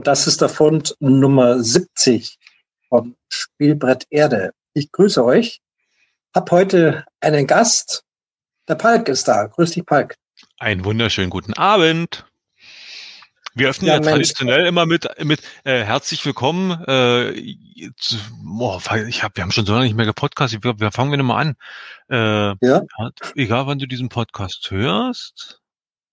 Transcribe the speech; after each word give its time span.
Und 0.00 0.06
das 0.06 0.26
ist 0.26 0.40
der 0.40 0.48
Fund 0.48 0.96
Nummer 1.00 1.62
70 1.62 2.38
vom 2.88 3.16
Spielbrett 3.28 4.06
Erde. 4.08 4.54
Ich 4.72 4.90
grüße 4.92 5.22
euch. 5.22 5.60
Hab 6.34 6.50
heute 6.50 7.04
einen 7.20 7.46
Gast. 7.46 8.02
Der 8.66 8.76
Palk 8.76 9.10
ist 9.10 9.28
da. 9.28 9.48
Grüß 9.48 9.72
dich, 9.72 9.84
Palk. 9.84 10.16
Einen 10.58 10.86
wunderschönen 10.86 11.28
guten 11.28 11.52
Abend. 11.52 12.24
Wir 13.52 13.68
öffnen 13.68 13.88
ja, 13.88 13.96
ja 13.96 14.00
traditionell 14.00 14.64
immer 14.64 14.86
mit 14.86 15.06
mit 15.22 15.42
äh, 15.64 15.82
herzlich 15.82 16.24
willkommen. 16.24 16.82
Äh, 16.84 17.92
zu, 17.98 18.16
boah, 18.42 18.80
ich 19.06 19.22
hab, 19.22 19.36
wir 19.36 19.44
haben 19.44 19.52
schon 19.52 19.66
so 19.66 19.74
lange 19.74 19.84
nicht 19.84 19.96
mehr 19.96 20.06
gepodcastet. 20.06 20.64
Wir, 20.64 20.80
wir 20.80 20.92
fangen 20.92 21.10
wir 21.10 21.18
nochmal 21.18 21.46
an. 21.46 21.56
Äh, 22.08 22.66
ja. 22.66 22.82
Egal, 23.34 23.66
wann 23.66 23.78
du 23.78 23.86
diesen 23.86 24.08
Podcast 24.08 24.70
hörst. 24.70 25.59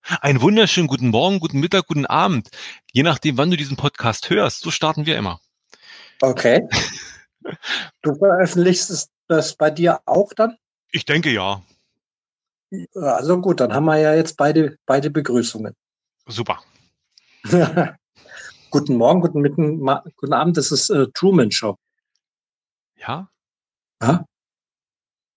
Einen 0.08 0.40
wunderschönen 0.40 0.88
guten 0.88 1.08
Morgen, 1.08 1.38
guten 1.38 1.60
Mittag, 1.60 1.86
guten 1.86 2.06
Abend. 2.06 2.48
Je 2.92 3.02
nachdem, 3.02 3.36
wann 3.36 3.50
du 3.50 3.58
diesen 3.58 3.76
Podcast 3.76 4.30
hörst, 4.30 4.60
so 4.60 4.70
starten 4.70 5.04
wir 5.04 5.18
immer. 5.18 5.38
Okay. 6.22 6.66
du 8.02 8.14
veröffentlichst 8.14 9.10
das 9.28 9.54
bei 9.56 9.70
dir 9.70 10.00
auch 10.06 10.32
dann? 10.32 10.56
Ich 10.92 11.04
denke 11.04 11.30
ja. 11.30 11.62
Also 12.94 13.38
gut, 13.42 13.60
dann 13.60 13.74
haben 13.74 13.84
wir 13.84 13.98
ja 13.98 14.14
jetzt 14.14 14.38
beide, 14.38 14.78
beide 14.86 15.10
Begrüßungen. 15.10 15.76
Super. 16.26 16.62
guten 18.70 18.96
Morgen, 18.96 19.20
guten, 19.20 19.42
Mitten, 19.42 19.86
guten 20.16 20.32
Abend, 20.32 20.56
das 20.56 20.72
ist 20.72 20.88
äh, 20.88 21.06
Truman 21.12 21.50
Show. 21.50 21.76
Ja? 22.96 23.28
Ja? 24.00 24.24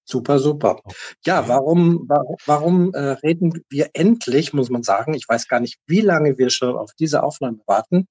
Super, 0.05 0.39
super. 0.39 0.81
Ja, 1.25 1.47
warum, 1.47 2.05
warum, 2.07 2.35
warum 2.45 2.93
äh, 2.93 3.11
reden 3.23 3.63
wir 3.69 3.89
endlich, 3.93 4.53
muss 4.53 4.69
man 4.69 4.83
sagen, 4.83 5.13
ich 5.13 5.27
weiß 5.27 5.47
gar 5.47 5.59
nicht, 5.59 5.77
wie 5.87 6.01
lange 6.01 6.37
wir 6.37 6.49
schon 6.49 6.75
auf 6.75 6.91
diese 6.97 7.23
Aufnahme 7.23 7.59
warten. 7.65 8.07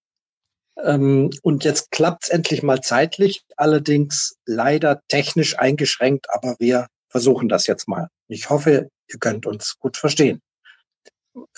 Ähm, 0.82 1.30
und 1.42 1.64
jetzt 1.64 1.90
klappt 1.90 2.24
es 2.24 2.30
endlich 2.30 2.62
mal 2.62 2.80
zeitlich, 2.80 3.42
allerdings 3.56 4.36
leider 4.46 5.02
technisch 5.08 5.58
eingeschränkt, 5.58 6.26
aber 6.30 6.56
wir 6.58 6.86
versuchen 7.08 7.48
das 7.48 7.66
jetzt 7.66 7.88
mal. 7.88 8.08
Ich 8.28 8.50
hoffe, 8.50 8.88
ihr 9.08 9.18
könnt 9.18 9.46
uns 9.46 9.76
gut 9.78 9.96
verstehen. 9.96 10.40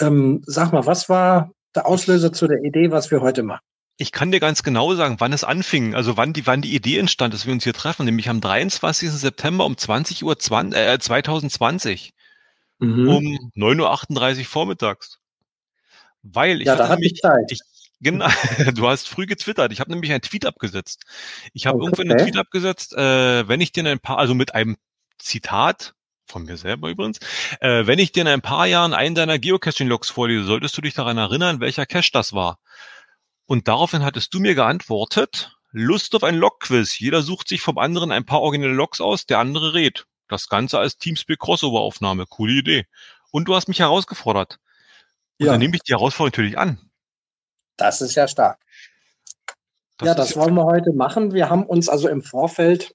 Ähm, 0.00 0.42
sag 0.46 0.72
mal, 0.72 0.86
was 0.86 1.08
war 1.08 1.52
der 1.74 1.86
Auslöser 1.86 2.32
zu 2.32 2.46
der 2.46 2.62
Idee, 2.62 2.90
was 2.90 3.10
wir 3.10 3.20
heute 3.20 3.42
machen? 3.42 3.64
Ich 4.02 4.10
kann 4.10 4.32
dir 4.32 4.40
ganz 4.40 4.64
genau 4.64 4.92
sagen, 4.96 5.20
wann 5.20 5.32
es 5.32 5.44
anfing, 5.44 5.94
also 5.94 6.16
wann 6.16 6.32
die, 6.32 6.44
wann 6.44 6.60
die 6.60 6.74
Idee 6.74 6.98
entstand, 6.98 7.32
dass 7.32 7.46
wir 7.46 7.52
uns 7.52 7.62
hier 7.62 7.72
treffen, 7.72 8.04
nämlich 8.04 8.28
am 8.28 8.40
23. 8.40 9.08
September 9.12 9.64
um 9.64 9.76
20 9.76 10.24
Uhr 10.24 10.36
20, 10.36 10.76
äh, 10.76 10.98
2020 10.98 12.12
mhm. 12.80 13.08
um 13.08 13.24
9.38 13.54 14.38
Uhr 14.40 14.44
vormittags. 14.44 15.20
Weil 16.24 16.60
ich 16.60 16.66
ja, 16.66 16.74
da 16.74 16.88
hatte 16.88 17.04
ich 17.04 17.14
Zeit. 17.14 17.44
Ich, 17.50 17.60
genau, 18.00 18.26
du 18.74 18.88
hast 18.88 19.08
früh 19.08 19.26
getwittert. 19.26 19.72
Ich 19.72 19.78
habe 19.78 19.92
nämlich 19.92 20.10
einen 20.10 20.20
Tweet 20.20 20.46
abgesetzt. 20.46 21.04
Ich 21.52 21.66
habe 21.68 21.78
okay. 21.78 21.86
irgendwann 21.86 22.10
einen 22.10 22.26
Tweet 22.26 22.36
abgesetzt, 22.36 22.94
äh, 22.94 23.46
wenn 23.46 23.60
ich 23.60 23.70
dir 23.70 23.86
ein 23.86 24.00
paar, 24.00 24.18
also 24.18 24.34
mit 24.34 24.52
einem 24.56 24.78
Zitat 25.18 25.94
von 26.26 26.44
mir 26.44 26.56
selber 26.56 26.88
übrigens. 26.88 27.20
Äh, 27.60 27.86
wenn 27.86 28.00
ich 28.00 28.10
dir 28.10 28.22
in 28.22 28.28
ein 28.28 28.42
paar 28.42 28.66
Jahren 28.66 28.94
einen 28.94 29.14
deiner 29.14 29.38
Geocaching-Logs 29.38 30.10
vorlese, 30.10 30.42
solltest 30.42 30.76
du 30.76 30.80
dich 30.80 30.94
daran 30.94 31.18
erinnern, 31.18 31.60
welcher 31.60 31.86
Cache 31.86 32.10
das 32.12 32.32
war. 32.32 32.58
Und 33.52 33.68
daraufhin 33.68 34.02
hattest 34.02 34.32
du 34.32 34.40
mir 34.40 34.54
geantwortet, 34.54 35.54
Lust 35.72 36.14
auf 36.14 36.24
ein 36.24 36.36
Log-Quiz. 36.36 36.98
Jeder 36.98 37.20
sucht 37.20 37.48
sich 37.48 37.60
vom 37.60 37.76
anderen 37.76 38.10
ein 38.10 38.24
paar 38.24 38.40
originelle 38.40 38.72
Logs 38.72 38.98
aus, 39.02 39.26
der 39.26 39.40
andere 39.40 39.74
redet. 39.74 40.06
Das 40.26 40.48
Ganze 40.48 40.78
als 40.78 40.96
Teamspeak 40.96 41.38
Crossover-Aufnahme. 41.38 42.24
Coole 42.24 42.54
Idee. 42.54 42.86
Und 43.30 43.48
du 43.48 43.54
hast 43.54 43.68
mich 43.68 43.80
herausgefordert. 43.80 44.58
Und 45.38 45.44
ja. 45.44 45.52
dann 45.52 45.60
nehme 45.60 45.76
ich 45.76 45.82
die 45.82 45.92
Herausforderung 45.92 46.30
natürlich 46.30 46.56
an. 46.56 46.90
Das 47.76 48.00
ist 48.00 48.14
ja 48.14 48.26
stark. 48.26 48.58
Das 49.98 50.06
ja, 50.06 50.14
das 50.14 50.34
wollen 50.34 50.54
wir 50.54 50.64
heute 50.64 50.94
machen. 50.94 51.34
Wir 51.34 51.50
haben 51.50 51.66
uns 51.66 51.90
also 51.90 52.08
im 52.08 52.22
Vorfeld 52.22 52.94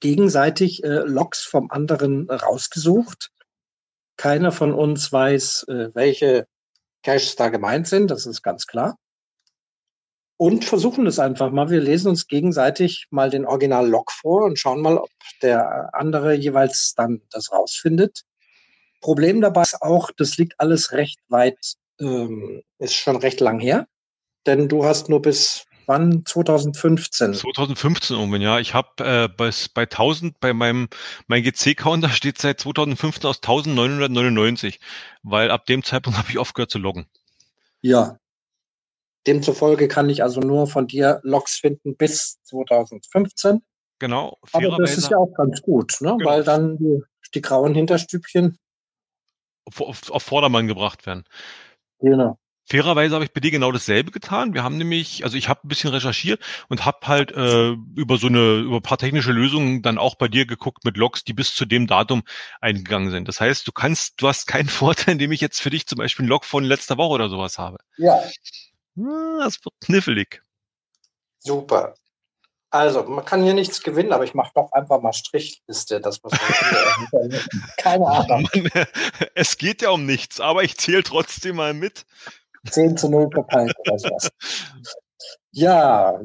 gegenseitig 0.00 0.84
äh, 0.84 1.04
Logs 1.06 1.40
vom 1.40 1.70
anderen 1.70 2.28
rausgesucht. 2.28 3.30
Keiner 4.18 4.52
von 4.52 4.74
uns 4.74 5.10
weiß, 5.10 5.68
äh, 5.68 5.94
welche 5.94 6.46
Caches 7.02 7.34
da 7.36 7.48
gemeint 7.48 7.88
sind, 7.88 8.10
das 8.10 8.26
ist 8.26 8.42
ganz 8.42 8.66
klar. 8.66 8.98
Und 10.40 10.64
versuchen 10.64 11.06
es 11.06 11.18
einfach 11.18 11.50
mal. 11.50 11.68
Wir 11.68 11.82
lesen 11.82 12.08
uns 12.08 12.26
gegenseitig 12.26 13.08
mal 13.10 13.28
den 13.28 13.44
Original-Log 13.44 14.10
vor 14.10 14.44
und 14.44 14.58
schauen 14.58 14.80
mal, 14.80 14.96
ob 14.96 15.10
der 15.42 15.90
andere 15.92 16.32
jeweils 16.32 16.94
dann 16.94 17.20
das 17.30 17.52
rausfindet. 17.52 18.22
Problem 19.02 19.42
dabei 19.42 19.60
ist 19.60 19.82
auch, 19.82 20.10
das 20.16 20.38
liegt 20.38 20.54
alles 20.56 20.92
recht 20.92 21.18
weit, 21.28 21.74
ähm, 22.00 22.62
ist 22.78 22.94
schon 22.94 23.16
recht 23.16 23.40
lang 23.40 23.60
her. 23.60 23.86
Denn 24.46 24.70
du 24.70 24.86
hast 24.86 25.10
nur 25.10 25.20
bis 25.20 25.66
wann? 25.84 26.24
2015. 26.24 27.34
2015 27.34 28.16
um, 28.16 28.34
ja. 28.36 28.60
Ich 28.60 28.72
habe 28.72 29.04
äh, 29.04 29.28
bei, 29.28 29.50
bei 29.74 29.82
1000, 29.82 30.40
bei 30.40 30.54
meinem 30.54 30.88
mein 31.26 31.42
GC-Counter 31.42 32.08
steht 32.08 32.38
seit 32.38 32.60
2015 32.60 33.28
aus 33.28 33.42
1999, 33.42 34.80
weil 35.22 35.50
ab 35.50 35.66
dem 35.66 35.84
Zeitpunkt 35.84 36.18
habe 36.18 36.30
ich 36.30 36.38
aufgehört 36.38 36.70
zu 36.70 36.78
loggen. 36.78 37.10
Ja. 37.82 38.16
Demzufolge 39.26 39.88
kann 39.88 40.08
ich 40.08 40.22
also 40.22 40.40
nur 40.40 40.66
von 40.66 40.86
dir 40.86 41.20
Logs 41.22 41.56
finden 41.56 41.96
bis 41.96 42.40
2015. 42.44 43.62
Genau. 43.98 44.38
Aber 44.52 44.78
das 44.78 44.96
ist 44.96 45.10
ja 45.10 45.18
auch 45.18 45.34
ganz 45.34 45.60
gut, 45.60 45.98
ne? 46.00 46.16
Genau. 46.18 46.30
weil 46.30 46.42
dann 46.42 46.78
die, 46.78 47.02
die 47.34 47.42
grauen 47.42 47.74
Hinterstübchen 47.74 48.58
auf, 49.66 49.80
auf, 49.80 50.10
auf 50.10 50.22
Vordermann 50.22 50.66
gebracht 50.66 51.06
werden. 51.06 51.24
Genau. 52.00 52.38
Fairerweise 52.70 53.14
habe 53.14 53.24
ich 53.24 53.32
bei 53.32 53.40
dir 53.40 53.50
genau 53.50 53.72
dasselbe 53.72 54.12
getan. 54.12 54.54
Wir 54.54 54.62
haben 54.62 54.78
nämlich, 54.78 55.24
also 55.24 55.36
ich 55.36 55.48
habe 55.48 55.60
ein 55.64 55.68
bisschen 55.68 55.90
recherchiert 55.90 56.40
und 56.68 56.86
habe 56.86 57.08
halt 57.08 57.32
äh, 57.32 57.70
über 57.96 58.16
so 58.16 58.28
eine, 58.28 58.58
über 58.58 58.76
ein 58.76 58.82
paar 58.82 58.98
technische 58.98 59.32
Lösungen 59.32 59.82
dann 59.82 59.98
auch 59.98 60.14
bei 60.14 60.28
dir 60.28 60.46
geguckt 60.46 60.84
mit 60.84 60.96
Logs, 60.96 61.24
die 61.24 61.32
bis 61.32 61.52
zu 61.52 61.66
dem 61.66 61.88
Datum 61.88 62.22
eingegangen 62.60 63.10
sind. 63.10 63.26
Das 63.26 63.40
heißt, 63.40 63.66
du 63.66 63.72
kannst, 63.72 64.22
du 64.22 64.28
hast 64.28 64.46
keinen 64.46 64.68
Vorteil, 64.68 65.12
indem 65.12 65.32
ich 65.32 65.40
jetzt 65.40 65.60
für 65.60 65.70
dich 65.70 65.86
zum 65.86 65.98
Beispiel 65.98 66.22
einen 66.22 66.30
Log 66.30 66.44
von 66.44 66.62
letzter 66.62 66.96
Woche 66.96 67.14
oder 67.14 67.28
sowas 67.28 67.58
habe. 67.58 67.78
Ja. 67.96 68.22
Das 69.38 69.64
wird 69.64 69.74
knifflig. 69.80 70.42
Super. 71.38 71.94
Also, 72.72 73.02
man 73.02 73.24
kann 73.24 73.42
hier 73.42 73.54
nichts 73.54 73.82
gewinnen, 73.82 74.12
aber 74.12 74.22
ich 74.22 74.34
mache 74.34 74.52
doch 74.54 74.70
einfach 74.72 75.00
mal 75.00 75.12
Strichliste. 75.12 76.00
Das 76.00 76.22
muss 76.22 76.32
man 76.32 77.40
Keine 77.78 78.06
Ahnung. 78.06 78.48
Mann, 78.52 78.70
es 79.34 79.58
geht 79.58 79.82
ja 79.82 79.90
um 79.90 80.06
nichts, 80.06 80.40
aber 80.40 80.62
ich 80.62 80.76
zähle 80.76 81.02
trotzdem 81.02 81.56
mal 81.56 81.74
mit. 81.74 82.06
10 82.70 82.96
zu 82.96 83.08
0 83.08 83.28
verpeilt 83.32 83.74
oder 83.80 83.98
sowas. 83.98 84.30
Ja, 85.50 86.20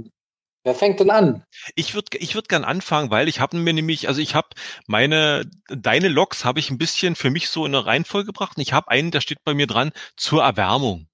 Wer 0.65 0.73
fängt 0.73 0.99
denn 0.99 1.11
an? 1.11 1.43
Ich 1.75 1.93
würde 1.93 2.17
ich 2.17 2.33
würd 2.33 2.49
gern 2.49 2.63
anfangen, 2.63 3.11
weil 3.11 3.27
ich 3.27 3.39
habe 3.39 3.55
mir 3.55 3.71
nämlich, 3.71 4.07
also 4.07 4.19
ich 4.19 4.33
habe 4.33 4.47
meine, 4.87 5.47
deine 5.67 6.07
Logs 6.07 6.43
habe 6.43 6.59
ich 6.59 6.71
ein 6.71 6.79
bisschen 6.79 7.15
für 7.15 7.29
mich 7.29 7.49
so 7.49 7.67
in 7.67 7.75
eine 7.75 7.85
Reihenfolge 7.85 8.25
gebracht. 8.25 8.57
Und 8.57 8.63
ich 8.63 8.73
habe 8.73 8.89
einen, 8.89 9.11
der 9.11 9.21
steht 9.21 9.43
bei 9.43 9.53
mir 9.53 9.67
dran, 9.67 9.91
zur 10.17 10.41
Erwärmung. 10.41 11.07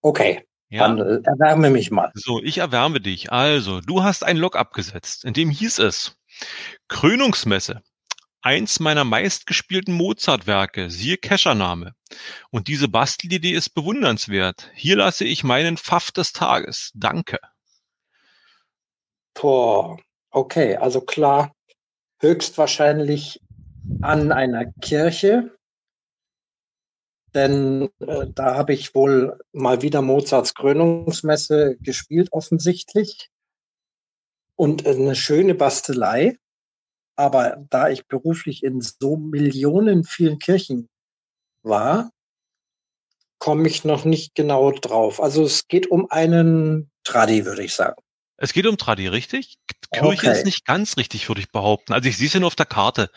Okay, 0.00 0.46
ja. 0.72 0.88
dann 0.88 0.98
äh, 0.98 1.20
erwärme 1.24 1.70
mich 1.70 1.90
mal. 1.90 2.10
So, 2.14 2.42
ich 2.42 2.58
erwärme 2.58 3.00
dich. 3.00 3.30
Also, 3.30 3.80
du 3.80 4.02
hast 4.02 4.24
einen 4.24 4.38
Log 4.38 4.56
abgesetzt, 4.56 5.24
in 5.24 5.34
dem 5.34 5.50
hieß 5.50 5.78
es, 5.80 6.16
Krönungsmesse, 6.88 7.82
eins 8.40 8.80
meiner 8.80 9.04
meistgespielten 9.04 9.94
Mozart-Werke, 9.94 10.90
siehe 10.90 11.18
Kescher-Name. 11.18 11.94
Und 12.50 12.68
diese 12.68 12.88
Bastelidee 12.88 13.52
ist 13.52 13.70
bewundernswert. 13.70 14.70
Hier 14.74 14.96
lasse 14.96 15.24
ich 15.24 15.44
meinen 15.44 15.76
Pfaff 15.76 16.10
des 16.10 16.32
Tages. 16.32 16.90
Danke. 16.94 17.38
Boah, 19.34 19.98
okay, 20.30 20.76
also 20.76 21.00
klar, 21.00 21.54
höchstwahrscheinlich 22.20 23.40
an 24.00 24.32
einer 24.32 24.72
Kirche, 24.80 25.50
denn 27.34 27.88
äh, 28.00 28.26
da 28.34 28.56
habe 28.56 28.74
ich 28.74 28.94
wohl 28.94 29.38
mal 29.52 29.82
wieder 29.82 30.02
Mozarts 30.02 30.54
Krönungsmesse 30.54 31.76
gespielt, 31.80 32.28
offensichtlich. 32.32 33.30
Und 34.56 34.86
eine 34.86 35.14
schöne 35.14 35.54
Bastelei. 35.54 36.36
Aber 37.16 37.64
da 37.70 37.88
ich 37.88 38.06
beruflich 38.06 38.62
in 38.62 38.80
so 38.80 39.16
Millionen 39.16 40.04
vielen 40.04 40.38
Kirchen 40.38 40.88
war, 41.62 42.10
komme 43.38 43.68
ich 43.68 43.84
noch 43.84 44.04
nicht 44.04 44.34
genau 44.34 44.70
drauf. 44.70 45.20
Also 45.20 45.44
es 45.44 45.68
geht 45.68 45.90
um 45.90 46.10
einen 46.10 46.90
Tradi, 47.04 47.44
würde 47.44 47.64
ich 47.64 47.74
sagen. 47.74 48.00
Es 48.36 48.52
geht 48.52 48.66
um 48.66 48.76
Tradi, 48.76 49.08
richtig? 49.08 49.58
Kirche 49.92 50.28
okay. 50.28 50.38
ist 50.38 50.46
nicht 50.46 50.64
ganz 50.64 50.96
richtig, 50.96 51.28
würde 51.28 51.40
ich 51.40 51.50
behaupten. 51.50 51.92
Also 51.92 52.08
ich 52.08 52.16
sehe 52.16 52.28
es 52.28 52.32
ja 52.32 52.40
nur 52.40 52.46
auf 52.46 52.56
der 52.56 52.66
Karte. 52.66 53.10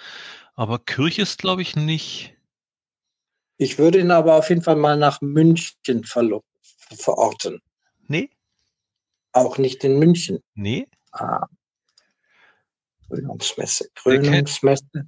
Aber 0.55 0.79
Kirche 0.79 1.21
ist, 1.21 1.39
glaube 1.39 1.61
ich, 1.61 1.75
nicht. 1.75 2.34
Ich 3.57 3.77
würde 3.77 3.99
ihn 3.99 4.11
aber 4.11 4.35
auf 4.35 4.49
jeden 4.49 4.61
Fall 4.61 4.75
mal 4.75 4.97
nach 4.97 5.21
München 5.21 6.03
verorten. 6.03 7.61
Nee. 8.07 8.29
Auch 9.31 9.57
nicht 9.57 9.83
in 9.83 9.99
München. 9.99 10.39
Nee. 10.53 10.87
Ah. 11.11 11.47
Krönungsmesse. 13.07 13.89
Krönungsmesse. 13.95 15.07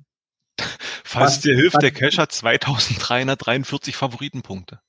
Falls 1.04 1.40
dir 1.40 1.56
hilft, 1.56 1.82
der 1.82 1.92
Cache 1.92 2.18
hat 2.22 2.32
2343 2.32 3.96
Favoritenpunkte. 3.96 4.82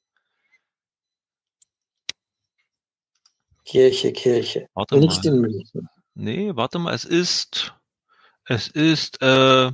Kirche, 3.64 4.12
Kirche. 4.12 4.68
Warte 4.74 4.96
Nicht 4.96 5.24
mal. 5.24 5.34
in 5.34 5.40
München. 5.40 5.88
Nee, 6.14 6.56
warte 6.56 6.78
mal, 6.78 6.94
es 6.94 7.04
ist, 7.04 7.74
es 8.46 8.68
ist 8.68 9.20
äh, 9.20 9.70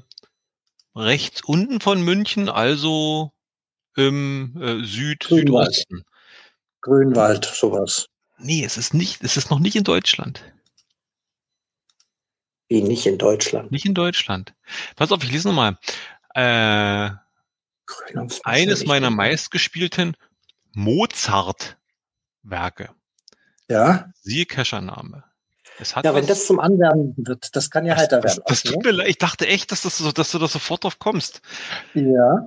rechts 0.97 1.43
unten 1.45 1.81
von 1.81 2.03
München, 2.03 2.49
also 2.49 3.34
im 3.97 4.57
äh, 4.61 4.85
Süd, 4.85 5.21
Grünwald. 5.21 5.75
Südosten. 5.75 6.05
Grünwald, 6.81 7.45
sowas. 7.45 8.09
Nee, 8.39 8.65
es 8.65 8.77
ist 8.77 8.95
nicht, 8.95 9.23
es 9.23 9.37
ist 9.37 9.51
noch 9.51 9.59
nicht 9.59 9.75
in 9.77 9.85
Deutschland. 9.85 10.43
Wie 12.69 12.83
nicht 12.83 13.07
in 13.07 13.19
Deutschland. 13.19 13.71
Nicht 13.71 13.87
in 13.87 13.95
Deutschland. 13.95 14.55
Pass 14.97 15.13
auf, 15.13 15.23
ich 15.23 15.31
lese 15.31 15.49
nochmal. 15.49 15.79
Äh, 16.35 17.11
eines 18.43 18.87
meiner 18.87 19.11
meistgespielten 19.11 20.17
Mozart-Werke. 20.73 22.91
Ja, 23.69 24.11
Siehe 24.23 24.47
Kescher-Name. 24.47 25.25
Es 25.79 25.97
hat 25.97 26.05
ja, 26.05 26.15
wenn 26.15 26.27
das 26.27 26.47
zum 26.47 26.61
Anwärmen 26.61 27.15
wird, 27.17 27.57
das 27.57 27.71
kann 27.71 27.85
ja 27.85 27.95
das, 27.95 28.03
heiter 28.03 28.21
das, 28.21 28.37
werden. 28.37 28.45
das 28.47 28.63
tut 28.63 28.85
mir 28.85 28.93
leid. 28.93 29.09
Ich 29.09 29.19
dachte 29.19 29.47
echt, 29.47 29.73
dass, 29.73 29.83
das 29.83 29.99
so, 29.99 30.13
dass 30.13 30.31
du 30.31 30.39
da 30.39 30.49
sofort 30.49 30.85
drauf 30.85 30.99
kommst. 30.99 31.43
ja, 31.95 32.47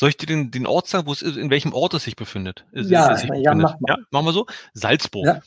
Soll 0.00 0.08
ich 0.08 0.16
dir 0.16 0.24
den, 0.24 0.50
den 0.50 0.66
Ort 0.66 0.88
sagen, 0.88 1.06
wo 1.06 1.12
es 1.12 1.20
in 1.20 1.50
welchem 1.50 1.74
Ort 1.74 1.92
es 1.92 2.04
sich 2.04 2.16
befindet? 2.16 2.64
Es- 2.72 2.88
Ja, 2.88 3.12
es 3.12 3.20
sich 3.20 3.28
ja, 3.28 3.52
befindet? 3.52 3.62
mach 3.62 3.80
mal. 3.80 3.98
Ja, 3.98 4.04
machen 4.10 4.24
wir 4.24 4.32
so. 4.32 4.46
Salzburg. 4.72 5.26
Ja. 5.26 5.42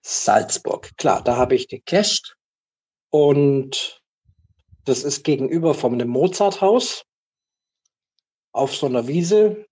Salzburg. 0.00 0.90
Klar, 0.96 1.22
da 1.22 1.36
habe 1.36 1.54
ich 1.54 1.68
gecached. 1.68 2.34
Und 3.10 4.00
das 4.86 5.04
ist 5.04 5.22
gegenüber 5.22 5.74
vom 5.74 5.98
dem 5.98 6.08
Mozarthaus 6.08 7.04
auf 8.52 8.74
so 8.74 8.86
einer 8.86 9.06
Wiese. 9.06 9.66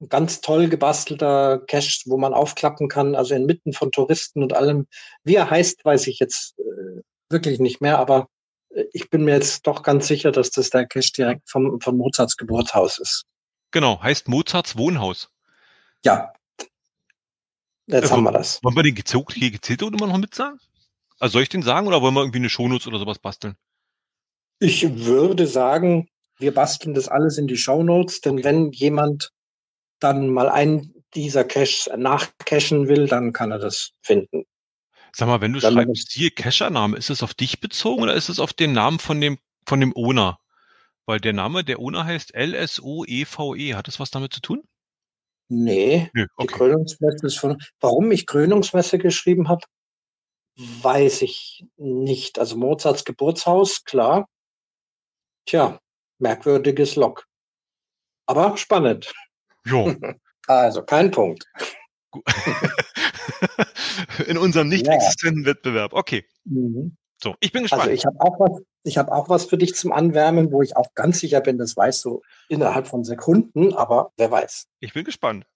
Ein 0.00 0.08
ganz 0.08 0.40
toll 0.40 0.70
gebastelter 0.70 1.58
Cache, 1.66 2.00
wo 2.06 2.16
man 2.16 2.32
aufklappen 2.32 2.88
kann, 2.88 3.14
also 3.14 3.34
inmitten 3.34 3.74
von 3.74 3.92
Touristen 3.92 4.42
und 4.42 4.54
allem. 4.54 4.86
Wie 5.22 5.34
er 5.34 5.50
heißt, 5.50 5.84
weiß 5.84 6.06
ich 6.06 6.18
jetzt 6.18 6.58
äh, 6.58 7.02
wirklich 7.28 7.60
nicht 7.60 7.82
mehr, 7.82 7.98
aber 7.98 8.30
ich 8.92 9.10
bin 9.10 9.24
mir 9.24 9.34
jetzt 9.34 9.66
doch 9.66 9.82
ganz 9.82 10.06
sicher, 10.08 10.32
dass 10.32 10.50
das 10.50 10.70
der 10.70 10.86
Cache 10.86 11.12
direkt 11.16 11.48
vom, 11.48 11.80
vom 11.80 11.96
Mozarts 11.96 12.36
Geburtshaus 12.36 12.98
ist. 12.98 13.24
Genau, 13.70 14.02
heißt 14.02 14.28
Mozarts 14.28 14.76
Wohnhaus. 14.76 15.30
Ja. 16.04 16.32
Jetzt 17.86 18.10
Äh, 18.10 18.12
haben 18.12 18.24
wir 18.24 18.32
das. 18.32 18.62
Wollen 18.62 18.76
wir 18.76 18.82
den 18.82 18.94
gezählt, 18.94 19.32
hier 19.32 19.50
gezählt 19.50 19.82
immer 19.82 20.06
noch 20.06 20.18
mit 20.18 20.34
sagen? 20.34 20.58
Also 21.18 21.34
soll 21.34 21.42
ich 21.42 21.48
den 21.48 21.62
sagen 21.62 21.86
oder 21.86 22.02
wollen 22.02 22.14
wir 22.14 22.22
irgendwie 22.22 22.38
eine 22.38 22.50
Shownotes 22.50 22.86
oder 22.86 22.98
sowas 22.98 23.18
basteln? 23.18 23.54
Ich 24.58 25.04
würde 25.04 25.46
sagen, 25.46 26.08
wir 26.38 26.54
basteln 26.54 26.94
das 26.94 27.08
alles 27.08 27.38
in 27.38 27.46
die 27.46 27.56
Shownotes, 27.56 28.20
denn 28.20 28.44
wenn 28.44 28.72
jemand 28.72 29.32
dann 29.98 30.28
mal 30.28 30.48
einen 30.48 31.04
dieser 31.14 31.44
Caches 31.44 31.88
nachcachen 31.96 32.88
will, 32.88 33.06
dann 33.06 33.32
kann 33.32 33.52
er 33.52 33.58
das 33.58 33.92
finden. 34.00 34.44
Sag 35.14 35.28
mal, 35.28 35.40
wenn 35.40 35.52
du 35.52 35.60
Dann- 35.60 35.74
schreibst, 35.74 36.10
siehe 36.10 36.30
Kescher-Name, 36.30 36.96
ist 36.96 37.10
es 37.10 37.22
auf 37.22 37.34
dich 37.34 37.60
bezogen 37.60 38.02
oder 38.02 38.14
ist 38.14 38.28
es 38.28 38.40
auf 38.40 38.52
den 38.52 38.72
Namen 38.72 38.98
von 38.98 39.20
dem, 39.20 39.38
von 39.66 39.80
dem 39.80 39.94
Owner? 39.94 40.38
Weil 41.04 41.20
der 41.20 41.32
Name, 41.32 41.64
der 41.64 41.80
Owner 41.80 42.04
heißt 42.04 42.32
LSOEVE. 42.34 43.56
E. 43.56 43.74
Hat 43.74 43.88
das 43.88 44.00
was 44.00 44.10
damit 44.10 44.32
zu 44.32 44.40
tun? 44.40 44.62
Nee, 45.48 46.10
die 46.16 46.26
okay. 46.36 46.54
Krönungsmesse 46.54 47.26
ist 47.26 47.38
von. 47.38 47.58
Warum 47.80 48.10
ich 48.10 48.26
Krönungsmesse 48.26 48.98
geschrieben 48.98 49.48
habe, 49.48 49.66
weiß 50.56 51.22
ich 51.22 51.66
nicht. 51.76 52.38
Also 52.38 52.56
Mozarts 52.56 53.04
Geburtshaus, 53.04 53.84
klar. 53.84 54.26
Tja, 55.44 55.78
merkwürdiges 56.18 56.96
Log. 56.96 57.26
Aber 58.26 58.56
spannend. 58.56 59.12
Jo. 59.66 59.94
Also 60.48 60.82
kein 60.82 61.12
Punkt. 61.12 61.46
In 64.26 64.38
unserem 64.38 64.68
nicht 64.68 64.86
Ja. 64.86 64.94
existenten 64.94 65.44
Wettbewerb. 65.44 65.92
Okay. 65.92 66.24
Mhm. 66.44 66.96
So, 67.22 67.36
ich 67.40 67.52
bin 67.52 67.62
gespannt. 67.62 67.82
Also 67.82 67.92
ich 67.94 68.04
habe 68.04 68.20
auch 68.20 68.40
was, 68.40 68.62
ich 68.82 68.98
habe 68.98 69.12
auch 69.12 69.28
was 69.28 69.44
für 69.44 69.56
dich 69.56 69.74
zum 69.76 69.92
Anwärmen, 69.92 70.50
wo 70.50 70.60
ich 70.60 70.76
auch 70.76 70.88
ganz 70.94 71.20
sicher 71.20 71.40
bin, 71.40 71.56
das 71.56 71.76
weißt 71.76 72.04
du 72.04 72.20
innerhalb 72.48 72.88
von 72.88 73.04
Sekunden, 73.04 73.72
aber 73.74 74.12
wer 74.16 74.30
weiß. 74.30 74.66
ich 74.80 74.92
bin 74.92 75.04
gespannt. 75.04 75.46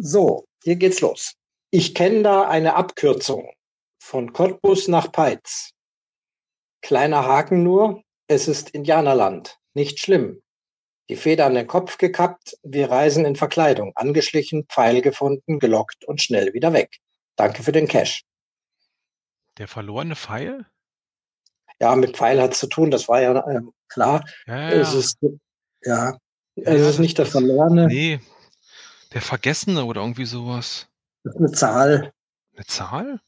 So, 0.00 0.46
hier 0.62 0.76
geht's 0.76 1.00
los. 1.02 1.34
Ich 1.70 1.94
kenne 1.94 2.22
da 2.22 2.48
eine 2.48 2.74
Abkürzung 2.74 3.50
von 3.98 4.32
Cottbus 4.32 4.88
nach 4.88 5.12
Peitz. 5.12 5.70
Kleiner 6.80 7.26
Haken 7.26 7.62
nur, 7.62 8.02
es 8.26 8.48
ist 8.48 8.70
Indianerland. 8.70 9.58
Nicht 9.74 9.98
schlimm. 10.00 10.40
Die 11.10 11.16
Feder 11.16 11.46
an 11.46 11.54
den 11.54 11.66
Kopf 11.66 11.98
gekappt, 11.98 12.56
wir 12.62 12.90
reisen 12.90 13.26
in 13.26 13.36
Verkleidung, 13.36 13.92
angeschlichen, 13.94 14.64
Pfeil 14.68 15.02
gefunden, 15.02 15.58
gelockt 15.58 16.04
und 16.06 16.22
schnell 16.22 16.54
wieder 16.54 16.72
weg. 16.72 16.98
Danke 17.36 17.62
für 17.62 17.72
den 17.72 17.88
Cash. 17.88 18.22
Der 19.58 19.68
verlorene 19.68 20.16
Pfeil? 20.16 20.66
Ja, 21.80 21.94
mit 21.96 22.16
Pfeil 22.16 22.40
hat's 22.40 22.58
zu 22.60 22.68
tun, 22.68 22.90
das 22.90 23.08
war 23.08 23.20
ja 23.20 23.46
ähm, 23.48 23.72
klar. 23.88 24.24
Ja, 24.46 24.70
ja, 24.70 24.80
Es 24.80 24.92
ja. 24.92 24.98
ist, 24.98 25.18
ja, 25.22 25.30
Ja, 25.82 26.18
es 26.56 26.80
ja, 26.80 26.88
ist 26.90 26.98
nicht 27.00 27.18
der 27.18 27.26
Verlorene, 27.26 27.86
Nee. 27.86 28.20
Der 29.12 29.20
Vergessene 29.22 29.84
oder 29.84 30.00
irgendwie 30.00 30.24
sowas. 30.24 30.88
das 31.24 31.34
ist 31.34 31.40
eine 31.40 31.52
Zahl, 31.52 32.12
Eine 32.56 32.66
Zahl? 32.66 33.20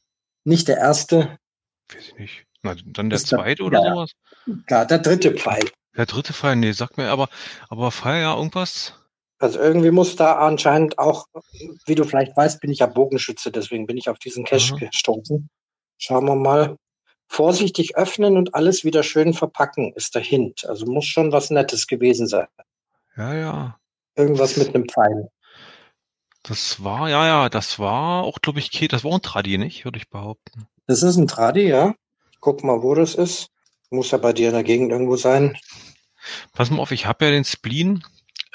nicht 0.43 0.67
der 0.67 0.77
erste, 0.77 1.37
Weiß 1.89 2.07
ich 2.09 2.15
nicht. 2.15 2.45
Na, 2.63 2.75
dann 2.85 3.09
der 3.09 3.15
Ist 3.17 3.31
der- 3.31 3.39
zweite 3.39 3.63
oder 3.63 3.79
ja, 3.79 3.85
ja. 3.85 3.93
sowas? 3.93 4.11
klar, 4.65 4.85
der 4.85 4.99
dritte 4.99 5.33
Pfeil. 5.35 5.63
Der 5.95 6.05
dritte 6.05 6.33
Pfeil, 6.33 6.57
nee, 6.57 6.71
sag 6.73 6.97
mir, 6.97 7.09
aber, 7.09 7.29
aber 7.69 7.91
Pfeil, 7.91 8.21
ja, 8.21 8.35
irgendwas? 8.35 8.93
Also 9.39 9.59
irgendwie 9.59 9.91
muss 9.91 10.15
da 10.15 10.37
anscheinend 10.37 10.97
auch, 10.97 11.27
wie 11.85 11.95
du 11.95 12.03
vielleicht 12.03 12.35
weißt, 12.35 12.59
bin 12.59 12.71
ich 12.71 12.79
ja 12.79 12.87
Bogenschütze, 12.87 13.51
deswegen 13.51 13.85
bin 13.85 13.97
ich 13.97 14.09
auf 14.09 14.17
diesen 14.17 14.43
Cache 14.43 14.73
Aha. 14.73 14.85
gestoßen. 14.85 15.49
Schauen 15.97 16.25
wir 16.25 16.35
mal. 16.35 16.77
Vorsichtig 17.29 17.97
öffnen 17.97 18.37
und 18.37 18.55
alles 18.55 18.83
wieder 18.83 19.03
schön 19.03 19.33
verpacken, 19.33 19.93
ist 19.95 20.15
der 20.15 20.21
Hint. 20.21 20.65
Also 20.65 20.85
muss 20.85 21.05
schon 21.05 21.31
was 21.31 21.49
Nettes 21.49 21.85
gewesen 21.87 22.25
sein. 22.27 22.47
Ja, 23.17 23.33
ja. 23.33 23.79
Irgendwas 24.15 24.55
mit 24.57 24.73
einem 24.73 24.87
Pfeil. 24.87 25.29
Das 26.43 26.81
war, 26.83 27.09
ja, 27.09 27.27
ja, 27.27 27.49
das 27.49 27.77
war 27.77 28.23
auch, 28.23 28.39
glaube 28.41 28.59
ich, 28.59 28.69
das 28.69 29.03
war 29.03 29.13
ein 29.13 29.21
Tradi, 29.21 29.57
nicht? 29.57 29.83
Würde 29.83 29.97
ich 29.97 30.09
behaupten. 30.09 30.67
Das 30.87 31.03
ist 31.03 31.17
ein 31.17 31.27
Tradi, 31.27 31.67
ja. 31.67 31.93
Guck 32.39 32.63
mal, 32.63 32.81
wo 32.81 32.95
das 32.95 33.15
ist. 33.15 33.49
Muss 33.89 34.11
ja 34.11 34.17
bei 34.17 34.31
dir 34.33 34.47
in 34.47 34.53
der 34.53 34.63
Gegend 34.63 34.91
irgendwo 34.91 35.17
sein. 35.17 35.57
Pass 36.53 36.69
mal 36.69 36.79
auf, 36.79 36.91
ich 36.91 37.05
habe 37.05 37.25
ja 37.25 37.31
den 37.31 37.43
Spleen. 37.43 38.03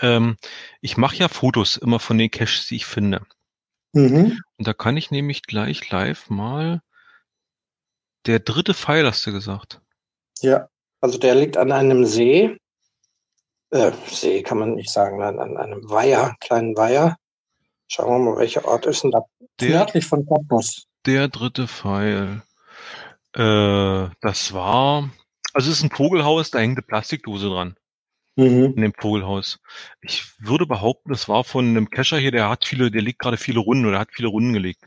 Ähm, 0.02 0.36
ich 0.80 0.96
mache 0.96 1.16
ja 1.16 1.28
Fotos 1.28 1.76
immer 1.76 2.00
von 2.00 2.18
den 2.18 2.30
Caches, 2.30 2.66
die 2.66 2.76
ich 2.76 2.86
finde. 2.86 3.22
Mhm. 3.92 4.40
Und 4.58 4.66
da 4.66 4.74
kann 4.74 4.96
ich 4.96 5.10
nämlich 5.10 5.42
gleich 5.42 5.90
live 5.90 6.28
mal 6.28 6.82
der 8.26 8.40
dritte 8.40 8.74
Pfeil, 8.74 9.06
hast 9.06 9.26
du 9.26 9.32
gesagt. 9.32 9.80
Ja, 10.40 10.68
also 11.00 11.18
der 11.18 11.34
liegt 11.34 11.56
an 11.56 11.72
einem 11.72 12.04
See. 12.04 12.56
Äh, 13.70 13.92
See 14.06 14.42
kann 14.42 14.58
man 14.58 14.74
nicht 14.74 14.90
sagen, 14.90 15.22
an, 15.22 15.38
an 15.38 15.56
einem 15.56 15.88
Weiher, 15.88 16.34
kleinen 16.40 16.76
Weiher. 16.76 17.16
Schauen 17.88 18.24
wir 18.24 18.32
mal, 18.32 18.38
welcher 18.38 18.64
Ort 18.66 18.86
ist 18.86 19.02
denn 19.02 19.10
da? 19.10 19.22
Der, 19.60 19.78
Nördlich 19.78 20.06
von 20.06 20.24
Cottbus. 20.24 20.86
der 21.04 21.28
dritte 21.28 21.68
Pfeil. 21.68 22.42
Äh, 23.34 24.08
das 24.20 24.52
war, 24.52 25.10
also 25.52 25.70
es 25.70 25.78
ist 25.78 25.84
ein 25.84 25.90
Vogelhaus, 25.90 26.50
da 26.50 26.58
hängt 26.58 26.78
eine 26.78 26.86
Plastikdose 26.86 27.48
dran. 27.48 27.76
Mhm. 28.36 28.72
in 28.76 28.82
dem 28.82 28.94
Vogelhaus. 28.94 29.58
Ich 30.00 30.24
würde 30.38 30.66
behaupten, 30.66 31.10
das 31.10 31.28
war 31.28 31.44
von 31.44 31.66
einem 31.66 31.90
Kescher 31.90 32.18
hier, 32.18 32.30
der 32.30 32.48
hat 32.48 32.64
viele, 32.64 32.90
der 32.90 33.02
legt 33.02 33.18
gerade 33.18 33.36
viele 33.36 33.58
Runden 33.60 33.84
oder 33.84 33.98
hat 33.98 34.08
viele 34.12 34.28
Runden 34.28 34.54
gelegt. 34.54 34.86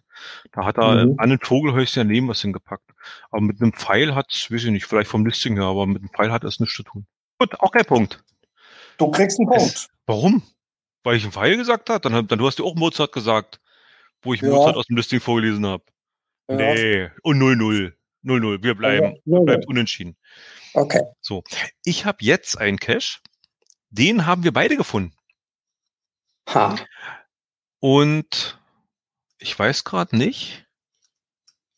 Da 0.51 0.65
hat 0.65 0.77
er 0.77 1.05
Mhm. 1.05 1.15
an 1.19 1.31
ein 1.31 1.39
Vogelhäuschen 1.39 2.07
daneben 2.07 2.27
was 2.27 2.41
hingepackt. 2.41 2.89
Aber 3.29 3.41
mit 3.41 3.61
einem 3.61 3.73
Pfeil 3.73 4.15
hat 4.15 4.27
weiß 4.49 4.63
ich 4.63 4.71
nicht, 4.71 4.85
vielleicht 4.85 5.09
vom 5.09 5.25
Listing 5.25 5.55
her, 5.55 5.65
aber 5.65 5.85
mit 5.85 5.99
einem 6.01 6.09
Pfeil 6.09 6.31
hat 6.31 6.43
das 6.43 6.59
nichts 6.59 6.75
zu 6.75 6.83
tun. 6.83 7.05
Gut, 7.37 7.59
auch 7.59 7.71
kein 7.71 7.85
Punkt. 7.85 8.23
Du 8.97 9.11
kriegst 9.11 9.39
einen 9.39 9.47
Punkt. 9.49 9.61
Es, 9.61 9.89
warum? 10.07 10.41
Weil 11.03 11.17
ich 11.17 11.23
einen 11.23 11.33
Pfeil 11.33 11.57
gesagt 11.57 11.89
habe? 11.89 11.99
Dann, 11.99 12.27
dann 12.27 12.39
du 12.39 12.47
hast 12.47 12.57
ja 12.57 12.65
auch 12.65 12.75
Mozart 12.75 13.11
gesagt, 13.11 13.59
wo 14.23 14.33
ich 14.33 14.41
Ja. 14.41 14.49
Mozart 14.49 14.75
aus 14.77 14.87
dem 14.87 14.95
Listing 14.95 15.19
vorgelesen 15.19 15.65
habe. 15.67 15.83
Ja. 16.49 16.55
Nee, 16.55 17.09
und 17.21 17.37
0-0. 17.37 17.93
0-0. 18.23 18.63
Wir 18.63 18.73
bleiben, 18.73 19.17
ja. 19.25 19.39
bleibt 19.41 19.67
unentschieden. 19.67 20.15
Okay. 20.73 21.01
Ich 21.83 22.05
habe 22.05 22.17
jetzt 22.21 22.57
einen 22.59 22.79
Cache, 22.79 23.19
den 23.95 24.25
haben 24.25 24.43
wir 24.43 24.53
beide 24.53 24.77
gefunden. 24.77 25.13
Ha. 26.53 26.75
Und 27.79 28.59
ich 29.37 29.57
weiß 29.57 29.83
gerade 29.83 30.15
nicht, 30.17 30.65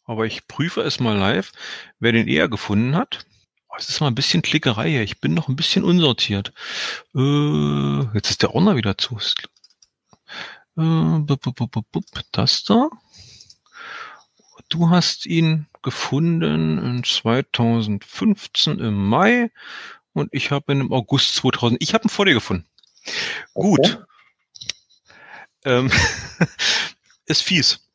aber 0.04 0.26
ich 0.26 0.48
prüfe 0.48 0.82
es 0.82 1.00
mal 1.00 1.18
live, 1.18 1.52
wer 2.00 2.12
den 2.12 2.28
eher 2.28 2.48
gefunden 2.48 2.96
hat. 2.96 3.26
Oh, 3.70 3.76
Es 3.78 3.90
ist 3.90 4.00
mal 4.00 4.08
ein 4.08 4.16
bisschen 4.16 4.42
Klickerei 4.42 4.90
hier. 4.90 5.04
Ich 5.04 5.20
bin 5.20 5.34
noch 5.34 5.48
ein 5.48 5.56
bisschen 5.56 5.84
unsortiert. 5.84 6.54
Äh, 7.16 8.02
jetzt 8.14 8.30
ist 8.30 8.42
der 8.42 8.56
Ordner 8.56 8.76
wieder 8.78 8.98
zu. 8.98 9.18
Äh, 10.78 11.20
bup, 11.20 11.42
bup, 11.42 11.56
bup, 11.56 11.72
bup, 11.72 11.92
bup, 11.92 12.06
das 12.32 12.64
da. 12.64 12.90
Du 14.70 14.90
hast 14.90 15.26
ihn 15.26 15.68
gefunden 15.82 16.78
in 16.78 17.04
2015 17.04 18.80
im 18.80 19.08
Mai 19.08 19.52
und 20.18 20.30
ich 20.34 20.52
habe 20.52 20.74
ihn 20.74 20.82
im 20.82 20.94
August 20.94 21.36
2000. 21.36 21.82
Ich 21.82 21.94
habe 21.94 22.06
ihn 22.06 22.10
vor 22.10 22.26
dir 22.26 22.34
gefunden. 22.34 22.66
Gut. 23.54 23.80
Okay. 23.80 23.98
Ähm, 25.66 25.92
ist 27.26 27.44
fies, 27.44 27.88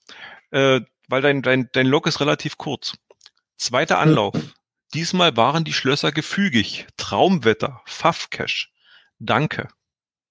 äh, 0.51 0.81
weil 1.09 1.23
dein, 1.23 1.43
dein, 1.43 1.69
dein 1.73 1.87
Log 1.87 2.07
ist 2.07 2.21
relativ 2.21 2.59
kurz. 2.59 2.95
Zweiter 3.57 3.99
Anlauf. 3.99 4.35
Diesmal 4.95 5.37
waren 5.37 5.65
die 5.65 5.73
Schlösser 5.73 6.13
gefügig. 6.13 6.87
Traumwetter, 6.97 7.83
Pfaff-Cache. 7.87 8.69
Danke. 9.19 9.69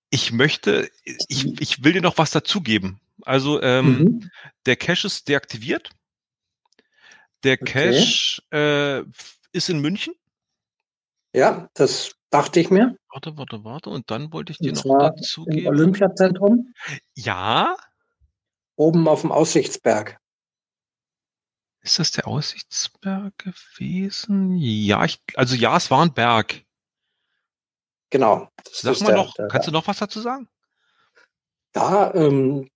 Ich 0.09 0.31
möchte, 0.31 0.89
ich, 1.03 1.59
ich 1.59 1.83
will 1.83 1.93
dir 1.93 2.01
noch 2.01 2.17
was 2.17 2.31
dazugeben. 2.31 2.99
Also 3.23 3.61
ähm, 3.61 3.85
mhm. 3.85 4.31
der 4.65 4.75
Cache 4.75 5.07
ist 5.07 5.27
deaktiviert. 5.27 5.89
Der 7.43 7.57
Cache 7.57 8.43
okay. 8.51 8.99
äh, 8.99 9.03
ist 9.51 9.69
in 9.69 9.79
München. 9.79 10.13
Ja, 11.33 11.69
das 11.73 12.11
dachte 12.29 12.59
ich 12.59 12.69
mir. 12.69 12.97
Warte, 13.09 13.37
warte, 13.37 13.63
warte. 13.63 13.89
Und 13.89 14.09
dann 14.11 14.33
wollte 14.33 14.51
ich 14.51 14.57
dir 14.57 14.73
noch 14.73 14.83
dazu 14.83 15.45
geben. 15.45 15.59
Im 15.59 15.67
Olympiazentrum? 15.67 16.73
Ja. 17.15 17.75
Oben 18.75 19.07
auf 19.07 19.21
dem 19.21 19.31
Aussichtsberg. 19.31 20.17
Ist 21.81 21.99
das 21.99 22.11
der 22.11 22.27
Aussichtsberg 22.27 23.33
gewesen? 23.37 24.55
Ja, 24.57 25.03
ich, 25.03 25.19
also 25.35 25.55
ja, 25.55 25.77
es 25.77 25.89
war 25.89 26.03
ein 26.03 26.13
Berg. 26.13 26.63
Genau. 28.11 28.49
Sag 28.71 28.99
mal 29.01 29.07
der, 29.07 29.15
noch, 29.15 29.33
der, 29.33 29.47
kannst 29.47 29.67
du 29.67 29.71
noch 29.71 29.87
was 29.87 29.97
dazu 29.97 30.19
sagen? 30.19 30.47
Ja, 31.75 32.13
ähm, 32.13 32.69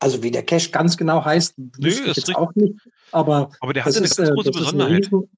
also 0.00 0.22
wie 0.22 0.30
der 0.30 0.44
Cache 0.44 0.70
ganz 0.70 0.96
genau 0.96 1.24
heißt, 1.24 1.54
Nö, 1.56 1.88
ist 1.88 1.98
jetzt 2.00 2.16
richtig. 2.18 2.36
auch 2.36 2.54
nicht. 2.54 2.74
Aber, 3.12 3.50
aber 3.60 3.72
der 3.72 3.84
hat 3.84 3.96
eine 3.96 4.04
ist, 4.04 4.16
ganz 4.16 4.28
äh, 4.28 4.32
große 4.32 4.50
Besonderheit. 4.50 5.10
Ein, 5.12 5.28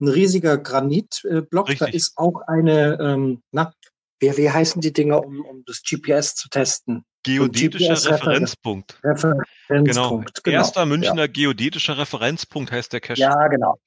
ein, 0.00 0.08
riesiger 0.08 0.58
Granitblock. 0.58 1.76
Da 1.78 1.86
ist 1.86 2.16
auch 2.16 2.42
eine, 2.46 2.98
ähm, 3.00 3.42
na, 3.52 3.72
wie, 4.20 4.36
wie 4.36 4.50
heißen 4.50 4.80
die 4.80 4.92
Dinger, 4.92 5.24
um, 5.24 5.40
um 5.44 5.64
das 5.66 5.82
GPS 5.82 6.34
zu 6.34 6.48
testen? 6.48 7.04
Geodätischer 7.22 7.94
GPS 7.94 8.10
Referenzpunkt. 8.10 9.00
Referenzpunkt. 9.04 9.44
Genau. 9.68 10.24
genau. 10.42 10.56
Erster 10.56 10.86
Münchner 10.86 11.22
ja. 11.22 11.26
geodätischer 11.26 11.98
Referenzpunkt 11.98 12.72
heißt 12.72 12.92
der 12.92 13.00
Cache. 13.00 13.20
Ja, 13.20 13.48
genau. 13.48 13.78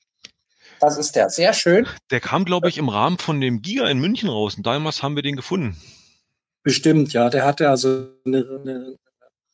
Das 0.80 0.98
ist 0.98 1.16
der. 1.16 1.30
Sehr 1.30 1.54
schön. 1.54 1.88
Der 2.10 2.20
kam, 2.20 2.44
glaube 2.44 2.68
ich, 2.68 2.78
im 2.78 2.90
Rahmen 2.90 3.18
von 3.18 3.40
dem 3.40 3.62
Giga 3.62 3.88
in 3.88 4.00
München 4.00 4.30
raus. 4.30 4.56
Und 4.56 4.66
damals 4.66 5.04
haben 5.04 5.16
wir 5.16 5.24
den 5.24 5.36
gefunden. 5.36 5.78
Bestimmt, 6.64 7.14
ja. 7.14 7.30
Der 7.30 7.46
hatte 7.46 7.70
also 7.70 8.08
eine, 8.26 8.60
eine 8.62 8.96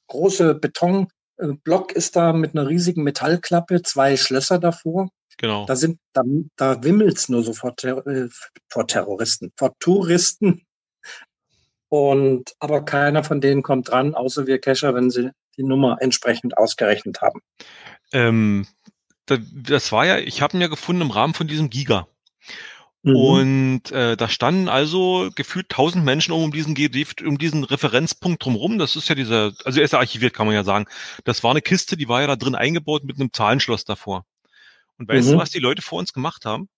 große 0.08 0.56
Betonblock 0.56 1.92
ist 1.92 2.16
da 2.16 2.34
mit 2.34 2.56
einer 2.56 2.68
riesigen 2.68 3.04
Metallklappe, 3.04 3.82
zwei 3.82 4.16
Schlösser 4.18 4.58
davor. 4.58 5.10
Genau. 5.38 5.66
Da 5.66 5.76
sind, 5.76 6.00
da, 6.14 6.24
da 6.56 6.84
wimmelt's 6.84 7.30
nur 7.30 7.44
so 7.44 7.54
vor, 7.54 7.76
Ter 7.76 8.06
äh, 8.08 8.30
vor 8.70 8.88
Terroristen, 8.88 9.52
vor 9.56 9.74
Touristen. 9.80 10.66
Und 11.90 12.54
aber 12.60 12.84
keiner 12.84 13.24
von 13.24 13.40
denen 13.40 13.64
kommt 13.64 13.90
dran, 13.90 14.14
außer 14.14 14.46
wir 14.46 14.60
Cacher, 14.60 14.94
wenn 14.94 15.10
sie 15.10 15.30
die 15.58 15.64
Nummer 15.64 15.98
entsprechend 16.02 16.58
ausgerechnet 16.58 17.22
haben. 17.22 17.42
Ähm, 18.12 18.68
das 19.26 19.92
war 19.92 20.06
ja, 20.06 20.18
ich 20.18 20.42
habe 20.42 20.58
ihn 20.58 20.62
ja 20.62 20.68
gefunden 20.68 21.02
im 21.04 21.12
Rahmen 21.12 21.34
von 21.34 21.48
diesem 21.48 21.70
Giga. 21.70 22.08
Mhm. 23.04 23.16
Und 23.16 23.92
äh, 23.92 24.18
da 24.18 24.28
standen 24.28 24.70
also 24.70 25.30
gefühlt 25.36 25.70
tausend 25.70 26.04
Menschen 26.04 26.32
um 26.32 26.52
diesen 26.52 26.76
um 27.26 27.38
diesen 27.38 27.64
Referenzpunkt 27.64 28.44
drumherum. 28.44 28.80
Das 28.80 28.96
ist 28.96 29.08
ja 29.08 29.16
dieser, 29.16 29.54
also 29.64 29.80
er 29.80 29.86
ist 29.86 29.94
ja 29.94 30.00
archiviert, 30.00 30.34
kann 30.34 30.46
man 30.46 30.56
ja 30.56 30.64
sagen. 30.64 30.88
Das 31.24 31.44
war 31.44 31.52
eine 31.52 31.62
Kiste, 31.62 31.96
die 31.96 32.10
war 32.10 32.22
ja 32.22 32.28
da 32.28 32.36
drin 32.36 32.56
eingebaut 32.56 33.04
mit 33.04 33.20
einem 33.20 33.32
Zahlenschloss 33.32 33.86
davor. 33.86 34.26
Und 34.98 35.08
weißt 35.08 35.28
mhm. 35.28 35.32
du, 35.34 35.38
was 35.38 35.52
die 35.52 35.60
Leute 35.60 35.82
vor 35.82 36.00
uns 36.00 36.14
gemacht 36.14 36.46
haben? 36.46 36.70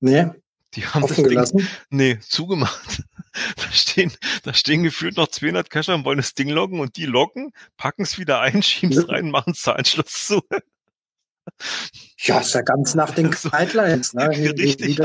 Nee. 0.00 0.30
Die 0.74 0.86
haben 0.86 1.02
das 1.02 1.16
Ding, 1.16 1.28
gelassen? 1.28 1.68
nee, 1.90 2.18
zugemacht. 2.20 3.02
Da 3.54 3.70
stehen, 3.70 4.10
da 4.42 4.52
stehen 4.52 4.82
gefühlt 4.82 5.16
noch 5.16 5.28
200 5.28 5.70
Cacher 5.70 5.94
und 5.94 6.04
wollen 6.04 6.16
das 6.16 6.34
Ding 6.34 6.48
loggen 6.48 6.80
und 6.80 6.96
die 6.96 7.06
loggen, 7.06 7.52
packen 7.76 8.02
es 8.02 8.18
wieder 8.18 8.40
ein, 8.40 8.60
schieben 8.64 8.98
es 8.98 9.08
rein, 9.08 9.30
machen 9.30 9.54
Zahlenschloss 9.54 10.26
zu. 10.26 10.42
Ja, 12.18 12.40
ist 12.40 12.54
ja 12.54 12.62
ganz 12.62 12.94
nach 12.94 13.12
den 13.12 13.30
Guidelines. 13.50 14.14
Ne? 14.14 14.28
Richtig. 14.30 14.96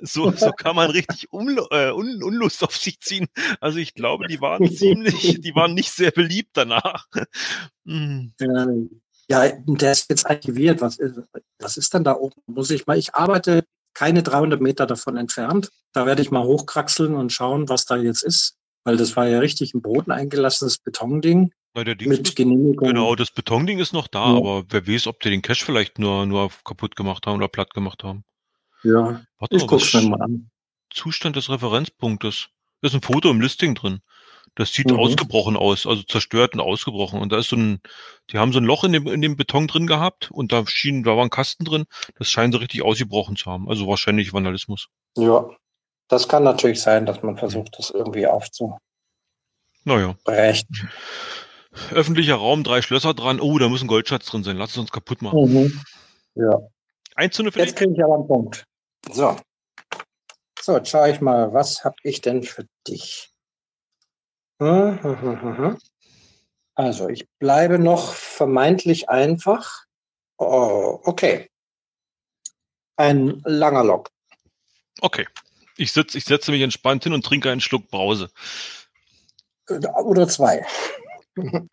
So, 0.00 0.30
so, 0.30 0.36
so, 0.36 0.50
kann 0.52 0.76
man 0.76 0.90
richtig 0.90 1.30
um, 1.30 1.58
äh, 1.70 1.90
Un 1.90 2.22
Unlust 2.22 2.64
auf 2.64 2.74
sich 2.74 3.00
ziehen. 3.00 3.26
Also 3.60 3.78
ich 3.78 3.94
glaube, 3.94 4.26
die 4.26 4.40
waren 4.40 4.70
ziemlich, 4.74 5.40
die 5.40 5.54
waren 5.54 5.74
nicht 5.74 5.92
sehr 5.92 6.10
beliebt 6.10 6.50
danach. 6.54 7.06
Hm. 7.84 8.32
Ja, 9.28 9.48
der 9.48 9.92
ist 9.92 10.08
jetzt 10.08 10.28
aktiviert. 10.28 10.80
Was 10.80 10.98
ist, 10.98 11.20
was 11.58 11.76
ist 11.76 11.92
denn 11.94 12.04
da 12.04 12.14
oben? 12.14 12.40
Muss 12.46 12.70
ich 12.70 12.86
mal, 12.86 12.98
ich 12.98 13.14
arbeite 13.14 13.64
keine 13.94 14.22
300 14.22 14.60
Meter 14.60 14.86
davon 14.86 15.16
entfernt. 15.16 15.70
Da 15.92 16.06
werde 16.06 16.22
ich 16.22 16.30
mal 16.30 16.44
hochkraxeln 16.44 17.14
und 17.14 17.32
schauen, 17.32 17.68
was 17.68 17.84
da 17.84 17.96
jetzt 17.96 18.22
ist. 18.22 18.56
Weil 18.84 18.96
das 18.96 19.16
war 19.16 19.26
ja 19.26 19.38
richtig 19.40 19.74
ein 19.74 19.82
Boden 19.82 20.10
eingelassenes 20.12 20.78
Betonding. 20.78 21.52
Na, 21.74 21.84
mit 21.84 22.34
Genehmigung. 22.34 22.88
Genau, 22.88 23.14
das 23.14 23.30
Betonding 23.30 23.78
ist 23.78 23.92
noch 23.92 24.08
da, 24.08 24.30
ja. 24.30 24.36
aber 24.36 24.64
wer 24.70 24.86
weiß, 24.86 25.06
ob 25.06 25.20
die 25.20 25.30
den 25.30 25.42
Cache 25.42 25.64
vielleicht 25.64 25.98
nur, 25.98 26.26
nur 26.26 26.50
kaputt 26.64 26.96
gemacht 26.96 27.26
haben 27.26 27.36
oder 27.36 27.48
platt 27.48 27.74
gemacht 27.74 28.04
haben. 28.04 28.24
Ja, 28.82 29.20
Warte 29.38 29.56
ich 29.56 29.66
guck's 29.66 29.92
mir 29.94 30.08
mal 30.08 30.22
an. 30.22 30.50
Zustand 30.90 31.36
des 31.36 31.50
Referenzpunktes. 31.50 32.48
Da 32.80 32.88
ist 32.88 32.94
ein 32.94 33.02
Foto 33.02 33.30
im 33.30 33.40
Listing 33.40 33.74
drin. 33.74 34.00
Das 34.58 34.72
sieht 34.72 34.90
mhm. 34.90 34.98
ausgebrochen 34.98 35.56
aus, 35.56 35.86
also 35.86 36.02
zerstört 36.02 36.54
und 36.54 36.60
ausgebrochen. 36.60 37.20
Und 37.20 37.30
da 37.30 37.38
ist 37.38 37.48
so 37.48 37.54
ein, 37.54 37.80
die 38.32 38.38
haben 38.38 38.52
so 38.52 38.58
ein 38.58 38.64
Loch 38.64 38.82
in 38.82 38.92
dem, 38.92 39.06
in 39.06 39.22
dem 39.22 39.36
Beton 39.36 39.68
drin 39.68 39.86
gehabt 39.86 40.32
und 40.32 40.50
da 40.50 40.66
schien, 40.66 41.04
da 41.04 41.16
war 41.16 41.22
ein 41.22 41.30
Kasten 41.30 41.64
drin. 41.64 41.84
Das 42.18 42.28
scheint 42.28 42.52
so 42.52 42.58
richtig 42.58 42.82
ausgebrochen 42.82 43.36
zu 43.36 43.48
haben. 43.48 43.68
Also 43.68 43.86
wahrscheinlich 43.86 44.32
Vandalismus. 44.32 44.88
Ja, 45.16 45.48
das 46.08 46.26
kann 46.26 46.42
natürlich 46.42 46.82
sein, 46.82 47.06
dass 47.06 47.22
man 47.22 47.36
versucht, 47.36 47.78
das 47.78 47.90
irgendwie 47.90 48.26
aufzu. 48.26 48.76
Naja. 49.84 50.16
Berechten. 50.24 50.90
Öffentlicher 51.92 52.34
Raum, 52.34 52.64
drei 52.64 52.82
Schlösser 52.82 53.14
dran. 53.14 53.38
Oh, 53.38 53.60
da 53.60 53.68
muss 53.68 53.80
ein 53.80 53.86
Goldschatz 53.86 54.26
drin 54.26 54.42
sein. 54.42 54.56
Lass 54.56 54.72
es 54.72 54.78
uns 54.78 54.90
kaputt 54.90 55.22
machen. 55.22 55.38
Mhm. 55.38 55.80
Ja. 56.34 56.58
Eins 57.14 57.36
zu 57.36 57.42
eine 57.42 57.52
Jetzt 57.54 57.76
kriege 57.76 57.92
ich 57.92 58.02
aber 58.02 58.16
einen 58.16 58.26
Punkt. 58.26 58.64
So. 59.12 59.36
So, 60.60 60.78
jetzt 60.78 60.88
schaue 60.88 61.12
ich 61.12 61.20
mal, 61.20 61.54
was 61.54 61.84
habe 61.84 61.94
ich 62.02 62.20
denn 62.20 62.42
für 62.42 62.66
dich? 62.88 63.30
Hm, 64.60 65.02
hm, 65.02 65.56
hm, 65.56 65.78
also, 66.74 67.08
ich 67.08 67.28
bleibe 67.40 67.78
noch 67.78 68.12
vermeintlich 68.12 69.08
einfach. 69.08 69.84
Oh, 70.36 71.00
okay. 71.02 71.50
Ein 72.96 73.42
langer 73.44 73.82
Log. 73.82 74.10
Okay. 75.00 75.26
Ich, 75.76 75.92
sitz, 75.92 76.14
ich 76.14 76.24
setze 76.24 76.52
mich 76.52 76.62
entspannt 76.62 77.02
hin 77.02 77.12
und 77.12 77.24
trinke 77.24 77.50
einen 77.50 77.60
Schluck 77.60 77.88
Brause. 77.88 78.30
Oder 79.68 80.28
zwei. 80.28 80.64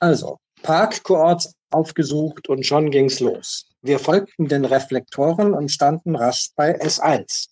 Also, 0.00 0.38
Parkkoorts 0.62 1.56
aufgesucht 1.70 2.48
und 2.48 2.64
schon 2.64 2.92
ging's 2.92 3.18
los. 3.18 3.66
Wir 3.82 3.98
folgten 3.98 4.46
den 4.46 4.64
Reflektoren 4.64 5.54
und 5.54 5.72
standen 5.72 6.14
rasch 6.14 6.50
bei 6.54 6.80
S1. 6.80 7.48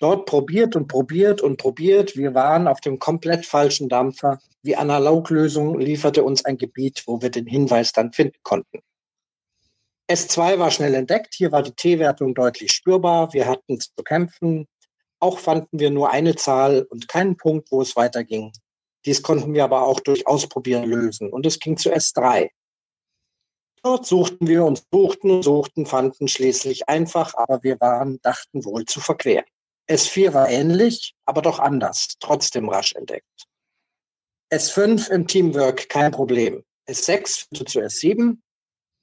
Dort 0.00 0.26
probiert 0.26 0.76
und 0.76 0.86
probiert 0.86 1.40
und 1.40 1.56
probiert. 1.56 2.16
Wir 2.16 2.34
waren 2.34 2.68
auf 2.68 2.80
dem 2.80 2.98
komplett 2.98 3.46
falschen 3.46 3.88
Dampfer. 3.88 4.38
Die 4.62 4.76
Analoglösung 4.76 5.78
lieferte 5.78 6.22
uns 6.22 6.44
ein 6.44 6.56
Gebiet, 6.56 7.02
wo 7.06 7.20
wir 7.20 7.30
den 7.30 7.46
Hinweis 7.46 7.92
dann 7.92 8.12
finden 8.12 8.38
konnten. 8.42 8.80
S2 10.08 10.58
war 10.58 10.70
schnell 10.70 10.94
entdeckt. 10.94 11.34
Hier 11.34 11.52
war 11.52 11.62
die 11.62 11.72
T-Wertung 11.72 12.34
deutlich 12.34 12.72
spürbar. 12.72 13.32
Wir 13.32 13.46
hatten 13.46 13.80
zu 13.80 13.90
kämpfen. 14.04 14.66
Auch 15.20 15.38
fanden 15.38 15.80
wir 15.80 15.90
nur 15.90 16.10
eine 16.10 16.36
Zahl 16.36 16.86
und 16.90 17.08
keinen 17.08 17.36
Punkt, 17.36 17.72
wo 17.72 17.82
es 17.82 17.96
weiterging. 17.96 18.52
Dies 19.04 19.22
konnten 19.22 19.52
wir 19.52 19.64
aber 19.64 19.82
auch 19.82 20.00
durch 20.00 20.26
Ausprobieren 20.26 20.84
lösen 20.84 21.30
und 21.30 21.44
es 21.44 21.58
ging 21.58 21.76
zu 21.76 21.92
S3. 21.92 22.50
Dort 23.82 24.06
suchten 24.06 24.46
wir 24.46 24.64
und 24.64 24.82
suchten 24.92 25.30
und 25.30 25.42
suchten, 25.42 25.86
fanden 25.86 26.28
schließlich 26.28 26.88
einfach, 26.88 27.34
aber 27.34 27.62
wir 27.62 27.80
waren, 27.80 28.20
dachten 28.22 28.64
wohl 28.64 28.84
zu 28.84 29.00
verqueren. 29.00 29.44
S4 29.88 30.34
war 30.34 30.50
ähnlich, 30.50 31.14
aber 31.24 31.42
doch 31.42 31.58
anders, 31.58 32.16
trotzdem 32.20 32.68
rasch 32.68 32.94
entdeckt. 32.94 33.26
S5 34.52 35.10
im 35.10 35.26
Teamwork 35.26 35.88
kein 35.88 36.12
Problem. 36.12 36.64
S6 36.88 37.46
führte 37.48 37.64
zu 37.64 37.80
S7, 37.80 38.38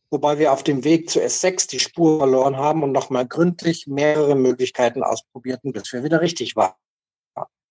wobei 0.10 0.40
wir 0.40 0.52
auf 0.52 0.64
dem 0.64 0.84
Weg 0.84 1.10
zu 1.10 1.22
S6 1.22 1.70
die 1.70 1.80
Spur 1.80 2.20
verloren 2.20 2.58
haben 2.58 2.84
und 2.84 2.92
nochmal 2.92 3.28
gründlich 3.28 3.88
mehrere 3.88 4.36
Möglichkeiten 4.36 5.04
ausprobierten, 5.04 5.72
bis 5.72 5.92
wir 5.94 6.04
wieder 6.04 6.22
richtig 6.22 6.56
waren. 6.56 6.74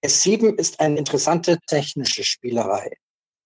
S7 0.04 0.56
ist 0.56 0.80
eine 0.80 0.98
interessante 0.98 1.58
technische 1.66 2.24
Spielerei, 2.24 2.96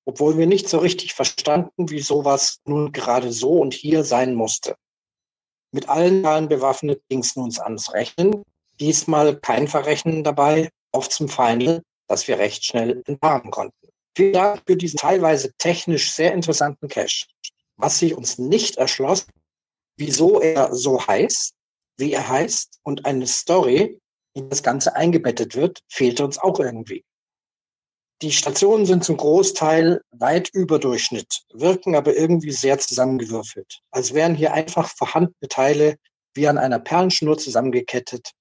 obwohl 0.04 0.36
wir 0.36 0.46
nicht 0.46 0.68
so 0.68 0.78
richtig 0.78 1.14
verstanden, 1.14 1.90
wie 1.90 2.00
sowas 2.00 2.58
nun 2.64 2.92
gerade 2.92 3.32
so 3.32 3.60
und 3.60 3.74
hier 3.74 4.02
sein 4.02 4.34
musste. 4.34 4.76
Mit 5.72 5.88
allen 5.88 6.24
Zahlen 6.24 6.48
bewaffnet 6.48 7.02
ging 7.08 7.20
es 7.20 7.36
nun 7.36 7.52
ans 7.60 7.92
Rechnen. 7.92 8.42
Diesmal 8.80 9.38
kein 9.40 9.68
Verrechnen 9.68 10.24
dabei, 10.24 10.70
auf 10.92 11.08
zum 11.08 11.28
Final, 11.28 11.82
das 12.06 12.28
wir 12.28 12.38
recht 12.38 12.64
schnell 12.64 13.02
entpaaren 13.06 13.50
konnten. 13.50 13.88
Vielen 14.16 14.32
Dank 14.32 14.62
für 14.66 14.76
diesen 14.76 14.98
teilweise 14.98 15.52
technisch 15.58 16.12
sehr 16.12 16.32
interessanten 16.32 16.88
Cache. 16.88 17.26
Was 17.76 17.98
sich 17.98 18.16
uns 18.16 18.38
nicht 18.38 18.76
erschloss, 18.76 19.26
wieso 19.96 20.40
er 20.40 20.74
so 20.74 21.06
heißt, 21.06 21.54
wie 21.98 22.12
er 22.12 22.28
heißt 22.28 22.78
und 22.82 23.04
eine 23.06 23.26
Story, 23.26 24.00
in 24.34 24.48
das 24.48 24.62
Ganze 24.62 24.94
eingebettet 24.94 25.56
wird, 25.56 25.80
fehlte 25.88 26.24
uns 26.24 26.38
auch 26.38 26.60
irgendwie. 26.60 27.04
die 28.22 28.32
Stationen 28.32 28.86
sind 28.86 29.04
zum 29.04 29.16
Großteil 29.16 30.00
weit 30.10 30.48
über 30.52 30.78
Durchschnitt, 30.78 31.42
wirken 31.52 31.94
aber 31.94 32.16
irgendwie 32.16 32.50
sehr 32.50 32.78
zusammengewürfelt, 32.78 33.80
als 33.90 34.12
wären 34.12 34.34
hier 34.34 34.52
einfach 34.52 34.88
vorhandene 34.88 35.48
Teile 35.48 35.96
wie 36.34 36.48
an 36.48 36.58
einer 36.58 36.80
Perlenschnur 36.80 37.38
zusammengekettet. 37.38 38.32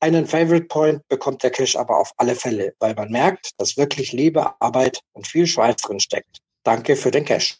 Einen 0.00 0.26
Favorite 0.26 0.66
Point 0.66 1.06
bekommt 1.08 1.42
der 1.42 1.50
Cache 1.50 1.78
aber 1.78 1.98
auf 1.98 2.12
alle 2.18 2.34
Fälle, 2.34 2.74
weil 2.78 2.94
man 2.94 3.10
merkt, 3.10 3.50
dass 3.58 3.76
wirklich 3.76 4.12
Liebe, 4.12 4.60
Arbeit 4.60 5.00
und 5.12 5.26
viel 5.26 5.46
Schweiß 5.46 5.76
drin 5.76 5.98
steckt. 5.98 6.38
Danke 6.62 6.94
für 6.94 7.10
den 7.10 7.24
Cache. 7.24 7.54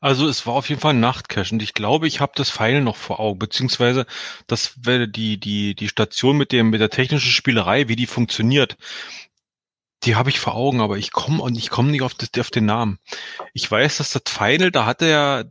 Also 0.00 0.28
es 0.28 0.46
war 0.46 0.54
auf 0.54 0.68
jeden 0.68 0.80
Fall 0.80 0.92
ein 0.92 1.00
Nachtcache 1.00 1.54
und 1.54 1.62
ich 1.62 1.74
glaube, 1.74 2.06
ich 2.06 2.20
habe 2.20 2.32
das 2.36 2.50
Pfeil 2.50 2.82
noch 2.82 2.96
vor 2.96 3.18
Augen, 3.18 3.38
beziehungsweise 3.38 4.06
das 4.46 4.74
wäre 4.84 5.08
die, 5.08 5.38
die, 5.38 5.74
die 5.74 5.88
Station 5.88 6.36
mit 6.36 6.52
dem, 6.52 6.70
mit 6.70 6.80
der 6.80 6.90
technischen 6.90 7.30
Spielerei, 7.30 7.88
wie 7.88 7.96
die 7.96 8.06
funktioniert. 8.06 8.76
Die 10.06 10.14
habe 10.14 10.30
ich 10.30 10.38
vor 10.38 10.54
Augen, 10.54 10.80
aber 10.80 10.96
ich 10.96 11.10
komme 11.10 11.42
und 11.42 11.58
ich 11.58 11.68
komme 11.68 11.90
nicht 11.90 12.02
auf, 12.02 12.14
das, 12.14 12.30
auf 12.38 12.50
den 12.50 12.64
Namen. 12.64 12.98
Ich 13.52 13.68
weiß, 13.68 13.98
dass 13.98 14.12
das 14.12 14.22
Final, 14.28 14.70
da 14.70 14.86
hatte 14.86 15.06
er 15.06 15.44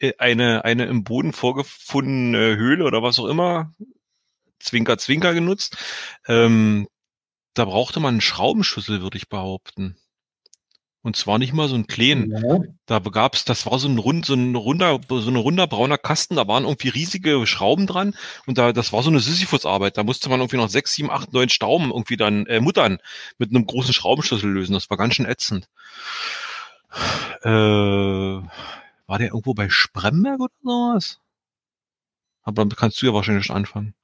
äh, 0.00 0.12
eine, 0.18 0.64
eine 0.64 0.86
im 0.86 1.04
Boden 1.04 1.32
vorgefundene 1.32 2.56
Höhle 2.56 2.84
oder 2.84 3.02
was 3.02 3.20
auch 3.20 3.26
immer, 3.26 3.72
Zwinker, 4.58 4.98
Zwinker 4.98 5.34
genutzt. 5.34 5.76
Ähm, 6.26 6.88
da 7.54 7.64
brauchte 7.64 8.00
man 8.00 8.14
einen 8.14 8.20
Schraubenschlüssel, 8.20 9.02
würde 9.02 9.18
ich 9.18 9.28
behaupten. 9.28 9.96
Und 11.04 11.16
zwar 11.16 11.38
nicht 11.38 11.52
mal 11.52 11.68
so 11.68 11.74
ein 11.74 11.88
kleinen. 11.88 12.30
Ja. 12.30 12.60
Da 12.86 13.00
gab's, 13.00 13.44
das 13.44 13.66
war 13.66 13.80
so 13.80 13.88
ein 13.88 13.98
rund, 13.98 14.24
so 14.24 14.34
ein 14.34 14.54
runder, 14.54 15.00
so 15.08 15.30
ein 15.30 15.36
runder 15.36 15.66
brauner 15.66 15.98
Kasten, 15.98 16.36
da 16.36 16.46
waren 16.46 16.62
irgendwie 16.62 16.90
riesige 16.90 17.44
Schrauben 17.44 17.88
dran 17.88 18.14
und 18.46 18.56
da, 18.56 18.72
das 18.72 18.92
war 18.92 19.02
so 19.02 19.10
eine 19.10 19.18
Sisyphus-Arbeit. 19.18 19.98
Da 19.98 20.04
musste 20.04 20.28
man 20.28 20.38
irgendwie 20.38 20.58
noch 20.58 20.68
sechs, 20.68 20.94
sieben, 20.94 21.10
acht, 21.10 21.32
neun 21.32 21.48
Stauben 21.48 21.90
irgendwie 21.90 22.16
dann, 22.16 22.46
äh, 22.46 22.60
Muttern 22.60 22.98
mit 23.38 23.50
einem 23.50 23.66
großen 23.66 23.92
Schraubenschlüssel 23.92 24.48
lösen. 24.48 24.74
Das 24.74 24.90
war 24.90 24.96
ganz 24.96 25.14
schön 25.14 25.26
ätzend. 25.26 25.68
Äh, 27.42 27.48
war 27.48 29.18
der 29.18 29.28
irgendwo 29.28 29.54
bei 29.54 29.68
Spremberg 29.68 30.40
oder 30.40 30.54
sowas? 30.62 31.18
Aber 32.42 32.62
damit 32.62 32.76
kannst 32.76 33.02
du 33.02 33.06
ja 33.06 33.14
wahrscheinlich 33.14 33.46
schon 33.46 33.56
anfangen. 33.56 33.94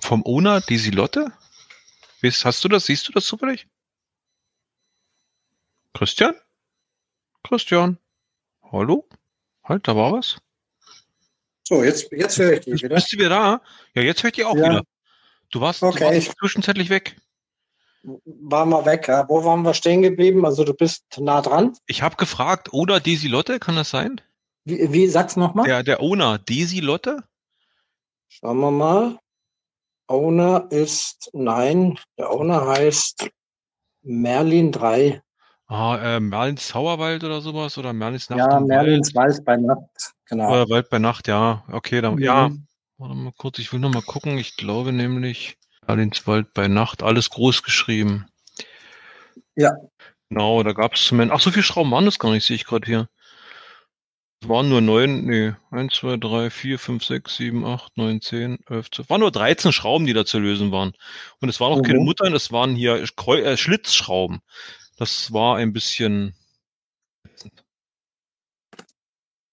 Vom 0.00 0.24
Owner 0.24 0.60
Desilotte? 0.60 1.32
Hast 2.22 2.64
du 2.64 2.68
das? 2.68 2.86
Siehst 2.86 3.08
du 3.08 3.12
das 3.12 3.26
zufällig? 3.26 3.66
Christian? 5.98 6.32
Christian? 7.42 7.98
Hallo? 8.70 9.08
Halt, 9.64 9.88
da 9.88 9.96
war 9.96 10.12
was. 10.12 10.38
So, 11.64 11.82
jetzt, 11.82 12.12
jetzt 12.12 12.38
höre 12.38 12.52
ich 12.52 12.60
dich 12.60 12.84
wieder. 12.84 12.94
Bist 12.94 13.12
du 13.12 13.16
wieder 13.16 13.30
da? 13.30 13.60
Ja, 13.94 14.02
jetzt 14.02 14.22
höre 14.22 14.28
ich 14.28 14.36
dich 14.36 14.44
auch 14.44 14.54
ja. 14.54 14.62
wieder. 14.62 14.82
Du 15.50 15.60
warst, 15.60 15.82
okay. 15.82 15.98
du 15.98 16.04
warst 16.04 16.38
zwischenzeitlich 16.38 16.88
weg. 16.88 17.16
Waren 18.04 18.68
wir 18.68 18.86
weg. 18.86 19.08
Ja. 19.08 19.28
Wo 19.28 19.44
waren 19.44 19.62
wir 19.62 19.74
stehen 19.74 20.02
geblieben? 20.02 20.46
Also 20.46 20.62
du 20.62 20.72
bist 20.72 21.02
nah 21.18 21.42
dran. 21.42 21.76
Ich 21.86 22.00
habe 22.00 22.14
gefragt, 22.14 22.72
oder 22.72 23.00
Desi 23.00 23.26
Lotte, 23.26 23.58
kann 23.58 23.74
das 23.74 23.90
sein? 23.90 24.20
Wie, 24.62 24.92
wie 24.92 25.08
sag's 25.08 25.34
nochmal? 25.34 25.66
Der, 25.66 25.82
der 25.82 26.00
Owner, 26.00 26.38
Desi 26.38 26.78
Lotte? 26.78 27.24
Schauen 28.28 28.60
wir 28.60 28.70
mal. 28.70 29.18
Owner 30.06 30.68
ist, 30.70 31.28
nein, 31.32 31.98
der 32.16 32.30
Owner 32.30 32.68
heißt 32.68 33.30
Merlin 34.02 34.70
3. 34.70 35.22
Ah, 35.68 36.16
äh, 36.16 36.20
Merlins 36.20 36.68
Zauberwald 36.68 37.24
oder 37.24 37.42
sowas 37.42 37.76
oder 37.76 37.92
Merlins 37.92 38.30
Nacht 38.30 38.38
Ja, 38.38 38.58
Merlins 38.58 39.14
Wald. 39.14 39.34
Wald 39.34 39.44
bei 39.44 39.56
Nacht, 39.56 40.14
genau. 40.24 40.50
Oder 40.50 40.68
Wald 40.70 40.88
bei 40.88 40.98
Nacht, 40.98 41.28
ja. 41.28 41.62
Okay, 41.70 42.00
dann, 42.00 42.14
mhm. 42.14 42.22
ja. 42.22 42.50
Warte 42.96 43.14
mal 43.14 43.32
kurz, 43.36 43.58
ich 43.58 43.72
will 43.72 43.78
noch 43.78 43.92
mal 43.92 44.02
gucken. 44.02 44.38
Ich 44.38 44.56
glaube 44.56 44.92
nämlich 44.92 45.58
Merlins 45.86 46.26
Wald 46.26 46.54
bei 46.54 46.68
Nacht, 46.68 47.02
alles 47.02 47.28
groß 47.28 47.62
geschrieben. 47.62 48.26
Ja. 49.56 49.72
Genau, 50.30 50.62
da 50.62 50.72
gab 50.72 50.94
es 50.94 51.04
zumindest, 51.04 51.36
ach, 51.36 51.42
so 51.42 51.50
viele 51.50 51.62
Schrauben 51.62 51.90
waren 51.90 52.06
das 52.06 52.18
gar 52.18 52.30
nicht, 52.30 52.44
sehe 52.44 52.56
ich 52.56 52.64
gerade 52.64 52.86
hier. 52.86 53.08
Es 54.40 54.48
waren 54.48 54.68
nur 54.68 54.80
neun, 54.80 55.26
nee, 55.26 55.52
eins, 55.70 55.94
zwei, 55.94 56.16
drei, 56.16 56.48
vier, 56.48 56.78
fünf, 56.78 57.04
sechs, 57.04 57.36
sieben, 57.36 57.66
acht, 57.66 57.96
neun, 57.96 58.20
zehn, 58.20 58.58
elf, 58.70 58.90
zwölf. 58.90 59.10
Waren 59.10 59.20
nur 59.20 59.32
13 59.32 59.72
Schrauben, 59.72 60.06
die 60.06 60.12
da 60.12 60.24
zu 60.24 60.38
lösen 60.38 60.70
waren. 60.70 60.92
Und 61.40 61.48
es 61.48 61.60
waren 61.60 61.72
auch 61.72 61.78
mhm. 61.78 61.82
keine 61.82 62.00
Muttern, 62.00 62.32
es 62.34 62.52
waren 62.52 62.74
hier 62.76 63.02
äh, 63.02 63.56
Schlitzschrauben. 63.56 64.40
Das 64.98 65.32
war 65.32 65.56
ein 65.56 65.72
bisschen. 65.72 66.34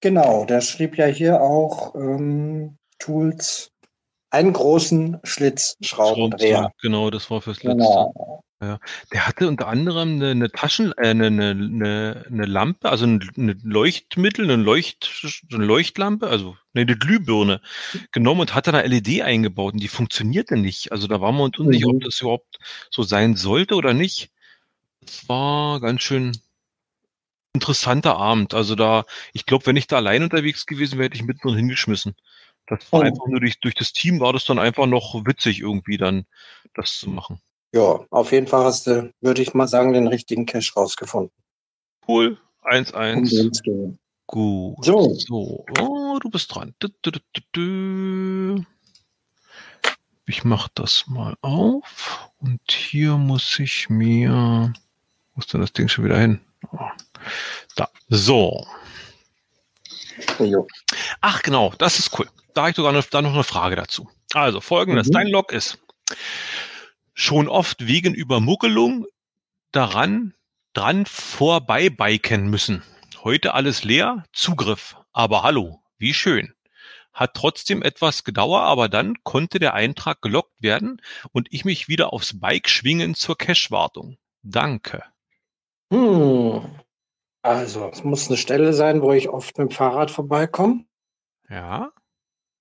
Genau, 0.02 0.46
der 0.46 0.62
schrieb 0.62 0.98
ja 0.98 1.06
hier 1.06 1.42
auch 1.42 1.96
ähm, 1.96 2.78
Tools, 3.00 3.72
einen 4.32 4.54
großen 4.54 5.20
Schlitzschraubendreher. 5.24 6.72
Genau, 6.82 7.10
das 7.10 7.30
war 7.30 7.42
fürs 7.42 7.64
letzte. 7.64 7.78
Genau. 7.78 8.44
Ja. 8.62 8.80
Der 9.12 9.28
hatte 9.28 9.48
unter 9.48 9.68
anderem 9.68 10.14
eine, 10.14 10.32
eine 10.32 10.50
Taschen, 10.50 10.94
äh, 10.98 11.10
eine, 11.10 11.28
eine, 11.28 12.26
eine 12.28 12.46
Lampe, 12.46 12.90
also 12.90 13.06
ein, 13.06 13.30
eine 13.38 13.56
Leuchtmittel, 13.64 14.50
eine, 14.50 14.62
Leucht, 14.62 15.10
eine 15.52 15.66
Leuchtlampe, 15.66 16.28
also 16.28 16.56
eine 16.74 16.86
Glühbirne 16.86 17.62
genommen 18.12 18.42
und 18.42 18.56
hat 18.56 18.68
da 18.68 18.72
eine 18.72 18.88
LED 18.88 19.22
eingebaut 19.22 19.74
und 19.74 19.84
die 19.84 19.88
funktionierte 19.88 20.58
nicht. 20.58 20.92
Also 20.92 21.08
da 21.08 21.22
waren 21.22 21.36
wir 21.36 21.44
uns 21.44 21.60
unsicher, 21.60 21.90
mhm. 21.90 21.98
ob 21.98 22.04
das 22.04 22.22
überhaupt 22.22 22.60
so 22.90 23.04
sein 23.04 23.36
sollte 23.36 23.76
oder 23.76 23.94
nicht. 23.94 24.32
Es 25.08 25.28
war 25.30 25.80
ganz 25.80 26.02
schön 26.02 26.38
interessanter 27.54 28.18
Abend. 28.18 28.54
Also 28.54 28.76
da, 28.76 29.06
ich 29.34 29.46
glaube, 29.46 29.66
wenn 29.68 29.78
ich 29.78 29.88
da 29.88 29.98
allein 29.98 30.24
unterwegs 30.24 30.66
gewesen 30.66 30.98
wäre, 30.98 31.06
hätte 31.06 31.16
ich 31.16 31.24
mitten 31.24 31.48
und 31.48 31.56
hingeschmissen. 31.56 32.16
Das 32.68 32.92
war 32.92 33.02
oh. 33.02 33.04
einfach 33.04 33.28
nur 33.28 33.40
durch, 33.40 33.60
durch 33.60 33.76
das 33.76 33.94
Team 33.94 34.20
war 34.20 34.34
das 34.34 34.46
dann 34.46 34.60
einfach 34.60 34.88
noch 34.88 35.26
witzig 35.26 35.62
irgendwie 35.62 35.98
dann, 35.98 36.26
das 36.74 36.98
zu 36.98 37.10
machen. 37.10 37.40
Ja, 37.74 38.06
auf 38.10 38.32
jeden 38.32 38.48
Fall 38.48 38.64
hast 38.64 38.88
du, 38.88 39.14
würde 39.22 39.42
ich 39.42 39.54
mal 39.54 39.68
sagen, 39.68 39.94
den 39.94 40.08
richtigen 40.08 40.46
Cash 40.46 40.76
rausgefunden. 40.76 41.32
Cool. 42.08 42.38
1-1. 42.64 43.68
Um 43.68 43.98
Gut. 44.28 44.84
So. 44.84 45.14
so. 45.14 45.66
Oh, 45.80 46.18
du 46.20 46.30
bist 46.30 46.54
dran. 46.54 46.74
Du, 46.80 46.88
du, 47.04 47.12
du, 47.52 48.66
ich 50.26 50.44
mache 50.44 50.72
das 50.74 51.06
mal 51.08 51.36
auf 51.42 52.32
und 52.40 52.60
hier 52.68 53.18
muss 53.18 53.60
ich 53.60 53.90
mir 53.90 54.74
wo 55.36 55.40
ist 55.40 55.54
denn 55.54 55.62
das 55.62 55.74
Ding 55.74 55.88
schon 55.88 56.06
wieder 56.06 56.18
hin? 56.18 56.40
Da. 57.76 57.90
So. 58.08 58.66
Ach 61.22 61.42
genau, 61.42 61.74
das 61.78 62.00
ist 62.00 62.18
cool. 62.18 62.28
Da 62.54 62.62
habe 62.62 62.70
ich 62.72 62.76
sogar 62.78 62.94
noch, 62.94 63.04
da 63.04 63.22
noch 63.22 63.34
eine 63.34 63.44
Frage 63.44 63.76
dazu. 63.76 64.10
Also 64.34 64.62
folgendes, 64.62 65.08
mhm. 65.08 65.12
dein 65.12 65.28
Log 65.28 65.52
ist 65.52 65.78
schon 67.14 67.48
oft 67.48 67.86
wegen 67.86 68.14
Übermuckelung 68.14 69.06
daran 69.72 70.34
dran 70.74 71.06
vorbei 71.06 71.90
biken 71.90 72.50
müssen. 72.50 72.84
Heute 73.24 73.54
alles 73.54 73.84
leer, 73.84 74.24
Zugriff. 74.34 74.98
Aber 75.14 75.44
hallo, 75.44 75.82
wie 75.98 76.14
schön. 76.14 76.54
Hat 77.14 77.34
trotzdem 77.34 77.82
etwas 77.82 78.26
gedauert, 78.26 78.64
aber 78.64 78.90
dann 78.90 79.16
konnte 79.24 79.60
der 79.60 79.74
Eintrag 79.74 80.22
gelockt 80.22 80.62
werden 80.62 81.02
und 81.32 81.48
ich 81.52 81.64
mich 81.64 81.88
wieder 81.88 82.12
aufs 82.12 82.40
Bike 82.40 82.68
schwingen 82.70 83.16
zur 83.16 83.38
Cache-Wartung. 83.38 84.18
Danke. 84.44 85.04
Hm. 85.92 86.62
Also, 87.42 87.90
es 87.92 88.04
muss 88.04 88.28
eine 88.28 88.38
Stelle 88.38 88.74
sein, 88.74 89.02
wo 89.02 89.12
ich 89.12 89.30
oft 89.30 89.58
mit 89.58 89.70
dem 89.70 89.76
Fahrrad 89.76 90.10
vorbeikomme. 90.10 90.86
Ja. 91.50 91.92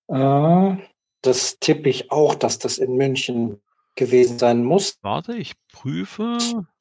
Äh, 0.09 0.77
das 1.23 1.59
tippe 1.59 1.89
ich 1.89 2.11
auch, 2.11 2.35
dass 2.35 2.59
das 2.59 2.79
in 2.79 2.97
München 2.97 3.63
gewesen 3.95 4.39
sein 4.39 4.63
muss. 4.63 4.99
Warte, 5.03 5.35
ich 5.37 5.55
prüfe. 5.73 6.39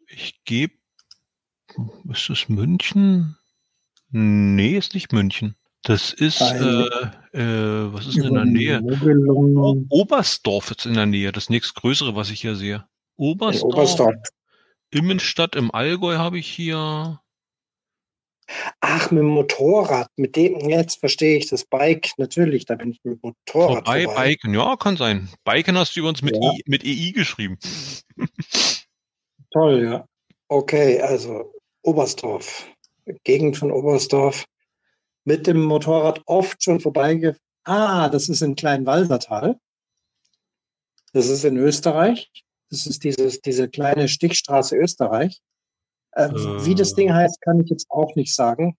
Ich 0.08 0.43
gebe. 0.43 0.73
Ist 2.12 2.29
das 2.29 2.49
München? 2.49 3.38
Nee, 4.10 4.77
ist 4.77 4.93
nicht 4.93 5.12
München. 5.12 5.56
Das 5.84 6.13
ist, 6.13 6.39
äh, 6.39 6.86
äh, 7.34 7.93
was 7.93 8.08
ist 8.08 8.17
denn 8.17 8.27
in 8.27 8.34
der 8.36 8.45
Nähe? 8.45 8.82
O 9.29 9.84
Oberstdorf 9.89 10.71
ist 10.71 10.86
in 10.86 10.93
der 10.93 11.06
Nähe, 11.06 11.32
das 11.32 11.49
nächstgrößere, 11.49 12.15
was 12.15 12.29
ich 12.29 12.41
hier 12.41 12.56
sehe. 12.56 12.86
Oberstdorf. 13.17 13.73
Oberstdorf. 13.73 14.13
Immenstadt 14.93 15.56
im 15.56 15.73
Allgäu 15.73 16.17
habe 16.17 16.39
ich 16.39 16.47
hier. 16.47 17.19
Ach, 18.82 19.10
mit 19.12 19.19
dem 19.19 19.27
Motorrad, 19.27 20.10
mit 20.17 20.36
dem, 20.36 20.69
jetzt 20.69 20.99
verstehe 20.99 21.38
ich 21.38 21.49
das 21.49 21.65
Bike, 21.65 22.12
natürlich, 22.17 22.65
da 22.65 22.75
bin 22.75 22.91
ich 22.91 22.99
mit 23.03 23.15
dem 23.15 23.19
Motorrad. 23.21 23.86
Vorbei, 23.86 24.03
vorbei. 24.03 24.27
Biken, 24.29 24.53
ja, 24.53 24.75
kann 24.75 24.97
sein. 24.97 25.29
Biken 25.45 25.77
hast 25.77 25.95
du 25.95 26.01
übrigens 26.01 26.21
mit, 26.21 26.36
ja. 26.36 26.51
I, 26.51 26.63
mit 26.65 26.84
EI 26.84 27.12
geschrieben. 27.15 27.58
Toll, 29.51 29.84
ja. 29.84 30.06
Okay, 30.49 31.01
also 31.01 31.53
Oberstdorf, 31.84 32.67
Gegend 33.23 33.58
von 33.58 33.71
Oberstdorf, 33.71 34.45
mit 35.23 35.47
dem 35.47 35.63
Motorrad 35.63 36.21
oft 36.25 36.62
schon 36.63 36.79
vorbeigefahren. 36.79 37.39
Ah, 37.63 38.10
das 38.10 38.27
ist 38.27 38.41
in 38.41 38.56
Kleinwalsertal. 38.56 39.58
Das 41.13 41.29
ist 41.29 41.45
in 41.45 41.58
Österreich. 41.58 42.29
Das 42.69 42.86
ist 42.86 43.04
dieses, 43.04 43.41
diese 43.41 43.69
kleine 43.69 44.08
Stichstraße 44.08 44.76
Österreich. 44.76 45.41
Äh, 46.12 46.26
äh, 46.26 46.65
wie 46.65 46.76
das 46.76 46.93
Ding 46.93 47.10
äh. 47.10 47.13
heißt, 47.13 47.41
kann 47.41 47.60
ich 47.62 47.69
jetzt 47.69 47.88
auch 47.89 48.15
nicht 48.15 48.34
sagen. 48.34 48.78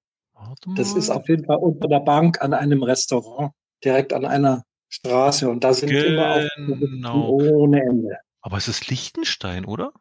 Das 0.77 0.93
ist 0.93 1.11
auf 1.11 1.29
jeden 1.29 1.45
Fall 1.45 1.57
unter 1.57 1.89
der 1.89 2.01
Bank 2.01 2.43
an 2.43 2.53
einem 2.53 2.83
Restaurant, 2.83 3.53
direkt 3.83 4.13
an 4.13 4.27
einer 4.27 4.65
Straße. 4.89 5.49
Und 5.49 5.65
da 5.65 5.73
sind 5.73 5.91
genau. 5.91 6.41
immer 6.87 7.11
auch 7.11 7.29
ohne 7.31 7.83
Ende. 7.83 8.19
Aber 8.41 8.59
es 8.59 8.69
ist 8.69 8.89
Liechtenstein, 8.89 9.65
oder? 9.65 9.93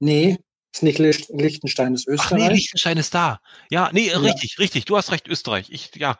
Nee, 0.00 0.38
ist 0.78 0.82
nicht 0.82 0.98
Liechtenstein, 0.98 1.94
ist 1.94 2.06
Österreich. 2.06 2.42
Ach 2.42 2.48
nee, 2.48 2.54
Liechtenstein 2.54 2.96
ist 2.98 3.14
da. 3.14 3.40
Ja, 3.70 3.90
nee, 3.92 4.08
ja. 4.08 4.18
richtig, 4.18 4.58
richtig. 4.58 4.84
Du 4.84 4.96
hast 4.96 5.10
recht, 5.10 5.26
Österreich. 5.28 5.68
Ich, 5.70 5.90
ja. 5.96 6.18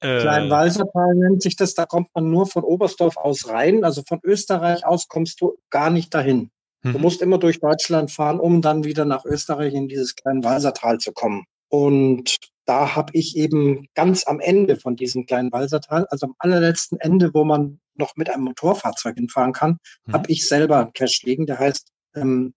Äh, 0.00 0.20
Kleinwalsertal 0.20 1.14
nennt 1.14 1.42
sich 1.42 1.56
das, 1.56 1.74
da 1.74 1.86
kommt 1.86 2.08
man 2.14 2.30
nur 2.30 2.46
von 2.46 2.64
Oberstdorf 2.64 3.16
aus 3.16 3.48
rein. 3.48 3.84
Also 3.84 4.02
von 4.06 4.20
Österreich 4.22 4.86
aus 4.86 5.08
kommst 5.08 5.40
du 5.40 5.58
gar 5.70 5.90
nicht 5.90 6.14
dahin. 6.14 6.50
Mhm. 6.82 6.92
Du 6.92 6.98
musst 6.98 7.22
immer 7.22 7.38
durch 7.38 7.60
Deutschland 7.60 8.10
fahren, 8.10 8.40
um 8.40 8.62
dann 8.62 8.84
wieder 8.84 9.04
nach 9.04 9.24
Österreich 9.24 9.74
in 9.74 9.88
dieses 9.88 10.14
Kleinwalsertal 10.14 10.98
zu 10.98 11.12
kommen. 11.12 11.44
Und 11.68 12.36
da 12.64 12.94
habe 12.94 13.12
ich 13.14 13.36
eben 13.36 13.86
ganz 13.94 14.26
am 14.26 14.40
Ende 14.40 14.76
von 14.76 14.96
diesem 14.96 15.26
kleinen 15.26 15.52
Walsertal, 15.52 16.06
also 16.10 16.26
am 16.26 16.34
allerletzten 16.38 16.98
Ende, 17.00 17.34
wo 17.34 17.44
man 17.44 17.80
noch 17.94 18.16
mit 18.16 18.30
einem 18.30 18.44
Motorfahrzeug 18.44 19.16
hinfahren 19.16 19.52
kann, 19.52 19.78
mhm. 20.06 20.12
habe 20.12 20.30
ich 20.30 20.46
selber 20.46 20.78
einen 20.78 20.92
Cache 20.92 21.24
liegen, 21.24 21.46
der 21.46 21.58
heißt 21.58 21.88
ähm, 22.14 22.54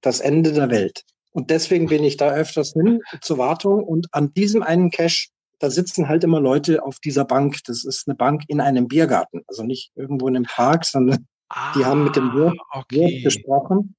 das 0.00 0.20
Ende 0.20 0.52
der 0.52 0.70
Welt. 0.70 1.02
Und 1.32 1.50
deswegen 1.50 1.86
bin 1.86 2.02
ich 2.02 2.16
da 2.16 2.32
öfters 2.32 2.72
hin 2.72 3.02
zur 3.20 3.36
Wartung. 3.36 3.84
Und 3.84 4.06
an 4.12 4.32
diesem 4.32 4.62
einen 4.62 4.90
Cache, 4.90 5.28
da 5.58 5.70
sitzen 5.70 6.08
halt 6.08 6.24
immer 6.24 6.40
Leute 6.40 6.82
auf 6.82 6.98
dieser 6.98 7.26
Bank. 7.26 7.58
Das 7.66 7.84
ist 7.84 8.08
eine 8.08 8.16
Bank 8.16 8.44
in 8.48 8.60
einem 8.60 8.88
Biergarten. 8.88 9.42
Also 9.46 9.62
nicht 9.62 9.92
irgendwo 9.96 10.28
in 10.28 10.36
einem 10.36 10.46
Park, 10.46 10.86
sondern 10.86 11.26
ah, 11.50 11.74
die 11.76 11.84
haben 11.84 12.04
mit 12.04 12.16
dem 12.16 12.32
Wirt, 12.32 12.56
ah, 12.70 12.80
okay. 12.80 13.20
gesprochen. 13.22 13.94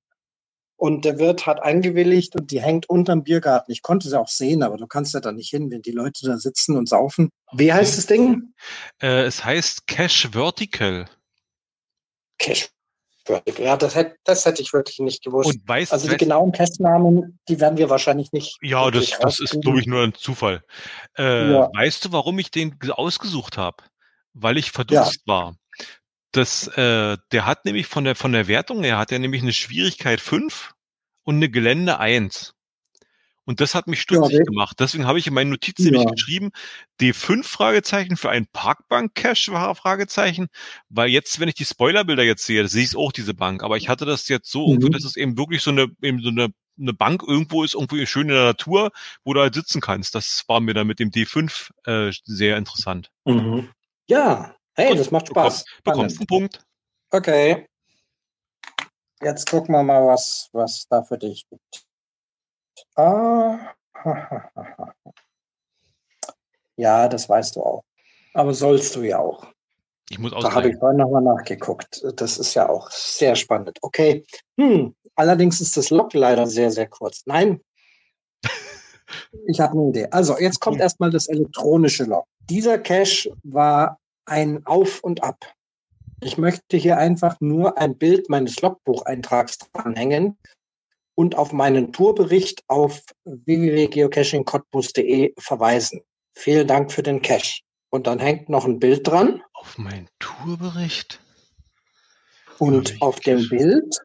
Und 0.78 1.06
der 1.06 1.18
Wirt 1.18 1.48
hat 1.48 1.62
eingewilligt 1.62 2.36
und 2.36 2.52
die 2.52 2.62
hängt 2.62 2.88
unterm 2.88 3.24
Biergarten. 3.24 3.72
Ich 3.72 3.82
konnte 3.82 4.10
sie 4.10 4.20
auch 4.20 4.28
sehen, 4.28 4.62
aber 4.62 4.78
du 4.78 4.86
kannst 4.86 5.16
ja 5.16 5.20
da 5.20 5.32
nicht 5.32 5.50
hin, 5.50 5.72
wenn 5.72 5.82
die 5.82 5.92
Leute 5.92 6.26
da 6.26 6.38
sitzen 6.38 6.78
und 6.78 6.88
saufen. 6.88 7.30
Wie 7.52 7.74
heißt 7.74 7.98
das 7.98 8.06
Ding? 8.06 8.54
Äh, 9.02 9.26
es 9.26 9.44
heißt 9.44 9.88
Cash 9.88 10.30
Vertical. 10.32 11.06
Cash 12.38 12.62
Vertical. 12.62 12.77
Ja, 13.58 13.78
das 13.78 13.96
hätte, 13.96 14.16
das 14.24 14.46
hätte 14.46 14.62
ich 14.62 14.74
wirklich 14.74 15.00
nicht 15.00 15.24
gewusst. 15.24 15.50
Und 15.50 15.68
weißt, 15.68 15.92
also 15.92 16.06
die 16.06 16.12
weißt, 16.12 16.20
genauen 16.20 16.54
Testnamen, 16.54 17.40
die 17.48 17.60
werden 17.60 17.78
wir 17.78 17.90
wahrscheinlich 17.90 18.32
nicht. 18.32 18.58
Ja, 18.62 18.90
das, 18.92 19.12
das 19.20 19.40
ist, 19.40 19.62
glaube 19.62 19.80
ich, 19.80 19.88
nur 19.88 20.04
ein 20.04 20.14
Zufall. 20.14 20.64
Äh, 21.18 21.52
ja. 21.52 21.70
Weißt 21.74 22.06
du, 22.06 22.12
warum 22.12 22.40
ich 22.40 22.52
den 22.52 22.78
ausgesucht 22.90 23.58
habe? 23.58 23.84
Weil 24.34 24.58
ich 24.58 24.72
verdutzt 24.72 25.22
ja. 25.26 25.34
war. 25.34 25.56
Das, 26.32 26.68
äh, 26.68 27.18
der 27.32 27.46
hat 27.46 27.66
nämlich 27.66 27.88
von 27.88 28.04
der, 28.04 28.16
von 28.16 28.32
der 28.32 28.48
Wertung 28.48 28.84
her 28.84 28.98
hat 28.98 29.12
er 29.12 29.20
nämlich 29.20 29.42
eine 29.42 29.54
Schwierigkeit 29.54 30.22
5 30.22 30.74
und 31.24 31.36
eine 31.36 31.50
Gelände 31.50 32.00
1. 32.00 32.54
Und 33.48 33.60
das 33.60 33.74
hat 33.74 33.88
mich 33.88 34.02
stutzig 34.02 34.38
ja, 34.38 34.44
gemacht. 34.44 34.80
Deswegen 34.80 35.08
habe 35.08 35.18
ich 35.18 35.26
in 35.26 35.34
meinen 35.34 35.50
Notizen 35.50 35.86
ja. 35.86 35.92
nämlich 35.92 36.12
geschrieben, 36.12 36.52
D5 37.02 37.44
Fragezeichen 37.44 38.18
für 38.18 38.30
ein 38.30 38.46
Parkbank-Cache 38.54 39.76
Fragezeichen, 39.76 40.48
weil 40.90 41.10
jetzt, 41.10 41.40
wenn 41.40 41.50
ich 41.50 41.56
die 41.56 41.66
Spoilerbilder 41.66 42.24
jetzt 42.24 42.46
sehe, 42.46 42.68
sehe 42.68 42.84
ich 42.84 42.96
auch 42.96 43.12
diese 43.12 43.34
Bank, 43.34 43.64
aber 43.64 43.78
ich 43.78 43.90
hatte 43.90 44.06
das 44.06 44.28
jetzt 44.28 44.52
so 44.52 44.68
mhm. 44.68 44.92
dass 44.92 45.04
es 45.04 45.16
eben 45.16 45.38
wirklich 45.38 45.64
so 45.64 45.72
eine, 45.72 45.88
eben 46.04 46.22
so 46.22 46.30
eine, 46.30 46.50
eine 46.80 46.94
Bank 46.94 47.24
irgendwo 47.26 47.64
ist, 47.64 47.74
irgendwie 47.74 48.06
schön 48.06 48.30
in 48.30 48.36
der 48.36 48.44
Natur, 48.44 48.92
wo 49.24 49.34
du 49.34 49.42
halt 49.42 49.56
sitzen 49.56 49.82
kannst. 49.82 50.14
Das 50.14 50.44
war 50.48 50.60
mir 50.60 50.76
dann 50.76 50.86
mit 50.86 51.00
dem 51.00 51.10
D5 51.10 51.72
äh, 51.86 52.12
sehr 52.26 52.58
interessant. 52.58 53.10
Mhm. 53.26 53.70
Ja, 54.08 54.54
Hey, 54.80 54.90
Gut, 54.90 55.00
das 55.00 55.10
macht 55.10 55.28
Spaß. 55.30 55.66
Du 55.66 55.92
bekommst 55.92 56.20
einen 56.20 56.28
Punkt. 56.28 56.64
Okay. 57.10 57.68
Jetzt 59.24 59.50
gucken 59.50 59.74
wir 59.74 59.82
mal, 59.82 60.06
was, 60.06 60.50
was 60.52 60.88
da 60.88 61.02
für 61.02 61.18
dich 61.18 61.50
gibt. 61.50 61.87
Ah. 62.96 63.74
Ja, 66.78 67.08
das 67.08 67.28
weißt 67.28 67.56
du 67.56 67.64
auch. 67.64 67.84
Aber 68.34 68.54
sollst 68.54 68.96
du 68.96 69.02
ja 69.02 69.18
auch. 69.18 69.48
Ich 70.10 70.20
muss 70.20 70.32
Da 70.32 70.54
habe 70.54 70.70
ich 70.70 70.78
vorhin 70.78 71.00
nochmal 71.00 71.24
nachgeguckt. 71.24 72.04
Das 72.16 72.38
ist 72.38 72.54
ja 72.54 72.70
auch 72.70 72.90
sehr 72.92 73.36
spannend. 73.36 73.78
Okay. 73.82 74.24
Hm. 74.60 74.96
Allerdings 75.16 75.60
ist 75.60 75.76
das 75.76 75.90
Log 75.90 76.14
leider 76.14 76.46
sehr, 76.46 76.72
sehr 76.72 76.88
kurz. 76.88 77.24
Nein. 77.26 77.60
ich 79.48 79.60
habe 79.60 79.74
eine 79.74 79.90
Idee. 79.90 80.08
Also, 80.12 80.38
jetzt 80.38 80.62
kommt 80.62 80.80
erstmal 80.80 81.10
das 81.10 81.28
elektronische 81.28 82.04
Log. 82.04 82.26
Dieser 82.50 82.78
Cache 82.78 83.32
war 83.44 84.00
ein 84.26 84.66
Auf 84.66 85.04
und 85.04 85.24
Ab. 85.24 85.52
Ich 86.22 86.38
möchte 86.38 86.78
hier 86.78 86.98
einfach 86.98 87.40
nur 87.42 87.78
ein 87.78 87.98
Bild 87.98 88.30
meines 88.30 88.62
Logbucheintrags 88.62 89.58
dranhängen 89.74 90.38
und 91.18 91.36
auf 91.36 91.52
meinen 91.52 91.92
Tourbericht 91.92 92.64
auf 92.68 93.02
www.geocachingcottbus.de 93.26 95.34
verweisen. 95.40 96.02
Vielen 96.34 96.68
Dank 96.68 96.92
für 96.92 97.02
den 97.02 97.24
Cache. 97.24 97.62
Und 97.90 98.06
dann 98.06 98.20
hängt 98.20 98.50
noch 98.50 98.66
ein 98.66 98.78
Bild 98.78 99.08
dran. 99.08 99.42
Auf 99.54 99.80
meinen 99.80 100.08
Tourbericht? 100.20 101.20
Und 102.60 103.02
auf 103.02 103.20
dem 103.20 103.50
Bild, 103.50 103.98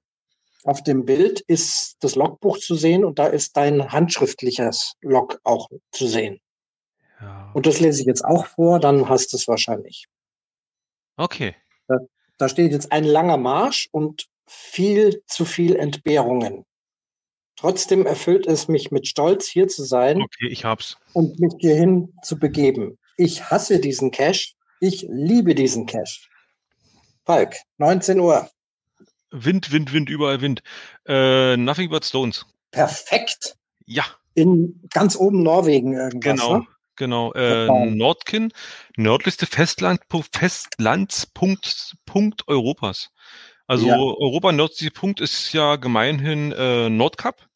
auf 0.64 0.82
dem 0.82 1.04
Bild 1.04 1.40
ist 1.40 1.96
das 2.00 2.14
Logbuch 2.14 2.56
zu 2.56 2.76
sehen 2.76 3.04
und 3.04 3.18
da 3.18 3.26
ist 3.26 3.58
dein 3.58 3.92
handschriftliches 3.92 4.94
Log 5.02 5.38
auch 5.44 5.68
zu 5.90 6.06
sehen. 6.06 6.40
Ja. 7.20 7.50
Und 7.52 7.66
das 7.66 7.78
lese 7.78 8.00
ich 8.00 8.06
jetzt 8.06 8.24
auch 8.24 8.46
vor, 8.46 8.80
dann 8.80 9.10
hast 9.10 9.34
du 9.34 9.36
es 9.36 9.46
wahrscheinlich. 9.48 10.06
Okay. 11.18 11.54
Da, 11.88 11.98
da 12.38 12.48
steht 12.48 12.72
jetzt 12.72 12.90
ein 12.90 13.04
langer 13.04 13.36
Marsch 13.36 13.90
und 13.92 14.28
viel 14.46 15.22
zu 15.26 15.44
viel 15.44 15.76
Entbehrungen. 15.76 16.64
Trotzdem 17.62 18.06
erfüllt 18.06 18.48
es 18.48 18.66
mich 18.66 18.90
mit 18.90 19.06
Stolz, 19.06 19.46
hier 19.46 19.68
zu 19.68 19.84
sein. 19.84 20.20
Okay, 20.20 20.48
ich 20.48 20.64
hab's. 20.64 20.96
Und 21.12 21.38
mich 21.38 21.52
hierhin 21.60 22.12
zu 22.20 22.36
begeben. 22.36 22.98
Ich 23.16 23.52
hasse 23.52 23.78
diesen 23.78 24.10
Cash. 24.10 24.56
Ich 24.80 25.06
liebe 25.08 25.54
diesen 25.54 25.86
Cash. 25.86 26.28
Falk, 27.24 27.54
19 27.78 28.18
Uhr. 28.18 28.50
Wind, 29.30 29.70
Wind, 29.70 29.92
Wind, 29.92 30.10
überall 30.10 30.40
Wind. 30.40 30.64
Äh, 31.06 31.56
nothing 31.56 31.88
but 31.88 32.04
Stones. 32.04 32.46
Perfekt. 32.72 33.54
Ja. 33.86 34.06
In 34.34 34.80
ganz 34.90 35.14
oben 35.14 35.44
Norwegen 35.44 35.92
irgendwas. 35.92 36.40
Genau. 36.40 36.56
Ne? 36.56 36.66
Genau, 36.96 37.32
äh, 37.34 37.90
Nordkin, 37.90 38.52
nördlichste 38.96 39.46
Festland, 39.46 40.00
Festlandspunkt 40.32 41.96
Punkt 42.06 42.48
Europas. 42.48 43.10
Also 43.68 43.86
ja. 43.86 43.96
Europa 43.96 44.50
nördlichste 44.50 44.90
Punkt 44.90 45.20
ist 45.20 45.52
ja 45.52 45.76
gemeinhin 45.76 46.50
äh, 46.50 46.90
Nordkap, 46.90 47.48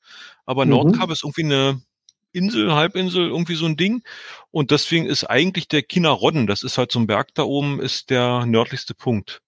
aber 0.46 0.64
mhm. 0.64 0.70
Nordkap 0.70 1.10
ist 1.10 1.24
irgendwie 1.24 1.44
eine 1.44 1.82
Insel, 2.32 2.72
Halbinsel, 2.72 3.28
irgendwie 3.28 3.54
so 3.54 3.66
ein 3.66 3.76
Ding. 3.76 4.02
Und 4.50 4.70
deswegen 4.70 5.06
ist 5.06 5.24
eigentlich 5.24 5.68
der 5.68 5.82
Kinnarodden, 5.82 6.46
das 6.46 6.62
ist 6.62 6.78
halt 6.78 6.92
so 6.92 6.98
ein 6.98 7.06
Berg 7.06 7.34
da 7.34 7.42
oben, 7.42 7.80
ist 7.80 8.10
der 8.10 8.46
nördlichste 8.46 8.94
Punkt. 8.94 9.42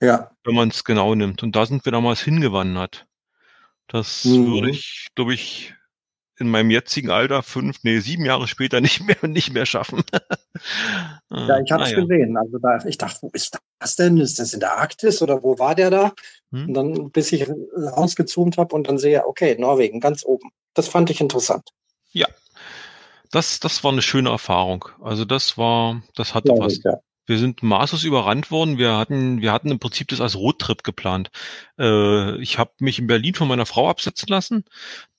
Ja. 0.00 0.30
Wenn 0.44 0.54
man 0.54 0.68
es 0.68 0.84
genau 0.84 1.14
nimmt. 1.14 1.42
Und 1.42 1.56
da 1.56 1.64
sind 1.66 1.84
wir 1.84 1.92
damals 1.92 2.20
hingewandert. 2.20 3.06
Das 3.88 4.24
mhm. 4.24 4.52
würde 4.52 4.70
ich, 4.70 5.08
glaube 5.14 5.34
ich, 5.34 5.74
in 6.38 6.48
meinem 6.48 6.70
jetzigen 6.70 7.10
Alter 7.10 7.42
fünf, 7.42 7.78
nee, 7.82 8.00
sieben 8.00 8.24
Jahre 8.24 8.48
später 8.48 8.80
nicht 8.82 9.04
mehr, 9.04 9.16
nicht 9.22 9.52
mehr 9.52 9.66
schaffen. 9.66 10.02
ja, 11.30 11.60
ich 11.60 11.70
habe 11.72 11.84
es 11.84 11.90
ah, 11.90 11.92
ja. 11.92 12.00
gesehen. 12.00 12.36
Also 12.36 12.58
da, 12.58 12.78
ich 12.84 12.98
dachte, 12.98 13.18
wo 13.22 13.30
ist 13.32 13.58
das 13.78 13.96
denn? 13.96 14.18
Ist 14.18 14.38
das 14.38 14.52
in 14.52 14.60
der 14.60 14.78
Arktis 14.78 15.22
oder 15.22 15.42
wo 15.42 15.58
war 15.58 15.74
der 15.74 15.90
da? 15.90 16.12
Hm? 16.50 16.68
Und 16.68 16.74
dann, 16.74 17.10
bis 17.10 17.32
ich 17.32 17.48
rausgezoomt 17.76 18.58
habe 18.58 18.74
und 18.74 18.88
dann 18.88 18.98
sehe, 18.98 19.26
okay, 19.26 19.56
Norwegen, 19.58 20.00
ganz 20.00 20.24
oben. 20.24 20.50
Das 20.74 20.88
fand 20.88 21.10
ich 21.10 21.20
interessant. 21.20 21.68
Ja. 22.12 22.26
Das, 23.30 23.60
das 23.60 23.82
war 23.82 23.92
eine 23.92 24.02
schöne 24.02 24.30
Erfahrung. 24.30 24.86
Also 25.00 25.24
das 25.24 25.56
war, 25.56 26.02
das 26.14 26.34
hatte 26.34 26.52
ja, 26.52 26.58
was. 26.58 26.82
Ja. 26.82 26.98
Wir 27.26 27.38
sind 27.38 27.62
maßlos 27.62 28.04
überrannt 28.04 28.50
worden. 28.50 28.78
Wir 28.78 28.96
hatten, 28.96 29.40
wir 29.40 29.52
hatten 29.52 29.70
im 29.70 29.78
Prinzip 29.78 30.08
das 30.08 30.20
als 30.20 30.36
Roadtrip 30.36 30.82
geplant. 30.82 31.30
Äh, 31.78 32.40
ich 32.40 32.58
habe 32.58 32.72
mich 32.80 32.98
in 32.98 33.06
Berlin 33.06 33.34
von 33.34 33.48
meiner 33.48 33.66
Frau 33.66 33.88
absetzen 33.88 34.28
lassen. 34.28 34.64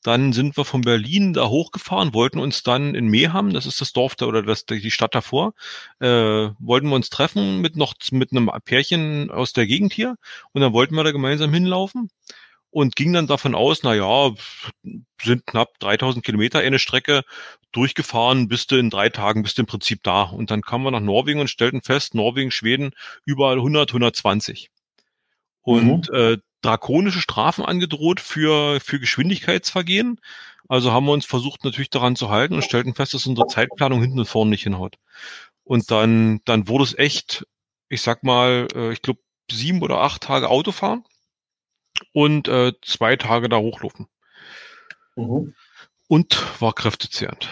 Dann 0.03 0.33
sind 0.33 0.57
wir 0.57 0.65
von 0.65 0.81
Berlin 0.81 1.33
da 1.33 1.47
hochgefahren, 1.47 2.13
wollten 2.13 2.39
uns 2.39 2.61
dann 2.61 2.93
in 2.93 3.07
Meham, 3.07 3.53
das 3.53 3.65
ist 3.65 3.79
das 3.79 3.93
Dorf 3.93 4.15
da 4.15 4.25
oder 4.25 4.43
das, 4.43 4.65
die 4.65 4.91
Stadt 4.91 5.15
davor, 5.15 5.53
äh, 5.99 6.49
wollten 6.59 6.89
wir 6.89 6.95
uns 6.95 7.09
treffen 7.09 7.61
mit 7.61 7.77
noch 7.77 7.93
mit 8.11 8.31
einem 8.31 8.51
Pärchen 8.65 9.31
aus 9.31 9.53
der 9.53 9.65
Gegend 9.65 9.93
hier 9.93 10.15
und 10.51 10.61
dann 10.61 10.73
wollten 10.73 10.95
wir 10.95 11.05
da 11.05 11.11
gemeinsam 11.11 11.53
hinlaufen 11.53 12.09
und 12.73 12.95
ging 12.95 13.13
dann 13.13 13.27
davon 13.27 13.53
aus, 13.53 13.83
na 13.83 13.93
ja, 13.93 14.31
sind 15.21 15.45
knapp 15.45 15.79
3000 15.79 16.25
Kilometer 16.25 16.59
eine 16.59 16.79
Strecke 16.79 17.23
durchgefahren, 17.71 18.47
bist 18.47 18.71
du 18.71 18.77
in 18.77 18.89
drei 18.89 19.09
Tagen, 19.09 19.43
bist 19.43 19.57
du 19.57 19.61
im 19.61 19.67
Prinzip 19.67 20.01
da. 20.03 20.23
Und 20.23 20.49
dann 20.49 20.61
kamen 20.61 20.83
wir 20.83 20.91
nach 20.91 20.99
Norwegen 20.99 21.39
und 21.39 21.49
stellten 21.49 21.83
fest, 21.83 22.15
Norwegen, 22.15 22.49
Schweden, 22.49 22.91
überall 23.25 23.57
100, 23.57 23.91
120. 23.91 24.69
Und 25.61 26.09
mhm. 26.09 26.15
äh, 26.15 26.37
drakonische 26.61 27.21
Strafen 27.21 27.63
angedroht 27.63 28.19
für, 28.19 28.79
für 28.79 28.99
Geschwindigkeitsvergehen. 28.99 30.19
Also 30.67 30.91
haben 30.91 31.05
wir 31.05 31.11
uns 31.11 31.25
versucht 31.25 31.63
natürlich 31.63 31.91
daran 31.91 32.15
zu 32.15 32.29
halten 32.29 32.55
und 32.55 32.63
stellten 32.63 32.95
fest, 32.95 33.13
dass 33.13 33.27
unsere 33.27 33.47
Zeitplanung 33.47 34.01
hinten 34.01 34.19
und 34.19 34.27
vorne 34.27 34.49
nicht 34.49 34.63
hinhaut. 34.63 34.95
Und 35.63 35.91
dann, 35.91 36.41
dann 36.45 36.67
wurde 36.67 36.85
es 36.85 36.97
echt, 36.97 37.45
ich 37.89 38.01
sag 38.01 38.23
mal, 38.23 38.67
äh, 38.73 38.93
ich 38.93 39.01
glaube, 39.03 39.19
sieben 39.51 39.81
oder 39.83 39.99
acht 39.99 40.23
Tage 40.23 40.49
Autofahren 40.49 41.03
und 42.13 42.47
äh, 42.47 42.73
zwei 42.81 43.15
Tage 43.15 43.49
da 43.49 43.57
hochlaufen. 43.57 44.07
Mhm. 45.15 45.53
Und 46.07 46.61
war 46.61 46.73
kräftezehrend. 46.73 47.49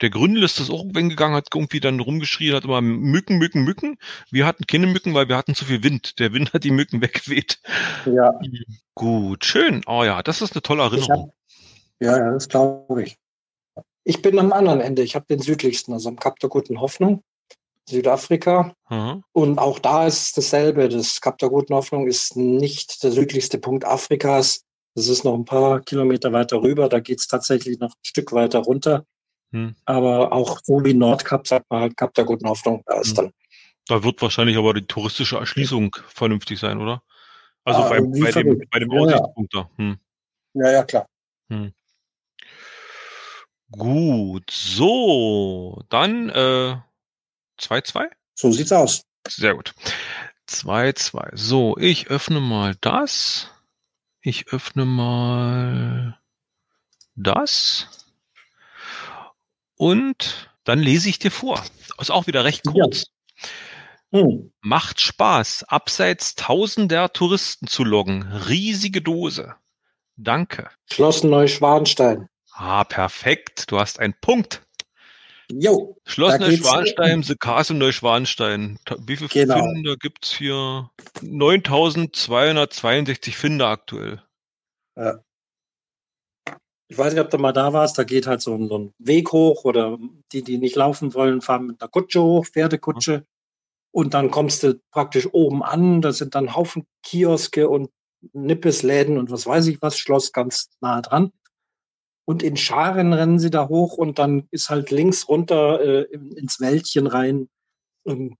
Der 0.00 0.10
Gründel 0.10 0.42
ist 0.42 0.60
das 0.60 0.70
auch 0.70 0.80
irgendwann 0.80 1.08
gegangen, 1.08 1.34
hat 1.34 1.48
irgendwie 1.54 1.80
dann 1.80 2.00
rumgeschrien, 2.00 2.54
hat 2.54 2.64
immer 2.64 2.80
Mücken, 2.80 3.38
Mücken, 3.38 3.64
Mücken. 3.64 3.96
Wir 4.30 4.44
hatten 4.44 4.66
keine 4.66 4.86
Mücken, 4.86 5.14
weil 5.14 5.28
wir 5.28 5.36
hatten 5.36 5.54
zu 5.54 5.64
viel 5.64 5.82
Wind. 5.82 6.18
Der 6.18 6.32
Wind 6.32 6.52
hat 6.52 6.64
die 6.64 6.72
Mücken 6.72 7.00
weggeweht. 7.00 7.60
Ja. 8.04 8.38
Gut, 8.94 9.44
schön. 9.44 9.82
Oh 9.86 10.04
ja, 10.04 10.22
das 10.22 10.42
ist 10.42 10.52
eine 10.52 10.62
tolle 10.62 10.82
Erinnerung. 10.82 11.28
Hab, 11.28 11.34
ja, 12.00 12.18
ja, 12.18 12.32
das 12.32 12.48
glaube 12.48 13.04
ich. 13.04 13.16
Ich 14.02 14.20
bin 14.20 14.38
am 14.38 14.52
anderen 14.52 14.80
Ende. 14.80 15.02
Ich 15.02 15.14
habe 15.14 15.26
den 15.26 15.40
südlichsten, 15.40 15.92
also 15.92 16.08
am 16.10 16.16
Kap 16.18 16.38
der 16.40 16.50
Guten 16.50 16.80
Hoffnung, 16.80 17.22
Südafrika. 17.88 18.74
Mhm. 18.88 19.24
Und 19.32 19.58
auch 19.58 19.78
da 19.78 20.06
ist 20.06 20.36
dasselbe. 20.36 20.88
Das 20.88 21.20
Kap 21.20 21.38
der 21.38 21.48
Guten 21.48 21.74
Hoffnung 21.74 22.06
ist 22.06 22.36
nicht 22.36 23.02
der 23.02 23.12
südlichste 23.12 23.58
Punkt 23.58 23.84
Afrikas. 23.84 24.64
Das 24.94 25.08
ist 25.08 25.24
noch 25.24 25.34
ein 25.34 25.44
paar 25.44 25.80
Kilometer 25.80 26.32
weiter 26.32 26.62
rüber. 26.62 26.88
Da 26.88 27.00
geht 27.00 27.20
es 27.20 27.26
tatsächlich 27.26 27.78
noch 27.78 27.90
ein 27.90 28.04
Stück 28.04 28.32
weiter 28.32 28.60
runter. 28.60 29.04
Hm. 29.52 29.74
Aber 29.84 30.32
auch 30.32 30.60
so 30.62 30.84
wie 30.84 30.94
Nordkap, 30.94 31.46
sagt 31.46 31.70
man 31.70 31.82
halt 31.82 31.96
Kap 31.96 32.14
der 32.14 32.24
guten 32.24 32.48
Hoffnung, 32.48 32.82
da 32.86 33.00
ist 33.00 33.10
hm. 33.10 33.16
dann. 33.16 33.32
Da 33.86 34.02
wird 34.02 34.20
wahrscheinlich 34.22 34.56
aber 34.56 34.74
die 34.74 34.86
touristische 34.86 35.36
Erschließung 35.36 35.94
vernünftig 36.08 36.58
sein, 36.58 36.80
oder? 36.80 37.02
Also 37.64 37.82
ah, 37.82 37.88
bei, 37.88 38.00
bei, 38.00 38.32
dem, 38.32 38.62
bei 38.70 38.78
dem 38.78 38.90
Aussichtspunkt 38.90 39.54
ja. 39.54 39.62
da. 39.62 39.70
Hm. 39.76 39.98
Ja, 40.54 40.72
ja, 40.72 40.82
klar. 40.84 41.06
Hm. 41.48 41.72
Gut, 43.70 44.50
so, 44.50 45.82
dann 45.88 46.30
2-2? 47.64 48.04
Äh, 48.04 48.10
so 48.34 48.50
sieht's 48.52 48.72
aus. 48.72 49.04
Sehr 49.28 49.54
gut. 49.54 49.74
2-2. 50.48 51.30
So, 51.34 51.76
ich 51.78 52.08
öffne 52.08 52.40
mal 52.40 52.74
das. 52.80 53.48
Ich 54.20 54.48
öffne 54.48 54.84
mal 54.84 56.18
das. 57.14 57.88
Und 59.76 60.50
dann 60.64 60.78
lese 60.78 61.08
ich 61.08 61.18
dir 61.18 61.30
vor. 61.30 61.62
Ist 61.98 62.10
auch 62.10 62.26
wieder 62.26 62.44
recht 62.44 62.64
kurz. 62.64 63.06
Ja. 64.12 64.20
Hm. 64.20 64.52
Macht 64.60 65.00
Spaß, 65.00 65.64
abseits 65.64 66.36
tausender 66.36 67.12
Touristen 67.12 67.66
zu 67.66 67.82
loggen. 67.82 68.22
Riesige 68.22 69.02
Dose. 69.02 69.56
Danke. 70.16 70.70
Schloss 70.90 71.24
Neuschwanstein. 71.24 72.28
Ah, 72.52 72.84
perfekt. 72.84 73.70
Du 73.72 73.80
hast 73.80 73.98
einen 73.98 74.14
Punkt. 74.20 74.62
Jo. 75.60 75.96
Schloss 76.04 76.38
Neuschwanstein, 76.38 77.22
The 77.22 77.36
Castle 77.36 77.76
Neuschwanstein. 77.76 78.78
Wie 79.06 79.16
viele 79.16 79.28
genau. 79.28 79.62
Finder 79.62 79.96
gibt's 79.96 80.32
hier? 80.32 80.90
9262 81.22 83.36
Finder 83.36 83.68
aktuell. 83.68 84.22
Ja 84.96 85.20
ich 86.88 86.98
weiß 86.98 87.14
nicht, 87.14 87.22
ob 87.22 87.30
du 87.30 87.38
mal 87.38 87.52
da 87.52 87.72
warst, 87.72 87.98
da 87.98 88.04
geht 88.04 88.26
halt 88.26 88.40
so 88.40 88.54
ein, 88.54 88.68
so 88.68 88.78
ein 88.78 88.94
Weg 88.98 89.32
hoch 89.32 89.64
oder 89.64 89.98
die, 90.32 90.42
die 90.42 90.58
nicht 90.58 90.76
laufen 90.76 91.14
wollen, 91.14 91.40
fahren 91.40 91.66
mit 91.66 91.80
einer 91.80 91.88
Kutsche 91.88 92.22
hoch, 92.22 92.46
Pferdekutsche. 92.46 93.18
Mhm. 93.18 93.24
Und 93.90 94.14
dann 94.14 94.30
kommst 94.30 94.62
du 94.62 94.80
praktisch 94.90 95.28
oben 95.32 95.62
an, 95.62 96.02
da 96.02 96.12
sind 96.12 96.34
dann 96.34 96.54
Haufen 96.54 96.86
Kioske 97.02 97.68
und 97.68 97.90
Nippesläden 98.32 99.18
und 99.18 99.30
was 99.30 99.46
weiß 99.46 99.66
ich 99.66 99.80
was, 99.82 99.98
Schloss 99.98 100.32
ganz 100.32 100.70
nah 100.80 101.00
dran. 101.00 101.32
Und 102.26 102.42
in 102.42 102.56
Scharen 102.56 103.12
rennen 103.12 103.38
sie 103.38 103.50
da 103.50 103.68
hoch 103.68 103.98
und 103.98 104.18
dann 104.18 104.48
ist 104.50 104.70
halt 104.70 104.90
links 104.90 105.28
runter 105.28 105.80
äh, 105.80 106.02
ins 106.12 106.60
Wäldchen 106.60 107.06
rein 107.06 107.48
ähm, 108.06 108.36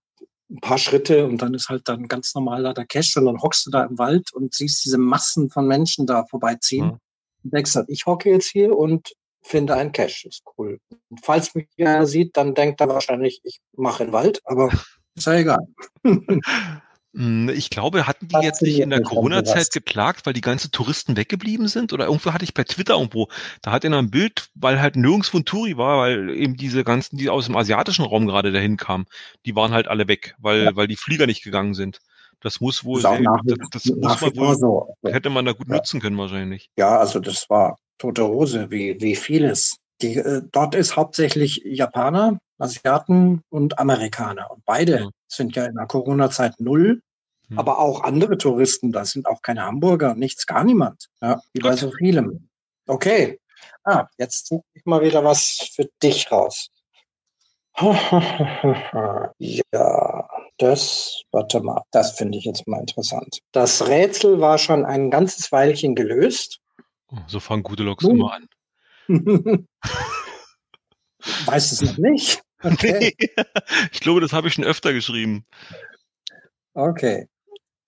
ein 0.51 0.61
paar 0.61 0.79
Schritte 0.79 1.27
und 1.27 1.43
dann 1.43 1.55
ist 1.55 1.69
halt 1.69 1.89
dann 1.89 2.07
ganz 2.07 2.35
normal 2.35 2.63
da 2.63 2.73
der 2.73 2.87
Cache 2.87 3.19
und 3.19 3.27
dann 3.27 3.43
hockst 3.43 3.67
du 3.67 3.71
da 3.71 3.85
im 3.85 3.99
Wald 3.99 4.33
und 4.33 4.55
siehst 4.55 4.85
diese 4.85 4.99
Massen 4.99 5.51
von 5.51 5.67
Menschen 5.67 6.07
da 6.07 6.25
vorbeiziehen. 6.27 6.87
Mhm 6.87 6.99
denkst 7.51 7.75
halt, 7.75 7.89
ich 7.89 8.07
hocke 8.07 8.31
jetzt 8.31 8.49
hier 8.49 8.77
und 8.77 9.13
finde 9.43 9.75
einen 9.75 9.93
Cache. 9.93 10.29
Ist 10.29 10.43
cool. 10.59 10.81
Und 11.09 11.25
falls 11.25 11.55
mich 11.55 11.69
einer 11.79 12.07
sieht, 12.07 12.37
dann 12.37 12.55
denkt 12.55 12.81
er 12.81 12.89
wahrscheinlich, 12.89 13.41
ich 13.45 13.61
mache 13.77 14.05
den 14.05 14.13
Wald, 14.13 14.41
aber 14.45 14.71
ist 15.15 15.27
ja 15.27 15.35
egal. 15.35 15.67
Hm, 17.15 17.49
ich 17.49 17.71
glaube, 17.71 18.07
hatten 18.07 18.27
die 18.27 18.37
jetzt 18.43 18.61
nicht 18.61 18.81
in 18.81 18.91
der 18.91 19.03
Corona-Zeit 19.03 19.71
geklagt, 19.73 20.27
weil 20.27 20.33
die 20.33 20.41
ganzen 20.41 20.73
Touristen 20.73 21.17
weggeblieben 21.17 21.69
sind? 21.69 21.93
Oder 21.93 22.07
irgendwo 22.07 22.33
hatte 22.33 22.45
ich 22.45 22.55
bei 22.55 22.65
Twitter 22.65 22.95
irgendwo, 22.95 23.29
da 23.63 23.71
hat 23.71 23.85
einer 23.85 23.99
ein 23.99 24.11
Bild, 24.11 24.49
weil 24.55 24.81
halt 24.81 24.97
nirgendwo 24.97 25.39
ein 25.39 25.45
Touri 25.45 25.77
war, 25.77 25.99
weil 25.99 26.31
eben 26.31 26.57
diese 26.57 26.83
ganzen, 26.83 27.17
die 27.17 27.31
aus 27.31 27.47
dem 27.47 27.57
asiatischen 27.57 28.05
Raum 28.05 28.27
gerade 28.27 28.51
dahin 28.51 28.77
kamen, 28.77 29.07
die 29.47 29.55
waren 29.55 29.73
halt 29.73 29.87
alle 29.87 30.09
weg, 30.09 30.35
weil, 30.39 30.65
ja. 30.65 30.77
weil 30.77 30.89
die 30.89 30.97
Flieger 30.97 31.27
nicht 31.27 31.45
gegangen 31.45 31.75
sind. 31.75 32.01
Das 32.41 32.61
muss 32.61 32.85
wohl, 32.85 33.01
das, 33.01 33.17
sehr, 33.17 33.57
das, 33.71 33.83
das 33.85 33.87
muss 33.87 34.21
man 34.21 34.37
wohl, 34.37 34.57
so. 34.57 34.97
hätte 35.05 35.31
man 35.31 35.45
da 35.45 35.53
gut 35.53 35.69
ja. 35.69 35.77
nutzen 35.77 36.01
können 36.01 36.19
wahrscheinlich. 36.19 36.69
Ja, 36.77 36.99
also 36.99 37.21
das 37.21 37.49
war 37.49 37.79
tote 37.99 38.27
Hose, 38.27 38.71
wie, 38.71 39.01
wie 39.01 39.15
vieles. 39.15 39.77
Die, 40.03 40.17
äh, 40.17 40.43
dort 40.51 40.75
ist 40.75 40.97
hauptsächlich 40.97 41.63
Japaner, 41.65 42.39
Asiaten 42.59 43.43
und 43.51 43.79
Amerikaner. 43.79 44.51
Und 44.51 44.65
beide 44.65 45.01
ja. 45.01 45.09
sind 45.27 45.57
ja 45.57 45.67
in 45.67 45.75
der 45.75 45.87
Corona-Zeit 45.87 46.55
null. 46.59 47.03
Hm. 47.49 47.59
Aber 47.59 47.79
auch 47.79 48.03
andere 48.03 48.39
Touristen, 48.39 48.93
da 48.93 49.05
sind 49.05 49.27
auch 49.27 49.43
keine 49.43 49.63
Hamburger, 49.63 50.15
nichts, 50.15 50.47
gar 50.47 50.65
niemand. 50.65 51.09
Ja, 51.21 51.41
wie 51.53 51.61
bei 51.61 51.77
so 51.77 51.91
vielem. 51.91 52.49
Okay. 52.87 53.41
Ah, 53.85 54.07
jetzt 54.19 54.47
suche 54.47 54.65
ich 54.75 54.85
mal 54.85 55.03
wieder 55.03 55.25
was 55.25 55.71
für 55.75 55.89
dich 56.03 56.31
raus. 56.31 56.71
ja, 59.39 60.29
das, 60.59 61.23
warte 61.33 61.61
mal, 61.61 61.83
das 61.91 62.13
finde 62.13 62.39
ich 62.39 62.45
jetzt 62.45 62.69
mal 62.69 62.79
interessant. 62.79 63.41
Das 63.51 63.89
Rätsel 63.89 64.41
war 64.41 64.59
schon 64.59 64.85
ein 64.85 65.11
ganzes 65.11 65.51
Weilchen 65.51 65.97
gelöst. 65.97 66.61
Oh, 67.09 67.17
so 67.27 67.41
fangen 67.41 67.65
gute 67.65 67.83
Loks 67.83 68.05
immer 68.05 68.33
an. 68.33 68.49
weißt 71.47 71.73
du 71.73 71.75
es 71.75 71.83
noch 71.83 71.99
nicht? 71.99 72.44
Okay. 72.65 73.15
ich 73.93 74.01
glaube, 74.01 74.21
das 74.21 74.33
habe 74.33 74.49
ich 74.49 74.55
schon 74.55 74.65
öfter 74.65 74.93
geschrieben. 74.93 75.45
Okay. 76.75 77.29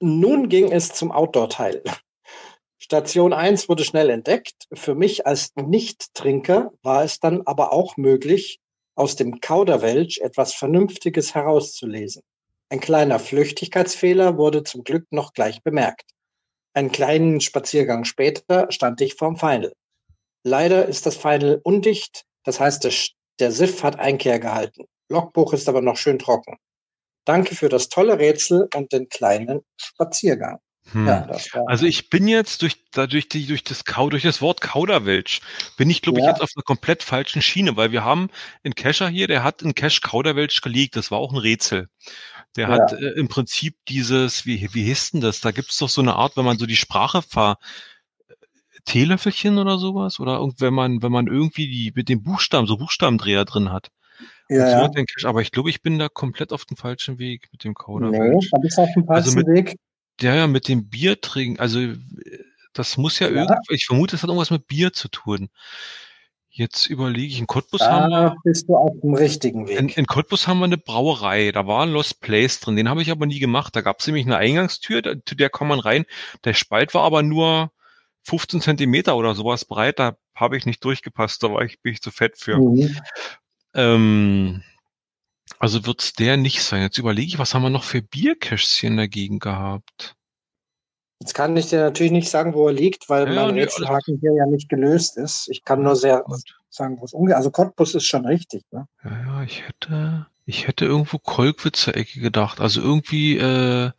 Nun 0.01 0.49
ging 0.49 0.71
es 0.71 0.93
zum 0.93 1.11
Outdoor-Teil. 1.11 1.83
Station 2.79 3.33
1 3.33 3.69
wurde 3.69 3.85
schnell 3.85 4.11
entdeckt. 4.11 4.67
Für 4.73 4.95
mich 4.95 5.27
als 5.27 5.53
Nicht-Trinker 5.57 6.73
war 6.83 7.03
es 7.03 7.19
dann 7.19 7.43
aber 7.47 7.73
auch 7.73 7.97
möglich, 7.97 8.61
aus 8.95 9.17
dem 9.17 9.41
Kauderwelsch 9.41 10.19
etwas 10.19 10.55
Vernünftiges 10.55 11.35
herauszulesen. 11.35 12.23
Ein 12.69 12.81
kleiner 12.81 13.19
Flüchtigkeitsfehler 13.19 14.39
wurde 14.39 14.63
zum 14.63 14.85
Glück 14.85 15.07
noch 15.11 15.33
gleich 15.33 15.63
bemerkt. 15.63 16.11
Einen 16.75 16.93
kleinen 16.93 17.41
Spaziergang 17.41 18.05
später 18.05 18.71
stand 18.71 19.01
ich 19.01 19.15
vorm 19.15 19.37
Final. 19.37 19.73
Leider 20.45 20.87
ist 20.87 21.07
das 21.07 21.17
Final 21.17 21.61
undicht, 21.65 22.25
das 22.45 22.61
heißt, 22.61 22.85
der, 23.39 23.53
Siff 23.53 23.83
hat 23.83 23.99
Einkehr 23.99 24.39
gehalten. 24.39 24.85
Logbuch 25.09 25.53
ist 25.53 25.69
aber 25.69 25.81
noch 25.81 25.97
schön 25.97 26.19
trocken. 26.19 26.57
Danke 27.25 27.55
für 27.55 27.69
das 27.69 27.89
tolle 27.89 28.19
Rätsel 28.19 28.69
und 28.75 28.93
den 28.93 29.09
kleinen 29.09 29.63
Spaziergang. 29.77 30.59
Hm. 30.93 31.07
Ja, 31.09 31.29
also 31.67 31.85
ich 31.85 32.11
bin 32.11 32.29
jetzt 32.29 32.63
durch, 32.63 32.77
dadurch 32.93 33.29
die, 33.29 33.47
durch 33.47 33.65
das 33.65 33.85
Kau, 33.85 34.09
durch 34.09 34.23
das 34.23 34.41
Wort 34.41 34.61
Kauderwelsch, 34.61 35.41
bin 35.77 35.91
ich, 35.91 36.01
glaube 36.01 36.21
ja. 36.21 36.27
ich, 36.27 36.31
jetzt 36.31 36.43
auf 36.43 36.51
einer 36.55 36.63
komplett 36.63 37.03
falschen 37.03 37.43
Schiene, 37.43 37.77
weil 37.77 37.91
wir 37.91 38.05
haben 38.05 38.31
einen 38.63 38.77
Cacher 38.77 39.09
hier, 39.09 39.27
der 39.27 39.43
hat 39.43 39.65
einen 39.65 39.75
Cache 39.75 40.01
Kauderwelsch 40.01 40.61
gelegt, 40.61 40.95
das 40.95 41.11
war 41.11 41.19
auch 41.19 41.33
ein 41.33 41.39
Rätsel. 41.39 41.89
Der 42.55 42.69
ja. 42.69 42.75
hat 42.75 42.93
äh, 42.93 43.19
im 43.19 43.27
Prinzip 43.27 43.77
dieses, 43.89 44.47
wie, 44.47 44.69
wie 44.73 44.85
hieß 44.85 45.13
denn 45.13 45.21
das? 45.21 45.41
Da 45.41 45.51
gibt 45.51 45.71
es 45.71 45.79
doch 45.79 45.89
so 45.89 46.01
eine 46.01 46.15
Art, 46.15 46.37
wenn 46.37 46.45
man 46.45 46.59
so 46.59 46.67
die 46.67 46.77
Sprache 46.77 47.21
ver 47.21 47.59
Teelöffelchen 48.87 49.59
oder 49.59 49.79
sowas? 49.79 50.19
Oder 50.21 50.41
wenn 50.59 50.73
man, 50.73 51.03
wenn 51.03 51.13
man 51.13 51.27
irgendwie 51.27 51.69
die 51.69 51.93
mit 51.95 52.09
dem 52.09 52.23
Buchstaben, 52.23 52.67
so 52.67 52.79
Buchstabendreher 52.79 53.45
drin 53.45 53.71
hat. 53.71 53.91
Ja, 54.49 54.71
so 54.71 54.99
ja. 54.99 55.05
Ich, 55.19 55.27
aber 55.27 55.43
ich 55.43 55.51
glaube, 55.51 55.71
ich 55.71 55.83
bin 55.83 55.99
da 55.99 56.09
komplett 56.09 56.53
auf 56.53 56.65
dem 56.65 56.77
falschen 56.77 57.19
Weg 57.19 57.49
mit 57.53 57.65
dem 57.65 57.75
Kauderwelsch. 57.75 58.51
Nee, 58.53 58.67
ich 58.67 58.79
auf 58.79 58.89
dem 58.95 59.05
falschen 59.05 59.37
also 59.37 59.37
mit, 59.37 59.47
Weg. 59.49 59.77
Ja, 60.21 60.35
ja, 60.35 60.47
mit 60.47 60.69
dem 60.69 60.89
Bier 60.89 61.21
trinken. 61.21 61.61
Also 61.61 61.81
das 62.73 62.97
muss 62.97 63.19
ja, 63.19 63.29
ja. 63.29 63.43
irgendwie, 63.43 63.75
ich 63.75 63.87
vermute, 63.87 64.17
es 64.17 64.23
hat 64.23 64.29
irgendwas 64.29 64.51
mit 64.51 64.67
Bier 64.67 64.93
zu 64.93 65.09
tun. 65.09 65.49
Jetzt 66.49 66.87
überlege 66.87 67.27
ich, 67.27 67.39
in 67.39 67.47
Cottbus 67.47 67.81
da 67.81 67.91
haben 67.91 68.11
wir. 68.11 68.35
bist 68.43 68.67
du 68.67 68.77
auf 68.77 68.99
dem 69.03 69.13
richtigen 69.13 69.69
Weg. 69.69 69.79
In, 69.79 69.89
in 69.91 70.07
Cottbus 70.07 70.47
haben 70.47 70.59
wir 70.61 70.65
eine 70.65 70.79
Brauerei, 70.79 71.53
da 71.53 71.67
war 71.67 71.83
ein 71.83 71.91
Lost 71.91 72.23
Place 72.23 72.61
drin, 72.61 72.77
den 72.77 72.89
habe 72.89 73.03
ich 73.03 73.11
aber 73.11 73.27
nie 73.27 73.41
gemacht. 73.41 73.77
Da 73.77 73.83
gab 73.83 74.01
es 74.01 74.07
nämlich 74.07 74.25
eine 74.25 74.39
Eingangstür, 74.39 75.03
da, 75.03 75.13
zu 75.23 75.35
der 75.35 75.51
kann 75.51 75.69
man 75.69 75.81
rein. 75.81 76.07
Der 76.45 76.55
Spalt 76.55 76.95
war 76.95 77.03
aber 77.03 77.23
nur 77.23 77.73
15 78.27 78.61
Zentimeter 78.61 79.17
oder 79.17 79.35
sowas 79.35 79.65
breit, 79.65 79.99
da 79.99 80.17
habe 80.35 80.57
ich 80.57 80.67
nicht 80.67 80.85
durchgepasst, 80.85 81.43
da 81.43 81.53
war 81.53 81.63
ich, 81.63 81.81
bin 81.81 81.93
ich 81.93 82.03
zu 82.03 82.11
fett 82.11 82.37
für. 82.37 82.59
Mhm. 82.59 82.97
Ähm, 83.75 84.63
also 85.59 85.87
wird's 85.87 86.13
der 86.13 86.37
nicht 86.37 86.63
sein. 86.63 86.83
Jetzt 86.83 86.99
überlege 86.99 87.29
ich, 87.29 87.39
was 87.39 87.55
haben 87.55 87.63
wir 87.63 87.71
noch 87.71 87.85
für 87.85 88.03
Bierkästchen 88.03 88.97
dagegen 88.97 89.39
gehabt? 89.39 90.17
Jetzt 91.21 91.35
kann 91.35 91.57
ich 91.57 91.69
dir 91.69 91.81
natürlich 91.81 92.13
nicht 92.13 92.29
sagen, 92.29 92.53
wo 92.53 92.67
er 92.67 92.75
liegt, 92.75 93.09
weil 93.09 93.33
ja, 93.33 93.47
mein 93.47 93.55
nee, 93.55 93.63
Rätselhaken 93.63 94.19
hier 94.21 94.35
ja 94.35 94.47
nicht 94.47 94.69
gelöst 94.69 95.17
ist. 95.17 95.49
Ich 95.49 95.65
kann 95.65 95.83
nur 95.83 95.97
sehr 95.97 96.23
gut. 96.23 96.43
sagen, 96.69 97.01
wo 97.01 97.05
es 97.05 97.15
umgeht. 97.15 97.37
Also 97.37 97.51
Cottbus 97.51 97.95
ist 97.95 98.07
schon 98.07 98.27
richtig. 98.27 98.65
Ne? 98.71 98.87
Ja, 99.03 99.11
ja, 99.11 99.43
ich 99.43 99.67
hätte, 99.67 100.27
ich 100.45 100.67
hätte 100.67 100.85
irgendwo 100.85 101.19
Kolkwitzer 101.19 101.97
Ecke 101.97 102.21
gedacht. 102.21 102.61
Also 102.61 102.83
irgendwie 102.83 103.39
äh, 103.39 103.93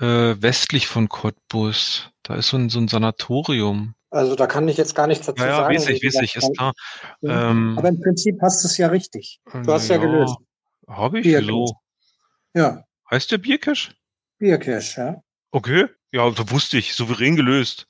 äh, 0.00 0.40
westlich 0.40 0.86
von 0.86 1.08
Cottbus. 1.08 2.10
Da 2.22 2.34
ist 2.34 2.48
so 2.48 2.56
ein, 2.56 2.68
so 2.68 2.78
ein 2.78 2.88
Sanatorium. 2.88 3.94
Also 4.10 4.34
da 4.34 4.46
kann 4.46 4.68
ich 4.68 4.76
jetzt 4.76 4.94
gar 4.94 5.06
nichts 5.06 5.26
dazu 5.26 5.42
ja, 5.42 5.48
ja, 5.48 5.56
sagen. 5.56 5.74
Weiß 5.74 5.88
ich, 5.88 6.02
weiß 6.02 6.22
ich, 6.22 6.36
ist 6.36 6.54
klar. 6.54 6.72
Ähm, 7.22 7.76
Aber 7.78 7.88
im 7.88 8.00
Prinzip 8.00 8.38
hast 8.40 8.62
du 8.62 8.68
es 8.68 8.78
ja 8.78 8.88
richtig. 8.88 9.40
Du 9.52 9.72
hast 9.72 9.88
ja, 9.88 9.96
ja 9.96 10.02
gelöst. 10.02 10.36
Habe 10.88 11.20
ich? 11.20 11.26
Wieso? 11.26 11.76
Ja. 12.54 12.84
Heißt 13.10 13.30
der 13.30 13.38
Biercash? 13.38 13.94
Biercash, 14.38 14.96
ja. 14.96 15.22
Okay, 15.50 15.86
ja, 16.12 16.30
da 16.30 16.50
wusste 16.50 16.78
ich, 16.78 16.94
souverän 16.94 17.36
gelöst. 17.36 17.86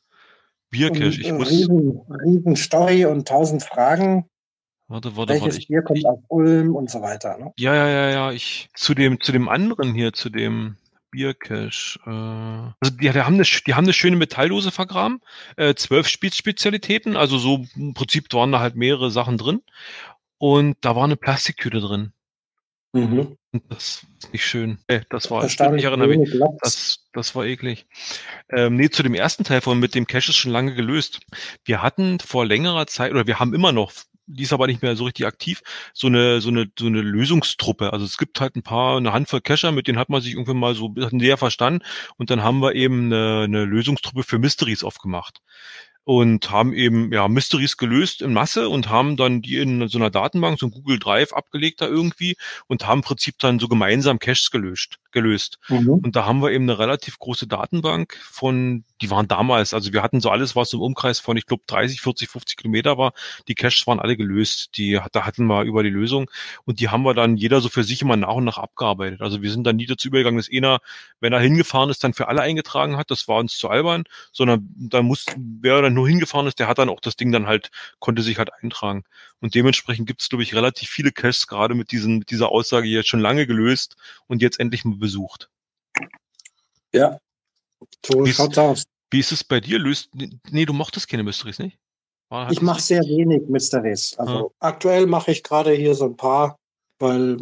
Biercash, 0.70 1.18
ich 1.18 1.32
muss. 1.32 1.50
Riesen, 1.50 2.00
riesen 2.24 2.56
Story 2.56 3.06
und 3.06 3.28
tausend 3.28 3.62
Fragen. 3.62 4.28
Warte, 4.88 5.16
warte, 5.16 5.32
Welches 5.32 5.46
warte. 5.46 5.58
Ich, 5.58 5.68
Bier 5.68 5.82
kommt 5.82 5.98
ich, 5.98 6.06
aus 6.06 6.18
Ulm 6.28 6.74
und 6.74 6.90
so 6.90 7.02
weiter. 7.02 7.38
Ne? 7.38 7.52
Ja, 7.58 7.74
ja, 7.74 7.88
ja, 7.88 8.10
ja. 8.10 8.32
Ich 8.32 8.68
zu 8.74 8.94
dem, 8.94 9.20
zu 9.20 9.32
dem 9.32 9.48
anderen 9.48 9.94
hier, 9.94 10.12
zu 10.12 10.30
dem 10.30 10.76
Biercash. 11.10 11.98
Äh, 12.06 12.10
also 12.10 12.74
die, 12.92 13.10
die, 13.10 13.20
haben 13.20 13.34
eine, 13.34 13.44
die 13.44 13.74
haben 13.74 13.84
eine 13.84 13.92
schöne 13.92 14.16
Metalldose 14.16 14.70
vergraben. 14.70 15.20
Äh, 15.56 15.74
zwölf 15.74 16.08
Spezialitäten, 16.08 17.16
also 17.16 17.38
so 17.38 17.66
im 17.74 17.94
Prinzip 17.94 18.32
waren 18.32 18.52
da 18.52 18.60
halt 18.60 18.76
mehrere 18.76 19.10
Sachen 19.10 19.38
drin. 19.38 19.62
Und 20.38 20.76
da 20.82 20.94
war 20.94 21.04
eine 21.04 21.16
Plastiktüte 21.16 21.80
drin. 21.80 22.12
Mhm. 22.92 23.36
Das 23.68 24.06
ist 24.18 24.32
nicht 24.32 24.44
schön. 24.44 24.78
Äh, 24.86 25.00
das 25.10 25.30
war, 25.30 25.44
ich 25.44 25.58
erinnere 25.58 26.08
mich, 26.08 26.30
das, 26.60 27.08
das 27.12 27.34
war 27.34 27.44
eklig. 27.44 27.86
Ähm, 28.50 28.76
nee, 28.76 28.90
zu 28.90 29.02
dem 29.02 29.14
ersten 29.14 29.44
Teil 29.44 29.60
von 29.60 29.78
mit 29.78 29.94
dem 29.94 30.06
Cache 30.06 30.30
ist 30.30 30.36
schon 30.36 30.52
lange 30.52 30.74
gelöst. 30.74 31.20
Wir 31.64 31.82
hatten 31.82 32.20
vor 32.20 32.46
längerer 32.46 32.86
Zeit, 32.86 33.12
oder 33.12 33.26
wir 33.26 33.38
haben 33.38 33.54
immer 33.54 33.72
noch, 33.72 33.92
die 34.26 34.42
ist 34.42 34.52
aber 34.52 34.66
nicht 34.66 34.82
mehr 34.82 34.96
so 34.96 35.04
richtig 35.04 35.26
aktiv, 35.26 35.62
so 35.92 36.06
eine, 36.08 36.40
so 36.40 36.48
eine, 36.48 36.66
so 36.78 36.86
eine 36.86 37.00
Lösungstruppe. 37.00 37.92
Also 37.92 38.04
es 38.04 38.18
gibt 38.18 38.40
halt 38.40 38.56
ein 38.56 38.62
paar, 38.62 38.96
eine 38.96 39.12
Handvoll 39.12 39.40
Cacher, 39.40 39.72
mit 39.72 39.86
denen 39.86 39.98
hat 39.98 40.08
man 40.08 40.20
sich 40.20 40.32
irgendwann 40.32 40.58
mal 40.58 40.74
so 40.74 40.92
näher 41.10 41.36
verstanden 41.36 41.84
und 42.16 42.30
dann 42.30 42.42
haben 42.42 42.60
wir 42.60 42.74
eben 42.74 43.06
eine, 43.06 43.42
eine 43.44 43.64
Lösungstruppe 43.64 44.22
für 44.22 44.38
Mysteries 44.38 44.84
aufgemacht 44.84 45.40
und 46.06 46.52
haben 46.52 46.72
eben 46.72 47.12
ja 47.12 47.26
Mysteries 47.26 47.76
gelöst 47.76 48.22
in 48.22 48.32
Masse 48.32 48.68
und 48.68 48.88
haben 48.88 49.16
dann 49.16 49.42
die 49.42 49.56
in 49.56 49.88
so 49.88 49.98
einer 49.98 50.08
Datenbank, 50.08 50.56
so 50.56 50.66
ein 50.66 50.70
Google 50.70 51.00
Drive 51.00 51.32
abgelegt 51.32 51.80
da 51.80 51.88
irgendwie 51.88 52.36
und 52.68 52.86
haben 52.86 53.00
im 53.00 53.02
Prinzip 53.02 53.40
dann 53.40 53.58
so 53.58 53.66
gemeinsam 53.66 54.20
Caches 54.20 54.52
gelöst 54.52 55.00
gelöst. 55.16 55.58
Mhm. 55.68 55.88
Und 55.88 56.14
da 56.14 56.26
haben 56.26 56.42
wir 56.42 56.52
eben 56.52 56.64
eine 56.64 56.78
relativ 56.78 57.18
große 57.18 57.46
Datenbank 57.46 58.18
von, 58.22 58.84
die 59.00 59.10
waren 59.10 59.26
damals, 59.26 59.72
also 59.72 59.94
wir 59.94 60.02
hatten 60.02 60.20
so 60.20 60.28
alles, 60.28 60.54
was 60.54 60.74
im 60.74 60.82
Umkreis 60.82 61.20
von, 61.20 61.38
ich 61.38 61.46
glaube, 61.46 61.62
30, 61.66 62.02
40, 62.02 62.28
50 62.28 62.58
Kilometer 62.58 62.98
war. 62.98 63.14
Die 63.48 63.54
Caches 63.54 63.86
waren 63.86 63.98
alle 63.98 64.18
gelöst. 64.18 64.76
Die, 64.76 65.00
da 65.12 65.24
hatten 65.24 65.46
wir 65.46 65.62
über 65.62 65.82
die 65.82 65.88
Lösung 65.88 66.30
und 66.66 66.80
die 66.80 66.90
haben 66.90 67.02
wir 67.02 67.14
dann 67.14 67.38
jeder 67.38 67.62
so 67.62 67.70
für 67.70 67.82
sich 67.82 68.02
immer 68.02 68.16
nach 68.18 68.34
und 68.34 68.44
nach 68.44 68.58
abgearbeitet. 68.58 69.22
Also 69.22 69.40
wir 69.40 69.50
sind 69.50 69.64
dann 69.64 69.76
nie 69.76 69.86
dazu 69.86 70.08
übergegangen, 70.08 70.36
dass 70.36 70.50
einer, 70.52 70.80
wenn 71.20 71.32
er 71.32 71.40
hingefahren 71.40 71.88
ist, 71.88 72.04
dann 72.04 72.12
für 72.12 72.28
alle 72.28 72.42
eingetragen 72.42 72.98
hat. 72.98 73.10
Das 73.10 73.26
war 73.26 73.38
uns 73.38 73.56
zu 73.56 73.70
albern, 73.70 74.04
sondern 74.32 74.68
da 74.76 75.00
muss, 75.00 75.24
wer 75.38 75.80
dann 75.80 75.94
nur 75.96 76.06
hingefahren 76.08 76.46
ist, 76.46 76.60
der 76.60 76.68
hat 76.68 76.78
dann 76.78 76.88
auch 76.88 77.00
das 77.00 77.16
Ding 77.16 77.32
dann 77.32 77.46
halt, 77.46 77.70
konnte 77.98 78.22
sich 78.22 78.38
halt 78.38 78.52
eintragen. 78.62 79.04
Und 79.40 79.54
dementsprechend 79.56 80.06
gibt 80.06 80.22
es, 80.22 80.28
glaube 80.28 80.44
ich, 80.44 80.54
relativ 80.54 80.88
viele 80.88 81.10
Caches, 81.10 81.48
gerade 81.48 81.74
mit, 81.74 81.90
diesen, 81.90 82.18
mit 82.18 82.30
dieser 82.30 82.50
Aussage 82.50 82.86
jetzt 82.86 83.08
schon 83.08 83.20
lange 83.20 83.46
gelöst 83.46 83.96
und 84.28 84.42
jetzt 84.42 84.60
endlich 84.60 84.84
mal 84.84 84.96
besucht. 84.96 85.50
Ja, 86.92 87.18
so 88.04 88.24
wie 88.24 88.32
schaut's 88.32 88.52
ist, 88.52 88.58
aus. 88.58 88.84
Wie 89.10 89.20
ist 89.20 89.32
es 89.32 89.44
bei 89.44 89.60
dir? 89.60 89.78
Löst, 89.78 90.10
nee, 90.14 90.64
du 90.64 90.72
mochtest 90.72 91.08
keine 91.08 91.22
Mysteries, 91.22 91.58
nicht? 91.58 91.78
War, 92.28 92.50
ich 92.50 92.60
mache 92.60 92.80
sehr 92.80 93.02
wenig 93.02 93.48
Mysteries. 93.48 94.14
Also 94.18 94.52
ah. 94.58 94.68
aktuell 94.68 95.06
mache 95.06 95.30
ich 95.30 95.42
gerade 95.42 95.72
hier 95.72 95.94
so 95.94 96.06
ein 96.06 96.16
paar, 96.16 96.58
weil 96.98 97.36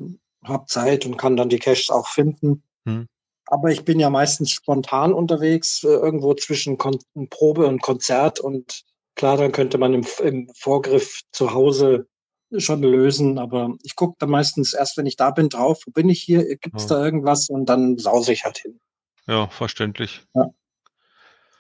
habe 0.44 0.66
Zeit 0.66 1.06
und 1.06 1.16
kann 1.16 1.36
dann 1.36 1.48
die 1.48 1.58
Caches 1.58 1.90
auch 1.90 2.06
finden. 2.08 2.62
Hm. 2.86 3.08
Aber 3.46 3.70
ich 3.70 3.84
bin 3.84 4.00
ja 4.00 4.10
meistens 4.10 4.50
spontan 4.50 5.12
unterwegs, 5.12 5.82
äh, 5.84 5.88
irgendwo 5.88 6.34
zwischen 6.34 6.78
Kon 6.78 6.98
Probe 7.30 7.66
und 7.66 7.82
Konzert. 7.82 8.40
Und 8.40 8.82
klar, 9.14 9.36
dann 9.36 9.52
könnte 9.52 9.78
man 9.78 9.94
im, 9.94 10.06
im 10.22 10.48
Vorgriff 10.54 11.20
zu 11.32 11.52
Hause 11.52 12.06
schon 12.58 12.82
lösen, 12.82 13.38
aber 13.38 13.74
ich 13.82 13.96
gucke 13.96 14.16
dann 14.18 14.30
meistens 14.30 14.74
erst, 14.74 14.96
wenn 14.96 15.06
ich 15.06 15.16
da 15.16 15.30
bin, 15.30 15.48
drauf, 15.48 15.82
wo 15.86 15.90
bin 15.90 16.08
ich 16.08 16.22
hier, 16.22 16.44
gibt 16.56 16.76
es 16.76 16.88
ja. 16.88 16.96
da 16.96 17.04
irgendwas 17.04 17.48
und 17.48 17.66
dann 17.66 17.98
sause 17.98 18.32
ich 18.32 18.44
halt 18.44 18.58
hin. 18.58 18.78
Ja, 19.26 19.48
verständlich. 19.48 20.22
Ja. 20.34 20.50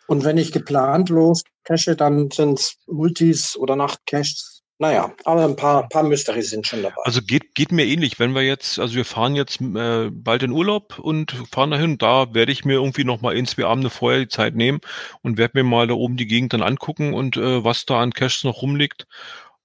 Und 0.06 0.24
wenn 0.24 0.38
ich 0.38 0.52
geplant 0.52 1.08
los 1.08 1.42
cache, 1.64 1.96
dann 1.96 2.30
sind 2.30 2.58
es 2.58 2.76
Multis 2.86 3.56
oder 3.56 3.74
Nachtcaches. 3.74 4.62
Naja, 4.78 5.12
aber 5.24 5.44
ein 5.44 5.54
paar, 5.54 5.88
paar 5.88 6.02
Mysteries 6.02 6.50
sind 6.50 6.66
schon 6.66 6.82
dabei. 6.82 6.96
Also 7.04 7.20
geht, 7.22 7.54
geht 7.54 7.70
mir 7.70 7.86
ähnlich, 7.86 8.18
wenn 8.18 8.34
wir 8.34 8.42
jetzt, 8.42 8.80
also 8.80 8.96
wir 8.96 9.04
fahren 9.04 9.36
jetzt 9.36 9.60
äh, 9.60 10.10
bald 10.10 10.42
in 10.42 10.50
Urlaub 10.50 10.98
und 10.98 11.32
fahren 11.52 11.70
dahin, 11.70 11.96
da 11.96 12.34
werde 12.34 12.50
ich 12.50 12.64
mir 12.64 12.74
irgendwie 12.74 13.04
noch 13.04 13.20
mal 13.20 13.36
ein, 13.36 13.46
zwei 13.46 13.66
Abende 13.66 13.88
vorher 13.88 14.20
die 14.20 14.28
Zeit 14.28 14.56
nehmen 14.56 14.80
und 15.22 15.38
werde 15.38 15.58
mir 15.58 15.64
mal 15.64 15.86
da 15.86 15.94
oben 15.94 16.16
die 16.16 16.26
Gegend 16.26 16.52
dann 16.52 16.62
angucken 16.62 17.14
und 17.14 17.36
äh, 17.36 17.62
was 17.62 17.86
da 17.86 18.00
an 18.00 18.12
Caches 18.12 18.42
noch 18.42 18.62
rumliegt 18.62 19.06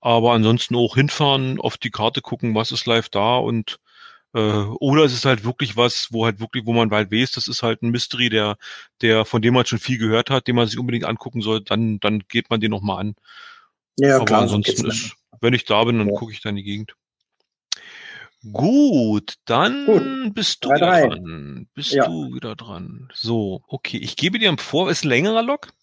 aber 0.01 0.33
ansonsten 0.33 0.75
auch 0.75 0.95
hinfahren, 0.95 1.59
auf 1.59 1.77
die 1.77 1.91
Karte 1.91 2.21
gucken, 2.21 2.55
was 2.55 2.71
ist 2.71 2.85
live 2.85 3.09
da 3.09 3.37
und 3.37 3.79
äh, 4.33 4.39
oder 4.39 5.03
es 5.03 5.13
ist 5.13 5.25
halt 5.25 5.43
wirklich 5.43 5.75
was, 5.77 6.09
wo 6.11 6.25
halt 6.25 6.39
wirklich, 6.39 6.65
wo 6.65 6.73
man 6.73 6.89
bald 6.89 7.11
weiß, 7.11 7.31
das 7.31 7.47
ist 7.47 7.63
halt 7.63 7.81
ein 7.81 7.89
Mystery, 7.89 8.29
der, 8.29 8.57
der, 9.01 9.25
von 9.25 9.41
dem 9.41 9.53
man 9.55 9.65
schon 9.65 9.79
viel 9.79 9.97
gehört 9.97 10.29
hat, 10.29 10.47
den 10.47 10.55
man 10.55 10.67
sich 10.67 10.79
unbedingt 10.79 11.05
angucken 11.05 11.41
soll, 11.41 11.61
dann, 11.61 11.99
dann 11.99 12.23
geht 12.29 12.49
man 12.49 12.61
den 12.61 12.71
nochmal 12.71 12.99
an. 13.01 13.15
Ja, 13.99 14.15
Aber 14.17 14.25
klar, 14.25 14.41
ansonsten 14.41 14.87
ist, 14.87 15.15
wenn 15.41 15.53
ich 15.53 15.65
da 15.65 15.83
bin, 15.83 15.99
dann 15.99 16.09
ja. 16.09 16.15
gucke 16.15 16.31
ich 16.31 16.41
da 16.41 16.49
in 16.49 16.55
die 16.55 16.63
Gegend. 16.63 16.95
Gut, 18.53 19.35
dann 19.45 19.85
Gut. 19.85 20.33
bist 20.33 20.63
du 20.63 20.69
3, 20.69 20.75
wieder 20.75 20.87
3. 20.87 21.07
dran. 21.07 21.67
Bist 21.73 21.91
ja. 21.91 22.05
du 22.07 22.33
wieder 22.33 22.55
dran. 22.55 23.09
So, 23.13 23.61
okay. 23.67 23.97
Ich 23.97 24.15
gebe 24.15 24.39
dir 24.39 24.49
im 24.49 24.57
Vor, 24.57 24.89
ist 24.89 25.03
ein 25.03 25.09
längerer 25.09 25.43
Log. 25.43 25.73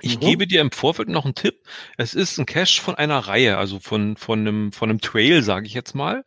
Ich 0.00 0.16
mhm. 0.16 0.20
gebe 0.20 0.46
dir 0.48 0.60
im 0.60 0.72
Vorfeld 0.72 1.08
noch 1.08 1.24
einen 1.24 1.36
Tipp. 1.36 1.64
Es 1.96 2.14
ist 2.14 2.38
ein 2.38 2.46
Cache 2.46 2.80
von 2.80 2.96
einer 2.96 3.18
Reihe, 3.20 3.58
also 3.58 3.78
von, 3.78 4.16
von 4.16 4.40
einem, 4.40 4.72
von 4.72 4.90
einem 4.90 5.00
Trail, 5.00 5.44
sage 5.44 5.66
ich 5.66 5.74
jetzt 5.74 5.94
mal. 5.94 6.24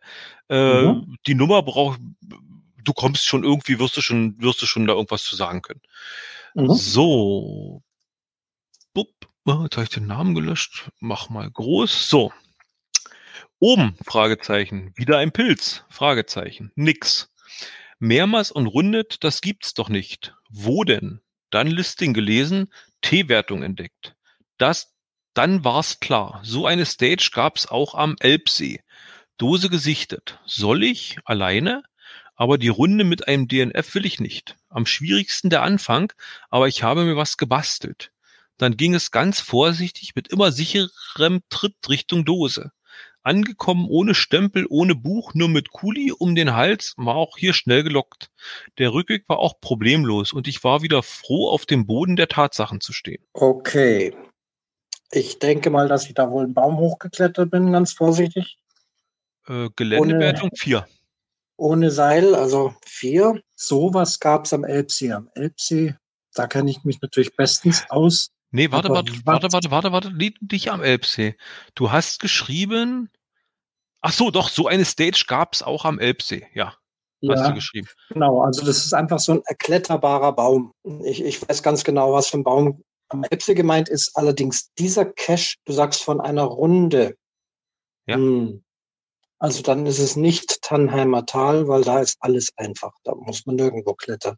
Äh, 0.49 0.83
mhm. 0.83 1.17
Die 1.27 1.35
Nummer 1.35 1.61
braucht, 1.63 1.99
du 2.21 2.93
kommst 2.93 3.25
schon 3.25 3.43
irgendwie, 3.43 3.77
wirst 3.77 3.97
du 3.97 4.01
schon, 4.01 4.41
wirst 4.41 4.61
du 4.61 4.65
schon 4.65 4.87
da 4.87 4.93
irgendwas 4.93 5.23
zu 5.23 5.35
sagen 5.35 5.61
können. 5.61 5.81
Mhm. 6.53 6.73
So. 6.73 7.83
Bup. 8.93 9.09
Oh, 9.47 9.61
jetzt 9.61 9.75
habe 9.75 9.83
ich 9.83 9.91
den 9.91 10.07
Namen 10.07 10.33
gelöscht. 10.33 10.89
Mach 10.99 11.29
mal 11.29 11.47
groß. 11.51 12.09
So. 12.09 12.33
Oben, 13.59 13.95
Fragezeichen. 14.03 14.91
Wieder 14.95 15.19
ein 15.19 15.31
Pilz. 15.31 15.83
Fragezeichen. 15.87 16.71
Nix. 16.73 17.31
Mehrmals 17.99 18.51
und 18.51 18.65
rundet, 18.65 19.23
das 19.23 19.41
gibt's 19.41 19.75
doch 19.75 19.87
nicht. 19.87 20.33
Wo 20.49 20.83
denn? 20.83 21.21
Dann 21.51 21.67
Listing 21.67 22.15
gelesen, 22.15 22.73
T-Wertung 23.01 23.61
entdeckt. 23.61 24.15
Das, 24.57 24.95
dann 25.35 25.63
war's 25.63 25.99
klar. 25.99 26.41
So 26.43 26.65
eine 26.65 26.87
Stage 26.87 27.29
gab's 27.31 27.67
auch 27.67 27.93
am 27.93 28.15
Elbsee. 28.19 28.81
Dose 29.37 29.69
gesichtet. 29.69 30.39
Soll 30.47 30.83
ich? 30.83 31.17
Alleine? 31.23 31.83
Aber 32.35 32.57
die 32.57 32.69
Runde 32.69 33.03
mit 33.03 33.27
einem 33.27 33.47
DNF 33.47 33.93
will 33.93 34.07
ich 34.07 34.19
nicht. 34.19 34.55
Am 34.69 34.87
schwierigsten 34.87 35.51
der 35.51 35.61
Anfang, 35.61 36.11
aber 36.49 36.67
ich 36.67 36.81
habe 36.81 37.05
mir 37.05 37.15
was 37.15 37.37
gebastelt. 37.37 38.11
Dann 38.57 38.77
ging 38.77 38.93
es 38.93 39.11
ganz 39.11 39.39
vorsichtig 39.39 40.13
mit 40.15 40.29
immer 40.29 40.51
sicherem 40.51 41.41
Tritt 41.49 41.75
Richtung 41.89 42.25
Dose. 42.25 42.71
Angekommen 43.25 43.87
ohne 43.89 44.13
Stempel, 44.13 44.67
ohne 44.69 44.93
Buch, 44.93 45.33
nur 45.33 45.49
mit 45.49 45.71
Kuli 45.71 46.11
um 46.11 46.35
den 46.35 46.55
Hals, 46.55 46.93
war 46.95 47.15
auch 47.15 47.37
hier 47.37 47.53
schnell 47.53 47.81
gelockt. 47.81 48.29
Der 48.77 48.93
Rückweg 48.93 49.27
war 49.27 49.39
auch 49.39 49.59
problemlos 49.59 50.31
und 50.31 50.47
ich 50.47 50.63
war 50.63 50.83
wieder 50.83 51.01
froh, 51.01 51.49
auf 51.49 51.65
dem 51.65 51.87
Boden 51.87 52.15
der 52.15 52.27
Tatsachen 52.27 52.81
zu 52.81 52.93
stehen. 52.93 53.25
Okay. 53.33 54.15
Ich 55.11 55.39
denke 55.39 55.71
mal, 55.71 55.87
dass 55.87 56.05
ich 56.05 56.13
da 56.13 56.29
wohl 56.29 56.43
einen 56.43 56.53
Baum 56.53 56.77
hochgeklettert 56.77 57.49
bin, 57.49 57.71
ganz 57.71 57.93
vorsichtig. 57.93 58.59
Äh, 59.47 59.69
Geländewertung 59.75 60.51
4. 60.55 60.85
Ohne 61.57 61.89
Seil, 61.89 62.35
also 62.35 62.75
4. 62.85 63.41
Sowas 63.55 64.19
gab 64.19 64.45
es 64.45 64.53
am 64.53 64.63
Elbsee. 64.63 65.13
Am 65.13 65.29
Elbsee, 65.33 65.95
da 66.35 66.45
kenne 66.45 66.69
ich 66.69 66.83
mich 66.83 67.01
natürlich 67.01 67.35
bestens 67.35 67.85
aus. 67.89 68.34
Nee, 68.55 68.71
warte, 68.71 68.87
warte, 68.89 69.11
warte, 69.25 69.51
warte, 69.51 69.69
warte, 69.69 69.91
warte, 69.91 70.13
nicht 70.13 70.71
am 70.71 70.81
Elbsee. 70.81 71.35
Du 71.75 71.91
hast 71.91 72.21
geschrieben, 72.21 73.09
ach 73.99 74.13
so, 74.13 74.31
doch, 74.31 74.47
so 74.47 74.67
eine 74.67 74.85
Stage 74.85 75.25
gab 75.27 75.53
es 75.53 75.61
auch 75.61 75.83
am 75.83 75.99
Elbsee, 75.99 76.47
ja. 76.53 76.77
Hast 77.27 77.41
ja, 77.41 77.49
du 77.49 77.55
geschrieben. 77.55 77.87
Genau, 78.09 78.41
also 78.41 78.65
das 78.65 78.85
ist 78.85 78.93
einfach 78.93 79.19
so 79.19 79.33
ein 79.33 79.41
erkletterbarer 79.45 80.31
Baum. 80.33 80.71
Ich, 81.03 81.21
ich 81.21 81.45
weiß 81.45 81.63
ganz 81.63 81.83
genau, 81.83 82.13
was 82.13 82.27
für 82.27 82.37
ein 82.37 82.43
Baum 82.43 82.81
am 83.09 83.25
Elbsee 83.25 83.55
gemeint 83.55 83.89
ist. 83.89 84.15
Allerdings 84.15 84.71
dieser 84.79 85.03
Cache, 85.03 85.55
du 85.65 85.73
sagst 85.73 86.01
von 86.01 86.21
einer 86.21 86.43
Runde. 86.43 87.17
Ja. 88.07 88.15
Hm. 88.15 88.63
Also 89.37 89.63
dann 89.63 89.85
ist 89.85 89.99
es 89.99 90.15
nicht 90.15 90.61
Tannheimer 90.61 91.25
Tal, 91.25 91.67
weil 91.67 91.83
da 91.83 91.99
ist 91.99 92.15
alles 92.21 92.51
einfach. 92.55 92.93
Da 93.03 93.15
muss 93.15 93.45
man 93.45 93.57
nirgendwo 93.57 93.95
klettern. 93.95 94.37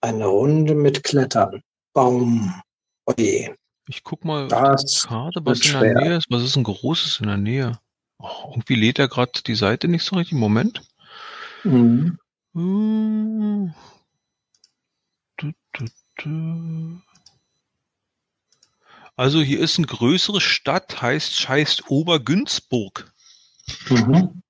Eine 0.00 0.26
Runde 0.26 0.74
mit 0.74 1.04
Klettern. 1.04 1.62
Baum. 1.92 2.54
Oje. 3.06 3.56
Ich 3.88 4.02
guck 4.02 4.24
mal 4.24 4.48
das 4.48 5.04
Karte, 5.06 5.40
was 5.44 5.64
in 5.64 5.72
der 5.80 5.94
Nähe 5.94 6.16
ist. 6.16 6.26
Was 6.28 6.42
ist 6.42 6.56
ein 6.56 6.64
großes 6.64 7.20
in 7.20 7.28
der 7.28 7.36
Nähe? 7.36 7.78
Oh, 8.18 8.50
irgendwie 8.50 8.74
lädt 8.74 8.98
er 8.98 9.08
gerade 9.08 9.42
die 9.46 9.54
Seite 9.54 9.88
nicht 9.88 10.04
so 10.04 10.16
richtig. 10.16 10.36
Moment. 10.36 10.82
Mhm. 11.62 12.18
Du, 15.36 15.52
du, 15.72 15.86
du. 16.16 17.00
Also 19.14 19.40
hier 19.40 19.60
ist 19.60 19.78
eine 19.78 19.86
größere 19.86 20.40
Stadt, 20.40 21.00
heißt, 21.00 21.48
heißt 21.48 21.90
Obergünzburg. 21.90 23.12
Mhm. 23.88 24.42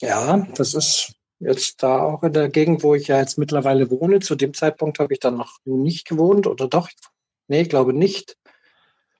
Ja, 0.00 0.36
das 0.54 0.74
ist 0.74 1.14
jetzt 1.42 1.82
da 1.82 2.00
auch 2.00 2.22
in 2.22 2.32
der 2.32 2.48
Gegend, 2.48 2.82
wo 2.82 2.94
ich 2.94 3.08
ja 3.08 3.18
jetzt 3.18 3.38
mittlerweile 3.38 3.90
wohne. 3.90 4.20
Zu 4.20 4.34
dem 4.34 4.54
Zeitpunkt 4.54 4.98
habe 4.98 5.12
ich 5.12 5.20
dann 5.20 5.36
noch 5.36 5.58
nicht 5.64 6.06
gewohnt 6.06 6.46
oder 6.46 6.68
doch? 6.68 6.88
Nee, 7.48 7.62
ich 7.62 7.68
glaube 7.68 7.92
nicht. 7.92 8.36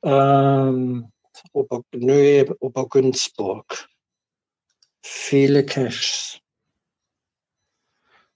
Ähm, 0.02 1.12
Ober, 1.52 1.82
nö, 1.94 2.44
Obergünzburg. 2.60 3.88
Viele 5.02 5.64
Caches. 5.64 6.38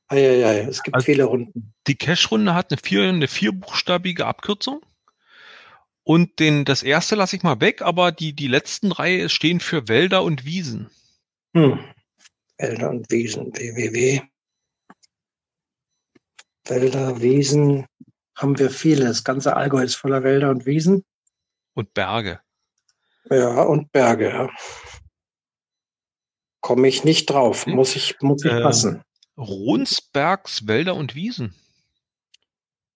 Eieiei, 0.09 0.61
es 0.61 0.82
gibt 0.82 0.95
also 0.95 1.05
viele 1.05 1.24
Runden. 1.24 1.74
Die 1.87 1.97
Cache-Runde 1.97 2.55
hat 2.55 2.70
eine, 2.70 2.78
vier, 2.82 3.03
eine 3.03 3.28
vierbuchstabige 3.28 4.26
Abkürzung. 4.26 4.84
Und 6.05 6.39
den, 6.39 6.64
das 6.64 6.84
erste 6.84 7.16
lasse 7.16 7.34
ich 7.34 7.43
mal 7.43 7.61
weg, 7.61 7.82
aber 7.82 8.12
die, 8.12 8.32
die 8.32 8.47
letzten 8.47 8.91
drei 8.91 9.28
stehen 9.28 9.59
für 9.59 9.89
Wälder 9.89 10.22
und 10.22 10.45
Wiesen. 10.45 10.91
Hm. 11.55 11.80
Wälder 12.59 12.90
und 12.90 13.11
Wiesen, 13.11 13.54
www. 13.54 14.22
Wälder, 16.64 17.20
Wiesen 17.20 17.86
haben 18.36 18.59
wir 18.59 18.70
viele. 18.70 19.07
Das 19.07 19.24
ganze 19.24 19.57
Allgäu 19.57 19.82
ist 19.82 19.94
voller 19.94 20.22
Wälder 20.22 20.50
und 20.50 20.66
Wiesen. 20.66 21.04
Und 21.74 21.92
Berge. 21.94 22.40
Ja, 23.30 23.62
und 23.62 23.92
Berge, 23.92 24.28
ja. 24.28 24.50
Komme 26.61 26.88
ich 26.88 27.04
nicht 27.04 27.26
drauf. 27.26 27.66
Hm. 27.66 27.74
Muss 27.74 27.96
ich, 27.96 28.16
muss 28.20 28.44
ich 28.44 28.52
äh, 28.52 28.62
passen. 28.62 29.02
Ronsbergs 29.36 30.66
Wälder 30.66 30.94
und 30.94 31.14
Wiesen. 31.14 31.54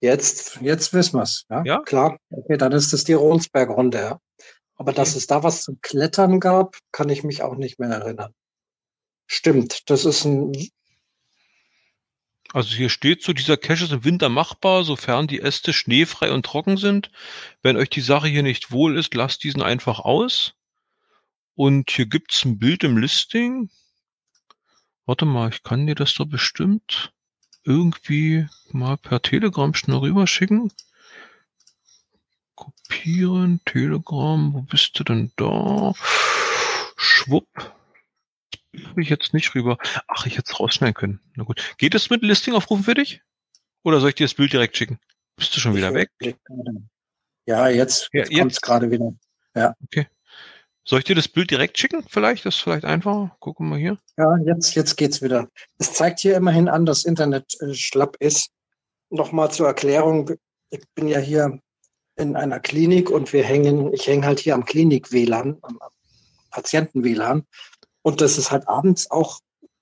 Jetzt, 0.01 0.59
jetzt 0.63 0.95
wissen 0.95 1.19
wir 1.19 1.23
es. 1.23 1.45
Ja? 1.51 1.63
ja, 1.65 1.79
klar. 1.81 2.19
Okay, 2.31 2.57
dann 2.57 2.73
ist 2.73 2.93
es 2.93 3.05
die 3.05 3.13
Ronsberg-Runde, 3.13 3.99
ja. 3.99 4.21
Aber 4.77 4.93
dass 4.93 5.15
es 5.15 5.27
da 5.27 5.43
was 5.43 5.63
zum 5.63 5.79
Klettern 5.83 6.41
gab, 6.41 6.79
kann 6.91 7.11
ich 7.11 7.23
mich 7.23 7.43
auch 7.43 7.57
nicht 7.57 7.79
mehr 7.79 7.91
erinnern. 7.91 8.33
Stimmt, 9.33 9.89
das 9.89 10.07
ist 10.07 10.25
ein. 10.25 10.53
Also 12.53 12.75
hier 12.75 12.89
steht 12.89 13.23
so, 13.23 13.33
dieser 13.33 13.57
Cache 13.57 13.85
ist 13.85 13.93
im 13.93 14.03
Winter 14.03 14.29
machbar, 14.29 14.83
sofern 14.83 15.29
die 15.29 15.41
Äste 15.41 15.73
schneefrei 15.73 16.33
und 16.33 16.45
trocken 16.45 16.77
sind. 16.77 17.13
Wenn 17.63 17.77
euch 17.77 17.91
die 17.91 18.01
Sache 18.01 18.27
hier 18.27 18.43
nicht 18.43 18.73
wohl 18.73 18.99
ist, 18.99 19.15
lasst 19.15 19.45
diesen 19.45 19.63
einfach 19.63 20.01
aus. 20.01 20.55
Und 21.55 21.93
hier 21.93 22.07
gibt's 22.07 22.45
ein 22.45 22.59
Bild 22.59 22.83
im 22.83 22.97
Listing. 22.97 23.71
Warte 25.07 25.27
mal, 25.27 25.51
ich 25.51 25.63
kann 25.63 25.87
dir 25.87 25.95
das 25.95 26.13
doch 26.15 26.27
bestimmt 26.27 27.13
irgendwie 27.63 28.49
mal 28.73 28.97
per 28.97 29.23
Telegram 29.23 29.73
schnell 29.75 29.99
rüberschicken. 29.99 30.73
Kopieren, 32.57 33.61
Telegram, 33.65 34.53
wo 34.55 34.63
bist 34.63 34.99
du 34.99 35.05
denn 35.05 35.31
da? 35.37 35.95
Schwupp. 36.97 37.47
Habe 38.85 39.03
ich 39.03 39.09
jetzt 39.09 39.35
nicht 39.35 39.55
rüber. 39.55 39.79
Ach, 40.07 40.27
ich 40.27 40.39
hätte 40.39 40.51
es 40.53 40.61
rausschneiden 40.61 40.95
können. 40.95 41.21
Na 41.35 41.45
gut. 41.45 41.75
Geht 41.79 41.95
es 41.95 42.11
mit 42.11 42.23
Listing 42.23 42.55
aufrufen 42.55 42.85
für 42.85 42.95
dich? 42.95 43.23
Oder 43.83 44.01
soll 44.01 44.11
ich 44.11 44.15
dir 44.15 44.27
das 44.27 44.35
Bild 44.35 44.53
direkt 44.53 44.77
schicken? 44.77 44.99
Bist 45.37 45.57
du 45.57 45.61
schon 45.61 45.75
wieder 45.75 45.93
weg? 45.95 46.11
Ja, 47.47 47.69
jetzt, 47.69 48.11
jetzt, 48.13 48.31
ja, 48.31 48.41
kommt 48.41 48.53
es 48.53 48.61
gerade 48.61 48.91
wieder. 48.91 49.13
Ja. 49.55 49.75
Okay. 49.85 50.07
Soll 50.85 51.01
ich 51.01 51.05
dir 51.05 51.17
das 51.17 51.29
Bild 51.29 51.51
direkt 51.51 51.79
schicken? 51.79 52.05
Vielleicht, 52.09 52.47
das 52.47 52.57
ist 52.57 52.63
vielleicht 52.63 52.85
einfacher. 52.85 53.37
Gucken 53.41 53.69
wir 53.69 53.77
hier. 53.77 53.99
Ja, 54.17 54.37
jetzt, 54.45 54.75
jetzt 54.75 54.97
geht's 54.97 55.23
wieder. 55.23 55.49
Es 55.79 55.93
zeigt 55.93 56.21
hier 56.21 56.37
immerhin 56.37 56.69
an, 56.69 56.87
dass 56.87 57.05
Internet 57.05 57.61
äh, 57.61 57.75
schlapp 57.75 58.17
ist. 58.21 58.51
Nochmal 59.09 59.51
zur 59.51 59.67
Erklärung. 59.67 60.31
Ich 60.71 60.83
bin 60.95 61.09
ja 61.09 61.19
hier 61.19 61.59
in 62.17 62.37
einer 62.37 62.61
Klinik 62.61 63.11
und 63.11 63.33
wir 63.33 63.45
hängen, 63.45 63.93
ich 63.93 64.07
hänge 64.07 64.27
halt 64.27 64.41
hier 64.41 64.55
am 64.55 64.65
Klinik-WLAN, 64.65 65.59
am 65.63 65.79
Patienten-WLAN. 66.51 67.47
Und 68.03 68.21
das 68.21 68.39
ist 68.39 68.51
halt 68.51 68.69
abends 68.69 69.11
auch 69.11 69.41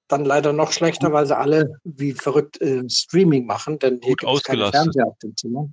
dann 0.08 0.24
leider 0.24 0.52
noch 0.52 0.72
schlechter, 0.72 1.12
weil 1.12 1.26
sie 1.26 1.36
alle 1.36 1.78
wie 1.84 2.12
verrückt 2.12 2.60
äh, 2.60 2.88
Streaming 2.88 3.46
machen, 3.46 3.78
denn 3.78 4.00
hier 4.02 4.16
gibt 4.16 4.32
es 4.32 4.42
keinen 4.42 4.70
Fernseher 4.70 5.06
auf 5.06 5.18
dem 5.18 5.36
Zimmer. 5.36 5.68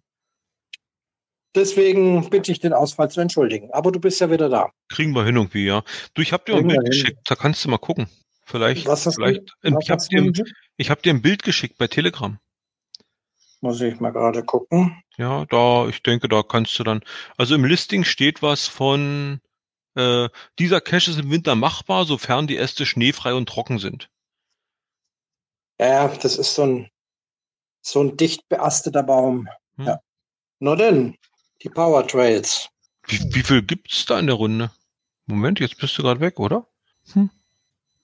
Deswegen 1.56 2.30
bitte 2.30 2.52
ich 2.52 2.60
den 2.60 2.74
Ausfall 2.74 3.10
zu 3.10 3.22
entschuldigen. 3.22 3.72
Aber 3.72 3.94
du 3.94 4.00
bist 4.00 4.20
ja 4.20 4.30
wieder 4.30 4.50
da. 4.50 4.72
Kriegen 4.90 5.14
wir 5.14 5.24
hin 5.24 5.38
irgendwie, 5.38 5.66
ja. 5.66 5.84
Du, 6.14 6.22
ich 6.22 6.34
habe 6.34 6.44
dir 6.46 6.58
ein 6.58 6.68
Bild 6.68 6.86
geschickt, 6.86 7.20
da 7.26 7.36
kannst 7.36 7.64
du 7.64 7.70
mal 7.70 7.78
gucken. 7.78 8.10
Vielleicht, 8.46 8.86
was 8.86 9.06
hast 9.06 9.16
vielleicht. 9.16 9.42
Du, 9.62 9.78
ich 9.80 9.90
habe 9.90 10.04
dir, 10.06 10.44
ich 10.76 10.90
hab 10.90 11.02
dir 11.02 11.14
ein 11.14 11.22
Bild 11.22 11.44
geschickt 11.44 11.78
bei 11.78 11.88
Telegram. 11.88 12.38
Muss 13.62 13.82
ich 13.82 14.00
mal 14.02 14.12
gerade 14.12 14.44
gucken. 14.44 15.02
Ja, 15.18 15.46
da, 15.46 15.88
ich 15.88 16.04
denke, 16.04 16.28
da 16.28 16.44
kannst 16.44 16.78
du 16.78 16.84
dann. 16.84 17.02
Also 17.38 17.56
im 17.56 17.64
Listing 17.64 18.04
steht 18.04 18.42
was 18.42 18.68
von 18.68 19.40
äh, 19.96 20.30
dieser 20.60 20.82
Cache 20.82 21.12
ist 21.12 21.20
im 21.20 21.32
Winter 21.32 21.56
machbar, 21.56 22.06
sofern 22.06 22.48
die 22.48 22.58
Äste 22.58 22.86
schneefrei 22.86 23.34
und 23.34 23.50
trocken 23.50 23.80
sind. 23.80 24.10
Ja, 25.80 26.08
das 26.08 26.38
ist 26.38 26.56
so 26.56 26.64
ein 26.64 26.90
so 27.82 28.02
ein 28.02 28.18
dicht 28.18 28.48
beasteter 28.50 29.04
Baum. 29.04 29.48
Hm. 29.78 29.86
Ja. 29.86 30.00
Na 30.60 30.76
denn, 30.76 31.18
die 31.62 31.70
Power 31.70 32.08
Trails. 32.08 32.70
Wie, 33.08 33.20
wie 33.34 33.44
viel 33.44 33.62
gibt's 33.62 34.06
da 34.06 34.18
in 34.20 34.28
der 34.28 34.36
Runde? 34.36 34.72
Moment, 35.28 35.60
jetzt 35.60 35.78
bist 35.78 35.98
du 35.98 36.02
gerade 36.02 36.20
weg, 36.20 36.40
oder? 36.40 36.68
Hm. 37.14 37.30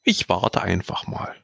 Ich 0.03 0.29
warte 0.29 0.61
einfach 0.61 1.07
mal. 1.07 1.35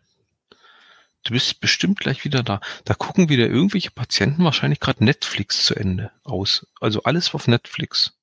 Du 1.23 1.33
bist 1.33 1.59
bestimmt 1.59 1.99
gleich 1.99 2.23
wieder 2.23 2.43
da. 2.43 2.61
Da 2.85 2.93
gucken 2.93 3.29
wieder 3.29 3.47
irgendwelche 3.47 3.91
Patienten 3.91 4.43
wahrscheinlich 4.43 4.79
gerade 4.79 5.03
Netflix 5.03 5.65
zu 5.65 5.75
Ende 5.75 6.11
aus. 6.23 6.65
Also 6.79 7.03
alles 7.03 7.33
auf 7.33 7.47
Netflix. 7.47 8.16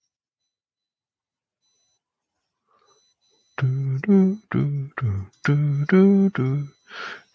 Du, 3.56 3.98
du, 4.02 4.40
du, 4.50 4.90
du, 4.96 5.26
du, 5.44 5.84
du, 5.86 6.30
du. 6.30 6.68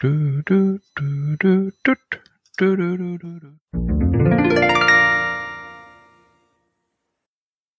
Du, 0.01 0.41
du, 0.43 0.79
du, 0.95 1.37
du, 1.37 1.71
du, 1.81 1.95
du, 2.57 2.75
du, 2.75 3.17
du, 3.17 3.39
du. 3.39 3.59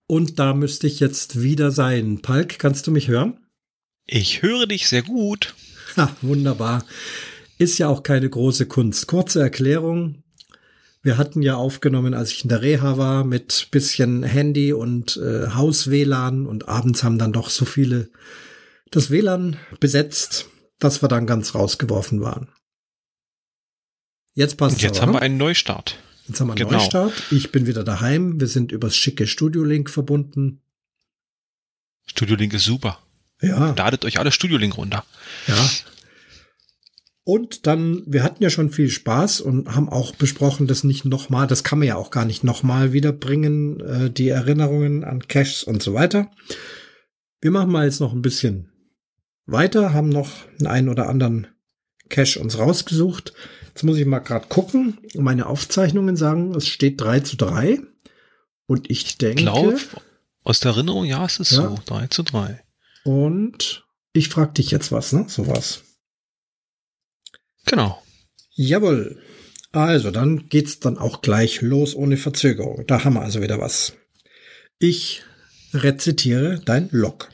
Und 0.06 0.38
da 0.38 0.54
müsste 0.54 0.86
ich 0.86 1.00
jetzt 1.00 1.42
wieder 1.42 1.70
sein. 1.70 2.22
Palk, 2.22 2.58
kannst 2.58 2.86
du 2.86 2.90
mich 2.92 3.08
hören? 3.08 3.38
Ich 4.06 4.40
höre 4.40 4.66
dich 4.66 4.88
sehr 4.88 5.02
gut. 5.02 5.54
Ha, 5.98 6.16
wunderbar. 6.22 6.86
Ist 7.58 7.76
ja 7.76 7.88
auch 7.88 8.02
keine 8.02 8.30
große 8.30 8.64
Kunst. 8.64 9.06
Kurze 9.06 9.42
Erklärung. 9.42 10.22
Wir 11.02 11.16
hatten 11.16 11.40
ja 11.40 11.54
aufgenommen, 11.56 12.12
als 12.12 12.32
ich 12.32 12.42
in 12.42 12.50
der 12.50 12.60
Reha 12.60 12.98
war, 12.98 13.24
mit 13.24 13.68
bisschen 13.70 14.22
Handy 14.22 14.72
und 14.72 15.16
äh, 15.16 15.48
Haus-WLAN 15.48 16.46
und 16.46 16.68
abends 16.68 17.02
haben 17.02 17.18
dann 17.18 17.32
doch 17.32 17.48
so 17.48 17.64
viele 17.64 18.10
das 18.90 19.10
WLAN 19.10 19.56
besetzt, 19.78 20.48
dass 20.78 21.02
wir 21.02 21.08
dann 21.08 21.26
ganz 21.26 21.54
rausgeworfen 21.54 22.20
waren. 22.20 22.48
Jetzt 24.34 24.56
passt 24.56 24.76
es. 24.76 24.82
Jetzt 24.82 24.98
aber, 24.98 25.06
haben 25.06 25.12
wir 25.14 25.22
einen 25.22 25.38
Neustart. 25.38 25.98
Jetzt 26.28 26.40
haben 26.40 26.48
wir 26.48 26.52
einen 26.52 26.68
genau. 26.68 26.78
Neustart. 26.78 27.12
Ich 27.30 27.50
bin 27.50 27.66
wieder 27.66 27.82
daheim. 27.82 28.38
Wir 28.38 28.46
sind 28.46 28.70
übers 28.70 28.96
schicke 28.96 29.26
Studio 29.26 29.64
Link 29.64 29.90
verbunden. 29.90 30.60
Studio 32.06 32.36
Link 32.36 32.52
ist 32.52 32.64
super. 32.64 32.98
Ja. 33.40 33.74
Ladet 33.76 34.04
euch 34.04 34.18
alle 34.18 34.32
Studio 34.32 34.58
Link 34.58 34.76
runter. 34.76 35.04
Ja. 35.46 35.70
Und 37.24 37.66
dann, 37.66 38.02
wir 38.06 38.22
hatten 38.22 38.42
ja 38.42 38.50
schon 38.50 38.70
viel 38.70 38.88
Spaß 38.88 39.40
und 39.42 39.74
haben 39.74 39.88
auch 39.88 40.14
besprochen, 40.14 40.66
das 40.66 40.84
nicht 40.84 41.04
nochmal, 41.04 41.46
das 41.46 41.64
kann 41.64 41.78
man 41.78 41.88
ja 41.88 41.96
auch 41.96 42.10
gar 42.10 42.24
nicht 42.24 42.44
nochmal 42.44 42.92
wiederbringen, 42.92 43.80
äh, 43.80 44.10
die 44.10 44.28
Erinnerungen 44.28 45.04
an 45.04 45.26
Caches 45.28 45.62
und 45.62 45.82
so 45.82 45.94
weiter. 45.94 46.30
Wir 47.40 47.50
machen 47.50 47.70
mal 47.70 47.84
jetzt 47.84 48.00
noch 48.00 48.12
ein 48.12 48.22
bisschen 48.22 48.70
weiter, 49.46 49.92
haben 49.92 50.08
noch 50.08 50.30
einen 50.64 50.88
oder 50.88 51.08
anderen 51.08 51.46
Cache 52.08 52.40
uns 52.40 52.58
rausgesucht. 52.58 53.32
Jetzt 53.68 53.84
muss 53.84 53.96
ich 53.96 54.06
mal 54.06 54.18
gerade 54.18 54.46
gucken. 54.48 54.98
Meine 55.14 55.46
Aufzeichnungen 55.46 56.16
sagen, 56.16 56.54
es 56.54 56.66
steht 56.66 57.00
3 57.00 57.20
zu 57.20 57.36
3. 57.36 57.80
Und 58.66 58.90
ich 58.90 59.18
denke. 59.18 59.40
Ich 59.40 59.46
glaube, 59.46 59.78
aus 60.42 60.60
der 60.60 60.72
Erinnerung, 60.72 61.04
ja, 61.04 61.24
es 61.24 61.40
ist 61.40 61.52
ja. 61.52 61.62
so. 61.62 61.78
3 61.86 62.06
zu 62.08 62.22
3. 62.22 62.62
Und 63.04 63.84
ich 64.12 64.28
frage 64.28 64.52
dich 64.54 64.70
jetzt 64.70 64.92
was, 64.92 65.12
ne? 65.12 65.26
Sowas. 65.28 65.82
Genau. 67.70 68.02
Jawohl. 68.56 69.22
Also, 69.70 70.10
dann 70.10 70.48
geht's 70.48 70.80
dann 70.80 70.98
auch 70.98 71.22
gleich 71.22 71.62
los 71.62 71.94
ohne 71.94 72.16
Verzögerung. 72.16 72.84
Da 72.88 73.04
haben 73.04 73.14
wir 73.14 73.22
also 73.22 73.40
wieder 73.40 73.60
was. 73.60 73.92
Ich 74.80 75.22
rezitiere 75.72 76.60
dein 76.64 76.88
Log. 76.90 77.28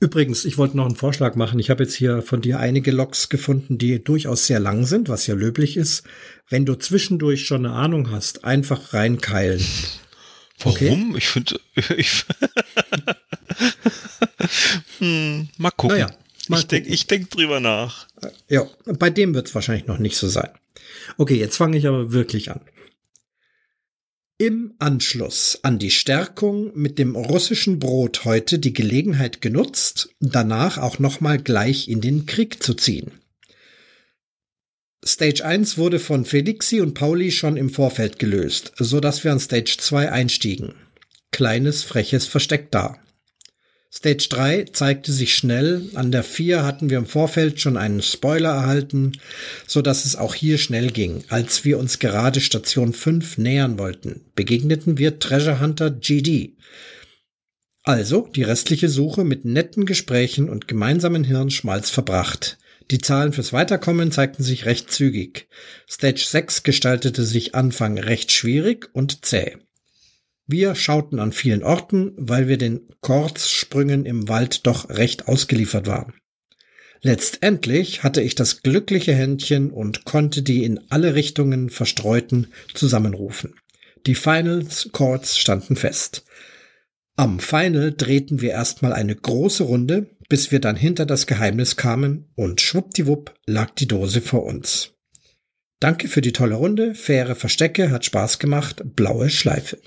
Übrigens, 0.00 0.46
ich 0.46 0.56
wollte 0.56 0.78
noch 0.78 0.86
einen 0.86 0.96
Vorschlag 0.96 1.34
machen. 1.34 1.58
Ich 1.58 1.68
habe 1.68 1.84
jetzt 1.84 1.94
hier 1.94 2.22
von 2.22 2.40
dir 2.40 2.60
einige 2.60 2.92
Logs 2.92 3.28
gefunden, 3.28 3.76
die 3.76 4.02
durchaus 4.02 4.46
sehr 4.46 4.60
lang 4.60 4.86
sind, 4.86 5.10
was 5.10 5.26
ja 5.26 5.34
löblich 5.34 5.76
ist. 5.76 6.04
Wenn 6.48 6.64
du 6.64 6.76
zwischendurch 6.76 7.44
schon 7.44 7.66
eine 7.66 7.74
Ahnung 7.74 8.10
hast, 8.10 8.44
einfach 8.44 8.94
reinkeilen. 8.94 9.62
Warum? 10.60 11.10
Okay? 11.10 11.18
Ich 11.18 11.28
finde, 11.28 11.60
ich 11.98 12.24
hm, 14.98 15.48
mal 15.58 15.70
gucken. 15.70 15.98
Naja, 15.98 16.10
mal 16.50 16.60
ich 16.60 16.66
denke 16.66 17.06
denk 17.06 17.30
drüber 17.30 17.60
nach. 17.60 18.08
Ja, 18.48 18.66
bei 18.84 19.10
dem 19.10 19.34
wird 19.34 19.48
es 19.48 19.54
wahrscheinlich 19.54 19.86
noch 19.86 19.98
nicht 19.98 20.16
so 20.16 20.28
sein. 20.28 20.50
Okay, 21.18 21.36
jetzt 21.36 21.56
fange 21.56 21.78
ich 21.78 21.86
aber 21.86 22.12
wirklich 22.12 22.50
an. 22.50 22.60
Im 24.38 24.74
Anschluss 24.78 25.60
an 25.62 25.78
die 25.78 25.90
Stärkung 25.90 26.70
mit 26.74 26.98
dem 26.98 27.16
russischen 27.16 27.78
Brot 27.78 28.26
heute 28.26 28.58
die 28.58 28.74
Gelegenheit 28.74 29.40
genutzt, 29.40 30.10
danach 30.20 30.76
auch 30.76 30.98
nochmal 30.98 31.38
gleich 31.38 31.88
in 31.88 32.02
den 32.02 32.26
Krieg 32.26 32.62
zu 32.62 32.74
ziehen. 32.74 33.12
Stage 35.06 35.42
1 35.42 35.78
wurde 35.78 35.98
von 35.98 36.26
Felixi 36.26 36.80
und 36.80 36.92
Pauli 36.92 37.30
schon 37.30 37.56
im 37.56 37.70
Vorfeld 37.70 38.18
gelöst, 38.18 38.72
so 38.76 39.00
dass 39.00 39.24
wir 39.24 39.32
an 39.32 39.40
Stage 39.40 39.76
2 39.78 40.12
einstiegen. 40.12 40.74
Kleines 41.30 41.82
freches 41.84 42.26
Versteck 42.26 42.70
da. 42.70 42.98
Stage 43.92 44.26
3 44.28 44.64
zeigte 44.72 45.12
sich 45.12 45.34
schnell, 45.34 45.88
an 45.94 46.10
der 46.10 46.22
4 46.22 46.64
hatten 46.64 46.90
wir 46.90 46.98
im 46.98 47.06
Vorfeld 47.06 47.60
schon 47.60 47.76
einen 47.76 48.02
Spoiler 48.02 48.50
erhalten, 48.50 49.12
so 49.66 49.80
dass 49.80 50.04
es 50.04 50.16
auch 50.16 50.34
hier 50.34 50.58
schnell 50.58 50.90
ging. 50.90 51.24
Als 51.28 51.64
wir 51.64 51.78
uns 51.78 51.98
gerade 51.98 52.40
Station 52.40 52.92
5 52.92 53.38
nähern 53.38 53.78
wollten, 53.78 54.26
begegneten 54.34 54.98
wir 54.98 55.18
Treasure 55.18 55.60
Hunter 55.60 55.90
GD. 55.90 56.56
Also 57.84 58.28
die 58.34 58.42
restliche 58.42 58.88
Suche 58.88 59.24
mit 59.24 59.44
netten 59.44 59.86
Gesprächen 59.86 60.48
und 60.48 60.66
gemeinsamen 60.66 61.22
Hirnschmalz 61.22 61.88
verbracht. 61.88 62.58
Die 62.90 62.98
Zahlen 62.98 63.32
fürs 63.32 63.52
Weiterkommen 63.52 64.12
zeigten 64.12 64.42
sich 64.42 64.66
recht 64.66 64.90
zügig. 64.90 65.48
Stage 65.88 66.24
6 66.26 66.64
gestaltete 66.64 67.24
sich 67.24 67.54
Anfang 67.54 67.98
recht 67.98 68.30
schwierig 68.32 68.90
und 68.92 69.24
zäh. 69.24 69.56
Wir 70.46 70.76
schauten 70.76 71.18
an 71.18 71.32
vielen 71.32 71.64
Orten, 71.64 72.12
weil 72.16 72.46
wir 72.46 72.56
den 72.56 72.88
Kurzsprüngen 73.00 74.06
im 74.06 74.28
Wald 74.28 74.66
doch 74.66 74.88
recht 74.88 75.26
ausgeliefert 75.26 75.86
waren. 75.88 76.14
Letztendlich 77.02 78.02
hatte 78.04 78.22
ich 78.22 78.34
das 78.36 78.62
glückliche 78.62 79.12
Händchen 79.14 79.70
und 79.70 80.04
konnte 80.04 80.42
die 80.42 80.64
in 80.64 80.80
alle 80.88 81.14
Richtungen 81.14 81.68
verstreuten 81.68 82.48
zusammenrufen. 82.74 83.54
Die 84.06 84.14
Finals 84.14 84.90
Chords 84.92 85.36
standen 85.36 85.76
fest. 85.76 86.24
Am 87.16 87.40
Final 87.40 87.92
drehten 87.92 88.40
wir 88.40 88.50
erstmal 88.50 88.92
eine 88.92 89.16
große 89.16 89.64
Runde, 89.64 90.10
bis 90.28 90.52
wir 90.52 90.60
dann 90.60 90.76
hinter 90.76 91.06
das 91.06 91.26
Geheimnis 91.26 91.76
kamen 91.76 92.30
und 92.34 92.60
schwuppdiwupp 92.60 93.34
lag 93.46 93.70
die 93.70 93.88
Dose 93.88 94.20
vor 94.20 94.44
uns. 94.44 94.92
Danke 95.80 96.08
für 96.08 96.20
die 96.20 96.32
tolle 96.32 96.54
Runde, 96.54 96.94
faire 96.94 97.34
Verstecke, 97.34 97.90
hat 97.90 98.04
Spaß 98.04 98.38
gemacht, 98.38 98.82
blaue 98.94 99.28
Schleife. 99.28 99.78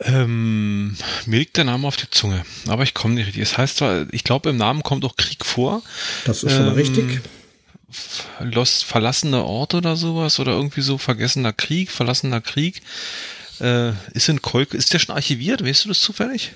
Ähm, 0.00 0.96
mir 1.26 1.38
liegt 1.38 1.56
der 1.56 1.64
Name 1.64 1.86
auf 1.86 1.96
der 1.96 2.10
Zunge, 2.10 2.44
aber 2.66 2.82
ich 2.82 2.94
komme 2.94 3.14
nicht 3.14 3.26
richtig. 3.26 3.42
Es 3.42 3.56
heißt 3.58 3.76
zwar, 3.78 4.06
ich 4.12 4.24
glaube, 4.24 4.50
im 4.50 4.56
Namen 4.56 4.82
kommt 4.82 5.04
auch 5.04 5.16
Krieg 5.16 5.44
vor. 5.44 5.82
Das 6.24 6.42
ist 6.42 6.52
ähm, 6.52 6.56
schon 6.56 6.66
mal 6.66 6.74
richtig. 6.74 7.20
Lost, 8.40 8.84
verlassener 8.84 9.44
Ort 9.44 9.74
oder 9.74 9.96
sowas 9.96 10.40
oder 10.40 10.52
irgendwie 10.52 10.80
so 10.80 10.98
vergessener 10.98 11.52
Krieg, 11.52 11.90
verlassener 11.90 12.40
Krieg. 12.40 12.82
Äh, 13.60 13.92
ist 14.14 14.28
in 14.28 14.42
Kolk, 14.42 14.74
ist 14.74 14.92
der 14.92 14.98
schon 14.98 15.14
archiviert? 15.14 15.64
Weißt 15.64 15.84
du 15.84 15.88
das 15.88 16.00
zufällig? 16.00 16.52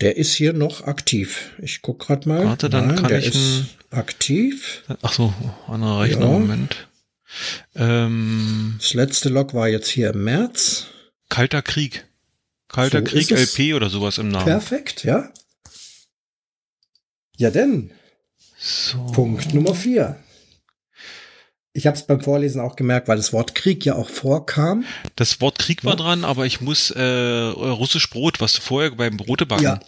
Der 0.00 0.16
ist 0.16 0.34
hier 0.34 0.52
noch 0.52 0.84
aktiv. 0.86 1.52
Ich 1.62 1.82
guck 1.82 2.00
grad 2.00 2.26
mal. 2.26 2.44
Warte, 2.44 2.68
dann 2.68 2.88
Nein, 2.88 2.96
kann 2.96 3.08
der 3.08 3.18
ich 3.18 3.28
ist 3.28 3.64
aktiv. 3.90 4.82
Ach 5.02 5.12
so, 5.12 5.32
anderer 5.68 6.00
Rechner, 6.00 6.22
ja. 6.22 6.26
Moment. 6.26 6.88
Ähm, 7.76 8.76
das 8.78 8.94
letzte 8.94 9.28
Log 9.28 9.54
war 9.54 9.68
jetzt 9.68 9.88
hier 9.88 10.10
im 10.10 10.24
März. 10.24 10.86
Kalter 11.28 11.62
Krieg. 11.62 12.04
Kalter 12.72 12.98
so 12.98 13.04
Krieg 13.04 13.30
LP 13.30 13.74
oder 13.74 13.90
sowas 13.90 14.18
im 14.18 14.28
Namen. 14.28 14.46
Perfekt, 14.46 15.04
ja. 15.04 15.32
Ja 17.36 17.50
denn. 17.50 17.92
So. 18.58 19.04
Punkt 19.06 19.54
Nummer 19.54 19.74
vier. 19.74 20.22
Ich 21.72 21.86
habe 21.86 21.96
es 21.96 22.04
beim 22.04 22.20
Vorlesen 22.20 22.60
auch 22.60 22.74
gemerkt, 22.74 23.06
weil 23.06 23.16
das 23.16 23.32
Wort 23.32 23.54
Krieg 23.54 23.84
ja 23.84 23.94
auch 23.94 24.08
vorkam. 24.08 24.84
Das 25.14 25.40
Wort 25.40 25.60
Krieg 25.60 25.84
war 25.84 25.92
ja. 25.92 25.98
dran, 25.98 26.24
aber 26.24 26.44
ich 26.44 26.60
muss 26.60 26.90
äh, 26.90 27.00
russisch 27.00 28.10
Brot, 28.10 28.40
was 28.40 28.54
du 28.54 28.60
vorher 28.60 28.90
beim 28.90 29.16
Brotebacken. 29.16 29.64
Ja. 29.64 29.80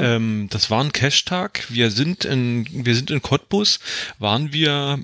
Ähm, 0.00 0.46
das 0.50 0.70
war 0.70 0.84
ein 0.84 0.92
Cash-Tag. 0.92 1.64
Wir 1.68 1.90
sind 1.90 2.24
in 2.24 2.64
wir 2.70 2.94
sind 2.94 3.10
in 3.10 3.22
Cottbus, 3.22 3.80
waren 4.20 4.52
wir 4.52 5.00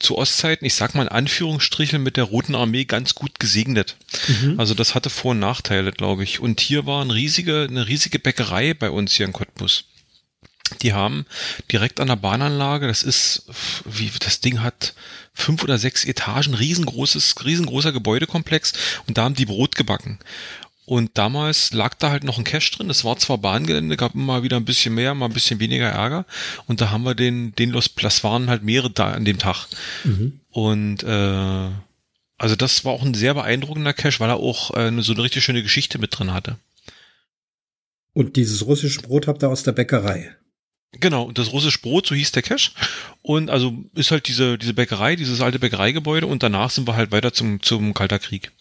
zu 0.00 0.18
Ostzeiten, 0.18 0.66
ich 0.66 0.74
sag 0.74 0.94
mal 0.94 1.04
in 1.04 1.08
Anführungsstrichen 1.08 2.02
mit 2.02 2.18
der 2.18 2.24
Roten 2.24 2.54
Armee 2.54 2.84
ganz 2.84 3.14
gut 3.14 3.40
gesegnet. 3.40 3.96
Mhm. 4.28 4.60
Also 4.60 4.74
das 4.74 4.94
hatte 4.94 5.08
Vor- 5.08 5.30
und 5.30 5.38
Nachteile, 5.38 5.92
glaube 5.92 6.24
ich. 6.24 6.40
Und 6.40 6.60
hier 6.60 6.84
war 6.84 7.00
eine 7.00 7.14
riesige 7.14 7.66
eine 7.70 7.88
riesige 7.88 8.18
Bäckerei 8.18 8.74
bei 8.74 8.90
uns 8.90 9.14
hier 9.14 9.24
in 9.24 9.32
Cottbus. 9.32 9.84
Die 10.80 10.92
haben 10.92 11.26
direkt 11.70 12.00
an 12.00 12.08
der 12.08 12.16
Bahnanlage, 12.16 12.86
das 12.86 13.02
ist, 13.02 13.44
wie 13.84 14.10
das 14.20 14.40
Ding 14.40 14.62
hat 14.62 14.94
fünf 15.34 15.62
oder 15.62 15.78
sechs 15.78 16.04
Etagen, 16.04 16.54
riesengroßes, 16.54 17.44
riesengroßer 17.44 17.92
Gebäudekomplex 17.92 18.72
und 19.06 19.18
da 19.18 19.24
haben 19.24 19.34
die 19.34 19.46
Brot 19.46 19.76
gebacken. 19.76 20.18
Und 20.84 21.16
damals 21.16 21.72
lag 21.72 21.94
da 21.94 22.10
halt 22.10 22.24
noch 22.24 22.38
ein 22.38 22.44
Cash 22.44 22.72
drin. 22.72 22.88
Das 22.88 23.04
war 23.04 23.16
zwar 23.16 23.38
Bahngelände, 23.38 23.96
gab 23.96 24.14
immer 24.14 24.42
wieder 24.42 24.56
ein 24.56 24.64
bisschen 24.64 24.94
mehr, 24.94 25.14
mal 25.14 25.26
ein 25.26 25.32
bisschen 25.32 25.60
weniger 25.60 25.88
Ärger. 25.88 26.26
Und 26.66 26.80
da 26.80 26.90
haben 26.90 27.04
wir 27.04 27.14
den, 27.14 27.54
den 27.54 27.70
Los, 27.70 27.88
das 27.94 28.24
waren 28.24 28.50
halt 28.50 28.64
mehrere 28.64 28.90
da 28.90 29.12
an 29.12 29.24
dem 29.24 29.38
Tag. 29.38 29.68
Mhm. 30.02 30.40
Und 30.50 31.04
äh, 31.04 31.70
also 32.36 32.56
das 32.56 32.84
war 32.84 32.92
auch 32.92 33.02
ein 33.02 33.14
sehr 33.14 33.34
beeindruckender 33.34 33.92
Cash, 33.92 34.18
weil 34.18 34.28
er 34.28 34.36
auch 34.36 34.76
äh, 34.76 34.90
so 35.02 35.12
eine 35.12 35.22
richtig 35.22 35.44
schöne 35.44 35.62
Geschichte 35.62 35.98
mit 35.98 36.18
drin 36.18 36.32
hatte. 36.32 36.58
Und 38.12 38.36
dieses 38.36 38.66
russische 38.66 39.00
Brot 39.02 39.28
habt 39.28 39.42
ihr 39.44 39.48
aus 39.48 39.62
der 39.62 39.72
Bäckerei? 39.72 40.36
Genau, 41.00 41.32
das 41.32 41.52
russische 41.52 41.80
Brot, 41.80 42.06
so 42.06 42.14
hieß 42.14 42.32
der 42.32 42.42
Cache. 42.42 42.72
Und 43.22 43.50
also 43.50 43.74
ist 43.94 44.10
halt 44.10 44.28
diese, 44.28 44.58
diese 44.58 44.74
Bäckerei, 44.74 45.16
dieses 45.16 45.40
alte 45.40 45.58
Bäckereigebäude 45.58 46.26
und 46.26 46.42
danach 46.42 46.70
sind 46.70 46.86
wir 46.86 46.96
halt 46.96 47.12
weiter 47.12 47.32
zum, 47.32 47.62
zum 47.62 47.94
Kalter 47.94 48.18
Krieg. 48.18 48.52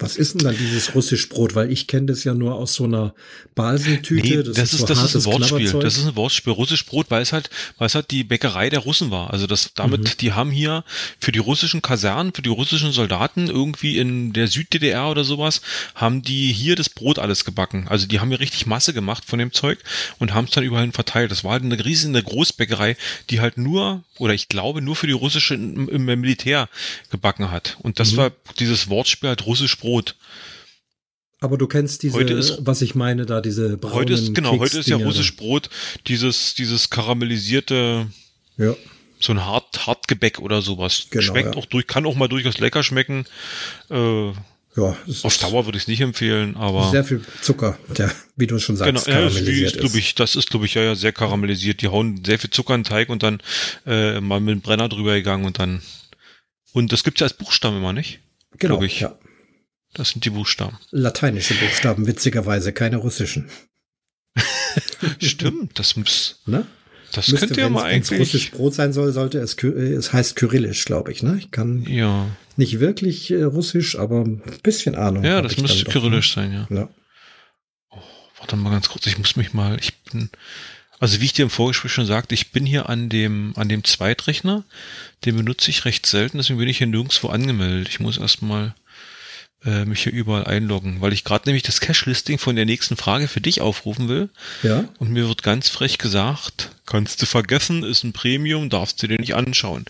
Was 0.00 0.16
ist 0.16 0.34
denn 0.34 0.44
dann 0.44 0.56
dieses 0.56 0.94
russisch 0.94 1.28
Brot? 1.28 1.56
Weil 1.56 1.72
ich 1.72 1.88
kenne 1.88 2.06
das 2.06 2.22
ja 2.22 2.32
nur 2.32 2.54
aus 2.54 2.74
so 2.74 2.84
einer 2.84 3.14
Basentüte. 3.56 4.28
Nee, 4.28 4.42
das, 4.44 4.54
das, 4.54 4.72
ist, 4.72 4.80
so 4.80 4.86
das 4.86 5.02
ist 5.02 5.16
ein 5.16 5.24
Wortspiel. 5.24 5.72
Das 5.72 5.96
ist 5.96 6.06
ein 6.06 6.14
Wortspiel. 6.14 6.52
Russisch 6.52 6.86
Brot, 6.86 7.06
weil 7.10 7.20
es 7.20 7.32
halt, 7.32 7.50
weil 7.78 7.86
es 7.86 7.96
halt 7.96 8.12
die 8.12 8.22
Bäckerei 8.22 8.70
der 8.70 8.78
Russen 8.78 9.10
war. 9.10 9.32
Also 9.32 9.48
das, 9.48 9.72
damit, 9.74 10.02
mhm. 10.02 10.16
die 10.20 10.32
haben 10.34 10.52
hier 10.52 10.84
für 11.18 11.32
die 11.32 11.40
russischen 11.40 11.82
Kasernen, 11.82 12.32
für 12.32 12.42
die 12.42 12.48
russischen 12.48 12.92
Soldaten 12.92 13.48
irgendwie 13.48 13.98
in 13.98 14.32
der 14.32 14.46
Süd-DDR 14.46 15.10
oder 15.10 15.24
sowas, 15.24 15.62
haben 15.96 16.22
die 16.22 16.52
hier 16.52 16.76
das 16.76 16.90
Brot 16.90 17.18
alles 17.18 17.44
gebacken. 17.44 17.88
Also 17.88 18.06
die 18.06 18.20
haben 18.20 18.28
hier 18.28 18.38
richtig 18.38 18.66
Masse 18.66 18.94
gemacht 18.94 19.24
von 19.26 19.40
dem 19.40 19.52
Zeug 19.52 19.80
und 20.20 20.32
haben 20.32 20.44
es 20.44 20.52
dann 20.52 20.62
überall 20.62 20.92
verteilt. 20.92 21.32
Das 21.32 21.42
war 21.42 21.52
halt 21.52 21.64
eine 21.64 21.84
riesige 21.84 22.22
Großbäckerei, 22.22 22.96
die 23.30 23.40
halt 23.40 23.58
nur, 23.58 24.04
oder 24.18 24.32
ich 24.32 24.46
glaube, 24.46 24.80
nur 24.80 24.94
für 24.94 25.08
die 25.08 25.12
russische 25.12 25.54
im, 25.54 25.88
im 25.88 26.04
Militär 26.04 26.68
gebacken 27.10 27.50
hat. 27.50 27.76
Und 27.80 27.98
das 27.98 28.12
mhm. 28.12 28.16
war 28.18 28.32
dieses 28.60 28.88
Wortspiel 28.88 29.30
halt 29.30 29.44
russisch 29.44 29.76
Brot 29.76 29.87
rot. 29.88 30.16
Aber 31.40 31.56
du 31.56 31.66
kennst 31.66 32.02
diese, 32.02 32.14
heute 32.14 32.34
ist, 32.34 32.58
was 32.60 32.82
ich 32.82 32.94
meine, 32.94 33.24
da 33.24 33.40
diese 33.40 33.76
braunen 33.76 33.96
Heute 33.96 34.12
ist, 34.14 34.34
genau, 34.34 34.58
heute 34.58 34.78
ist 34.78 34.88
ja 34.88 34.96
russisch 34.96 35.36
Brot, 35.36 35.70
dieses, 36.08 36.54
dieses 36.54 36.90
karamellisierte, 36.90 38.08
ja. 38.56 38.74
so 39.20 39.32
ein 39.32 39.44
hart, 39.44 39.86
Hartgebäck 39.86 40.40
oder 40.40 40.62
sowas. 40.62 41.06
Genau, 41.10 41.22
Schmeckt 41.22 41.54
ja. 41.54 41.60
auch 41.60 41.66
durch, 41.66 41.86
kann 41.86 42.06
auch 42.06 42.16
mal 42.16 42.28
durchaus 42.28 42.58
lecker 42.58 42.82
schmecken. 42.82 43.24
Äh, 43.88 44.32
ja, 44.76 44.96
auf 45.22 45.38
Dauer 45.38 45.64
würde 45.66 45.76
ich 45.76 45.84
es 45.84 45.88
nicht 45.88 46.00
empfehlen, 46.00 46.56
aber. 46.56 46.90
Sehr 46.90 47.04
viel 47.04 47.22
Zucker, 47.40 47.78
der, 47.96 48.12
wie 48.36 48.46
du 48.46 48.58
schon 48.58 48.76
sagst, 48.76 49.06
genau, 49.06 49.18
karamellisiert 49.18 49.76
ja, 49.76 49.82
ist, 49.82 49.90
ist. 49.90 49.96
Ich, 49.96 50.14
das 50.14 50.36
ist, 50.36 50.50
glaube 50.50 50.66
ich, 50.66 50.74
ja, 50.74 50.82
ja, 50.82 50.94
sehr 50.94 51.12
karamellisiert. 51.12 51.82
Die 51.82 51.88
hauen 51.88 52.24
sehr 52.24 52.38
viel 52.38 52.50
Zucker 52.50 52.74
in 52.74 52.82
den 52.82 52.88
Teig 52.88 53.08
und 53.10 53.22
dann 53.22 53.40
äh, 53.86 54.20
mal 54.20 54.40
mit 54.40 54.54
dem 54.54 54.60
Brenner 54.60 54.88
drüber 54.88 55.14
gegangen 55.14 55.44
und 55.44 55.58
dann. 55.58 55.82
Und 56.72 56.92
das 56.92 57.02
gibt's 57.02 57.20
ja 57.20 57.26
als 57.26 57.34
Buchstaben 57.34 57.76
immer, 57.76 57.92
nicht? 57.92 58.20
Genau, 58.58 58.82
ich. 58.82 59.00
ja. 59.00 59.16
Das 59.94 60.10
sind 60.10 60.24
die 60.24 60.30
Buchstaben. 60.30 60.78
Lateinische 60.90 61.54
Buchstaben, 61.54 62.06
witzigerweise, 62.06 62.72
keine 62.72 62.98
russischen. 62.98 63.48
Stimmt, 65.20 65.78
das 65.78 65.96
muss. 65.96 66.40
Ne? 66.46 66.66
Das 67.12 67.28
Müsste, 67.28 67.46
könnte 67.46 67.60
ja 67.62 67.68
mal 67.68 67.84
eigentlich. 67.84 68.10
Wenn 68.10 68.22
es 68.22 68.34
russisch 68.34 68.50
Brot 68.50 68.74
sein 68.74 68.92
soll, 68.92 69.12
sollte 69.12 69.38
es, 69.38 69.54
es 69.54 70.12
heißt 70.12 70.36
Kyrillisch, 70.36 70.84
glaube 70.84 71.10
ich, 71.10 71.22
ne? 71.22 71.36
Ich 71.38 71.50
kann 71.50 71.82
ja. 71.84 72.26
nicht 72.56 72.80
wirklich 72.80 73.30
äh, 73.30 73.42
russisch, 73.42 73.98
aber 73.98 74.24
ein 74.24 74.42
bisschen 74.62 74.94
Ahnung. 74.94 75.24
Ja, 75.24 75.40
das 75.40 75.56
müsste 75.56 75.84
Kyrillisch 75.90 76.34
doch, 76.34 76.42
ne? 76.42 76.48
sein, 76.50 76.66
ja. 76.70 76.76
ja. 76.76 76.88
Oh, 77.90 78.02
warte 78.38 78.56
mal 78.56 78.70
ganz 78.70 78.88
kurz, 78.90 79.06
ich 79.06 79.16
muss 79.16 79.36
mich 79.36 79.54
mal, 79.54 79.78
ich 79.80 79.96
bin, 80.02 80.28
also 81.00 81.20
wie 81.20 81.24
ich 81.24 81.32
dir 81.32 81.44
im 81.44 81.50
Vorgespräch 81.50 81.92
schon 81.92 82.06
sagte, 82.06 82.34
ich 82.34 82.52
bin 82.52 82.66
hier 82.66 82.90
an 82.90 83.08
dem, 83.08 83.54
an 83.56 83.70
dem 83.70 83.84
Zweitrechner, 83.84 84.64
den 85.24 85.36
benutze 85.36 85.70
ich 85.70 85.86
recht 85.86 86.04
selten, 86.04 86.36
deswegen 86.36 86.58
bin 86.58 86.68
ich 86.68 86.78
hier 86.78 86.86
nirgendwo 86.86 87.28
angemeldet. 87.28 87.88
Ich 87.88 88.00
muss 88.00 88.18
erstmal 88.18 88.74
äh, 89.64 89.84
mich 89.84 90.02
hier 90.04 90.12
überall 90.12 90.44
einloggen, 90.44 91.00
weil 91.00 91.12
ich 91.12 91.24
gerade 91.24 91.48
nämlich 91.48 91.64
das 91.64 91.80
Cache-Listing 91.80 92.38
von 92.38 92.56
der 92.56 92.64
nächsten 92.64 92.96
Frage 92.96 93.28
für 93.28 93.40
dich 93.40 93.60
aufrufen 93.60 94.08
will. 94.08 94.28
Ja. 94.62 94.88
Und 94.98 95.10
mir 95.10 95.26
wird 95.26 95.42
ganz 95.42 95.68
frech 95.68 95.98
gesagt, 95.98 96.70
kannst 96.86 97.20
du 97.22 97.26
vergessen, 97.26 97.82
ist 97.82 98.04
ein 98.04 98.12
Premium, 98.12 98.70
darfst 98.70 99.02
du 99.02 99.08
dir 99.08 99.18
nicht 99.18 99.34
anschauen. 99.34 99.86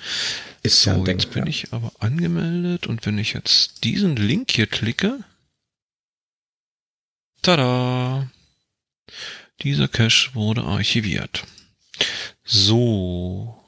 Ist 0.63 0.83
so, 0.83 0.91
ja 0.91 0.97
Ding, 0.97 1.19
jetzt 1.19 1.31
bin 1.33 1.47
ich 1.47 1.73
aber 1.73 1.93
angemeldet 1.99 2.87
und 2.87 3.05
wenn 3.05 3.19
ich 3.19 3.35
jetzt 3.35 3.85
diesen 3.85 4.17
Link 4.17 4.51
hier 4.51 4.67
klicke, 4.67 5.21
tada! 7.43 8.31
Dieser 9.63 9.89
Cache 9.89 10.35
wurde 10.35 10.63
archiviert. 10.63 11.45
So, 12.45 13.59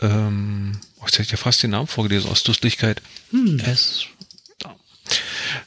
ähm, 0.00 0.78
oh, 0.98 1.04
jetzt 1.04 1.14
hätte 1.14 1.22
ich 1.22 1.30
ja 1.32 1.36
fast 1.38 1.62
den 1.62 1.70
Namen 1.70 1.86
vorgelesen 1.86 2.30
aus 2.30 2.42
Dustlichkeit. 2.42 3.02
Hm. 3.30 3.58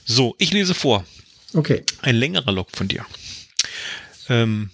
So, 0.06 0.36
ich 0.38 0.52
lese 0.52 0.74
vor. 0.74 1.06
Okay. 1.54 1.84
Ein 2.02 2.16
längerer 2.16 2.52
Log 2.52 2.70
von 2.76 2.88
dir. 2.88 3.06
Ähm, 4.30 4.72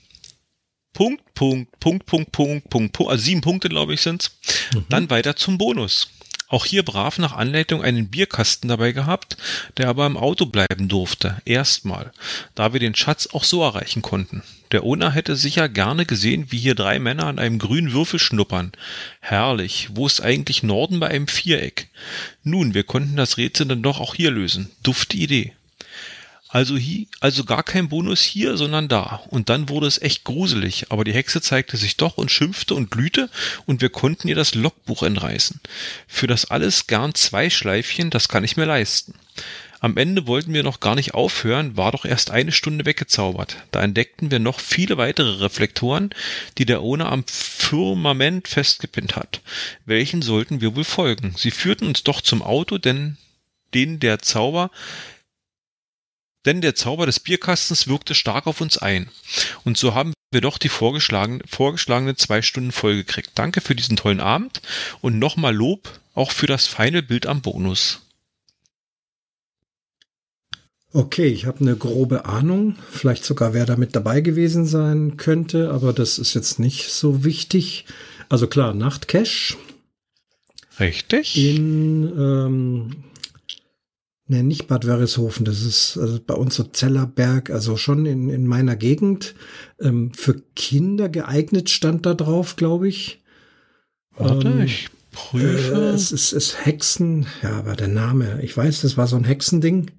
Punkt, 0.93 1.21
Punkt, 1.33 1.79
Punkt, 1.79 2.05
Punkt, 2.05 2.31
Punkt, 2.31 2.69
Punkt, 2.69 2.93
Punkt, 2.93 3.11
also 3.11 3.23
sieben 3.23 3.41
Punkte, 3.41 3.69
glaube 3.69 3.93
ich, 3.93 4.01
sind's. 4.01 4.31
Mhm. 4.73 4.85
Dann 4.89 5.09
weiter 5.09 5.35
zum 5.35 5.57
Bonus. 5.57 6.09
Auch 6.49 6.65
hier 6.65 6.83
brav 6.83 7.17
nach 7.17 7.33
Anleitung 7.33 7.83
einen 7.83 8.09
Bierkasten 8.09 8.69
dabei 8.69 8.93
gehabt, 8.93 9.37
der 9.77 9.89
aber 9.89 10.05
im 10.05 10.15
Auto 10.15 10.45
bleiben 10.45 10.87
durfte. 10.87 11.41
Erstmal. 11.45 12.13
Da 12.55 12.73
wir 12.73 12.79
den 12.79 12.95
Schatz 12.95 13.27
auch 13.27 13.43
so 13.43 13.63
erreichen 13.63 14.01
konnten. 14.01 14.43
Der 14.71 14.83
Owner 14.83 15.11
hätte 15.11 15.35
sicher 15.35 15.69
gerne 15.69 16.05
gesehen, 16.05 16.47
wie 16.49 16.57
hier 16.57 16.75
drei 16.75 16.99
Männer 16.99 17.25
an 17.25 17.39
einem 17.39 17.59
grünen 17.59 17.93
Würfel 17.93 18.19
schnuppern. 18.19 18.71
Herrlich. 19.19 19.89
Wo 19.93 20.05
ist 20.05 20.21
eigentlich 20.21 20.63
Norden 20.63 20.99
bei 20.99 21.07
einem 21.07 21.27
Viereck? 21.27 21.89
Nun, 22.43 22.73
wir 22.73 22.83
konnten 22.83 23.15
das 23.15 23.37
Rätsel 23.37 23.67
dann 23.67 23.83
doch 23.83 23.99
auch 23.99 24.15
hier 24.15 24.31
lösen. 24.31 24.71
Dufte 24.83 25.17
Idee. 25.17 25.53
Also 26.49 26.77
hier, 26.77 27.07
also 27.19 27.43
gar 27.43 27.63
kein 27.63 27.89
Bonus 27.89 28.21
hier, 28.21 28.55
sondern 28.55 28.87
da. 28.87 29.21
Und 29.29 29.49
dann 29.49 29.67
wurde 29.67 29.87
es 29.87 30.01
echt 30.01 30.23
gruselig, 30.23 30.85
aber 30.89 31.03
die 31.03 31.13
Hexe 31.13 31.41
zeigte 31.41 31.75
sich 31.75 31.97
doch 31.97 32.17
und 32.17 32.31
schimpfte 32.31 32.73
und 32.73 32.89
glühte 32.89 33.29
und 33.65 33.81
wir 33.81 33.89
konnten 33.89 34.29
ihr 34.29 34.35
das 34.35 34.55
Logbuch 34.55 35.03
entreißen. 35.03 35.59
Für 36.07 36.27
das 36.27 36.45
alles 36.45 36.87
gern 36.87 37.13
zwei 37.13 37.49
Schleifchen, 37.49 38.09
das 38.09 38.29
kann 38.29 38.45
ich 38.45 38.55
mir 38.55 38.65
leisten. 38.65 39.13
Am 39.79 39.97
Ende 39.97 40.25
wollten 40.25 40.53
wir 40.53 40.63
noch 40.63 40.79
gar 40.79 40.95
nicht 40.95 41.13
aufhören, 41.13 41.77
war 41.77 41.91
doch 41.91 42.05
erst 42.05 42.31
eine 42.31 42.51
Stunde 42.51 42.85
weggezaubert. 42.85 43.57
Da 43.71 43.81
entdeckten 43.83 44.31
wir 44.31 44.39
noch 44.39 44.59
viele 44.59 44.97
weitere 44.97 45.41
Reflektoren, 45.43 46.09
die 46.57 46.65
der 46.65 46.81
Owner 46.81 47.11
am 47.11 47.23
Firmament 47.27 48.47
festgepinnt 48.47 49.15
hat. 49.15 49.41
Welchen 49.85 50.21
sollten 50.21 50.61
wir 50.61 50.75
wohl 50.75 50.83
folgen? 50.83 51.35
Sie 51.37 51.51
führten 51.51 51.87
uns 51.87 52.03
doch 52.03 52.21
zum 52.21 52.41
Auto, 52.41 52.77
denn 52.77 53.17
den 53.73 53.99
der 53.99 54.19
Zauber 54.19 54.71
denn 56.45 56.61
der 56.61 56.75
Zauber 56.75 57.05
des 57.05 57.19
Bierkastens 57.19 57.87
wirkte 57.87 58.15
stark 58.15 58.47
auf 58.47 58.61
uns 58.61 58.77
ein. 58.77 59.09
Und 59.65 59.77
so 59.77 59.93
haben 59.93 60.13
wir 60.31 60.39
doch 60.39 60.57
die 60.57 60.69
vorgeschlagene, 60.69 61.43
vorgeschlagene 61.45 62.15
zwei 62.15 62.41
Stunden 62.41 62.71
voll 62.71 62.95
gekriegt. 62.95 63.31
Danke 63.35 63.59
für 63.59 63.75
diesen 63.75 63.97
tollen 63.97 64.21
Abend 64.21 64.61
und 65.01 65.19
nochmal 65.19 65.53
Lob 65.53 65.99
auch 66.15 66.31
für 66.31 66.47
das 66.47 66.65
feine 66.65 67.03
Bild 67.03 67.25
am 67.25 67.41
Bonus. 67.41 68.06
Okay, 70.97 71.27
ich 71.27 71.45
habe 71.45 71.59
eine 71.59 71.75
grobe 71.75 72.25
Ahnung, 72.25 72.75
vielleicht 72.89 73.23
sogar 73.23 73.53
wer 73.53 73.67
damit 73.67 73.95
dabei 73.95 74.21
gewesen 74.21 74.65
sein 74.65 75.15
könnte, 75.15 75.69
aber 75.69 75.93
das 75.93 76.17
ist 76.17 76.33
jetzt 76.33 76.57
nicht 76.57 76.89
so 76.89 77.23
wichtig. 77.23 77.85
Also 78.29 78.47
klar, 78.47 78.73
Nachtcash. 78.73 79.57
Richtig. 80.79 81.37
In 81.37 82.11
ähm, 82.17 82.95
Ne, 84.29 84.41
nicht 84.43 84.67
Bad 84.67 84.87
Wörishofen, 84.87 85.45
das 85.45 85.61
ist 85.61 85.97
also 85.97 86.19
bei 86.25 86.33
uns 86.33 86.55
so 86.55 86.63
Zellerberg, 86.63 87.51
also 87.51 87.77
schon 87.77 88.07
in, 88.07 88.29
in 88.29 88.47
meiner 88.47 88.75
Gegend. 88.75 89.35
Ähm, 89.79 90.11
für 90.15 90.41
Kinder 90.55 91.09
geeignet 91.09 91.69
stand 91.69 92.07
da 92.07 92.15
drauf, 92.15 92.55
glaube 92.55 92.87
ich. 92.87 93.21
Warte, 94.17 94.47
ähm, 94.47 94.61
ich 94.61 94.89
prüfe. 95.11 95.75
Äh, 95.75 95.93
es 95.93 96.11
ist, 96.11 96.33
ist 96.33 96.65
Hexen, 96.65 97.27
ja, 97.43 97.51
aber 97.51 97.75
der 97.75 97.87
Name, 97.87 98.41
ich 98.41 98.57
weiß, 98.57 98.81
das 98.81 98.97
war 98.97 99.05
so 99.05 99.15
ein 99.15 99.25
Hexending. 99.25 99.91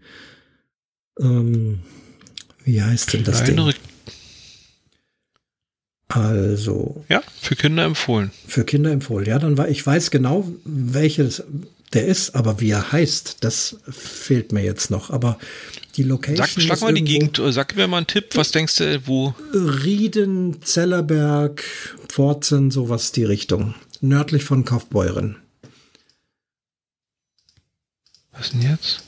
Ähm, 1.18 1.80
wie 2.64 2.82
heißt 2.82 3.12
denn 3.12 3.24
das 3.24 3.44
Kleinere 3.44 3.72
Ding? 3.72 3.82
Also. 6.08 7.04
Ja, 7.08 7.22
für 7.40 7.54
Kinder 7.54 7.84
empfohlen. 7.84 8.30
Für 8.46 8.64
Kinder 8.64 8.90
empfohlen. 8.90 9.26
Ja, 9.26 9.38
dann 9.38 9.58
war, 9.58 9.68
ich 9.68 9.86
weiß 9.86 10.10
genau, 10.10 10.50
welches, 10.64 11.42
der 11.92 12.06
ist, 12.06 12.34
aber 12.34 12.60
wie 12.60 12.70
er 12.70 12.92
heißt, 12.92 13.38
das 13.44 13.76
fehlt 13.88 14.52
mir 14.52 14.62
jetzt 14.62 14.90
noch. 14.90 15.10
Aber 15.10 15.38
die 15.96 16.02
Location. 16.02 16.46
Sag, 16.46 16.62
schlag 16.62 16.80
mal 16.80 16.94
die 16.94 17.04
Gegend, 17.04 17.40
sag 17.50 17.76
mir 17.76 17.88
mal 17.88 17.98
einen 17.98 18.06
Tipp, 18.06 18.30
was 18.34 18.52
denkst 18.52 18.76
du, 18.76 19.06
wo? 19.06 19.34
Rieden, 19.52 20.62
Zellerberg, 20.62 21.62
Pforzen, 22.08 22.70
sowas 22.70 23.12
die 23.12 23.24
Richtung. 23.24 23.74
Nördlich 24.00 24.44
von 24.44 24.64
Kaufbeuren. 24.64 25.36
Was 28.32 28.50
denn 28.50 28.62
jetzt? 28.62 29.02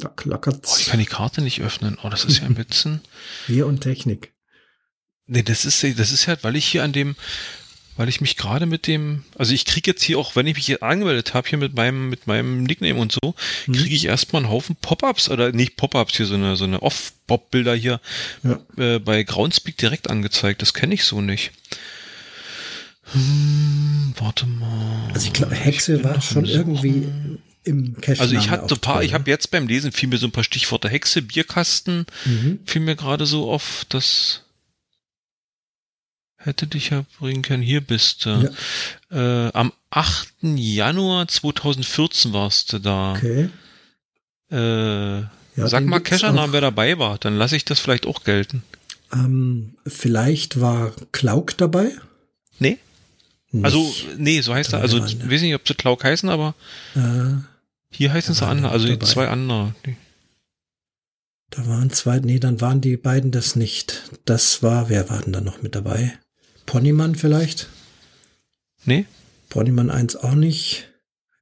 Da 0.00 0.08
klackert's. 0.08 0.72
Oh, 0.72 0.76
ich 0.78 0.86
kann 0.86 0.98
die 0.98 1.06
Karte 1.06 1.42
nicht 1.42 1.60
öffnen. 1.60 1.98
Oh, 2.02 2.08
das 2.08 2.24
ist 2.24 2.40
ja 2.40 2.46
ein 2.46 2.54
bisschen. 2.54 3.00
Wir 3.46 3.66
und 3.68 3.80
Technik. 3.80 4.32
Nee, 5.26 5.42
das 5.42 5.64
ist, 5.64 5.82
das 5.98 6.10
ist 6.10 6.26
halt, 6.26 6.42
weil 6.42 6.56
ich 6.56 6.66
hier 6.66 6.82
an 6.82 6.92
dem, 6.92 7.14
weil 7.96 8.08
ich 8.08 8.20
mich 8.20 8.36
gerade 8.36 8.66
mit 8.66 8.86
dem, 8.86 9.24
also 9.36 9.52
ich 9.52 9.64
kriege 9.64 9.90
jetzt 9.90 10.02
hier 10.02 10.18
auch, 10.18 10.34
wenn 10.34 10.46
ich 10.46 10.56
mich 10.56 10.66
hier 10.66 10.82
angemeldet 10.82 11.34
habe, 11.34 11.48
hier 11.48 11.58
mit 11.58 11.76
meinem, 11.76 12.08
mit 12.08 12.26
meinem 12.26 12.64
Nickname 12.64 12.98
und 12.98 13.12
so, 13.12 13.34
mhm. 13.66 13.72
kriege 13.72 13.94
ich 13.94 14.06
erstmal 14.06 14.42
einen 14.42 14.50
Haufen 14.50 14.74
Pop-ups 14.74 15.28
oder 15.28 15.52
nicht 15.52 15.76
Pop-ups 15.76 16.16
hier, 16.16 16.26
so 16.26 16.34
eine, 16.34 16.56
so 16.56 16.64
eine 16.64 16.82
Off-Pop-Bilder 16.82 17.74
hier 17.74 18.00
ja. 18.42 18.58
äh, 18.76 18.98
bei 18.98 19.22
Groundspeak 19.22 19.76
direkt 19.76 20.10
angezeigt. 20.10 20.62
Das 20.62 20.74
kenne 20.74 20.94
ich 20.94 21.04
so 21.04 21.20
nicht. 21.20 21.52
Hm, 23.12 24.14
warte 24.16 24.46
mal. 24.46 25.10
Also 25.12 25.26
ich 25.26 25.32
glaube, 25.32 25.54
Hexe 25.54 26.02
war 26.02 26.20
schon 26.20 26.44
irgendwie 26.44 27.06
im 27.64 28.00
Cache. 28.00 28.20
Also 28.20 28.36
ich 28.36 28.50
hatte 28.50 28.68
so 28.68 28.74
ein 28.74 28.80
paar, 28.80 29.02
ich 29.02 29.14
habe 29.14 29.30
jetzt 29.30 29.50
beim 29.50 29.68
Lesen 29.68 29.92
fiel 29.92 30.08
mir 30.08 30.18
so 30.18 30.26
ein 30.26 30.32
paar 30.32 30.44
Stichworte 30.44 30.88
Hexe, 30.88 31.22
Bierkasten, 31.22 32.06
mhm. 32.24 32.60
fiel 32.64 32.82
mir 32.82 32.96
gerade 32.96 33.26
so 33.26 33.50
auf, 33.50 33.84
dass 33.88 34.42
hätte 36.40 36.66
dich 36.66 36.90
ja 36.90 37.04
bringen 37.18 37.42
können. 37.42 37.62
Hier 37.62 37.80
bist 37.80 38.24
du. 38.24 38.52
Ja. 39.10 39.46
Äh, 39.46 39.52
am 39.52 39.72
8. 39.90 40.28
Januar 40.42 41.28
2014 41.28 42.32
warst 42.32 42.72
du 42.72 42.78
da. 42.78 43.12
Okay. 43.12 43.50
Äh, 44.50 45.20
ja, 45.20 45.28
sag 45.68 45.84
mal 45.84 46.00
Keschernamen, 46.00 46.52
wer 46.52 46.60
dabei 46.60 46.98
war. 46.98 47.18
Dann 47.18 47.36
lasse 47.36 47.56
ich 47.56 47.64
das 47.64 47.78
vielleicht 47.78 48.06
auch 48.06 48.24
gelten. 48.24 48.62
Ähm, 49.12 49.74
vielleicht 49.86 50.60
war 50.60 50.92
Klauk 51.12 51.56
dabei? 51.58 51.92
Nee. 52.58 52.78
Nicht. 53.52 53.64
Also, 53.64 53.92
nee, 54.16 54.40
so 54.40 54.54
heißt 54.54 54.72
er. 54.72 54.80
Also, 54.80 55.04
ich 55.04 55.28
weiß 55.28 55.42
nicht, 55.42 55.54
ob 55.54 55.66
sie 55.66 55.74
Klauk 55.74 56.04
heißen, 56.04 56.28
aber 56.28 56.54
äh, 56.94 57.42
hier 57.92 58.12
heißen 58.12 58.34
sie 58.34 58.46
andere. 58.46 58.72
Also, 58.72 58.88
dabei. 58.88 59.06
zwei 59.06 59.28
andere. 59.28 59.74
Da 61.50 61.66
waren 61.66 61.90
zwei, 61.90 62.20
nee, 62.20 62.38
dann 62.38 62.60
waren 62.60 62.80
die 62.80 62.96
beiden 62.96 63.32
das 63.32 63.56
nicht. 63.56 64.10
Das 64.24 64.62
war, 64.62 64.88
wer 64.88 65.10
war 65.10 65.20
denn 65.20 65.32
da 65.32 65.40
noch 65.40 65.62
mit 65.62 65.74
dabei? 65.74 66.16
Ponymann 66.66 67.16
vielleicht? 67.16 67.68
Nee. 68.84 69.06
Ponymann 69.48 69.90
1 69.90 70.16
auch 70.16 70.34
nicht. 70.34 70.86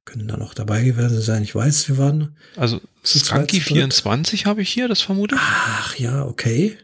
Können 0.05 0.27
da 0.27 0.37
noch 0.37 0.55
dabei 0.55 0.83
gewesen 0.83 1.21
sein. 1.21 1.43
Ich 1.43 1.53
weiß, 1.53 1.87
wir 1.89 1.99
waren. 1.99 2.35
Also 2.55 2.81
Skanky 3.05 3.61
24 3.61 4.47
habe 4.47 4.63
ich 4.63 4.69
hier, 4.73 4.87
das 4.87 5.01
vermute 5.01 5.35
ich. 5.35 5.41
Ach 5.41 5.95
ja, 5.97 6.25
okay. 6.25 6.77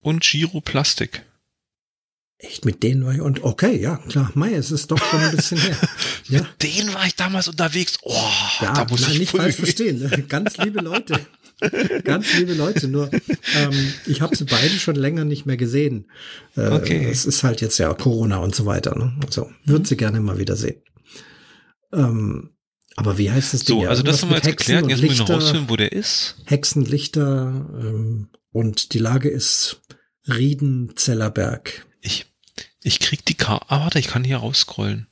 Und 0.00 0.22
Giro 0.22 0.62
Plastik. 0.62 1.22
Echt, 2.40 2.64
mit 2.64 2.84
denen 2.84 3.04
war 3.04 3.14
ich, 3.14 3.20
und 3.20 3.42
okay, 3.42 3.80
ja, 3.80 3.96
klar, 3.96 4.30
Mai, 4.34 4.54
es 4.54 4.70
ist 4.70 4.92
doch 4.92 4.98
schon 4.98 5.18
ein 5.18 5.34
bisschen 5.34 5.58
her. 5.58 5.76
ja. 6.28 6.40
Mit 6.40 6.62
denen 6.62 6.94
war 6.94 7.04
ich 7.04 7.16
damals 7.16 7.48
unterwegs. 7.48 7.98
Oh, 8.02 8.14
ja, 8.60 8.74
da 8.74 8.84
muss 8.84 9.00
nein, 9.00 9.12
ich 9.12 9.18
nicht 9.18 9.30
falsch 9.32 9.56
verstehen. 9.56 9.98
Ne? 9.98 10.24
Ganz 10.28 10.56
liebe 10.56 10.80
Leute. 10.80 11.18
Ganz 12.04 12.32
liebe 12.38 12.54
Leute, 12.54 12.86
nur 12.86 13.10
ähm, 13.56 13.92
ich 14.06 14.20
habe 14.20 14.36
sie 14.36 14.44
beide 14.44 14.78
schon 14.78 14.94
länger 14.94 15.24
nicht 15.24 15.46
mehr 15.46 15.56
gesehen. 15.56 16.08
Äh, 16.56 16.68
okay. 16.68 17.08
Es 17.10 17.26
ist 17.26 17.42
halt 17.42 17.60
jetzt 17.60 17.78
ja 17.78 17.92
Corona 17.92 18.36
und 18.36 18.54
so 18.54 18.64
weiter. 18.64 18.96
Ne? 18.96 19.18
Also 19.26 19.50
würde 19.64 19.88
sie 19.88 19.96
gerne 19.96 20.20
mal 20.20 20.38
wieder 20.38 20.54
sehen. 20.54 20.80
Ähm, 21.92 22.50
aber 22.94 23.18
wie 23.18 23.32
heißt 23.32 23.54
das 23.54 23.64
Ding? 23.64 23.80
So, 23.80 23.88
also 23.88 24.04
das 24.04 24.22
haben 24.22 24.30
wir 24.30 24.36
jetzt 24.36 24.46
Hexen 24.46 24.76
geklärt. 24.76 24.90
Jetzt 24.90 25.00
Lichter, 25.00 25.08
muss 25.08 25.20
ich 25.22 25.28
noch 25.28 25.42
rausfinden, 25.42 25.68
wo 25.68 25.76
der 25.76 25.90
ist. 25.90 26.36
Hexenlichter 26.44 27.66
ähm, 27.80 28.28
und 28.52 28.92
die 28.92 29.00
Lage 29.00 29.28
ist 29.28 29.82
Rieden-Zellerberg. 30.28 31.87
Ich, 32.00 32.26
ich 32.82 33.00
krieg 33.00 33.24
die 33.24 33.34
Karte. 33.34 33.66
Ah, 33.68 33.80
warte, 33.80 33.98
ich 33.98 34.08
kann 34.08 34.24
hier 34.24 34.38
rausscrollen. 34.38 35.06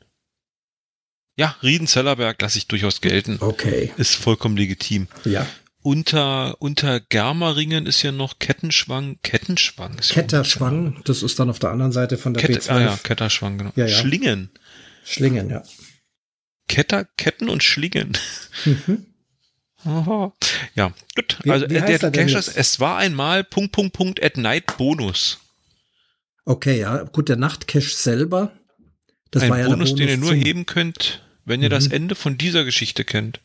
Ja, 1.39 1.57
Rieden-Zellerberg 1.63 2.41
lasse 2.41 2.59
ich 2.59 2.67
durchaus 2.67 3.01
gelten. 3.01 3.37
Okay. 3.41 3.93
Ist 3.97 4.15
vollkommen 4.15 4.57
legitim. 4.57 5.09
Ja 5.25 5.47
unter, 5.87 6.61
unter 6.61 6.99
Germeringen 6.99 7.87
ist 7.87 8.03
ja 8.03 8.11
noch 8.11 8.41
Kettenschwang, 8.41 9.19
Kettenschwang. 9.23 9.97
Ist 10.01 10.11
Ketterschwang, 10.11 11.01
das 11.05 11.23
ist 11.23 11.39
dann 11.39 11.49
auf 11.49 11.61
der 11.61 11.71
anderen 11.71 11.93
Seite 11.93 12.19
von 12.19 12.35
der 12.35 12.43
Kette, 12.43 12.59
B12. 12.59 12.71
Ah 12.71 12.81
ja, 12.81 12.99
Ketterschwang, 13.01 13.57
genau. 13.57 13.71
Ja, 13.77 13.87
ja. 13.87 13.97
Schlingen. 13.97 14.51
Schlingen, 15.05 15.49
ja. 15.49 15.63
Ketter, 16.67 17.05
Ketten 17.17 17.49
und 17.49 17.63
Schlingen. 17.63 18.19
Mhm. 18.65 19.07
Aha. 19.85 20.33
Ja, 20.75 20.93
gut. 21.15 21.39
Wie, 21.45 21.51
also 21.53 21.71
wie 21.71 21.77
äh, 21.77 21.99
der 21.99 22.11
Cache 22.11 22.39
es 22.57 22.81
war 22.81 22.97
einmal 22.97 23.45
Punkt, 23.45 23.71
Punkt, 23.71 23.93
Punkt 23.93 24.21
at 24.21 24.37
Night 24.37 24.77
Bonus. 24.77 25.39
Okay, 26.47 26.79
ja, 26.79 27.03
gut, 27.03 27.29
der 27.29 27.37
Nachtcache 27.37 27.91
selber. 27.91 28.53
Das 29.33 29.43
Ein 29.43 29.51
war 29.51 29.59
ja 29.59 29.67
Bonus, 29.69 29.95
der 29.95 29.95
Bonus, 29.95 29.99
den 29.99 30.09
ihr 30.09 30.17
nur 30.17 30.33
heben 30.33 30.65
könnt, 30.65 31.23
wenn 31.45 31.61
ihr 31.61 31.69
mhm. 31.69 31.75
das 31.75 31.89
Ende 31.89 32.15
von 32.15 32.39
dieser 32.39 32.65
Geschichte 32.65 33.05
kennt. 33.05 33.41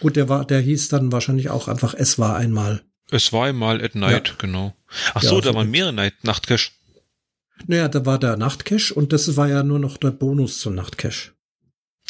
Gut, 0.00 0.16
der 0.16 0.28
war, 0.28 0.44
der 0.44 0.60
hieß 0.60 0.88
dann 0.88 1.12
wahrscheinlich 1.12 1.48
auch 1.48 1.68
einfach 1.68 1.94
Es 1.94 2.18
war 2.18 2.36
einmal. 2.36 2.82
Es 3.10 3.32
war 3.32 3.46
einmal 3.46 3.82
at 3.82 3.94
night, 3.94 4.28
ja. 4.28 4.34
genau. 4.36 4.74
Ach 5.14 5.22
so, 5.22 5.36
ja, 5.36 5.40
da 5.40 5.54
waren 5.54 5.70
mehrere 5.70 5.92
Night 5.92 6.24
Nachtcache. 6.24 6.72
Naja, 7.66 7.88
da 7.88 8.04
war 8.04 8.18
der 8.18 8.36
Nachtcache 8.36 8.94
und 8.94 9.12
das 9.12 9.36
war 9.36 9.48
ja 9.48 9.62
nur 9.62 9.78
noch 9.78 9.96
der 9.96 10.10
Bonus 10.10 10.58
zum 10.58 10.74
Nachtcache. 10.74 11.32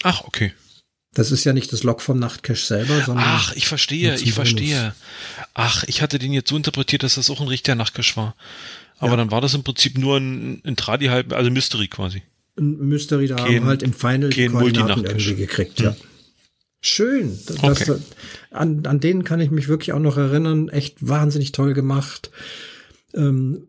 Ach, 0.03 0.25
okay. 0.25 0.55
Das 1.13 1.33
ist 1.33 1.45
ja 1.45 1.53
nicht 1.53 1.73
das 1.73 1.83
Log 1.83 2.01
vom 2.01 2.19
Nachtcache 2.19 2.57
selber, 2.57 3.03
sondern. 3.03 3.27
Ach, 3.27 3.53
ich 3.57 3.67
verstehe, 3.67 4.15
ich 4.15 4.33
verstehe. 4.33 4.95
Ach, 5.55 5.83
ich 5.87 6.03
hatte 6.03 6.19
den 6.19 6.33
jetzt 6.33 6.49
so 6.49 6.57
interpretiert, 6.57 7.03
dass 7.03 7.17
das 7.17 7.29
auch 7.31 7.41
ein 7.41 7.49
richtiger 7.49 7.75
Nachtcache 7.75 8.17
war. 8.17 8.37
Aber 9.01 9.13
ja. 9.13 9.17
dann 9.17 9.31
war 9.31 9.41
das 9.41 9.55
im 9.55 9.65
Prinzip 9.65 9.99
nur 9.99 10.19
ein, 10.19 10.63
ein 10.65 10.77
Tradi 10.77 11.07
halb, 11.07 11.33
also 11.33 11.51
Mystery 11.51 11.89
quasi. 11.89 12.23
Ein 12.59 12.77
Mystery, 12.79 13.27
da 13.27 13.37
kein, 13.37 13.57
haben 13.57 13.65
halt 13.65 13.83
im 13.83 13.95
Final 13.95 14.31
die 14.31 14.47
Koordinaten 14.47 15.05
irgendwie 15.05 15.35
gekriegt, 15.35 15.81
ja. 15.81 15.91
Hm. 15.91 15.97
Schön. 16.83 17.39
Das, 17.47 17.63
okay. 17.63 18.01
an, 18.51 18.87
an 18.87 19.01
denen 19.01 19.25
kann 19.25 19.41
ich 19.41 19.51
mich 19.51 19.69
wirklich 19.69 19.93
auch 19.93 20.01
noch 20.01 20.17
erinnern. 20.17 20.69
Echt 20.69 21.07
wahnsinnig 21.07 21.53
toll 21.53 21.75
gemacht. 21.75 22.31
Ähm, 23.15 23.67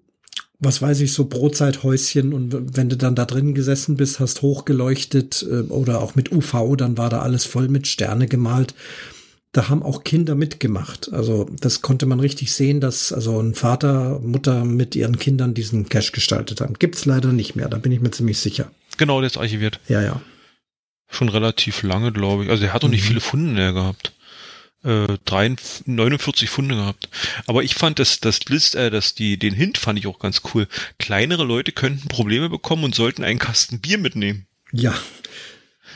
was 0.60 0.82
weiß 0.82 1.02
ich, 1.02 1.14
so 1.14 1.26
Brotzeithäuschen 1.26 2.34
und 2.34 2.78
wenn 2.78 2.88
du 2.88 2.96
dann 2.96 3.16
da 3.16 3.26
drin 3.26 3.56
gesessen 3.56 3.98
bist, 3.98 4.20
hast 4.20 4.44
hochgeleuchtet 4.44 5.46
äh, 5.50 5.62
oder 5.62 6.02
auch 6.02 6.16
mit 6.16 6.32
UV, 6.32 6.76
dann 6.78 6.98
war 6.98 7.10
da 7.10 7.22
alles 7.22 7.46
voll 7.46 7.68
mit 7.68 7.88
Sterne 7.88 8.28
gemalt. 8.28 8.76
Da 9.54 9.68
haben 9.68 9.84
auch 9.84 10.06
Kinder 10.06 10.36
mitgemacht. 10.36 11.12
Also 11.12 11.50
das 11.60 11.82
konnte 11.82 12.06
man 12.06 12.22
richtig 12.22 12.54
sehen, 12.54 12.80
dass 12.80 13.12
also 13.12 13.40
ein 13.42 13.54
Vater, 13.54 14.20
Mutter 14.20 14.64
mit 14.64 14.96
ihren 14.96 15.20
Kindern 15.20 15.54
diesen 15.54 15.90
Cache 15.90 16.14
gestaltet 16.14 16.62
haben. 16.62 16.76
Gibt's 16.76 17.06
leider 17.06 17.34
nicht 17.34 17.56
mehr, 17.56 17.68
da 17.68 17.78
bin 17.78 17.92
ich 17.92 18.00
mir 18.00 18.12
ziemlich 18.12 18.40
sicher. 18.40 18.72
Genau, 18.98 19.20
der 19.20 19.28
ist 19.28 19.38
archiviert. 19.38 19.80
Ja, 19.90 20.02
ja. 20.02 20.22
Schon 21.10 21.28
relativ 21.28 21.84
lange, 21.84 22.14
glaube 22.14 22.46
ich. 22.46 22.50
Also 22.50 22.64
er 22.64 22.74
hat 22.74 22.84
doch 22.84 22.90
nicht 22.90 23.04
mhm. 23.04 23.08
viele 23.08 23.22
Funde 23.22 23.52
mehr 23.52 23.74
gehabt. 23.74 24.14
Äh, 24.84 25.18
43, 25.26 25.88
49 25.88 26.50
Funde 26.50 26.76
gehabt. 26.76 27.10
Aber 27.46 27.62
ich 27.62 27.76
fand 27.76 28.00
das, 28.00 28.22
das 28.22 28.46
List, 28.46 28.76
äh, 28.76 28.90
das, 28.90 29.14
die, 29.16 29.38
den 29.38 29.54
Hint 29.54 29.78
fand 29.78 30.00
ich 30.00 30.08
auch 30.08 30.20
ganz 30.20 30.42
cool. 30.54 30.68
Kleinere 30.98 31.44
Leute 31.44 31.74
könnten 31.74 32.08
Probleme 32.08 32.50
bekommen 32.50 32.86
und 32.86 32.96
sollten 32.96 33.24
einen 33.24 33.38
Kasten 33.38 33.80
Bier 33.80 33.98
mitnehmen. 33.98 34.48
Ja. 34.72 34.98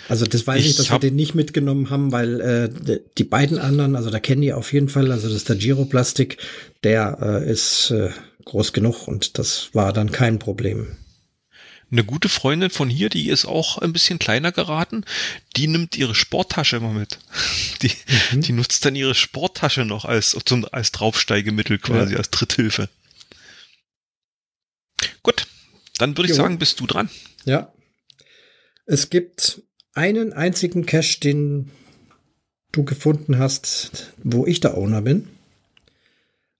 Also 0.08 0.26
das 0.26 0.46
weiß 0.46 0.62
ich, 0.62 0.72
ich 0.72 0.76
dass 0.78 0.92
wir 0.92 1.00
den 1.00 1.16
nicht 1.16 1.36
mitgenommen 1.36 1.90
haben, 1.90 2.12
weil 2.12 2.42
äh, 2.42 3.00
die 3.18 3.24
beiden 3.24 3.58
anderen, 3.58 3.96
also 3.96 4.10
da 4.10 4.20
kennen 4.20 4.42
die 4.42 4.54
auf 4.54 4.72
jeden 4.74 4.90
Fall, 4.90 5.12
also 5.12 5.28
das 5.28 5.38
ist 5.38 5.50
der 5.50 5.56
Giroplastik, 5.56 6.38
der 6.84 7.18
äh, 7.22 7.52
ist 7.52 7.92
äh, 7.92 8.12
groß 8.46 8.74
genug 8.74 9.08
und 9.08 9.38
das 9.38 9.70
war 9.74 9.94
dann 9.94 10.12
kein 10.12 10.40
Problem. 10.40 10.98
Eine 11.92 12.04
gute 12.04 12.30
Freundin 12.30 12.72
von 12.72 12.90
hier, 12.90 13.10
die 13.10 13.30
ist 13.30 13.46
auch 13.46 13.78
ein 13.78 13.94
bisschen 13.94 14.20
kleiner 14.20 14.52
geraten, 14.52 15.06
die 15.56 15.68
nimmt 15.68 15.96
ihre 15.98 16.16
Sporttasche 16.16 16.78
immer 16.78 16.92
mit. 16.92 17.20
Die, 17.82 17.92
mhm. 18.32 18.42
die 18.42 18.54
nutzt 18.54 18.86
dann 18.86 18.96
ihre 18.96 19.14
Sporttasche 19.14 19.86
noch 19.86 20.06
als, 20.06 20.36
zum, 20.46 20.66
als 20.72 20.92
Draufsteigemittel 20.92 21.78
quasi, 21.78 22.14
ja. 22.14 22.18
als 22.18 22.32
Tritthilfe. 22.32 22.90
Gut, 25.24 25.46
dann 25.98 26.18
würde 26.18 26.24
ich 26.24 26.30
jo. 26.30 26.36
sagen, 26.36 26.58
bist 26.58 26.80
du 26.80 26.88
dran. 26.88 27.10
Ja. 27.44 27.74
Es 28.86 29.10
gibt 29.10 29.62
einen 29.96 30.34
einzigen 30.34 30.86
Cache, 30.86 31.20
den 31.20 31.72
du 32.72 32.84
gefunden 32.84 33.40
hast, 33.40 34.14
wo 34.24 34.46
ich 34.46 34.60
der 34.60 34.78
Owner 34.78 35.02
bin. 35.02 35.28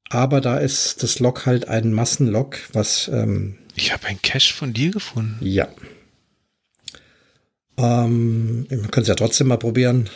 Aber 0.10 0.42
da 0.42 0.58
ist 0.58 1.04
das 1.04 1.20
Log 1.20 1.46
halt 1.46 1.68
ein 1.68 1.92
Massenlog, 1.94 2.58
was 2.74 3.10
ähm, 3.10 3.58
ich 3.76 3.92
habe 3.92 4.08
einen 4.08 4.22
Cache 4.22 4.54
von 4.54 4.74
dir 4.74 4.92
gefunden. 4.92 5.38
Ja. 5.42 5.68
Ähm, 7.78 8.68
man 8.70 8.92
kann 8.92 9.02
es 9.02 9.10
ja 9.10 9.16
trotzdem 9.16 9.48
mal 9.48 9.58
probieren. 9.58 10.10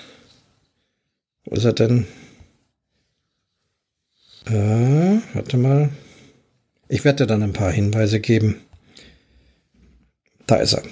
Wo 1.43 1.55
ist 1.55 1.65
er 1.65 1.73
denn? 1.73 2.07
Äh, 4.45 5.19
warte 5.33 5.57
mal. 5.57 5.89
Ich 6.87 7.03
werde 7.03 7.23
dir 7.23 7.27
dann 7.27 7.43
ein 7.43 7.53
paar 7.53 7.71
Hinweise 7.71 8.19
geben. 8.19 8.61
Da 10.47 10.55
ist 10.55 10.73
er. 10.73 10.83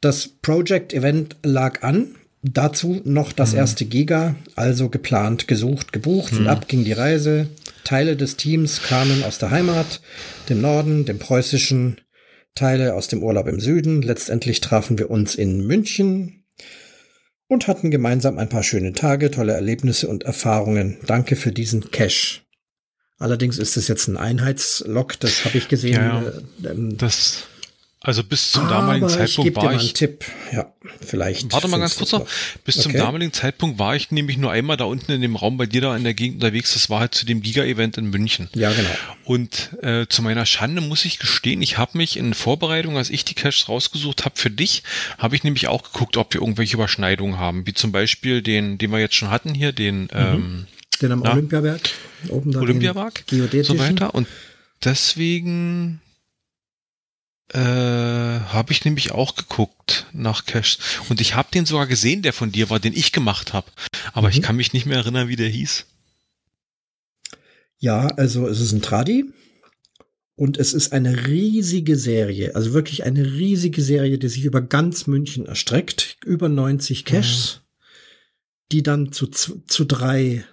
Das 0.00 0.28
Project 0.28 0.92
Event 0.92 1.36
lag 1.42 1.82
an. 1.82 2.14
Dazu 2.42 3.00
noch 3.04 3.32
das 3.32 3.52
hm. 3.52 3.58
erste 3.58 3.84
Giga, 3.86 4.36
also 4.54 4.88
geplant, 4.88 5.48
gesucht, 5.48 5.92
gebucht 5.92 6.32
hm. 6.32 6.38
und 6.40 6.46
ab 6.46 6.68
ging 6.68 6.84
die 6.84 6.92
Reise. 6.92 7.48
Teile 7.82 8.16
des 8.16 8.36
Teams 8.36 8.82
kamen 8.82 9.24
aus 9.24 9.38
der 9.38 9.50
Heimat, 9.50 10.00
dem 10.48 10.60
Norden, 10.60 11.04
dem 11.04 11.18
preußischen, 11.18 12.00
Teile 12.54 12.94
aus 12.94 13.08
dem 13.08 13.22
Urlaub 13.22 13.46
im 13.46 13.60
Süden. 13.60 14.02
Letztendlich 14.02 14.60
trafen 14.60 14.98
wir 14.98 15.10
uns 15.10 15.34
in 15.34 15.66
München 15.66 16.44
und 17.48 17.68
hatten 17.68 17.90
gemeinsam 17.90 18.38
ein 18.38 18.48
paar 18.48 18.64
schöne 18.64 18.92
Tage, 18.92 19.30
tolle 19.30 19.52
Erlebnisse 19.52 20.08
und 20.08 20.24
Erfahrungen. 20.24 20.98
Danke 21.06 21.36
für 21.36 21.52
diesen 21.52 21.90
Cash. 21.90 22.44
Allerdings 23.18 23.58
ist 23.58 23.76
es 23.76 23.88
jetzt 23.88 24.08
ein 24.08 24.16
Einheitslog, 24.16 25.18
das 25.20 25.44
habe 25.44 25.56
ich 25.56 25.68
gesehen. 25.68 25.94
Ja, 25.94 26.22
ja. 26.22 26.28
Äh, 26.28 26.72
ähm, 26.72 26.96
das 26.98 27.44
also 28.02 28.22
bis 28.22 28.52
zum 28.52 28.68
damaligen 28.68 29.06
Aber 29.06 29.14
Zeitpunkt 29.14 29.50
ich 29.50 29.56
war 29.56 29.74
ich. 29.74 29.80
Einen 29.80 29.94
Tipp. 29.94 30.24
Ja, 30.52 30.72
vielleicht. 31.00 31.52
Warte 31.52 31.66
mal 31.66 31.78
ganz 31.78 31.96
kurz 31.96 32.12
noch. 32.12 32.26
Bis 32.64 32.76
okay. 32.76 32.82
zum 32.82 32.92
damaligen 32.92 33.32
Zeitpunkt 33.32 33.78
war 33.78 33.96
ich 33.96 34.10
nämlich 34.10 34.36
nur 34.36 34.52
einmal 34.52 34.76
da 34.76 34.84
unten 34.84 35.10
in 35.12 35.22
dem 35.22 35.34
Raum 35.34 35.56
bei 35.56 35.66
dir 35.66 35.80
da 35.80 35.96
in 35.96 36.04
der 36.04 36.14
Gegend 36.14 36.36
unterwegs. 36.36 36.74
Das 36.74 36.88
war 36.90 37.00
halt 37.00 37.14
zu 37.14 37.26
dem 37.26 37.40
Giga-Event 37.40 37.98
in 37.98 38.10
München. 38.10 38.48
Ja, 38.54 38.70
genau. 38.72 38.90
Und 39.24 39.76
äh, 39.82 40.06
zu 40.08 40.22
meiner 40.22 40.46
Schande 40.46 40.82
muss 40.82 41.04
ich 41.04 41.18
gestehen, 41.18 41.62
ich 41.62 41.78
habe 41.78 41.98
mich 41.98 42.16
in 42.16 42.34
Vorbereitung, 42.34 42.96
als 42.96 43.10
ich 43.10 43.24
die 43.24 43.34
Caches 43.34 43.68
rausgesucht 43.68 44.24
habe 44.24 44.36
für 44.36 44.50
dich, 44.50 44.82
habe 45.18 45.34
ich 45.34 45.42
nämlich 45.42 45.66
auch 45.68 45.82
geguckt, 45.82 46.16
ob 46.16 46.34
wir 46.34 46.42
irgendwelche 46.42 46.74
Überschneidungen 46.74 47.38
haben. 47.38 47.66
Wie 47.66 47.74
zum 47.74 47.92
Beispiel 47.92 48.42
den, 48.42 48.78
den 48.78 48.92
wir 48.92 49.00
jetzt 49.00 49.14
schon 49.14 49.30
hatten 49.30 49.54
hier, 49.54 49.72
den 49.72 50.02
mhm. 50.02 50.08
ähm, 50.12 50.66
den 51.02 51.12
am 51.12 51.22
Olympiaberg. 51.22 51.80
Oben 52.28 52.52
da 52.52 52.60
Olympiaberg. 52.60 53.24
So 53.28 53.78
weiter. 53.78 54.14
Und 54.14 54.28
deswegen 54.84 56.00
äh, 57.52 57.58
habe 57.58 58.72
ich 58.72 58.84
nämlich 58.84 59.12
auch 59.12 59.36
geguckt 59.36 60.06
nach 60.12 60.46
Cash. 60.46 60.78
Und 61.08 61.20
ich 61.20 61.34
habe 61.34 61.48
den 61.52 61.66
sogar 61.66 61.86
gesehen, 61.86 62.22
der 62.22 62.32
von 62.32 62.52
dir 62.52 62.70
war, 62.70 62.80
den 62.80 62.92
ich 62.92 63.12
gemacht 63.12 63.52
habe. 63.52 63.70
Aber 64.12 64.28
mhm. 64.28 64.34
ich 64.34 64.42
kann 64.42 64.56
mich 64.56 64.72
nicht 64.72 64.86
mehr 64.86 64.98
erinnern, 64.98 65.28
wie 65.28 65.36
der 65.36 65.48
hieß. 65.48 65.86
Ja, 67.78 68.06
also 68.08 68.48
es 68.48 68.60
ist 68.60 68.72
ein 68.72 68.82
Tradi. 68.82 69.24
Und 70.38 70.58
es 70.58 70.74
ist 70.74 70.92
eine 70.92 71.26
riesige 71.28 71.96
Serie, 71.96 72.54
also 72.54 72.74
wirklich 72.74 73.04
eine 73.04 73.24
riesige 73.24 73.80
Serie, 73.80 74.18
die 74.18 74.28
sich 74.28 74.44
über 74.44 74.60
ganz 74.60 75.06
München 75.06 75.46
erstreckt. 75.46 76.18
Über 76.26 76.50
90 76.50 77.06
Caches, 77.06 77.62
mhm. 77.62 78.70
die 78.72 78.82
dann 78.82 79.12
zu, 79.12 79.28
zu 79.28 79.84
drei 79.86 80.44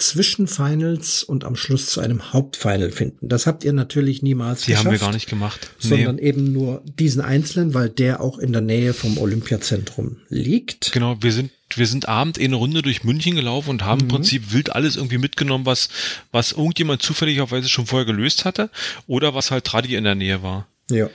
Zwischenfinals 0.00 1.22
und 1.22 1.44
am 1.44 1.56
Schluss 1.56 1.86
zu 1.86 2.00
einem 2.00 2.32
Hauptfinal 2.32 2.90
finden. 2.90 3.28
Das 3.28 3.46
habt 3.46 3.64
ihr 3.64 3.72
natürlich 3.72 4.22
niemals 4.22 4.62
Die 4.62 4.72
geschafft. 4.72 4.84
Die 4.84 4.88
haben 4.88 4.92
wir 4.92 4.98
gar 4.98 5.12
nicht 5.12 5.28
gemacht. 5.28 5.70
Sondern 5.78 6.16
nee. 6.16 6.22
eben 6.22 6.52
nur 6.52 6.82
diesen 6.98 7.20
einzelnen, 7.20 7.74
weil 7.74 7.88
der 7.88 8.20
auch 8.20 8.38
in 8.38 8.52
der 8.52 8.62
Nähe 8.62 8.94
vom 8.94 9.18
Olympiazentrum 9.18 10.16
liegt. 10.28 10.92
Genau, 10.92 11.22
wir 11.22 11.32
sind 11.32 11.50
wir 11.76 11.86
sind 11.86 12.08
abend 12.08 12.36
in 12.36 12.46
eine 12.46 12.56
Runde 12.56 12.82
durch 12.82 13.04
München 13.04 13.36
gelaufen 13.36 13.70
und 13.70 13.84
haben 13.84 13.98
mhm. 13.98 14.04
im 14.06 14.08
Prinzip 14.08 14.52
wild 14.52 14.74
alles 14.74 14.96
irgendwie 14.96 15.18
mitgenommen, 15.18 15.66
was, 15.66 15.88
was 16.32 16.52
irgendjemand 16.52 17.00
zufälligerweise 17.00 17.68
schon 17.68 17.86
vorher 17.86 18.06
gelöst 18.06 18.44
hatte 18.44 18.70
oder 19.06 19.34
was 19.34 19.52
halt 19.52 19.64
Tradi 19.64 19.94
in 19.94 20.02
der 20.02 20.16
Nähe 20.16 20.42
war. 20.42 20.66
Ja. 20.90 21.08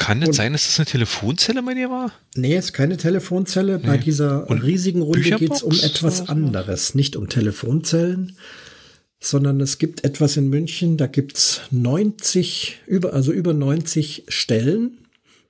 Kann 0.00 0.22
es 0.22 0.34
sein, 0.34 0.52
dass 0.52 0.64
das 0.64 0.78
eine 0.78 0.86
Telefonzelle 0.86 1.62
bei 1.62 1.74
dir 1.74 1.90
war? 1.90 2.10
Nee, 2.34 2.56
es 2.56 2.66
ist 2.66 2.72
keine 2.72 2.96
Telefonzelle. 2.96 3.78
Nee. 3.78 3.86
Bei 3.86 3.98
dieser 3.98 4.48
Und 4.48 4.62
riesigen 4.62 5.02
Runde 5.02 5.20
geht 5.20 5.52
es 5.52 5.62
um 5.62 5.78
etwas 5.78 6.28
anderes. 6.28 6.94
Nicht 6.94 7.16
um 7.16 7.28
Telefonzellen, 7.28 8.36
sondern 9.20 9.60
es 9.60 9.76
gibt 9.76 10.02
etwas 10.04 10.38
in 10.38 10.48
München, 10.48 10.96
da 10.96 11.06
gibt 11.06 11.36
es 11.36 11.60
90, 11.70 12.78
über, 12.86 13.12
also 13.12 13.30
über 13.30 13.52
90 13.52 14.24
Stellen, 14.28 14.96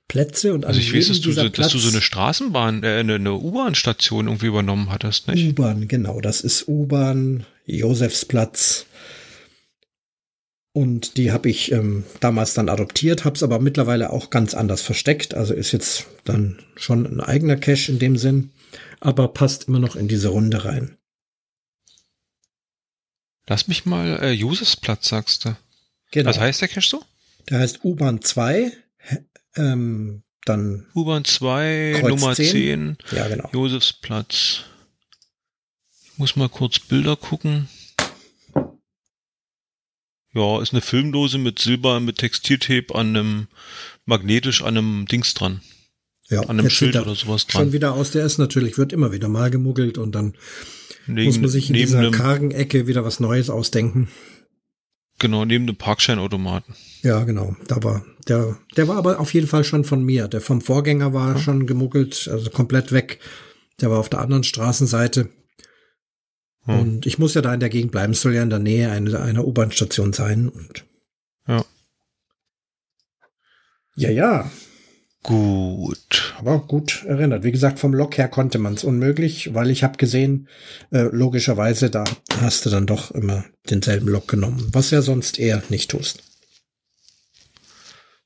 Plätze 0.09 0.53
und 0.53 0.65
Also 0.65 0.81
ich 0.81 0.93
weiß, 0.93 1.07
dass 1.07 1.21
du, 1.21 1.31
so, 1.31 1.47
dass 1.47 1.69
du 1.69 1.77
so 1.77 1.89
eine 1.89 2.01
Straßenbahn, 2.01 2.83
äh, 2.83 2.97
eine, 2.97 3.15
eine 3.15 3.33
U-Bahn-Station 3.35 4.27
irgendwie 4.27 4.47
übernommen 4.47 4.91
hattest, 4.91 5.29
nicht? 5.29 5.47
U-Bahn, 5.47 5.87
genau. 5.87 6.19
Das 6.19 6.41
ist 6.41 6.67
U-Bahn, 6.67 7.45
Josefsplatz, 7.65 8.85
und 10.73 11.17
die 11.17 11.31
habe 11.31 11.49
ich 11.49 11.71
ähm, 11.71 12.05
damals 12.21 12.53
dann 12.53 12.69
adoptiert, 12.69 13.25
habe 13.25 13.35
es 13.35 13.43
aber 13.43 13.59
mittlerweile 13.59 14.11
auch 14.11 14.29
ganz 14.29 14.53
anders 14.53 14.81
versteckt. 14.81 15.33
Also 15.33 15.53
ist 15.53 15.73
jetzt 15.73 16.07
dann 16.23 16.63
schon 16.75 17.05
ein 17.05 17.19
eigener 17.19 17.57
Cache 17.57 17.91
in 17.91 17.99
dem 17.99 18.17
Sinn, 18.17 18.51
aber 19.01 19.27
passt 19.27 19.67
immer 19.67 19.79
noch 19.79 19.95
in 19.95 20.07
diese 20.07 20.29
Runde 20.29 20.63
rein. 20.63 20.97
Lass 23.47 23.67
mich 23.67 23.85
mal 23.85 24.19
äh, 24.21 24.31
Josefsplatz, 24.31 25.09
sagst 25.09 25.45
du. 25.45 25.57
Genau. 26.11 26.29
Was 26.29 26.39
heißt 26.39 26.61
der 26.61 26.69
Cache 26.69 26.87
so? 26.87 27.03
Der 27.49 27.59
heißt 27.59 27.83
U-Bahn 27.83 28.21
2, 28.21 28.71
ähm, 29.57 30.23
dann 30.45 30.85
U-Bahn 30.95 31.25
2, 31.25 31.97
Kreuz 31.99 32.09
Nummer 32.09 32.33
10. 32.33 32.51
10. 32.51 32.97
Ja, 33.11 33.27
genau. 33.27 33.49
Josefsplatz. 33.51 34.61
Ich 36.05 36.17
muss 36.17 36.37
mal 36.37 36.49
kurz 36.49 36.79
Bilder 36.79 37.17
gucken. 37.17 37.67
Ja, 40.33 40.61
ist 40.61 40.73
eine 40.73 40.81
Filmdose 40.81 41.37
mit 41.37 41.59
Silber, 41.59 41.99
mit 41.99 42.17
Textiltape 42.17 42.95
an 42.95 43.15
einem, 43.15 43.47
magnetisch 44.05 44.61
an 44.61 44.77
einem 44.77 45.05
Dings 45.05 45.33
dran. 45.33 45.61
Ja, 46.29 46.41
an 46.41 46.59
einem 46.59 46.69
Schild 46.69 46.95
oder 46.95 47.15
sowas 47.15 47.45
dran. 47.47 47.63
Schon 47.63 47.73
wieder 47.73 47.93
aus, 47.93 48.11
der 48.11 48.25
ist 48.25 48.37
natürlich, 48.37 48.77
wird 48.77 48.93
immer 48.93 49.11
wieder 49.11 49.27
mal 49.27 49.51
gemuggelt 49.51 49.97
und 49.97 50.13
dann 50.13 50.35
neben, 51.05 51.27
muss 51.27 51.39
man 51.39 51.49
sich 51.49 51.69
in 51.69 51.75
dieser 51.75 52.09
kargen 52.11 52.51
Ecke 52.51 52.87
wieder 52.87 53.03
was 53.03 53.19
Neues 53.19 53.49
ausdenken. 53.49 54.07
Genau, 55.19 55.43
neben 55.43 55.67
dem 55.67 55.75
Parkscheinautomaten. 55.75 56.73
Ja, 57.03 57.23
genau. 57.25 57.55
Da 57.67 57.83
war 57.83 58.03
der, 58.27 58.57
der 58.77 58.87
war 58.87 58.97
aber 58.97 59.19
auf 59.19 59.33
jeden 59.33 59.47
Fall 59.47 59.63
schon 59.63 59.83
von 59.83 60.03
mir. 60.03 60.27
Der 60.27 60.41
vom 60.41 60.61
Vorgänger 60.61 61.13
war 61.13 61.35
ja. 61.35 61.39
schon 61.39 61.67
gemuggelt, 61.67 62.29
also 62.31 62.49
komplett 62.49 62.91
weg. 62.91 63.19
Der 63.81 63.91
war 63.91 63.99
auf 63.99 64.09
der 64.09 64.21
anderen 64.21 64.43
Straßenseite. 64.43 65.29
Hm. 66.65 66.79
Und 66.79 67.05
ich 67.05 67.19
muss 67.19 67.33
ja 67.33 67.41
da 67.41 67.53
in 67.53 67.59
der 67.59 67.69
Gegend 67.69 67.91
bleiben. 67.91 68.13
Es 68.13 68.21
soll 68.21 68.35
ja 68.35 68.43
in 68.43 68.49
der 68.49 68.59
Nähe 68.59 68.91
einer, 68.91 69.21
einer 69.21 69.45
U-Bahn-Station 69.45 70.13
sein. 70.13 70.49
Und 70.49 70.85
ja. 71.47 71.65
Ja, 73.95 74.09
ja. 74.09 74.51
Gut. 75.23 76.33
Aber 76.39 76.59
gut 76.59 77.03
erinnert. 77.05 77.43
Wie 77.43 77.51
gesagt, 77.51 77.77
vom 77.77 77.93
Lok 77.93 78.17
her 78.17 78.27
konnte 78.27 78.57
man 78.57 78.73
es 78.73 78.83
unmöglich, 78.83 79.53
weil 79.53 79.69
ich 79.69 79.83
habe 79.83 79.97
gesehen, 79.97 80.47
äh, 80.91 81.01
logischerweise, 81.11 81.91
da 81.91 82.05
hast 82.39 82.65
du 82.65 82.71
dann 82.71 82.87
doch 82.87 83.11
immer 83.11 83.45
denselben 83.69 84.07
Lok 84.07 84.27
genommen, 84.27 84.69
was 84.71 84.89
ja 84.89 85.03
sonst 85.03 85.37
eher 85.37 85.61
nicht 85.69 85.91
tust. 85.91 86.23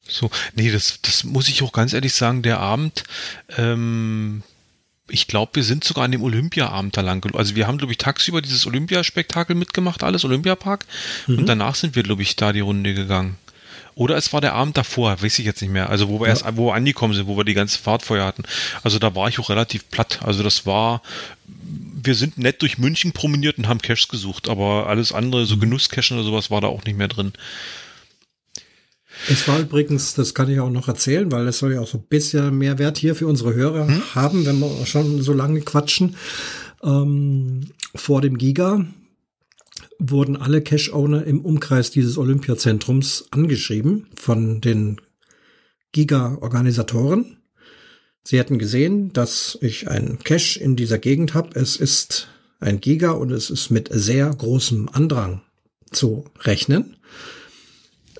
So, 0.07 0.29
nee, 0.55 0.71
das, 0.71 0.99
das 1.01 1.23
muss 1.23 1.49
ich 1.49 1.63
auch 1.63 1.73
ganz 1.73 1.93
ehrlich 1.93 2.13
sagen, 2.13 2.43
der 2.43 2.59
Abend, 2.59 3.03
ähm, 3.57 4.43
ich 5.07 5.27
glaube, 5.27 5.51
wir 5.55 5.63
sind 5.63 5.83
sogar 5.83 6.05
an 6.05 6.11
dem 6.11 6.23
Olympiaabend 6.23 6.97
da 6.97 7.01
lang. 7.01 7.23
Also 7.35 7.55
wir 7.55 7.67
haben, 7.67 7.77
glaube 7.77 7.93
ich, 7.93 7.97
tagsüber 7.97 8.41
dieses 8.41 8.65
Olympiaspektakel 8.65 9.55
mitgemacht, 9.55 10.03
alles 10.03 10.25
Olympiapark. 10.25 10.85
Mhm. 11.27 11.39
Und 11.39 11.45
danach 11.45 11.75
sind 11.75 11.95
wir, 11.95 12.03
glaube 12.03 12.23
ich, 12.23 12.35
da 12.35 12.53
die 12.53 12.61
Runde 12.61 12.93
gegangen. 12.93 13.37
Oder 13.93 14.17
es 14.17 14.33
war 14.33 14.41
der 14.41 14.53
Abend 14.53 14.75
davor, 14.75 15.21
weiß 15.21 15.39
ich 15.39 15.45
jetzt 15.45 15.61
nicht 15.61 15.71
mehr. 15.71 15.89
Also 15.89 16.09
wo 16.09 16.19
wir 16.19 16.27
ja. 16.27 16.33
erst, 16.33 16.45
wo 16.57 16.67
wir 16.67 16.73
angekommen 16.73 17.13
sind, 17.13 17.27
wo 17.27 17.37
wir 17.37 17.45
die 17.45 17.53
ganze 17.53 17.79
Fahrt 17.79 18.03
vorher 18.03 18.25
hatten. 18.25 18.43
Also 18.83 18.99
da 18.99 19.15
war 19.15 19.29
ich 19.29 19.39
auch 19.39 19.49
relativ 19.49 19.89
platt. 19.89 20.19
Also 20.23 20.43
das 20.43 20.65
war, 20.65 21.01
wir 21.47 22.15
sind 22.15 22.37
nett 22.37 22.61
durch 22.61 22.77
München 22.77 23.13
promeniert 23.13 23.57
und 23.57 23.69
haben 23.69 23.81
Cash 23.81 24.09
gesucht, 24.09 24.49
aber 24.49 24.87
alles 24.87 25.13
andere, 25.13 25.45
so 25.45 25.55
mhm. 25.55 25.61
Genusscachen 25.61 26.17
oder 26.17 26.25
sowas, 26.25 26.51
war 26.51 26.59
da 26.59 26.67
auch 26.67 26.83
nicht 26.83 26.97
mehr 26.97 27.07
drin. 27.07 27.31
Es 29.29 29.47
war 29.47 29.59
übrigens, 29.59 30.13
das 30.13 30.33
kann 30.33 30.49
ich 30.49 30.59
auch 30.59 30.69
noch 30.69 30.87
erzählen, 30.87 31.31
weil 31.31 31.47
es 31.47 31.59
soll 31.59 31.73
ja 31.73 31.81
auch 31.81 31.87
so 31.87 31.97
ein 31.97 32.05
bisschen 32.07 32.57
mehr 32.57 32.77
Wert 32.77 32.97
hier 32.97 33.15
für 33.15 33.27
unsere 33.27 33.53
Hörer 33.53 33.87
hm? 33.87 34.15
haben, 34.15 34.45
wenn 34.45 34.59
wir 34.59 34.85
schon 34.85 35.21
so 35.21 35.33
lange 35.33 35.61
quatschen. 35.61 36.15
Ähm, 36.83 37.71
vor 37.95 38.21
dem 38.21 38.37
Giga 38.37 38.85
wurden 39.99 40.35
alle 40.35 40.61
Cash-Owner 40.61 41.25
im 41.25 41.41
Umkreis 41.41 41.91
dieses 41.91 42.17
Olympiazentrums 42.17 43.25
angeschrieben 43.31 44.07
von 44.15 44.61
den 44.61 45.01
Giga-Organisatoren. 45.93 47.37
Sie 48.23 48.37
hätten 48.37 48.59
gesehen, 48.59 49.13
dass 49.13 49.57
ich 49.61 49.87
einen 49.87 50.19
Cache 50.19 50.59
in 50.59 50.75
dieser 50.75 50.97
Gegend 50.97 51.33
habe. 51.33 51.57
Es 51.59 51.77
ist 51.77 52.27
ein 52.59 52.81
Giga 52.81 53.11
und 53.11 53.31
es 53.31 53.49
ist 53.49 53.69
mit 53.69 53.89
sehr 53.91 54.29
großem 54.29 54.89
Andrang 54.91 55.41
zu 55.91 56.25
rechnen. 56.41 56.97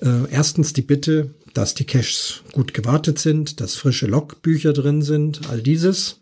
Äh, 0.00 0.30
erstens 0.30 0.72
die 0.72 0.82
Bitte, 0.82 1.34
dass 1.54 1.74
die 1.74 1.84
Caches 1.84 2.42
gut 2.52 2.74
gewartet 2.74 3.18
sind, 3.18 3.60
dass 3.60 3.76
frische 3.76 4.06
Logbücher 4.06 4.72
drin 4.72 5.02
sind, 5.02 5.48
all 5.48 5.62
dieses. 5.62 6.20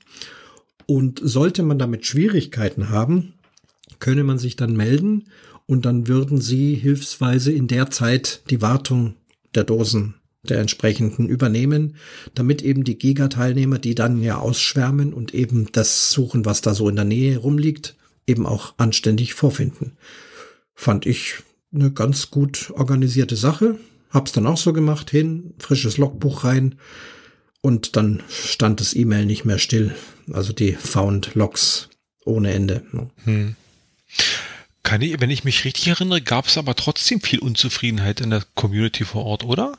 Und 0.86 1.20
sollte 1.22 1.62
man 1.62 1.78
damit 1.78 2.06
Schwierigkeiten 2.06 2.90
haben, 2.90 3.34
könne 3.98 4.22
man 4.22 4.38
sich 4.38 4.56
dann 4.56 4.76
melden 4.76 5.24
und 5.66 5.86
dann 5.86 6.08
würden 6.08 6.40
sie 6.40 6.74
hilfsweise 6.74 7.52
in 7.52 7.68
der 7.68 7.90
Zeit 7.90 8.42
die 8.50 8.60
Wartung 8.60 9.14
der 9.54 9.64
Dosen 9.64 10.14
der 10.48 10.58
entsprechenden 10.58 11.26
übernehmen, 11.26 11.96
damit 12.34 12.62
eben 12.62 12.84
die 12.84 12.98
Giga-Teilnehmer, 12.98 13.78
die 13.78 13.94
dann 13.94 14.22
ja 14.22 14.36
ausschwärmen 14.38 15.14
und 15.14 15.32
eben 15.32 15.68
das 15.72 16.10
suchen, 16.10 16.44
was 16.44 16.60
da 16.60 16.74
so 16.74 16.88
in 16.88 16.96
der 16.96 17.06
Nähe 17.06 17.38
rumliegt, 17.38 17.96
eben 18.26 18.46
auch 18.46 18.74
anständig 18.76 19.32
vorfinden. 19.32 19.92
Fand 20.74 21.06
ich 21.06 21.36
eine 21.74 21.90
ganz 21.90 22.30
gut 22.30 22.72
organisierte 22.76 23.36
Sache. 23.36 23.78
Hab's 24.10 24.32
dann 24.32 24.46
auch 24.46 24.56
so 24.56 24.72
gemacht, 24.72 25.10
hin, 25.10 25.54
frisches 25.58 25.98
Logbuch 25.98 26.44
rein 26.44 26.76
und 27.60 27.96
dann 27.96 28.22
stand 28.28 28.80
das 28.80 28.94
E-Mail 28.94 29.26
nicht 29.26 29.44
mehr 29.44 29.58
still. 29.58 29.94
Also 30.32 30.52
die 30.52 30.72
Found 30.72 31.34
Logs 31.34 31.88
ohne 32.24 32.52
Ende. 32.52 32.82
Hm. 33.24 33.56
Kann 34.82 35.00
ich, 35.00 35.20
wenn 35.20 35.30
ich 35.30 35.44
mich 35.44 35.64
richtig 35.64 35.88
erinnere, 35.88 36.20
gab 36.20 36.46
es 36.46 36.58
aber 36.58 36.74
trotzdem 36.74 37.20
viel 37.20 37.38
Unzufriedenheit 37.38 38.20
in 38.20 38.30
der 38.30 38.44
Community 38.54 39.04
vor 39.04 39.24
Ort, 39.24 39.44
oder? 39.44 39.78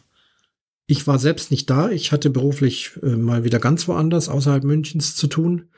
Ich 0.87 1.07
war 1.07 1.19
selbst 1.19 1.51
nicht 1.51 1.69
da. 1.69 1.89
Ich 1.89 2.11
hatte 2.11 2.29
beruflich 2.29 2.91
äh, 3.01 3.15
mal 3.15 3.43
wieder 3.43 3.59
ganz 3.59 3.87
woanders 3.87 4.29
außerhalb 4.29 4.63
Münchens 4.63 5.15
zu 5.15 5.27
tun, 5.27 5.69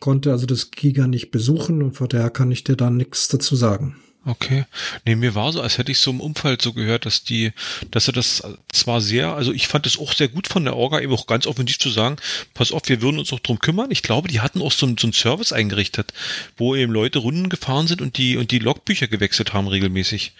konnte 0.00 0.32
also 0.32 0.46
das 0.46 0.70
Giga 0.70 1.06
nicht 1.06 1.30
besuchen 1.30 1.82
und 1.82 1.92
von 1.92 2.08
daher 2.08 2.30
kann 2.30 2.50
ich 2.50 2.64
dir 2.64 2.76
da 2.76 2.90
nichts 2.90 3.28
dazu 3.28 3.54
sagen. 3.54 3.96
Okay. 4.26 4.64
Nee, 5.04 5.16
mir 5.16 5.34
war 5.34 5.52
so, 5.52 5.60
als 5.60 5.76
hätte 5.76 5.92
ich 5.92 5.98
so 5.98 6.10
im 6.10 6.20
Umfeld 6.20 6.62
so 6.62 6.72
gehört, 6.72 7.04
dass 7.04 7.24
die, 7.24 7.52
dass 7.90 8.08
er 8.08 8.14
das 8.14 8.42
zwar 8.72 9.02
sehr, 9.02 9.34
also 9.34 9.52
ich 9.52 9.68
fand 9.68 9.86
es 9.86 9.98
auch 9.98 10.14
sehr 10.14 10.28
gut 10.28 10.48
von 10.48 10.64
der 10.64 10.76
Orga, 10.76 11.00
eben 11.00 11.12
auch 11.12 11.26
ganz 11.26 11.46
offensiv 11.46 11.78
zu 11.78 11.90
sagen, 11.90 12.16
pass 12.54 12.72
auf, 12.72 12.82
wir 12.86 13.02
würden 13.02 13.18
uns 13.18 13.32
auch 13.34 13.40
drum 13.40 13.58
kümmern. 13.58 13.90
Ich 13.90 14.02
glaube, 14.02 14.28
die 14.28 14.40
hatten 14.40 14.62
auch 14.62 14.72
so, 14.72 14.86
so 14.98 15.06
einen 15.06 15.12
Service 15.12 15.52
eingerichtet, 15.52 16.14
wo 16.56 16.74
eben 16.74 16.92
Leute 16.92 17.18
Runden 17.18 17.50
gefahren 17.50 17.86
sind 17.86 18.00
und 18.00 18.16
die, 18.16 18.38
und 18.38 18.50
die 18.50 18.60
Logbücher 18.60 19.08
gewechselt 19.08 19.52
haben 19.52 19.68
regelmäßig. 19.68 20.32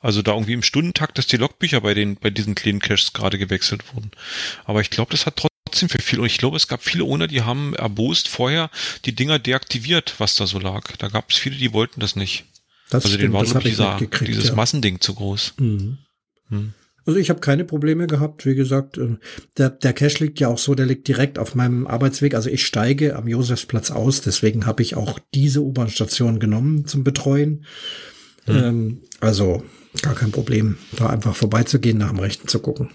Also 0.00 0.22
da 0.22 0.32
irgendwie 0.32 0.54
im 0.54 0.62
Stundentakt, 0.62 1.18
dass 1.18 1.26
die 1.26 1.36
Logbücher 1.36 1.82
bei 1.82 1.94
den, 1.94 2.16
bei 2.16 2.30
diesen 2.30 2.54
kleinen 2.54 2.80
Caches 2.80 3.12
gerade 3.12 3.38
gewechselt 3.38 3.94
wurden. 3.94 4.10
Aber 4.64 4.80
ich 4.80 4.90
glaube, 4.90 5.12
das 5.12 5.26
hat 5.26 5.36
trotzdem 5.36 5.88
für 5.88 6.00
viel. 6.00 6.18
Und 6.18 6.26
ich 6.26 6.38
glaube, 6.38 6.56
es 6.56 6.68
gab 6.68 6.82
viele 6.82 7.04
Owner, 7.04 7.28
die 7.28 7.42
haben 7.42 7.74
erbost 7.74 8.26
vorher 8.26 8.70
die 9.04 9.14
Dinger 9.14 9.38
deaktiviert, 9.38 10.14
was 10.18 10.34
da 10.34 10.46
so 10.46 10.58
lag. 10.58 10.96
Da 10.96 11.08
gab 11.08 11.30
es 11.30 11.36
viele, 11.36 11.56
die 11.56 11.72
wollten 11.72 12.00
das 12.00 12.16
nicht. 12.16 12.44
Das 12.90 13.04
also 13.04 13.14
stimmt, 13.14 13.22
den 13.22 13.32
war 13.32 13.44
das 13.44 13.62
dieser, 13.62 13.98
dieses 14.20 14.48
ja. 14.48 14.54
Massending 14.54 15.00
zu 15.00 15.14
groß. 15.14 15.54
Mhm. 15.58 15.98
Hm. 16.48 16.74
Also 17.06 17.18
ich 17.18 17.30
habe 17.30 17.40
keine 17.40 17.64
Probleme 17.64 18.06
gehabt, 18.06 18.44
wie 18.46 18.54
gesagt. 18.54 18.98
Äh, 18.98 19.16
der, 19.56 19.70
der 19.70 19.92
Cache 19.92 20.24
liegt 20.24 20.40
ja 20.40 20.48
auch 20.48 20.58
so, 20.58 20.74
der 20.74 20.86
liegt 20.86 21.08
direkt 21.08 21.38
auf 21.38 21.54
meinem 21.54 21.86
Arbeitsweg. 21.86 22.34
Also 22.34 22.50
ich 22.50 22.66
steige 22.66 23.16
am 23.16 23.26
Josefsplatz 23.26 23.90
aus, 23.90 24.20
deswegen 24.20 24.66
habe 24.66 24.82
ich 24.82 24.96
auch 24.96 25.18
diese 25.34 25.62
U-Bahn-Station 25.62 26.38
genommen 26.38 26.86
zum 26.86 27.04
Betreuen. 27.04 27.64
Hm. 28.44 28.56
Ähm, 28.56 29.02
also 29.20 29.62
gar 30.02 30.14
kein 30.14 30.30
Problem, 30.30 30.78
da 30.96 31.08
einfach 31.08 31.34
vorbeizugehen, 31.34 31.98
nach 31.98 32.10
dem 32.10 32.20
Rechten 32.20 32.48
zu 32.48 32.60
gucken. 32.60 32.90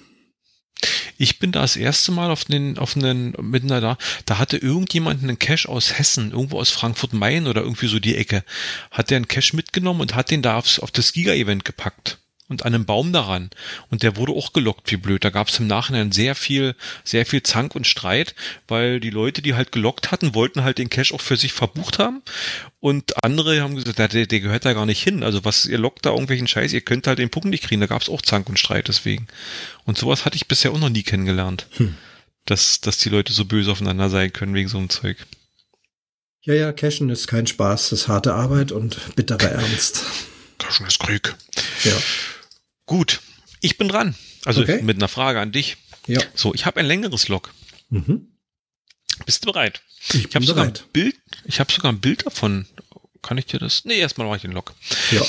Ich 1.17 1.39
bin 1.39 1.51
da 1.51 1.61
das 1.61 1.75
erste 1.75 2.11
Mal 2.11 2.31
auf 2.31 2.45
den, 2.45 2.77
auf 2.77 2.95
einen, 2.95 3.33
miteinander 3.41 3.81
da, 3.81 3.97
da 4.25 4.37
hatte 4.37 4.57
irgendjemand 4.57 5.23
einen 5.23 5.39
Cash 5.39 5.67
aus 5.67 5.97
Hessen, 5.97 6.31
irgendwo 6.31 6.59
aus 6.59 6.71
Frankfurt-Main 6.71 7.47
oder 7.47 7.61
irgendwie 7.61 7.87
so 7.87 7.99
die 7.99 8.15
Ecke, 8.15 8.43
hat 8.91 9.09
der 9.09 9.17
einen 9.17 9.27
Cash 9.27 9.53
mitgenommen 9.53 10.01
und 10.01 10.15
hat 10.15 10.31
den 10.31 10.41
da 10.41 10.57
aufs, 10.57 10.79
auf 10.79 10.91
das 10.91 11.13
Giga-Event 11.13 11.63
gepackt 11.65 12.19
und 12.47 12.63
an 12.63 12.75
einem 12.75 12.85
Baum 12.85 13.11
daran. 13.11 13.49
Und 13.89 14.03
der 14.03 14.17
wurde 14.17 14.33
auch 14.33 14.53
gelockt, 14.53 14.91
wie 14.91 14.97
blöd. 14.97 15.23
Da 15.23 15.31
gab 15.31 15.47
es 15.47 15.59
im 15.59 15.67
Nachhinein 15.67 16.11
sehr 16.11 16.35
viel, 16.35 16.75
sehr 17.03 17.25
viel 17.25 17.41
Zank 17.41 17.75
und 17.75 17.87
Streit, 17.87 18.35
weil 18.67 18.99
die 18.99 19.09
Leute, 19.09 19.41
die 19.41 19.55
halt 19.55 19.71
gelockt 19.71 20.11
hatten, 20.11 20.35
wollten 20.35 20.63
halt 20.63 20.77
den 20.77 20.89
Cash 20.89 21.13
auch 21.13 21.21
für 21.21 21.37
sich 21.37 21.53
verbucht 21.53 21.97
haben. 21.97 22.21
Und 22.79 23.23
andere 23.23 23.61
haben 23.61 23.75
gesagt, 23.75 23.97
der, 23.97 24.27
der 24.27 24.39
gehört 24.39 24.65
da 24.65 24.73
gar 24.73 24.85
nicht 24.85 25.01
hin. 25.01 25.23
Also 25.23 25.43
was, 25.43 25.65
ihr 25.65 25.79
lockt 25.79 26.05
da 26.05 26.11
irgendwelchen 26.11 26.47
Scheiß, 26.47 26.71
ihr 26.73 26.81
könnt 26.81 27.07
halt 27.07 27.17
den 27.17 27.31
Punkt 27.31 27.49
nicht 27.49 27.63
kriegen. 27.63 27.81
Da 27.81 27.87
gab 27.87 28.01
es 28.01 28.09
auch 28.09 28.21
Zank 28.21 28.47
und 28.47 28.59
Streit 28.59 28.87
deswegen. 28.87 29.27
Und 29.85 29.97
sowas 29.97 30.25
hatte 30.25 30.35
ich 30.35 30.47
bisher 30.47 30.71
auch 30.71 30.79
noch 30.79 30.89
nie 30.89 31.03
kennengelernt. 31.03 31.67
Hm. 31.77 31.95
Dass, 32.45 32.79
dass 32.79 32.97
die 32.99 33.09
Leute 33.09 33.33
so 33.33 33.45
böse 33.45 33.71
aufeinander 33.71 34.11
sein 34.11 34.31
können 34.31 34.53
wegen 34.53 34.69
so 34.69 34.77
einem 34.77 34.89
Zeug. 34.89 35.17
Ja, 36.41 36.53
ja, 36.53 36.71
Cashen 36.71 37.09
ist 37.09 37.25
kein 37.25 37.47
Spaß, 37.47 37.89
das 37.89 38.01
ist 38.01 38.07
harte 38.07 38.35
Arbeit 38.35 38.71
und 38.71 39.15
bitterer 39.15 39.49
Ernst. 39.49 40.05
Cashen 40.59 40.85
ist 40.85 40.99
Krieg. 40.99 41.33
Ja. 41.83 41.93
Gut, 42.85 43.21
ich 43.61 43.77
bin 43.77 43.87
dran. 43.87 44.15
Also 44.45 44.61
okay. 44.61 44.81
mit 44.81 44.97
einer 44.97 45.07
Frage 45.07 45.39
an 45.39 45.51
dich. 45.51 45.77
Ja. 46.07 46.21
So, 46.35 46.53
ich 46.53 46.65
habe 46.65 46.79
ein 46.79 46.85
längeres 46.85 47.27
Log. 47.27 47.53
Mhm. 47.89 48.27
Bist 49.25 49.43
du 49.43 49.51
bereit? 49.51 49.81
Ich, 50.09 50.25
ich 50.25 50.35
habe 50.35 50.45
sogar 50.45 50.65
ein 50.65 50.73
Bild. 50.93 51.15
Ich 51.45 51.59
habe 51.59 51.71
sogar 51.71 51.91
ein 51.91 51.99
Bild 51.99 52.25
davon. 52.25 52.67
Kann 53.21 53.37
ich 53.37 53.47
dir 53.47 53.59
das? 53.59 53.85
Nee, 53.85 53.97
erstmal 53.97 54.27
mache 54.27 54.37
ich 54.37 54.43
den 54.43 54.51
Log. 54.51 54.73
Ja. 55.11 55.21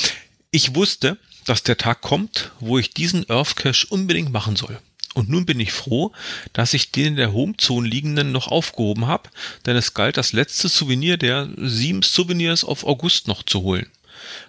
Ich 0.51 0.75
wusste, 0.75 1.19
dass 1.47 1.63
der 1.63 1.79
Tag 1.79 2.03
kommt, 2.03 2.53
wo 2.61 2.79
ich 2.79 2.91
diesen 2.91 3.29
Earth 3.31 3.57
Cache 3.57 3.87
unbedingt 3.89 4.33
machen 4.33 4.57
soll. 4.57 4.79
Und 5.15 5.31
nun 5.31 5.47
bin 5.47 5.59
ich 5.61 5.73
froh, 5.73 6.13
dass 6.53 6.75
ich 6.75 6.93
den 6.93 7.07
in 7.07 7.17
der 7.17 7.33
Homezone 7.33 7.89
liegenden 7.89 8.33
noch 8.33 8.49
aufgehoben 8.49 9.07
habe, 9.07 9.31
denn 9.65 9.77
es 9.77 9.95
galt 9.95 10.19
das 10.19 10.33
letzte 10.35 10.69
Souvenir 10.69 11.17
der 11.17 11.49
sieben 11.57 12.03
Souvenirs 12.03 12.65
auf 12.65 12.85
August 12.85 13.27
noch 13.27 13.43
zu 13.43 13.63
holen. 13.63 13.91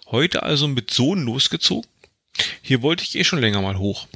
Heute 0.08 0.44
also 0.44 0.68
mit 0.68 0.92
Sohn 0.92 1.24
losgezogen 1.24 1.90
hier 2.62 2.82
wollte 2.82 3.04
ich 3.04 3.16
eh 3.16 3.24
schon 3.24 3.40
länger 3.40 3.62
mal 3.62 3.78
hoch. 3.78 4.08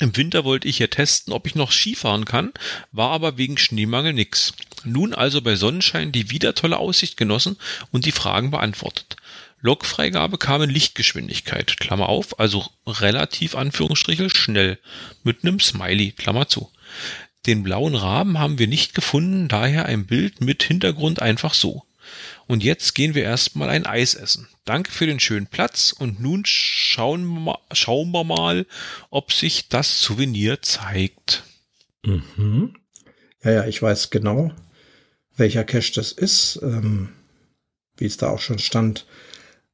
Im 0.00 0.16
Winter 0.16 0.44
wollte 0.44 0.68
ich 0.68 0.76
hier 0.76 0.90
testen, 0.90 1.32
ob 1.32 1.46
ich 1.46 1.56
noch 1.56 1.72
Skifahren 1.72 2.24
kann, 2.24 2.52
war 2.92 3.10
aber 3.10 3.36
wegen 3.36 3.58
Schneemangel 3.58 4.12
nix. 4.12 4.52
Nun 4.84 5.12
also 5.12 5.42
bei 5.42 5.56
Sonnenschein 5.56 6.12
die 6.12 6.30
wieder 6.30 6.54
tolle 6.54 6.78
Aussicht 6.78 7.16
genossen 7.16 7.56
und 7.90 8.04
die 8.04 8.12
Fragen 8.12 8.50
beantwortet. 8.52 9.16
Lokfreigabe 9.60 10.38
kam 10.38 10.62
in 10.62 10.70
Lichtgeschwindigkeit, 10.70 11.78
Klammer 11.78 12.08
auf, 12.08 12.38
also 12.38 12.64
relativ 12.86 13.56
Anführungsstriche 13.56 14.30
schnell, 14.30 14.78
mit 15.24 15.42
nem 15.42 15.58
Smiley, 15.58 16.12
Klammer 16.12 16.48
zu. 16.48 16.70
Den 17.46 17.64
blauen 17.64 17.96
Rahmen 17.96 18.38
haben 18.38 18.58
wir 18.60 18.68
nicht 18.68 18.94
gefunden, 18.94 19.48
daher 19.48 19.86
ein 19.86 20.06
Bild 20.06 20.40
mit 20.40 20.62
Hintergrund 20.62 21.20
einfach 21.20 21.54
so. 21.54 21.84
Und 22.46 22.64
jetzt 22.64 22.94
gehen 22.94 23.14
wir 23.14 23.22
erstmal 23.22 23.68
ein 23.68 23.86
Eis 23.86 24.14
essen. 24.14 24.48
Danke 24.64 24.90
für 24.90 25.06
den 25.06 25.20
schönen 25.20 25.46
Platz 25.46 25.94
und 25.96 26.20
nun 26.20 26.42
schauen, 26.44 27.48
schauen 27.72 28.10
wir 28.12 28.24
mal, 28.24 28.66
ob 29.10 29.32
sich 29.32 29.68
das 29.68 30.00
Souvenir 30.00 30.62
zeigt. 30.62 31.44
Mhm. 32.04 32.74
Ja, 33.42 33.52
ja, 33.52 33.66
ich 33.66 33.80
weiß 33.82 34.10
genau, 34.10 34.52
welcher 35.36 35.64
Cache 35.64 35.92
das 35.94 36.12
ist. 36.12 36.60
Ähm, 36.62 37.10
wie 37.98 38.06
es 38.06 38.16
da 38.16 38.30
auch 38.30 38.40
schon 38.40 38.58
stand. 38.58 39.06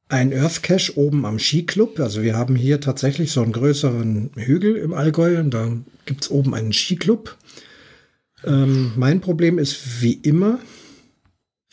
Ein 0.07 0.33
Earth 0.33 0.61
Cache 0.61 0.97
oben 0.97 1.25
am 1.25 1.39
Skiclub. 1.39 1.99
Also 1.99 2.21
wir 2.21 2.35
haben 2.35 2.55
hier 2.55 2.79
tatsächlich 2.79 3.31
so 3.31 3.41
einen 3.41 3.53
größeren 3.53 4.31
Hügel 4.35 4.75
im 4.75 4.93
Allgäu 4.93 5.39
und 5.39 5.51
da 5.51 5.71
gibt 6.05 6.23
es 6.23 6.31
oben 6.31 6.53
einen 6.53 6.73
Skiclub. 6.73 7.37
Ähm, 8.43 8.93
mein 8.95 9.21
Problem 9.21 9.57
ist 9.57 10.01
wie 10.01 10.13
immer, 10.13 10.59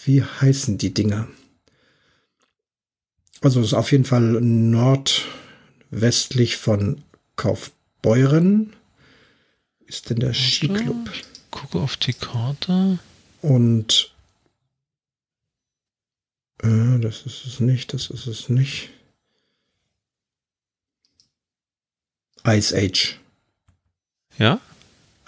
wie 0.05 0.23
heißen 0.23 0.79
die 0.79 0.95
Dinger? 0.95 1.27
Also 3.41 3.61
es 3.61 3.67
ist 3.69 3.75
auf 3.75 3.93
jeden 3.93 4.05
Fall 4.05 4.41
nordwestlich 4.41 6.57
von 6.57 7.05
Kaufbeuren. 7.37 8.75
Ist 9.87 10.11
denn 10.11 10.19
der 10.21 10.35
Skiclub? 10.35 11.11
Gucke 11.51 11.81
auf 11.81 11.97
die 11.97 12.15
Karte. 12.15 12.99
Und 13.43 14.13
äh, 16.63 16.99
das 17.01 17.27
ist 17.27 17.45
es 17.45 17.61
nicht, 17.61 17.93
das 17.93 18.11
ist 18.11 18.27
es 18.27 18.49
nicht. 18.49 18.91
Ice 22.47 22.75
Age. 22.77 23.19
Ja? 24.39 24.61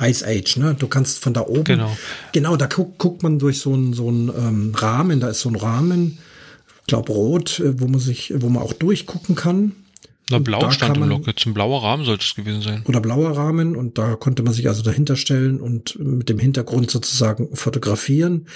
Ice 0.09 0.24
Age, 0.26 0.57
ne? 0.57 0.74
Du 0.78 0.88
kannst 0.88 1.18
von 1.18 1.34
da 1.34 1.42
oben. 1.42 1.64
Genau. 1.64 1.96
Genau, 2.32 2.57
da 2.57 2.66
guckt, 2.66 2.98
guckt 2.98 3.22
man 3.22 3.38
durch 3.38 3.61
so 3.61 3.72
einen 3.72 3.92
so 3.92 4.09
einen 4.09 4.28
ähm, 4.28 4.72
Rahmen, 4.74 5.20
da 5.20 5.28
ist 5.28 5.40
so 5.40 5.48
ein 5.48 5.57
Rahmen, 5.57 6.18
ich 6.80 6.86
glaube 6.86 7.12
rot, 7.12 7.61
äh, 7.61 7.80
wo 7.80 7.86
man 7.86 8.00
sich, 8.00 8.32
wo 8.36 8.48
man 8.48 8.62
auch 8.62 8.72
durchgucken 8.72 9.34
kann. 9.34 9.72
Na, 10.30 10.38
blau 10.38 10.70
stand 10.70 10.96
im 10.96 11.09
Log. 11.09 11.26
Jetzt 11.26 11.44
ein 11.44 11.52
blauer 11.52 11.82
Rahmen 11.82 12.05
sollte 12.05 12.24
es 12.24 12.34
gewesen 12.34 12.62
sein. 12.62 12.82
Oder 12.86 13.00
blauer 13.00 13.36
Rahmen 13.36 13.76
und 13.76 13.98
da 13.98 14.16
konnte 14.16 14.42
man 14.42 14.55
sich 14.55 14.68
also 14.68 14.82
dahinter 14.82 15.16
stellen 15.16 15.61
und 15.61 15.98
mit 15.98 16.30
dem 16.30 16.38
Hintergrund 16.38 16.90
sozusagen 16.90 17.55
fotografieren, 17.55 18.46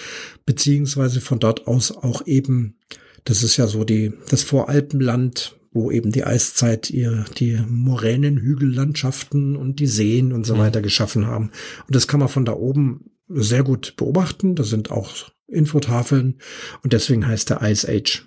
beziehungsweise 0.47 1.21
von 1.21 1.39
dort 1.41 1.67
aus 1.67 1.95
auch 1.95 2.27
eben, 2.27 2.77
das 3.25 3.43
ist 3.43 3.59
ja 3.59 3.67
so 3.67 3.85
die, 3.85 4.15
das 4.31 4.43
Voralpenland, 4.45 5.58
wo 5.73 5.91
eben 5.91 6.13
die 6.13 6.25
Eiszeit 6.25 6.91
ihr 6.91 7.25
die 7.39 7.59
Moränenhügellandschaften 7.69 9.57
und 9.57 9.81
die 9.81 9.87
Seen 9.87 10.33
und 10.33 10.45
so 10.45 10.55
mhm. 10.55 10.61
weiter 10.61 10.83
geschaffen 10.83 11.27
haben. 11.27 11.51
Und 11.87 11.95
das 11.95 12.09
kann 12.09 12.21
man 12.21 12.29
von 12.29 12.45
da 12.45 12.53
oben 12.53 13.11
sehr 13.29 13.63
gut 13.63 13.95
beobachten. 13.97 14.55
Da 14.55 14.65
sind 14.65 14.91
auch 14.91 15.31
Infotafeln 15.47 16.39
und 16.83 16.93
deswegen 16.93 17.27
heißt 17.27 17.51
der 17.51 17.63
Ice 17.63 17.89
Age. 17.89 18.27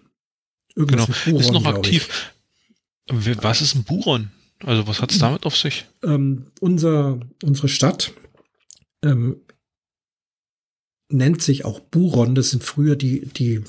Irgendwas 0.75 1.07
genau, 1.07 1.17
Buron, 1.25 1.41
ist 1.41 1.51
noch 1.51 1.65
aktiv. 1.65 2.31
Was 3.07 3.61
ist 3.61 3.75
ein 3.75 3.83
Buron? 3.83 4.31
Also 4.63 4.87
was 4.87 5.01
hat 5.01 5.11
es 5.11 5.19
damit 5.19 5.45
auf 5.45 5.57
sich? 5.57 5.87
Ähm, 6.03 6.51
unser, 6.59 7.19
unsere 7.43 7.67
Stadt 7.67 8.13
ähm, 9.03 9.41
nennt 11.09 11.41
sich 11.41 11.65
auch 11.65 11.79
Buron. 11.79 12.35
Das 12.35 12.51
sind 12.51 12.63
früher 12.63 12.95
die, 12.95 13.27
die, 13.27 13.63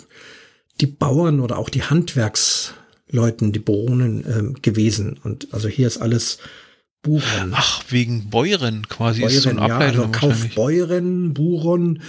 die 0.80 0.86
Bauern 0.86 1.40
oder 1.40 1.58
auch 1.58 1.70
die 1.70 1.82
Handwerksleuten, 3.12 3.52
die 3.52 3.58
Bohnen 3.58 4.24
ähm, 4.26 4.56
gewesen. 4.62 5.18
Und 5.22 5.48
also 5.52 5.68
hier 5.68 5.86
ist 5.86 5.98
alles 5.98 6.38
Buron. 7.02 7.52
Ach, 7.52 7.84
wegen 7.88 8.30
Beuren 8.30 8.88
quasi. 8.88 9.20
Beuren, 9.20 9.34
ist 9.34 9.42
so 9.42 9.50
ein 9.50 9.58
ja, 9.58 9.78
also 9.78 10.08
Kaufbeuren, 10.08 11.34
Buron. 11.34 12.02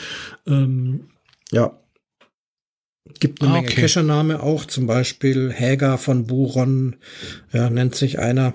Ähm, 0.47 1.09
ja, 1.51 1.77
Gibt 3.19 3.41
eine 3.41 3.51
ah, 3.51 3.53
Menge 3.55 3.67
okay. 3.67 3.81
Cachername 3.81 4.41
auch, 4.41 4.65
zum 4.65 4.87
Beispiel 4.87 5.51
Häger 5.51 5.97
von 5.97 6.25
Buron, 6.25 6.95
ja, 7.51 7.69
nennt 7.69 7.95
sich 7.95 8.19
einer. 8.19 8.53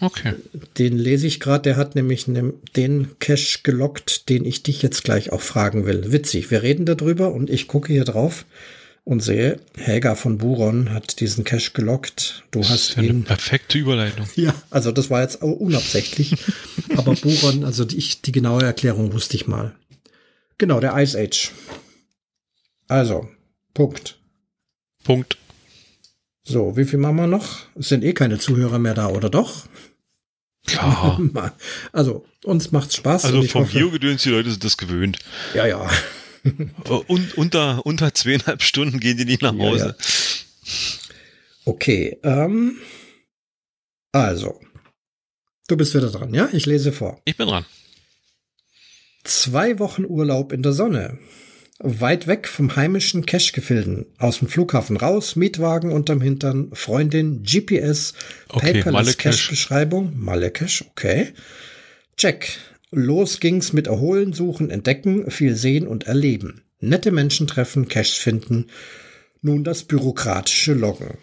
Okay. 0.00 0.34
Den 0.76 0.98
lese 0.98 1.28
ich 1.28 1.38
gerade, 1.38 1.62
der 1.62 1.76
hat 1.76 1.94
nämlich 1.94 2.26
ne, 2.26 2.52
den 2.74 3.16
Cache 3.20 3.60
gelockt, 3.62 4.28
den 4.28 4.44
ich 4.44 4.64
dich 4.64 4.82
jetzt 4.82 5.04
gleich 5.04 5.30
auch 5.30 5.40
fragen 5.40 5.86
will. 5.86 6.12
Witzig, 6.12 6.50
wir 6.50 6.62
reden 6.62 6.84
darüber 6.84 7.32
und 7.32 7.48
ich 7.48 7.68
gucke 7.68 7.92
hier 7.92 8.04
drauf 8.04 8.44
und 9.04 9.20
sehe, 9.20 9.60
Häger 9.76 10.16
von 10.16 10.38
Buron 10.38 10.90
hat 10.92 11.20
diesen 11.20 11.44
Cache 11.44 11.72
gelockt. 11.72 12.44
Du 12.50 12.60
das 12.60 12.70
hast 12.70 12.88
ist 12.90 12.96
ja 12.96 13.02
ihn. 13.02 13.10
Eine 13.10 13.20
perfekte 13.20 13.78
Überleitung. 13.78 14.26
Ja, 14.34 14.54
also 14.70 14.92
das 14.92 15.10
war 15.10 15.20
jetzt 15.20 15.42
auch 15.42 15.52
unabsichtlich. 15.52 16.36
aber 16.96 17.14
Buron, 17.14 17.64
also 17.64 17.84
die, 17.84 17.98
die 18.24 18.32
genaue 18.32 18.64
Erklärung 18.64 19.12
wusste 19.12 19.36
ich 19.36 19.46
mal. 19.46 19.74
Genau, 20.56 20.80
der 20.80 20.96
Ice 20.96 21.18
Age. 21.18 21.50
Also, 22.88 23.28
Punkt. 23.74 24.18
Punkt. 25.04 25.36
So, 26.44 26.76
wie 26.76 26.84
viel 26.84 26.98
machen 26.98 27.16
wir 27.16 27.26
noch? 27.26 27.66
Es 27.74 27.88
sind 27.88 28.04
eh 28.04 28.12
keine 28.12 28.38
Zuhörer 28.38 28.78
mehr 28.78 28.94
da, 28.94 29.08
oder 29.08 29.28
doch? 29.28 29.66
Ja. 30.68 31.18
also, 31.92 32.24
uns 32.44 32.72
macht's 32.72 32.96
Spaß. 32.96 33.26
Also 33.26 33.42
vom 33.42 33.66
Biogedöns, 33.66 34.22
die 34.22 34.30
Leute 34.30 34.50
sind 34.50 34.64
das 34.64 34.76
gewöhnt. 34.76 35.18
Ja, 35.54 35.66
ja. 35.66 35.90
und 37.08 37.38
unter, 37.38 37.84
unter 37.86 38.14
zweieinhalb 38.14 38.62
Stunden 38.62 39.00
gehen 39.00 39.16
die 39.16 39.24
nicht 39.24 39.42
nach 39.42 39.56
Hause. 39.56 39.86
Ja, 39.86 39.88
ja. 39.88 39.94
Okay, 41.66 42.18
ähm, 42.22 42.78
also, 44.12 44.60
du 45.68 45.76
bist 45.76 45.94
wieder 45.94 46.10
dran, 46.10 46.34
ja? 46.34 46.48
Ich 46.52 46.66
lese 46.66 46.92
vor. 46.92 47.20
Ich 47.24 47.36
bin 47.36 47.48
dran. 47.48 47.64
Zwei 49.24 49.78
Wochen 49.78 50.04
Urlaub 50.04 50.52
in 50.52 50.62
der 50.62 50.74
Sonne 50.74 51.18
weit 51.78 52.26
weg 52.26 52.48
vom 52.48 52.76
heimischen 52.76 53.26
Cash-Gefilden. 53.26 54.06
Aus 54.18 54.38
dem 54.38 54.48
Flughafen 54.48 54.96
raus, 54.96 55.36
Mietwagen 55.36 55.92
unterm 55.92 56.20
Hintern, 56.20 56.70
Freundin, 56.72 57.42
GPS, 57.42 58.14
okay, 58.48 58.82
Paperless 58.82 59.18
Cash-Beschreibung, 59.18 60.12
Malle 60.16 60.50
Cash, 60.50 60.84
okay. 60.90 61.32
Check. 62.16 62.58
Los 62.94 63.40
ging's 63.40 63.72
mit 63.72 63.86
Erholen, 63.86 64.32
Suchen, 64.32 64.70
Entdecken, 64.70 65.30
viel 65.30 65.56
sehen 65.56 65.86
und 65.86 66.04
erleben. 66.04 66.62
Nette 66.80 67.10
Menschen 67.10 67.46
treffen, 67.46 67.88
Cash 67.88 68.18
finden. 68.18 68.66
Nun 69.40 69.64
das 69.64 69.84
bürokratische 69.84 70.74
Loggen. 70.74 71.18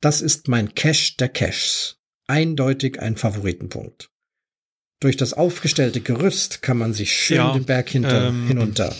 Das 0.00 0.20
ist 0.20 0.48
mein 0.48 0.74
Cache 0.74 1.14
der 1.18 1.28
Caches. 1.28 1.98
Eindeutig 2.26 3.00
ein 3.00 3.16
Favoritenpunkt. 3.16 4.10
Durch 5.00 5.16
das 5.16 5.32
aufgestellte 5.32 6.00
Gerüst 6.00 6.62
kann 6.62 6.78
man 6.78 6.94
sich 6.94 7.12
schön 7.12 7.36
ja, 7.36 7.52
den 7.52 7.64
Berg 7.64 7.88
hinter, 7.88 8.28
ähm, 8.28 8.46
hinunter 8.46 8.94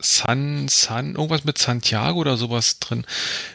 San, 0.00 0.68
San, 0.68 1.14
irgendwas 1.14 1.44
mit 1.44 1.58
Santiago 1.58 2.20
oder 2.20 2.36
sowas 2.36 2.78
drin. 2.78 3.04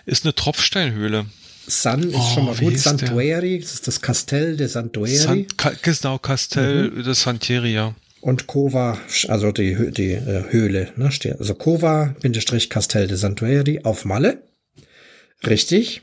Ist 0.05 0.26
eine 0.26 0.36
Tropfsteinhöhle. 0.36 1.26
San 1.68 2.03
ist 2.03 2.16
oh, 2.16 2.34
schon 2.34 2.45
mal 2.45 2.55
gut. 2.55 2.78
Santueri, 2.78 3.59
das 3.59 3.74
ist 3.74 3.88
das 3.88 4.01
Castell 4.01 4.57
de 4.57 4.68
Santueri. 4.68 5.16
San, 5.16 5.47
genau, 5.82 6.20
Castell 6.20 6.91
mhm. 6.91 7.03
de 7.03 7.13
Santieri, 7.13 7.74
ja. 7.74 7.95
Und 8.22 8.47
Cova, 8.47 8.97
also 9.28 9.51
die, 9.51 9.91
die 9.91 10.13
äh, 10.13 10.45
Höhle, 10.49 10.91
ne, 10.95 11.11
steht. 11.11 11.39
Also 11.39 11.53
Cova, 11.53 12.16
Bindestrich, 12.22 12.70
Castell 12.70 13.07
de 13.07 13.18
Santueri 13.18 13.82
auf 13.84 14.05
Malle. 14.05 14.41
Richtig. 15.45 16.01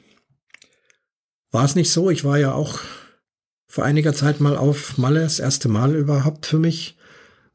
War 1.51 1.65
es 1.65 1.75
nicht 1.75 1.91
so? 1.91 2.11
Ich 2.11 2.25
war 2.25 2.39
ja 2.39 2.53
auch 2.53 2.81
vor 3.67 3.85
einiger 3.85 4.15
Zeit 4.15 4.41
mal 4.41 4.57
auf 4.57 4.99
Malle, 4.99 5.21
das 5.21 5.41
erste 5.41 5.69
Mal 5.69 5.97
überhaupt 5.97 6.47
für 6.47 6.59
mich 6.59 6.97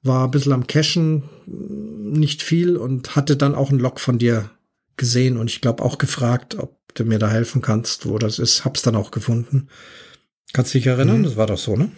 war 0.08 0.26
ein 0.26 0.32
bisschen 0.32 0.54
am 0.54 0.68
Cashen, 0.68 1.24
nicht 1.46 2.42
viel 2.42 2.78
und 2.78 3.16
hatte 3.16 3.38
dann 3.38 3.56
auch 3.56 3.70
einen 3.70 3.80
Log 3.80 4.00
von 4.00 4.18
dir 4.18 4.50
gesehen 4.96 5.38
und 5.38 5.50
ich 5.50 5.62
glaube 5.62 5.84
auch 5.84 5.98
gefragt, 5.98 6.58
ob 6.58 6.77
du 7.00 7.06
mir 7.06 7.20
da 7.20 7.30
helfen 7.30 7.62
kannst, 7.62 8.08
wo 8.08 8.18
das 8.18 8.40
ist. 8.40 8.66
Hab's 8.66 8.82
dann 8.82 8.96
auch 8.96 9.12
gefunden. 9.12 9.70
Kannst 10.54 10.74
du 10.74 10.78
dich 10.78 10.88
erinnern? 10.88 11.20
Mhm. 11.20 11.24
Das 11.24 11.36
war 11.38 11.48
doch 11.48 11.58
so, 11.58 11.76
ne? 11.76 11.92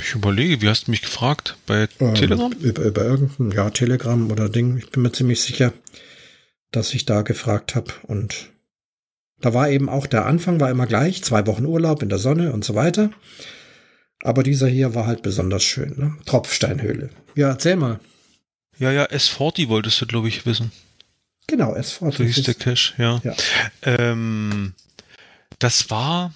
Ich 0.00 0.14
überlege, 0.14 0.60
wie 0.60 0.68
hast 0.68 0.86
du 0.86 0.90
mich 0.90 1.02
gefragt? 1.02 1.56
Bei 1.66 1.88
ähm, 2.00 2.14
Telegram? 2.14 2.52
Über, 2.52 2.82
über 2.82 3.04
irgendein, 3.04 3.52
ja, 3.52 3.70
Telegram 3.70 4.30
oder 4.30 4.48
Ding. 4.48 4.78
Ich 4.78 4.90
bin 4.90 5.02
mir 5.02 5.12
ziemlich 5.12 5.40
sicher, 5.40 5.72
dass 6.72 6.94
ich 6.94 7.04
da 7.04 7.22
gefragt 7.22 7.74
habe. 7.74 7.92
Und 8.02 8.50
da 9.40 9.54
war 9.54 9.70
eben 9.70 9.88
auch 9.88 10.06
der 10.06 10.26
Anfang 10.26 10.60
war 10.60 10.70
immer 10.70 10.86
gleich, 10.86 11.22
zwei 11.22 11.46
Wochen 11.46 11.64
Urlaub 11.64 12.02
in 12.02 12.08
der 12.08 12.18
Sonne 12.18 12.52
und 12.52 12.64
so 12.64 12.74
weiter. 12.74 13.10
Aber 14.22 14.42
dieser 14.42 14.68
hier 14.68 14.94
war 14.94 15.06
halt 15.06 15.22
besonders 15.22 15.62
schön, 15.62 15.94
ne? 15.96 16.16
Tropfsteinhöhle. 16.24 17.10
Ja, 17.34 17.50
erzähl 17.50 17.76
mal. 17.76 18.00
Ja, 18.78 18.90
ja, 18.90 19.04
S40 19.04 19.68
wolltest 19.68 20.00
du, 20.00 20.06
glaube 20.06 20.28
ich, 20.28 20.46
wissen. 20.46 20.72
Genau, 21.46 21.74
S40. 21.74 22.16
So 22.16 22.24
hieß 22.24 22.42
der 22.42 22.54
Cache, 22.54 22.94
ja. 22.98 23.20
ja. 23.22 23.34
Ähm, 23.82 24.74
das 25.58 25.90
war, 25.90 26.32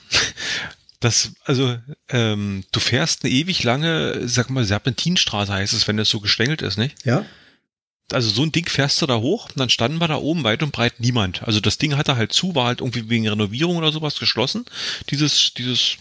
das, 1.01 1.33
also, 1.45 1.77
ähm, 2.09 2.65
du 2.73 2.81
fährst 2.81 3.25
eine 3.25 3.33
ewig 3.33 3.63
lange, 3.63 4.29
sag 4.29 4.51
mal, 4.51 4.65
Serpentinstraße 4.65 5.53
heißt 5.53 5.73
es, 5.73 5.89
wenn 5.89 5.97
das 5.97 6.09
so 6.09 6.21
geschlängelt 6.21 6.63
ist, 6.63 6.77
nicht? 6.77 7.05
Ja. 7.05 7.25
Also 8.11 8.31
so 8.31 8.43
ein 8.43 8.53
Ding 8.53 8.67
fährst 8.67 9.03
du 9.03 9.07
da 9.07 9.19
hoch 9.19 9.51
und 9.51 9.59
dann 9.59 9.69
standen 9.69 9.99
wir 9.99 10.09
da 10.09 10.17
oben 10.17 10.43
weit 10.43 10.63
und 10.63 10.73
breit 10.73 10.99
niemand. 10.99 11.43
Also 11.43 11.61
das 11.61 11.77
Ding 11.77 11.97
hatte 11.97 12.17
halt 12.17 12.33
zu, 12.33 12.55
war 12.55 12.67
halt 12.67 12.81
irgendwie 12.81 13.11
wegen 13.11 13.29
Renovierung 13.29 13.77
oder 13.77 13.93
sowas 13.93 14.19
geschlossen. 14.19 14.65
Dieses, 15.11 15.53
dieses 15.53 15.99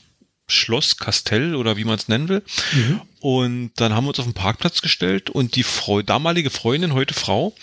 Schloss, 0.47 0.97
Kastell 0.97 1.55
oder 1.55 1.75
wie 1.75 1.83
man 1.83 1.95
es 1.95 2.07
nennen 2.07 2.29
will. 2.29 2.41
Mhm. 2.73 3.01
Und 3.19 3.71
dann 3.75 3.93
haben 3.93 4.05
wir 4.05 4.09
uns 4.09 4.19
auf 4.19 4.25
den 4.25 4.33
Parkplatz 4.33 4.81
gestellt 4.81 5.29
und 5.29 5.55
die 5.55 5.63
Frau, 5.63 6.01
damalige 6.01 6.49
Freundin, 6.49 6.93
heute 6.93 7.13
Frau, 7.13 7.53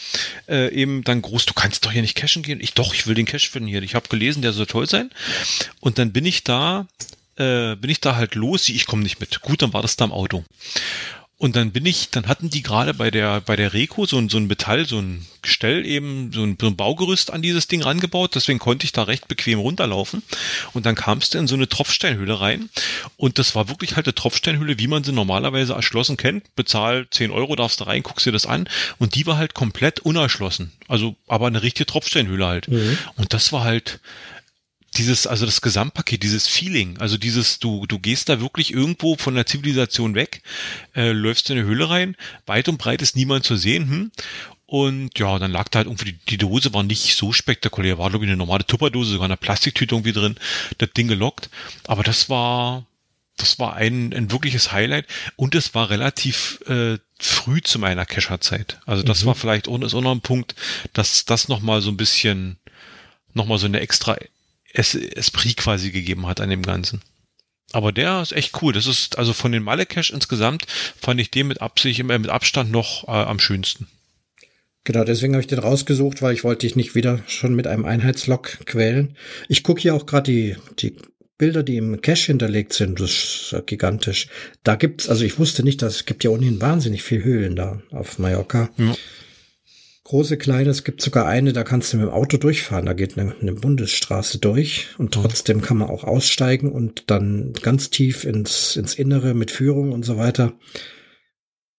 äh, 0.48 0.72
eben 0.74 1.02
dann 1.04 1.22
groß, 1.22 1.46
du 1.46 1.54
kannst 1.54 1.84
doch 1.84 1.92
hier 1.92 2.02
nicht 2.02 2.16
cashen 2.16 2.42
gehen. 2.42 2.60
Ich 2.60 2.74
doch, 2.74 2.92
ich 2.92 3.06
will 3.06 3.14
den 3.14 3.24
Cash 3.24 3.48
finden 3.48 3.68
hier. 3.68 3.82
Ich 3.82 3.94
habe 3.94 4.08
gelesen, 4.08 4.42
der 4.42 4.52
soll 4.52 4.66
toll 4.66 4.88
sein. 4.88 5.10
Und 5.80 5.98
dann 5.98 6.12
bin 6.12 6.26
ich 6.26 6.44
da, 6.44 6.86
äh, 7.36 7.76
bin 7.76 7.90
ich 7.90 8.00
da 8.00 8.16
halt 8.16 8.34
los. 8.34 8.68
Ich 8.68 8.86
komme 8.86 9.02
nicht 9.02 9.20
mit. 9.20 9.40
Gut, 9.40 9.62
dann 9.62 9.72
war 9.72 9.82
das 9.82 9.96
da 9.96 10.04
im 10.04 10.12
Auto. 10.12 10.44
Und 11.36 11.56
dann 11.56 11.72
bin 11.72 11.84
ich, 11.84 12.10
dann 12.10 12.28
hatten 12.28 12.48
die 12.48 12.62
gerade 12.62 12.94
bei 12.94 13.10
der, 13.10 13.40
bei 13.40 13.56
der 13.56 13.72
Reco 13.72 14.06
so 14.06 14.18
ein, 14.18 14.28
so 14.28 14.38
ein 14.38 14.46
Metall, 14.46 14.86
so 14.86 14.98
ein 14.98 15.26
Gestell 15.42 15.84
eben, 15.84 16.32
so 16.32 16.42
ein, 16.44 16.56
so 16.60 16.68
ein 16.68 16.76
Baugerüst 16.76 17.32
an 17.32 17.42
dieses 17.42 17.66
Ding 17.66 17.82
rangebaut. 17.82 18.34
Deswegen 18.34 18.60
konnte 18.60 18.84
ich 18.84 18.92
da 18.92 19.02
recht 19.02 19.26
bequem 19.26 19.58
runterlaufen. 19.58 20.22
Und 20.72 20.86
dann 20.86 20.94
kamst 20.94 21.34
du 21.34 21.38
in 21.38 21.48
so 21.48 21.56
eine 21.56 21.68
Tropfsteinhöhle 21.68 22.40
rein. 22.40 22.70
Und 23.16 23.38
das 23.38 23.54
war 23.54 23.68
wirklich 23.68 23.96
halt 23.96 24.06
eine 24.06 24.14
Tropfsteinhöhle, 24.14 24.78
wie 24.78 24.86
man 24.86 25.02
sie 25.02 25.12
normalerweise 25.12 25.74
erschlossen 25.74 26.16
kennt. 26.16 26.54
Bezahl 26.54 27.08
10 27.10 27.32
Euro, 27.32 27.56
darfst 27.56 27.80
du 27.80 27.84
rein, 27.84 28.04
guckst 28.04 28.24
dir 28.24 28.32
das 28.32 28.46
an. 28.46 28.68
Und 28.98 29.16
die 29.16 29.26
war 29.26 29.36
halt 29.36 29.54
komplett 29.54 30.00
unerschlossen. 30.00 30.72
Also, 30.86 31.16
aber 31.26 31.48
eine 31.48 31.62
richtige 31.62 31.86
Tropfsteinhöhle 31.86 32.46
halt. 32.46 32.68
Mhm. 32.68 32.96
Und 33.16 33.34
das 33.34 33.52
war 33.52 33.64
halt, 33.64 34.00
dieses, 34.96 35.26
also 35.26 35.46
das 35.46 35.60
Gesamtpaket, 35.60 36.22
dieses 36.22 36.46
Feeling, 36.46 36.98
also 36.98 37.16
dieses, 37.16 37.58
du, 37.58 37.86
du 37.86 37.98
gehst 37.98 38.28
da 38.28 38.40
wirklich 38.40 38.72
irgendwo 38.72 39.16
von 39.16 39.34
der 39.34 39.46
Zivilisation 39.46 40.14
weg, 40.14 40.42
äh, 40.94 41.12
läufst 41.12 41.50
in 41.50 41.58
eine 41.58 41.66
Höhle 41.66 41.90
rein, 41.90 42.16
weit 42.46 42.68
und 42.68 42.78
breit 42.78 43.02
ist 43.02 43.16
niemand 43.16 43.44
zu 43.44 43.56
sehen, 43.56 43.88
hm? 43.88 44.10
Und 44.66 45.18
ja, 45.18 45.38
dann 45.38 45.52
lag 45.52 45.68
da 45.68 45.78
halt 45.78 45.88
irgendwie, 45.88 46.12
die, 46.12 46.18
die 46.30 46.38
Dose 46.38 46.72
war 46.72 46.82
nicht 46.82 47.14
so 47.16 47.32
spektakulär, 47.32 47.98
war 47.98 48.10
glaube 48.10 48.24
ich 48.24 48.30
eine 48.30 48.36
normale 48.36 48.66
Tupperdose, 48.66 49.12
sogar 49.12 49.26
eine 49.26 49.36
Plastiktüte 49.36 49.94
irgendwie 49.94 50.12
drin, 50.12 50.36
das 50.78 50.90
Ding 50.96 51.06
gelockt. 51.06 51.50
Aber 51.86 52.02
das 52.02 52.30
war, 52.30 52.86
das 53.36 53.58
war 53.58 53.74
ein, 53.74 54.12
ein 54.14 54.32
wirkliches 54.32 54.72
Highlight 54.72 55.06
und 55.36 55.54
es 55.54 55.74
war 55.74 55.90
relativ 55.90 56.60
äh, 56.66 56.98
früh 57.20 57.60
zu 57.60 57.78
meiner 57.78 58.06
Kescher-Zeit. 58.06 58.80
Also 58.86 59.02
das 59.02 59.22
mhm. 59.22 59.26
war 59.26 59.34
vielleicht 59.34 59.68
auch, 59.68 59.80
ist 59.82 59.94
auch 59.94 60.00
noch 60.00 60.14
ein 60.14 60.22
Punkt, 60.22 60.54
dass 60.92 61.24
das 61.24 61.48
nochmal 61.48 61.80
so 61.82 61.90
ein 61.90 61.96
bisschen, 61.96 62.58
nochmal 63.34 63.58
so 63.58 63.66
eine 63.66 63.80
extra 63.80 64.16
es 64.74 64.94
Esprit 64.94 65.56
quasi 65.56 65.90
gegeben 65.90 66.26
hat 66.26 66.40
an 66.40 66.50
dem 66.50 66.62
Ganzen. 66.62 67.00
Aber 67.72 67.92
der 67.92 68.20
ist 68.20 68.32
echt 68.32 68.60
cool. 68.60 68.72
Das 68.72 68.86
ist, 68.86 69.18
also 69.18 69.32
von 69.32 69.52
den 69.52 69.62
Malecash 69.62 70.10
insgesamt 70.10 70.66
fand 71.00 71.20
ich 71.20 71.30
den 71.30 71.48
mit 71.48 71.62
Absicht, 71.62 71.98
immer 71.98 72.18
mit 72.18 72.30
Abstand 72.30 72.70
noch 72.70 73.08
äh, 73.08 73.12
am 73.12 73.38
schönsten. 73.38 73.86
Genau, 74.84 75.02
deswegen 75.02 75.32
habe 75.32 75.40
ich 75.40 75.46
den 75.46 75.60
rausgesucht, 75.60 76.20
weil 76.20 76.34
ich 76.34 76.44
wollte 76.44 76.66
dich 76.66 76.76
nicht 76.76 76.94
wieder 76.94 77.22
schon 77.26 77.54
mit 77.54 77.66
einem 77.66 77.86
Einheitslog 77.86 78.58
quälen. 78.66 79.16
Ich 79.48 79.62
gucke 79.62 79.80
hier 79.80 79.94
auch 79.94 80.04
gerade 80.04 80.30
die, 80.30 80.56
die 80.78 80.96
Bilder, 81.38 81.62
die 81.62 81.78
im 81.78 82.00
Cache 82.02 82.26
hinterlegt 82.26 82.74
sind. 82.74 83.00
Das 83.00 83.10
ist 83.10 83.66
gigantisch. 83.66 84.28
Da 84.62 84.76
gibt's, 84.76 85.08
also 85.08 85.24
ich 85.24 85.38
wusste 85.38 85.64
nicht, 85.64 85.80
dass 85.80 85.96
es 85.96 86.04
gibt 86.04 86.22
ja 86.22 86.30
ohnehin 86.30 86.60
wahnsinnig 86.60 87.02
viel 87.02 87.24
Höhlen 87.24 87.56
da 87.56 87.80
auf 87.90 88.18
Mallorca. 88.18 88.70
Ja 88.76 88.94
große, 90.14 90.36
kleine. 90.36 90.70
Es 90.70 90.84
gibt 90.84 91.02
sogar 91.02 91.26
eine, 91.26 91.52
da 91.52 91.64
kannst 91.64 91.92
du 91.92 91.96
mit 91.96 92.06
dem 92.06 92.12
Auto 92.12 92.36
durchfahren. 92.36 92.86
Da 92.86 92.92
geht 92.92 93.18
eine, 93.18 93.34
eine 93.40 93.52
Bundesstraße 93.52 94.38
durch 94.38 94.90
und 94.96 95.16
mhm. 95.16 95.22
trotzdem 95.22 95.60
kann 95.60 95.78
man 95.78 95.90
auch 95.90 96.04
aussteigen 96.04 96.70
und 96.70 97.10
dann 97.10 97.52
ganz 97.62 97.90
tief 97.90 98.22
ins, 98.22 98.76
ins 98.76 98.94
Innere 98.94 99.34
mit 99.34 99.50
Führung 99.50 99.90
und 99.90 100.04
so 100.04 100.16
weiter. 100.16 100.52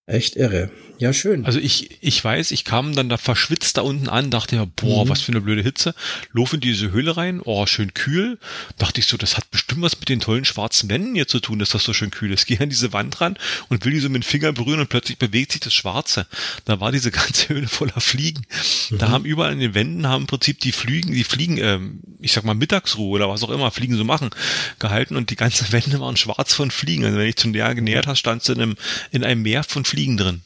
Echt 0.08 0.36
irre. 0.36 0.70
Ja, 1.00 1.14
schön. 1.14 1.46
Also 1.46 1.60
ich, 1.60 1.98
ich 2.02 2.24
weiß, 2.24 2.52
ich 2.52 2.64
kam 2.64 2.96
dann 2.96 3.10
da 3.10 3.18
verschwitzt 3.18 3.78
da 3.78 3.82
unten 3.82 4.08
an, 4.08 4.30
dachte 4.30 4.56
ja, 4.56 4.66
boah, 4.76 5.04
mhm. 5.04 5.10
was 5.10 5.22
für 5.22 5.32
eine 5.32 5.42
blöde 5.42 5.64
Hitze. 5.64 5.96
Lauf 6.32 6.54
in 6.54 6.60
diese 6.60 6.92
Höhle 6.92 7.18
rein, 7.18 7.42
oh, 7.44 7.66
schön 7.66 7.96
kühl. 7.96 8.38
Dachte 8.78 9.00
ich 9.00 9.08
so, 9.08 9.18
das 9.18 9.36
hat 9.36 9.50
bestimmt 9.50 9.82
was 9.82 10.00
mit 10.00 10.08
den 10.08 10.20
tollen 10.20 10.46
schwarzen 10.46 10.92
Wänden 10.92 11.16
hier 11.16 11.28
zu 11.28 11.40
tun, 11.40 11.58
dass 11.58 11.72
das 11.72 11.84
so 11.84 11.92
schön 11.92 12.12
kühl 12.12 12.32
ist. 12.32 12.46
Gehe 12.46 12.60
an 12.60 12.70
diese 12.70 12.94
Wand 12.94 13.20
ran 13.20 13.36
und 13.70 13.84
will 13.84 13.94
die 13.94 14.00
so 14.00 14.10
mit 14.10 14.22
dem 14.22 14.28
Finger 14.28 14.54
berühren 14.54 14.80
und 14.80 14.90
plötzlich 14.90 15.18
bewegt 15.18 15.54
sich 15.54 15.62
das 15.62 15.74
Schwarze. 15.74 16.28
Da 16.66 16.80
war 16.80 16.92
diese 16.92 17.10
ganze 17.12 17.50
Höhle 17.50 17.68
voller 17.68 18.00
Fliegen. 18.00 18.44
Mhm. 18.92 18.98
Da 19.00 19.10
haben 19.10 19.26
überall 19.26 19.54
an 19.54 19.60
den 19.60 19.74
Wänden 19.74 20.08
haben 20.08 20.24
im 20.24 20.28
Prinzip 20.28 20.60
die 20.60 20.72
Fliegen, 20.72 21.14
die 21.14 21.24
Fliegen, 21.24 21.58
ähm, 21.58 22.00
ich 22.22 22.32
sag 22.32 22.46
mal 22.46 22.54
Mittagsruhe 22.54 23.10
oder 23.10 23.28
was 23.28 23.42
auch 23.42 23.50
immer 23.50 23.72
Fliegen 23.72 23.98
so 23.98 24.04
machen, 24.04 24.30
gehalten 24.78 25.16
und 25.16 25.32
die 25.32 25.36
ganzen 25.36 25.66
Wände 25.72 26.00
waren 26.00 26.16
schwarz 26.16 26.54
von 26.54 26.70
Fliegen. 26.70 27.06
Also 27.06 27.18
wenn 27.18 27.28
ich 27.28 27.38
zum 27.38 27.52
näher 27.52 27.74
genähert 27.74 28.06
hast, 28.06 28.20
standst 28.20 28.48
du 28.48 28.54
in 28.54 28.62
einem, 28.62 28.76
in 29.12 29.24
einem 29.24 29.42
Meer 29.42 29.64
von 29.64 29.84
Fliegen 29.84 29.95
Fliegen 29.96 30.18
drin. 30.18 30.42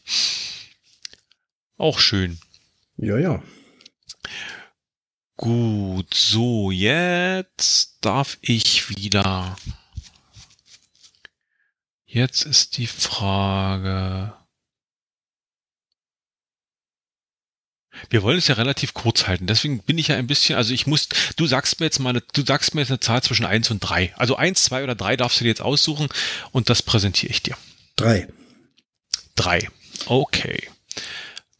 Auch 1.78 1.98
schön. 1.98 2.38
Ja, 2.98 3.18
ja. 3.18 3.42
Gut, 5.38 6.14
so, 6.14 6.70
jetzt 6.70 7.98
darf 8.02 8.38
ich 8.42 8.90
wieder. 8.90 9.58
Jetzt 12.06 12.44
ist 12.44 12.78
die 12.78 12.86
Frage. 12.86 14.36
Wir 18.12 18.22
wollen 18.22 18.38
es 18.38 18.50
ja 18.50 18.54
relativ 18.54 18.94
kurz 18.94 19.26
halten, 19.26 19.48
deswegen 19.48 19.82
bin 19.82 19.98
ich 19.98 20.10
ja 20.10 20.16
ein 20.16 20.28
bisschen, 20.28 20.58
also 20.58 20.76
ich 20.76 20.86
muss, 20.86 21.10
du 21.38 21.48
sagst 21.48 21.80
mir 21.80 21.88
jetzt 21.88 21.98
mal, 21.98 22.12
eine, 22.12 22.22
du 22.34 22.46
sagst 22.46 22.76
mir 22.76 22.82
jetzt 22.82 22.92
eine 22.92 23.00
Zahl 23.00 23.24
zwischen 23.24 23.46
eins 23.48 23.72
und 23.72 23.80
drei. 23.80 24.14
Also 24.16 24.36
eins, 24.36 24.64
zwei 24.64 24.84
oder 24.84 24.94
drei 24.94 25.18
darfst 25.18 25.40
du 25.40 25.44
dir 25.44 25.50
jetzt 25.50 25.62
aussuchen 25.62 26.08
und 26.52 26.70
das 26.70 26.84
präsentiere 26.84 27.32
ich 27.32 27.42
dir. 27.42 27.58
Drei. 27.96 28.28
Drei. 29.40 29.70
Okay. 30.08 30.68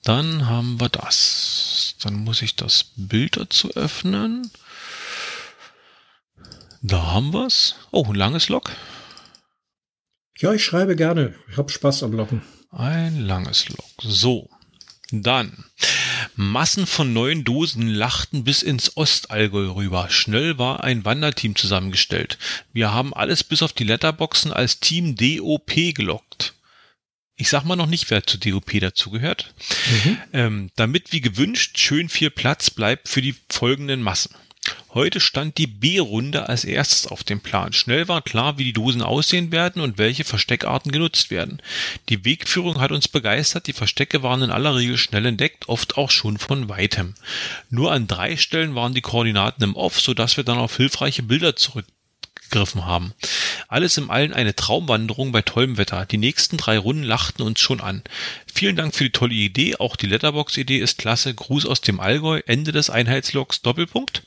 Dann 0.04 0.48
haben 0.48 0.82
wir 0.82 0.90
das. 0.90 1.96
Dann 2.02 2.16
muss 2.16 2.42
ich 2.42 2.58
das 2.58 2.92
Bild 2.98 3.38
dazu 3.38 3.72
öffnen. 3.74 4.52
Da 6.82 7.14
haben 7.14 7.32
wir's. 7.32 7.76
Oh, 7.92 8.04
ein 8.04 8.16
langes 8.16 8.50
Log. 8.50 8.72
Ja, 10.40 10.52
ich 10.52 10.66
schreibe 10.66 10.98
gerne. 10.98 11.36
Ich 11.50 11.56
habe 11.56 11.72
Spaß 11.72 12.04
am 12.04 12.12
Loggen. 12.12 12.42
Ein 12.70 13.22
langes 13.22 13.70
Log. 13.70 13.86
So. 14.02 14.50
Dann. 15.12 15.64
Massen 16.36 16.86
von 16.86 17.14
neuen 17.14 17.46
Dosen 17.46 17.88
lachten 17.88 18.44
bis 18.44 18.62
ins 18.62 18.98
Ostallgäu 18.98 19.72
rüber. 19.72 20.10
Schnell 20.10 20.58
war 20.58 20.84
ein 20.84 21.06
Wanderteam 21.06 21.56
zusammengestellt. 21.56 22.38
Wir 22.74 22.92
haben 22.92 23.14
alles 23.14 23.46
bis 23.46 23.64
auf 23.64 23.72
die 23.72 23.86
Letterboxen 23.86 24.52
als 24.52 24.82
Team 24.82 25.16
DOP 25.16 25.96
gelockt 25.96 26.56
ich 27.40 27.50
sag 27.50 27.64
mal 27.64 27.78
noch 27.78 27.88
nicht, 27.88 28.12
wer 28.12 28.26
zu 28.26 28.38
DOP 28.38 28.80
dazugehört, 28.82 29.54
mhm. 30.04 30.18
ähm, 30.34 30.70
damit 30.76 31.14
wie 31.14 31.22
gewünscht 31.22 31.80
schön 31.80 32.10
viel 32.10 32.30
Platz 32.30 32.70
bleibt 32.70 33.08
für 33.08 33.22
die 33.22 33.36
folgenden 33.50 34.04
Massen. 34.04 34.36
Heute 34.94 35.22
stand 35.22 35.58
die 35.58 35.68
B-Runde 35.68 36.50
als 36.50 36.66
erstes 36.66 37.08
auf 37.08 37.24
dem 37.24 37.40
Plan. 37.40 37.72
Schnell 37.72 38.10
war 38.10 38.22
klar, 38.22 38.58
wie 38.58 38.66
die 38.66 38.74
Dosen 38.74 39.02
aussehen 39.02 39.54
werden 39.54 39.82
und 39.82 39.98
welche 39.98 40.26
Versteckarten 40.26 40.92
genutzt 40.92 41.32
werden. 41.32 41.62
Die 42.10 42.26
Wegführung 42.26 42.82
hat 42.82 42.92
uns 42.92 43.08
begeistert, 43.08 43.68
die 43.68 43.74
Verstecke 43.74 44.22
waren 44.22 44.42
in 44.42 44.52
aller 44.52 44.76
Regel 44.76 44.98
schnell 44.98 45.26
entdeckt, 45.26 45.70
oft 45.70 45.98
auch 45.98 46.12
schon 46.12 46.38
von 46.38 46.68
weitem. 46.68 47.16
Nur 47.70 47.94
an 47.94 48.08
drei 48.08 48.36
Stellen 48.36 48.76
waren 48.76 48.94
die 48.94 49.02
Koordinaten 49.02 49.64
im 49.64 49.76
Off, 49.78 50.02
sodass 50.02 50.36
wir 50.36 50.44
dann 50.44 50.58
auf 50.58 50.76
hilfreiche 50.76 51.24
Bilder 51.24 51.56
zurück 51.56 51.86
gegriffen 52.50 52.86
haben. 52.86 53.14
Alles 53.72 53.98
im 53.98 54.10
Allen 54.10 54.34
eine 54.34 54.56
Traumwanderung 54.56 55.32
bei 55.32 55.44
tollem 55.44 55.78
Wetter. 55.78 56.08
Die 56.08 56.18
nächsten 56.18 56.58
drei 56.58 56.80
Runden 56.80 57.04
lachten 57.04 57.44
uns 57.44 57.60
schon 57.60 57.82
an. 57.82 58.02
Vielen 58.52 58.76
Dank 58.76 58.96
für 58.96 59.04
die 59.04 59.12
tolle 59.12 59.36
Idee. 59.36 59.76
Auch 59.76 59.96
die 59.96 60.08
Letterbox-Idee 60.08 60.80
ist 60.80 60.98
klasse. 60.98 61.36
Gruß 61.36 61.68
aus 61.68 61.80
dem 61.80 62.00
Allgäu. 62.00 62.42
Ende 62.48 62.72
des 62.72 62.90
Einheitslogs 62.90 63.62
Doppelpunkt. 63.62 64.24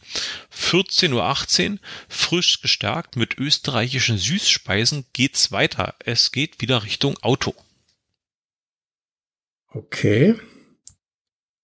14.18 0.56 1.72
Uhr. 1.72 1.78
Frisch 2.08 2.60
gestärkt 2.60 3.16
mit 3.16 3.36
österreichischen 3.36 4.16
Süßspeisen 4.16 5.06
geht's 5.12 5.50
weiter. 5.50 5.96
Es 5.98 6.30
geht 6.30 6.60
wieder 6.60 6.84
Richtung 6.84 7.18
Auto. 7.18 7.52
Okay. 9.66 10.36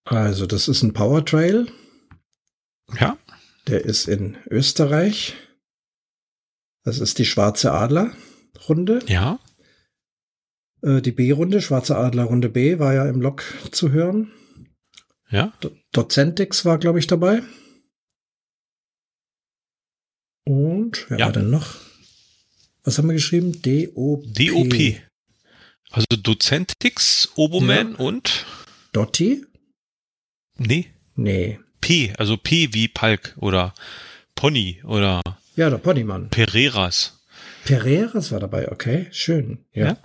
Also 0.04 0.46
das 0.46 0.66
ist 0.66 0.82
ein 0.82 0.94
Powertrail. 0.94 1.70
Ja. 2.98 3.16
Der 3.68 3.84
ist 3.84 4.08
in 4.08 4.36
Österreich. 4.50 5.36
Das 6.88 7.00
ist 7.00 7.18
die 7.18 7.26
Schwarze 7.26 7.72
Adler 7.72 8.16
Runde. 8.66 9.00
Ja. 9.08 9.38
Äh, 10.80 11.02
die 11.02 11.12
B-Runde, 11.12 11.60
Schwarze 11.60 11.98
Adler 11.98 12.24
Runde 12.24 12.48
B, 12.48 12.78
war 12.78 12.94
ja 12.94 13.06
im 13.06 13.20
Log 13.20 13.44
zu 13.72 13.90
hören. 13.90 14.32
Ja. 15.28 15.52
Do 15.60 15.70
Docentix 15.92 16.64
war, 16.64 16.78
glaube 16.78 16.98
ich, 16.98 17.06
dabei. 17.06 17.42
Und 20.46 21.10
wer 21.10 21.18
ja. 21.18 21.26
war 21.26 21.32
denn 21.34 21.50
noch? 21.50 21.74
Was 22.84 22.96
haben 22.96 23.08
wir 23.08 23.12
geschrieben? 23.12 23.52
DOP. 23.60 24.24
DOP. 24.32 25.02
Also 25.90 26.06
Docentix, 26.16 27.32
Oboman 27.36 27.92
ja. 27.92 27.98
und? 27.98 28.46
Dotti? 28.92 29.44
Nee. 30.56 30.86
Nee. 31.16 31.60
P, 31.82 32.14
also 32.16 32.38
P 32.38 32.72
wie 32.72 32.88
Palk 32.88 33.36
oder 33.36 33.74
Pony 34.34 34.80
oder 34.84 35.20
ja, 35.58 35.70
der 35.70 35.78
Ponymann. 35.78 36.30
Pereiras. 36.30 37.18
Pereiras 37.64 38.32
war 38.32 38.40
dabei, 38.40 38.70
okay, 38.70 39.08
schön. 39.10 39.58
Ja. 39.72 39.86
ja? 39.86 39.98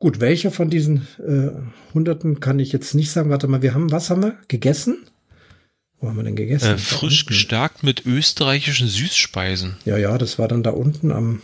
Gut, 0.00 0.18
welcher 0.18 0.50
von 0.50 0.70
diesen 0.70 1.06
äh, 1.18 1.50
Hunderten 1.94 2.40
kann 2.40 2.58
ich 2.58 2.72
jetzt 2.72 2.94
nicht 2.94 3.10
sagen. 3.10 3.30
Warte 3.30 3.46
mal, 3.48 3.62
wir 3.62 3.74
haben, 3.74 3.92
was 3.92 4.10
haben 4.10 4.22
wir? 4.22 4.38
Gegessen? 4.48 5.06
Wo 6.00 6.08
haben 6.08 6.16
wir 6.16 6.24
denn 6.24 6.36
gegessen? 6.36 6.74
Äh, 6.74 6.78
frisch 6.78 7.26
gestärkt 7.26 7.82
mit 7.82 8.06
österreichischen 8.06 8.88
Süßspeisen. 8.88 9.76
Ja, 9.84 9.98
ja, 9.98 10.18
das 10.18 10.38
war 10.38 10.48
dann 10.48 10.62
da 10.62 10.70
unten 10.70 11.12
am. 11.12 11.42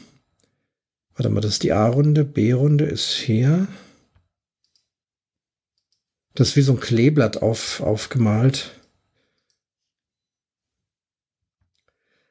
Warte 1.15 1.29
mal, 1.29 1.41
das 1.41 1.53
ist 1.53 1.63
die 1.63 1.73
A-Runde. 1.73 2.25
B-Runde 2.25 2.87
ist 2.87 3.13
hier. 3.13 3.69
Das 6.35 6.49
ist 6.49 6.57
wie 6.57 6.63
so 6.63 6.73
ein 6.73 6.81
Kleeblatt 6.81 7.41
auf, 7.41 7.81
aufgemalt. 7.81 8.76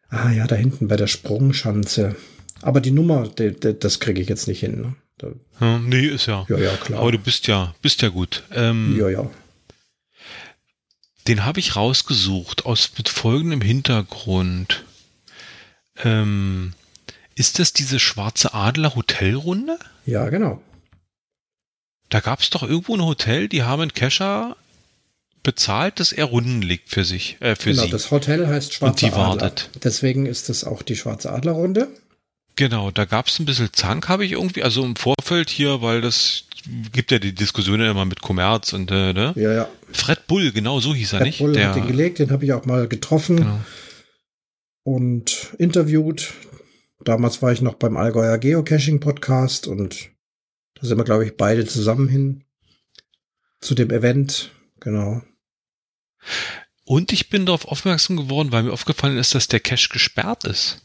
Ah 0.10 0.32
ja, 0.32 0.48
da 0.48 0.56
hinten 0.56 0.88
bei 0.88 0.95
der 0.95 1.07
Sprungschanze. 1.07 2.15
Aber 2.61 2.82
die 2.82 2.91
Nummer, 2.91 3.27
die, 3.27 3.52
die, 3.52 3.77
das 3.77 3.99
kriege 3.99 4.22
ich 4.22 4.30
jetzt 4.30 4.48
nicht 4.48 4.60
hin. 4.60 4.82
Ne? 4.82 4.95
Da, 5.18 5.27
ja, 5.61 5.80
nee, 5.80 6.06
ist 6.06 6.26
ja. 6.26 6.45
Ja, 6.49 6.57
ja, 6.57 6.76
klar. 6.77 7.02
Aber 7.02 7.11
du 7.11 7.19
bist 7.19 7.48
ja, 7.48 7.73
bist 7.82 8.02
ja 8.02 8.10
gut. 8.10 8.44
Ähm, 8.52 8.98
ja, 8.99 9.10
ja. 9.10 9.30
Den 11.27 11.44
habe 11.44 11.60
ich 11.60 11.76
rausgesucht 11.76 12.65
aus 12.65 12.91
mit 12.98 13.10
folgendem 13.10 13.61
Hintergrund. 13.61 14.86
Ähm, 16.03 16.73
ist 17.36 17.60
das 17.60 17.73
diese 17.73 17.99
schwarze 17.99 18.53
Adler 18.53 18.95
Hotelrunde? 18.95 19.77
Ja, 20.06 20.30
genau. 20.30 20.61
Da 22.10 22.19
gab 22.19 22.41
es 22.41 22.49
doch 22.52 22.64
irgendwo 22.64 22.95
ein 22.95 23.03
Hotel, 23.03 23.49
die 23.49 23.64
haben 23.64 23.94
Kescher 23.94 24.56
bezahlt, 25.46 26.00
dass 26.02 26.12
er 26.12 26.26
Runden 26.26 26.62
legt 26.62 26.90
für 26.90 27.06
sich, 27.06 27.38
äh, 27.40 27.56
für 27.56 27.70
genau, 27.70 27.84
sie. 27.84 27.92
das 27.92 28.12
Hotel 28.12 28.48
heißt 28.48 28.74
Schwarze 28.74 28.92
Und 28.92 29.02
die 29.02 29.18
Adler. 29.18 29.42
wartet. 29.42 29.70
Deswegen 29.84 30.26
ist 30.26 30.50
es 30.50 30.66
auch 30.66 30.82
die 30.82 30.98
Schwarze 30.98 31.32
Adler 31.32 31.54
Runde. 31.54 31.88
Genau, 32.58 32.90
da 32.92 33.06
gab 33.06 33.28
es 33.28 33.40
ein 33.40 33.46
bisschen 33.46 33.70
Zank, 33.72 34.10
habe 34.10 34.26
ich 34.26 34.34
irgendwie, 34.34 34.64
also 34.64 34.84
im 34.84 34.96
Vorfeld 34.96 35.50
hier, 35.50 35.82
weil 35.82 36.02
das 36.02 36.46
gibt 36.92 37.12
ja 37.12 37.20
die 37.20 37.34
Diskussionen 37.34 37.90
immer 37.90 38.06
mit 38.06 38.22
Kommerz 38.22 38.74
und 38.74 38.90
äh, 38.92 39.14
ne? 39.14 39.34
Ja, 39.36 39.54
ja. 39.54 39.70
Fred 39.92 40.26
Bull, 40.28 40.52
genau 40.52 40.80
so 40.80 40.96
hieß 40.96 41.14
er 41.14 41.20
Fred 41.20 41.28
nicht. 41.28 41.40
Bull 41.40 41.54
Der, 41.54 41.70
hat 41.70 41.76
den 41.76 41.88
gelegt, 41.88 42.20
den 42.20 42.32
habe 42.32 42.44
ich 42.44 42.54
auch 42.54 42.66
mal 42.66 42.88
getroffen 42.88 43.38
genau. 43.38 43.60
und 44.84 45.54
interviewt. 45.60 46.34
Damals 47.04 47.42
war 47.42 47.52
ich 47.52 47.62
noch 47.62 47.76
beim 47.76 47.98
Allgäuer 47.98 48.38
Geocaching 48.40 49.00
Podcast 49.00 49.68
und 49.68 50.10
da 50.74 50.88
sind 50.88 50.98
wir, 50.98 51.04
glaube 51.04 51.26
ich, 51.26 51.38
beide 51.38 51.66
zusammen 51.66 52.08
hin 52.08 52.44
zu 53.62 53.76
dem 53.76 53.92
Event. 53.92 54.52
Genau. 54.80 55.22
Und 56.84 57.11
ich 57.11 57.30
bin 57.30 57.45
darauf 57.45 57.65
aufmerksam 57.65 58.15
geworden, 58.15 58.52
weil 58.52 58.64
mir 58.64 58.73
aufgefallen 58.73 59.18
ist, 59.18 59.34
dass 59.34 59.47
der 59.47 59.60
Cache 59.60 59.89
gesperrt 59.89 60.43
ist. 60.43 60.81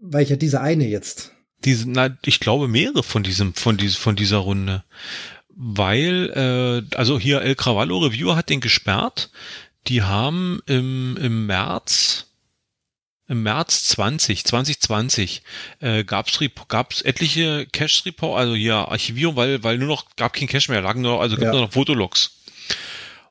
Weil 0.00 0.24
ich 0.24 0.30
ja 0.30 0.36
diese 0.36 0.60
eine 0.60 0.86
jetzt. 0.86 1.32
Diese, 1.64 1.88
na, 1.90 2.16
ich 2.24 2.40
glaube 2.40 2.68
mehrere 2.68 3.02
von 3.02 3.22
diesem, 3.22 3.54
von 3.54 3.76
diesem, 3.76 4.00
von 4.00 4.16
dieser 4.16 4.38
Runde. 4.38 4.84
Weil, 5.48 6.84
äh, 6.90 6.96
also 6.96 7.18
hier 7.18 7.42
El 7.42 7.54
Cravallo 7.54 7.98
Reviewer 7.98 8.36
hat 8.36 8.48
den 8.48 8.60
gesperrt. 8.60 9.30
Die 9.86 10.02
haben 10.02 10.60
im, 10.66 11.16
im 11.20 11.46
März, 11.46 12.26
im 13.28 13.42
März 13.42 13.84
20, 13.84 14.44
2020, 14.44 15.42
äh, 15.80 16.04
gab's, 16.04 16.38
gab's 16.68 17.02
etliche 17.02 17.66
Cache-Report, 17.72 18.38
also 18.38 18.54
hier 18.54 18.74
Archivierung, 18.74 19.36
weil, 19.36 19.62
weil 19.62 19.78
nur 19.78 19.88
noch, 19.88 20.06
gab 20.16 20.32
kein 20.34 20.48
Cache 20.48 20.70
mehr, 20.70 20.82
lagen 20.82 21.00
nur, 21.02 21.20
also 21.20 21.36
gibt 21.36 21.46
Ja. 21.46 21.52
nur 21.52 21.62
noch 21.62 21.72
Fotologs. 21.72 22.37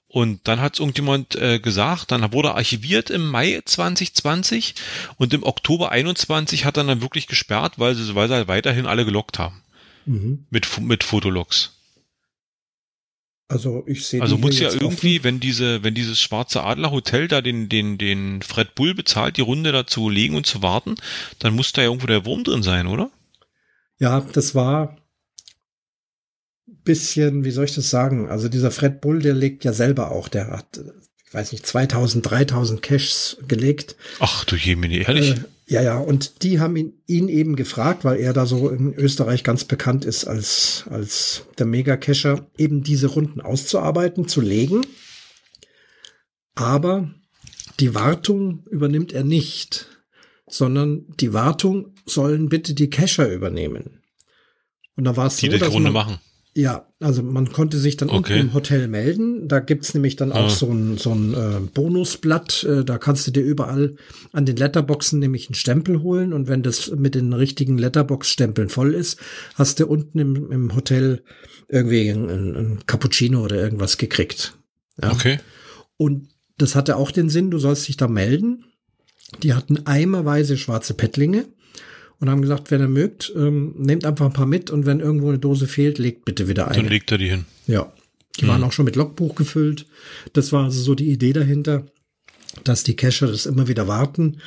Und 0.09 0.47
dann 0.47 0.61
hat 0.61 0.79
irgendjemand 0.79 1.35
äh, 1.35 1.59
gesagt, 1.59 2.11
dann 2.11 2.31
wurde 2.31 2.53
archiviert 2.55 3.09
im 3.09 3.27
Mai 3.29 3.61
2020 3.65 4.75
und 5.17 5.33
im 5.33 5.43
Oktober 5.43 5.91
21 5.91 6.63
hat 6.65 6.77
dann 6.77 6.87
dann 6.87 7.01
wirklich 7.01 7.27
gesperrt, 7.27 7.73
weil 7.77 7.93
sie, 7.93 8.15
weil 8.15 8.27
sie 8.29 8.35
halt 8.35 8.47
weiterhin 8.47 8.85
alle 8.85 9.05
gelockt 9.05 9.37
haben 9.39 9.61
Mhm. 10.05 10.45
mit, 10.49 10.79
mit 10.79 11.03
Fotologs. 11.03 11.73
Also 13.49 13.83
ich 13.87 14.05
sehe 14.05 14.21
Also 14.21 14.37
muss 14.37 14.59
ja 14.59 14.71
irgendwie, 14.71 15.17
offen. 15.17 15.23
wenn 15.23 15.39
diese, 15.39 15.83
wenn 15.83 15.93
dieses 15.93 16.19
schwarze 16.21 16.63
Adler 16.63 16.91
Hotel 16.91 17.27
da 17.27 17.41
den, 17.41 17.69
den, 17.69 17.97
den 17.97 18.41
Fred 18.41 18.75
Bull 18.75 18.93
bezahlt, 18.93 19.37
die 19.37 19.41
Runde 19.41 19.71
da 19.71 19.87
zu 19.87 20.09
legen 20.09 20.35
und 20.35 20.45
zu 20.45 20.61
warten, 20.61 20.95
dann 21.39 21.55
muss 21.55 21.71
da 21.73 21.81
ja 21.81 21.87
irgendwo 21.87 22.07
der 22.07 22.25
Wurm 22.25 22.43
drin 22.43 22.63
sein, 22.63 22.87
oder? 22.87 23.09
Ja, 23.99 24.19
das 24.21 24.53
war 24.53 24.97
bisschen, 26.87 27.43
wie 27.43 27.51
soll 27.51 27.65
ich 27.65 27.75
das 27.75 27.89
sagen? 27.89 28.29
Also 28.29 28.49
dieser 28.49 28.71
Fred 28.71 29.01
Bull, 29.01 29.21
der 29.21 29.35
legt 29.35 29.63
ja 29.63 29.73
selber 29.73 30.11
auch, 30.11 30.29
der 30.29 30.47
hat, 30.47 30.79
ich 31.25 31.33
weiß 31.33 31.51
nicht, 31.51 31.67
2000, 31.67 32.27
3000 32.27 32.81
Caches 32.81 33.37
gelegt. 33.47 33.95
Ach 34.19 34.45
du 34.45 34.55
Jemini, 34.55 35.03
ehrlich? 35.05 35.31
Äh, 35.31 35.35
ja, 35.69 35.81
ja, 35.81 35.97
und 35.97 36.43
die 36.43 36.61
haben 36.61 36.77
ihn, 36.77 36.93
ihn 37.07 37.27
eben 37.27 37.57
gefragt, 37.57 38.05
weil 38.05 38.19
er 38.19 38.31
da 38.31 38.45
so 38.45 38.69
in 38.69 38.93
Österreich 38.93 39.43
ganz 39.43 39.65
bekannt 39.65 40.05
ist 40.05 40.25
als, 40.25 40.85
als 40.89 41.43
der 41.59 41.65
Mega-Cacher, 41.65 42.47
eben 42.57 42.83
diese 42.83 43.07
Runden 43.07 43.41
auszuarbeiten, 43.41 44.29
zu 44.29 44.39
legen. 44.39 44.87
Aber 46.55 47.13
die 47.81 47.93
Wartung 47.93 48.63
übernimmt 48.71 49.11
er 49.11 49.25
nicht, 49.25 49.87
sondern 50.47 51.05
die 51.19 51.33
Wartung 51.33 51.93
sollen 52.05 52.47
bitte 52.47 52.73
die 52.73 52.89
Cacher 52.89 53.29
übernehmen. 53.29 54.01
Und 54.95 55.03
da 55.03 55.17
war 55.17 55.27
es 55.27 55.35
die 55.35 55.47
so, 55.47 55.51
die 55.51 55.59
dass 55.59 55.71
Runde 55.73 55.91
man, 55.91 56.07
machen. 56.07 56.19
Ja, 56.57 56.87
also 56.99 57.21
man 57.21 57.51
konnte 57.51 57.77
sich 57.77 57.97
dann 57.97 58.09
Okay. 58.09 58.33
unten 58.33 58.47
im 58.47 58.53
Hotel 58.55 58.87
melden. 58.87 59.47
Da 59.47 59.59
gibt's 59.59 59.93
nämlich 59.93 60.15
dann 60.15 60.31
auch 60.31 60.47
Ah. 60.47 60.49
so 60.49 60.71
ein, 60.71 60.97
so 60.97 61.13
ein 61.13 61.33
äh, 61.35 61.59
Bonusblatt. 61.71 62.63
Äh, 62.63 62.83
da 62.83 62.97
kannst 62.97 63.27
du 63.27 63.31
dir 63.31 63.43
überall 63.43 63.95
an 64.31 64.47
den 64.47 64.55
Letterboxen 64.55 65.19
nämlich 65.19 65.47
einen 65.47 65.53
Stempel 65.53 66.01
holen. 66.01 66.33
Und 66.33 66.47
wenn 66.47 66.63
das 66.63 66.89
mit 66.89 67.13
den 67.13 67.31
richtigen 67.33 67.77
Letterbox-Stempeln 67.77 68.69
voll 68.69 68.95
ist, 68.95 69.19
hast 69.53 69.79
du 69.79 69.85
unten 69.85 70.17
im, 70.17 70.51
im 70.51 70.75
Hotel 70.75 71.21
irgendwie 71.69 72.09
ein, 72.09 72.27
ein, 72.29 72.79
Cappuccino 72.87 73.43
oder 73.43 73.57
irgendwas 73.57 73.97
gekriegt. 73.99 74.57
Ja. 74.99 75.11
Okay. 75.11 75.39
Und 75.97 76.29
das 76.57 76.73
hatte 76.75 76.95
auch 76.95 77.11
den 77.11 77.29
Sinn, 77.29 77.51
du 77.51 77.59
sollst 77.59 77.87
dich 77.87 77.97
da 77.97 78.07
melden. 78.07 78.65
Die 79.43 79.53
hatten 79.53 79.85
eimerweise 79.85 80.57
schwarze 80.57 80.95
Pettlinge 80.95 81.45
und 82.19 82.29
haben 82.29 82.41
gesagt, 82.41 82.71
wenn 82.71 82.81
ihr 82.81 82.87
mögt, 82.87 83.31
ähm, 83.35 83.73
nehmt 83.77 84.05
einfach 84.05 84.25
ein 84.25 84.33
paar 84.33 84.45
mit 84.45 84.69
und 84.71 84.85
wenn 84.85 84.99
irgendwo 84.99 85.29
eine 85.29 85.39
Dose 85.39 85.67
fehlt, 85.67 85.97
legt 85.99 86.25
bitte 86.25 86.47
wieder 86.47 86.65
Dann 86.65 86.73
eine. 86.79 86.89
legt 86.89 87.11
er 87.11 87.17
die 87.17 87.29
hin. 87.29 87.45
Ja. 87.67 87.91
Die 88.39 88.47
waren 88.47 88.63
auch 88.63 88.71
schon 88.71 88.85
mit 88.85 88.95
Logbuch 88.95 89.33
gefüllt. 89.35 89.87
Das 90.33 90.51
war 90.51 90.65
also 90.65 90.79
so 90.81 90.93
die 90.93 91.09
Idee 91.11 91.33
dahinter, 91.33 91.87
dass 92.63 92.83
die 92.83 92.95
Cacher 92.95 93.25
das 93.27 93.45
immer 93.47 93.67
wieder 93.67 93.87
warten. 93.87 94.37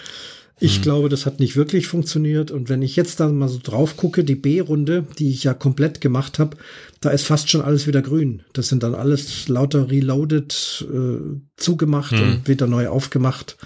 Ich 0.63 0.83
glaube, 0.83 1.09
das 1.09 1.25
hat 1.27 1.41
nicht 1.41 1.57
wirklich 1.57 1.87
funktioniert. 1.89 2.51
Und 2.51 2.69
wenn 2.69 2.83
ich 2.83 2.95
jetzt 2.95 3.19
dann 3.19 3.37
mal 3.39 3.49
so 3.49 3.59
drauf 3.63 3.97
gucke, 3.97 4.25
die 4.25 4.35
B-Runde, 4.35 5.07
die 5.19 5.31
ich 5.31 5.43
ja 5.43 5.55
komplett 5.55 6.01
gemacht 6.03 6.39
habe, 6.39 6.57
da 7.01 7.11
ist 7.11 7.25
fast 7.25 7.51
schon 7.51 7.63
alles 7.63 7.87
wieder 7.87 8.03
grün. 8.03 8.43
Das 8.53 8.69
sind 8.69 8.83
dann 8.83 8.95
alles 8.95 9.49
lauter 9.49 9.91
reloaded, 9.91 10.87
äh, 10.93 11.41
zugemacht 11.57 12.13
Hm. 12.13 12.21
und 12.23 12.49
wieder 12.49 12.67
neu 12.67 12.89
aufgemacht. 12.89 13.57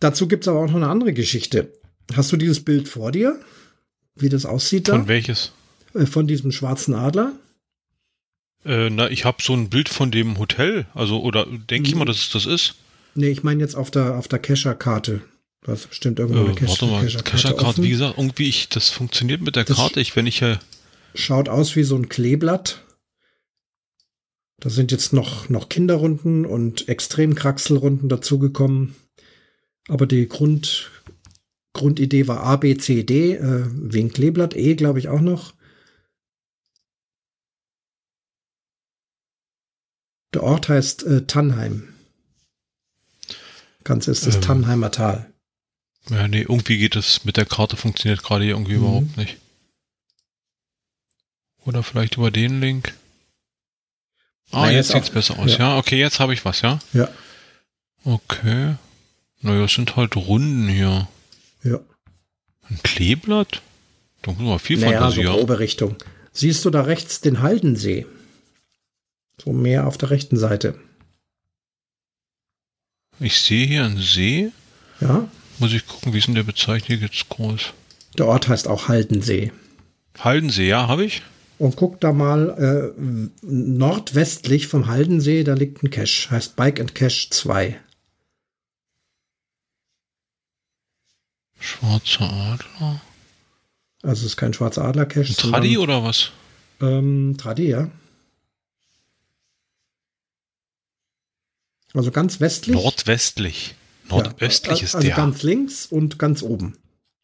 Dazu 0.00 0.28
gibt's 0.28 0.48
aber 0.48 0.60
auch 0.60 0.68
noch 0.68 0.76
eine 0.76 0.88
andere 0.88 1.12
Geschichte. 1.12 1.72
Hast 2.14 2.30
du 2.32 2.36
dieses 2.36 2.64
Bild 2.64 2.88
vor 2.88 3.12
dir? 3.12 3.40
Wie 4.14 4.28
das 4.28 4.46
aussieht 4.46 4.88
da? 4.88 4.92
Von 4.92 5.08
welches? 5.08 5.52
Äh, 5.94 6.06
Von 6.06 6.26
diesem 6.26 6.52
schwarzen 6.52 6.94
Adler? 6.94 7.32
Äh, 8.64 8.90
na, 8.90 9.10
ich 9.10 9.24
habe 9.24 9.42
so 9.42 9.52
ein 9.54 9.68
Bild 9.70 9.88
von 9.88 10.10
dem 10.10 10.38
Hotel, 10.38 10.86
also 10.94 11.20
oder 11.22 11.46
denke 11.46 11.88
ich 11.88 11.94
Mhm. 11.94 12.00
mal, 12.00 12.04
dass 12.04 12.18
es 12.18 12.30
das 12.30 12.46
ist. 12.46 12.74
Nee, 13.14 13.28
ich 13.30 13.42
meine 13.42 13.60
jetzt 13.62 13.74
auf 13.76 13.90
der, 13.90 14.16
auf 14.16 14.28
der 14.28 14.38
Cacher-Karte. 14.38 15.22
Du 15.62 15.72
hast 15.72 15.88
bestimmt 15.88 16.18
irgendwo 16.18 16.40
eine 16.40 16.50
Äh, 16.52 16.54
Cache- 16.54 16.68
warte 16.68 16.86
mal, 17.56 17.64
offen. 17.68 17.84
wie 17.84 17.90
gesagt, 17.90 18.18
irgendwie 18.18 18.48
ich, 18.48 18.68
das 18.68 18.90
funktioniert 18.90 19.40
mit 19.40 19.56
der 19.56 19.64
Das- 19.64 19.76
Karte. 19.76 20.00
Ich, 20.00 20.14
wenn 20.16 20.26
ich 20.26 20.42
äh, 20.42 20.58
Schaut 21.14 21.48
aus 21.48 21.76
wie 21.76 21.82
so 21.82 21.96
ein 21.96 22.08
Kleeblatt. 22.10 22.82
Da 24.60 24.70
sind 24.70 24.90
jetzt 24.92 25.12
noch, 25.12 25.48
noch 25.48 25.68
Kinderrunden 25.68 26.44
und 26.46 26.88
Extremkraxelrunden 26.88 28.08
dazugekommen. 28.08 28.94
Aber 29.88 30.06
die 30.06 30.28
Grund, 30.28 30.90
Grundidee 31.76 32.26
war 32.26 32.42
A, 32.42 32.56
B, 32.56 32.76
C, 32.76 33.02
D, 33.04 33.34
äh, 33.34 33.64
wegen 33.70 34.10
Kleeblatt, 34.12 34.56
E, 34.56 34.74
glaube 34.74 34.98
ich, 34.98 35.08
auch 35.08 35.20
noch. 35.20 35.54
Der 40.34 40.42
Ort 40.42 40.68
heißt 40.68 41.04
äh, 41.04 41.26
Tannheim. 41.26 41.92
Ganz 43.84 44.08
ist 44.08 44.26
das 44.26 44.36
Ähm. 44.36 44.42
Tannheimer 44.42 44.90
Tal. 44.90 45.32
ja, 46.10 46.28
nee, 46.28 46.42
irgendwie 46.42 46.78
geht 46.78 46.96
das 46.96 47.24
mit 47.24 47.36
der 47.36 47.46
Karte 47.46 47.76
funktioniert 47.76 48.22
gerade 48.22 48.44
hier 48.44 48.54
irgendwie 48.54 48.72
Mhm. 48.74 48.78
überhaupt 48.78 49.16
nicht. 49.16 49.36
Oder 51.64 51.82
vielleicht 51.82 52.16
über 52.16 52.30
den 52.30 52.60
Link. 52.60 52.94
Ah, 54.52 54.66
Na, 54.66 54.70
jetzt 54.70 54.88
jetzt 54.90 54.94
sieht's 54.94 55.08
auch- 55.10 55.14
besser 55.14 55.38
aus. 55.38 55.50
ja. 55.52 55.58
Ja. 55.58 55.78
okay, 55.78 55.98
jetzt 55.98 56.20
habe 56.20 56.32
ich 56.34 56.44
was, 56.44 56.60
ja. 56.62 56.78
Ja, 56.92 57.08
Okay. 58.04 58.76
Naja, 59.40 59.64
es 59.64 59.74
sind 59.74 59.96
halt 59.96 60.14
Runden 60.14 60.68
hier. 60.68 61.08
Ja. 61.66 61.80
Ein 62.68 62.80
Kleeblatt? 62.82 63.62
Da 64.22 64.32
muss 64.32 64.40
man 64.40 64.58
viel 64.58 64.78
Naja, 64.78 64.92
so 64.92 64.98
Fantasie 64.98 65.26
haben. 65.26 65.36
grobe 65.38 65.58
Richtung. 65.58 65.96
Siehst 66.32 66.64
du 66.64 66.70
da 66.70 66.82
rechts 66.82 67.20
den 67.20 67.40
Haldensee? 67.42 68.06
So 69.42 69.52
mehr 69.52 69.86
auf 69.86 69.98
der 69.98 70.10
rechten 70.10 70.36
Seite. 70.36 70.78
Ich 73.20 73.40
sehe 73.40 73.66
hier 73.66 73.84
einen 73.84 73.98
See. 73.98 74.50
Ja, 75.00 75.28
Muss 75.58 75.72
ich 75.72 75.86
gucken, 75.86 76.12
wie 76.12 76.18
ist 76.18 76.26
denn 76.26 76.34
der 76.34 76.42
bezeichnet 76.42 77.00
jetzt 77.00 77.28
groß? 77.28 77.72
der 78.18 78.26
Ort 78.26 78.48
heißt 78.48 78.66
auch 78.68 78.88
Haldensee. 78.88 79.52
Haldensee, 80.18 80.68
ja, 80.68 80.88
habe 80.88 81.04
ich. 81.04 81.22
und 81.58 81.76
guck 81.76 82.00
da 82.00 82.12
mal 82.12 82.92
äh, 82.96 83.28
nordwestlich 83.42 84.66
vom 84.68 84.86
Haldensee, 84.86 85.44
da 85.44 85.52
liegt 85.54 85.82
ein 85.82 85.90
Cache, 85.90 86.30
heißt 86.30 86.56
Bike 86.56 86.80
and 86.80 86.94
Cache 86.94 87.28
2. 87.30 87.78
Schwarzer 91.58 92.30
Adler. 92.30 93.00
Also 94.02 94.20
es 94.20 94.32
ist 94.32 94.36
kein 94.36 94.52
schwarzer 94.52 94.84
Adler-Cache. 94.84 95.34
Tradi 95.34 95.78
oder 95.78 96.04
was? 96.04 96.30
Ähm, 96.80 97.36
Tradi, 97.38 97.68
ja. 97.68 97.90
Also 101.94 102.10
ganz 102.10 102.40
westlich. 102.40 102.76
Nordwestlich. 102.76 103.74
Nordöstlich 104.08 104.78
ja, 104.78 104.84
ist 104.84 104.94
also 104.94 105.06
der. 105.06 105.16
ganz 105.16 105.42
links 105.42 105.86
und 105.86 106.18
ganz 106.18 106.42
oben. 106.42 106.76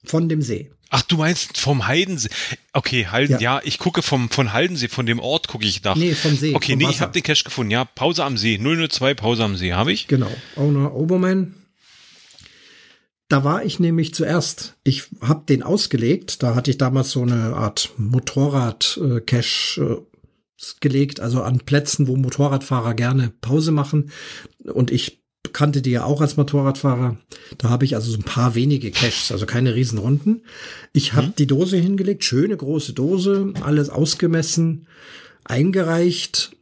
Von 0.05 0.29
dem 0.29 0.43
See. 0.43 0.71
Ach, 0.91 1.03
du 1.03 1.17
meinst 1.17 1.59
vom 1.59 1.87
Heidensee. 1.87 2.29
Okay, 2.73 3.07
Halden, 3.07 3.35
ja. 3.35 3.57
ja, 3.57 3.61
ich 3.65 3.79
gucke 3.79 4.03
vom, 4.03 4.29
von 4.29 4.53
Heidensee, 4.53 4.89
von 4.89 5.07
dem 5.07 5.21
Ort 5.21 5.49
gucke 5.49 5.65
ich 5.65 5.83
nach. 5.85 5.97
Nee, 5.97 6.15
vom 6.15 6.37
See. 6.37 6.55
Okay, 6.55 6.77
nee, 6.77 6.85
Wasser. 6.85 6.95
ich 6.95 7.01
habe 7.01 7.13
den 7.13 7.23
Cache 7.23 7.45
gefunden. 7.45 7.71
Ja, 7.71 7.85
Pause 7.85 8.25
am 8.25 8.37
See. 8.37 8.59
002, 8.59 9.15
Pause 9.15 9.45
am 9.45 9.57
See, 9.57 9.73
habe 9.73 9.93
ich. 9.93 10.09
Genau. 10.09 10.31
Owner 10.57 10.93
Oberman. 10.95 11.55
Da 13.33 13.45
war 13.45 13.65
ich 13.65 13.81
nämlich 13.81 14.13
zuerst. 14.13 14.77
Ich 14.85 15.05
habe 15.23 15.45
den 15.49 15.63
ausgelegt. 15.63 16.43
Da 16.43 16.55
hatte 16.55 16.71
ich 16.71 16.77
damals 16.77 17.13
so 17.13 17.23
eine 17.23 17.57
Art 17.57 17.89
Motorrad-Cache 17.97 19.81
äh, 19.81 20.67
gelegt, 20.81 21.21
also 21.21 21.41
an 21.41 21.61
Plätzen, 21.61 22.09
wo 22.09 22.17
Motorradfahrer 22.17 22.93
gerne 22.93 23.33
Pause 23.41 23.73
machen. 23.73 24.11
Und 24.63 24.91
ich 24.91 25.23
kannte 25.55 25.81
die 25.81 25.93
ja 25.93 26.05
auch 26.05 26.21
als 26.21 26.37
Motorradfahrer. 26.37 27.17
Da 27.57 27.71
habe 27.71 27.87
ich 27.87 27.95
also 27.95 28.11
so 28.11 28.19
ein 28.19 28.23
paar 28.23 28.55
wenige 28.55 28.91
Caches, 28.91 29.33
also 29.33 29.47
keine 29.47 29.75
Riesenrunden. 29.75 30.43
Ich 30.93 31.15
habe 31.15 31.29
mhm. 31.29 31.37
die 31.39 31.47
Dose 31.47 31.79
hingelegt, 31.79 32.25
schöne 32.25 32.59
große 32.59 32.93
Dose, 32.93 33.55
alles 33.63 33.89
ausgemessen, 33.89 34.87
eingereicht, 35.45 36.55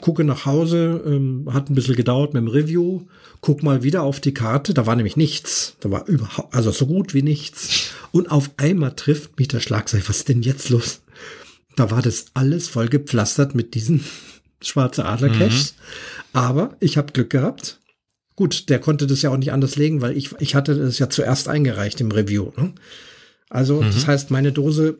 gucke 0.00 0.24
nach 0.24 0.44
Hause, 0.44 1.04
ähm, 1.06 1.48
hat 1.52 1.70
ein 1.70 1.76
bisschen 1.76 1.94
gedauert 1.94 2.34
mit 2.34 2.42
dem 2.42 2.48
Review, 2.48 3.02
guck 3.44 3.62
mal 3.62 3.82
wieder 3.82 4.04
auf 4.04 4.20
die 4.20 4.32
Karte, 4.32 4.72
da 4.72 4.86
war 4.86 4.96
nämlich 4.96 5.18
nichts, 5.18 5.76
da 5.80 5.90
war 5.90 6.08
überhaupt, 6.08 6.54
also 6.54 6.70
so 6.70 6.86
gut 6.86 7.12
wie 7.12 7.20
nichts. 7.20 7.90
Und 8.10 8.30
auf 8.30 8.52
einmal 8.56 8.96
trifft 8.96 9.38
mich 9.38 9.48
der 9.48 9.60
Schlag, 9.60 9.90
sag 9.90 9.98
ich, 9.98 10.08
was 10.08 10.16
ist 10.16 10.30
denn 10.30 10.40
jetzt 10.40 10.70
los? 10.70 11.02
Da 11.76 11.90
war 11.90 12.00
das 12.00 12.28
alles 12.32 12.68
voll 12.68 12.88
gepflastert 12.88 13.54
mit 13.54 13.74
diesen 13.74 14.02
schwarze 14.62 15.04
Adler 15.04 15.28
Caches. 15.28 15.74
Mhm. 15.74 16.38
Aber 16.38 16.76
ich 16.80 16.96
habe 16.96 17.12
Glück 17.12 17.28
gehabt. 17.28 17.80
Gut, 18.34 18.70
der 18.70 18.78
konnte 18.78 19.06
das 19.06 19.20
ja 19.20 19.28
auch 19.28 19.36
nicht 19.36 19.52
anders 19.52 19.76
legen, 19.76 20.00
weil 20.00 20.16
ich, 20.16 20.30
ich 20.38 20.54
hatte 20.54 20.74
das 20.74 20.98
ja 20.98 21.10
zuerst 21.10 21.46
eingereicht 21.46 22.00
im 22.00 22.12
Review. 22.12 22.50
Ne? 22.56 22.72
Also, 23.50 23.82
mhm. 23.82 23.90
das 23.92 24.06
heißt, 24.06 24.30
meine 24.30 24.52
Dose 24.52 24.96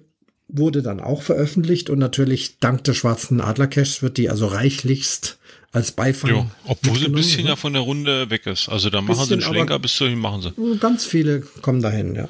wurde 0.49 0.83
dann 0.83 1.01
auch 1.01 1.23
veröffentlicht 1.23 1.89
und 1.89 1.99
natürlich 1.99 2.59
dank 2.59 2.85
des 2.85 2.99
schwarzen 2.99 3.41
Adler 3.41 3.69
Caches 3.69 4.03
wird 4.03 4.19
die 4.19 4.29
also 4.29 4.49
reichlichst 4.49 5.39
als 5.75 5.91
Beifang. 5.91 6.31
Ja, 6.31 6.51
obwohl 6.67 6.99
sie 6.99 7.07
ein 7.07 7.13
bisschen 7.13 7.43
ne? 7.43 7.51
ja 7.51 7.57
von 7.57 7.73
der 7.73 7.83
Runde 7.83 8.31
weg 8.31 8.47
ist. 8.47 8.69
Also 8.69 8.91
da 8.91 9.01
machen 9.01 9.27
sie 9.27 9.35
einen 9.35 9.43
Schlenker, 9.43 9.79
bis 9.81 9.99
dahin 9.99 10.21
machen 10.21 10.43
sie. 10.43 10.79
Ganz 10.79 11.05
viele 11.05 11.41
kommen 11.41 11.83
dahin, 11.83 12.15
ja. 12.15 12.29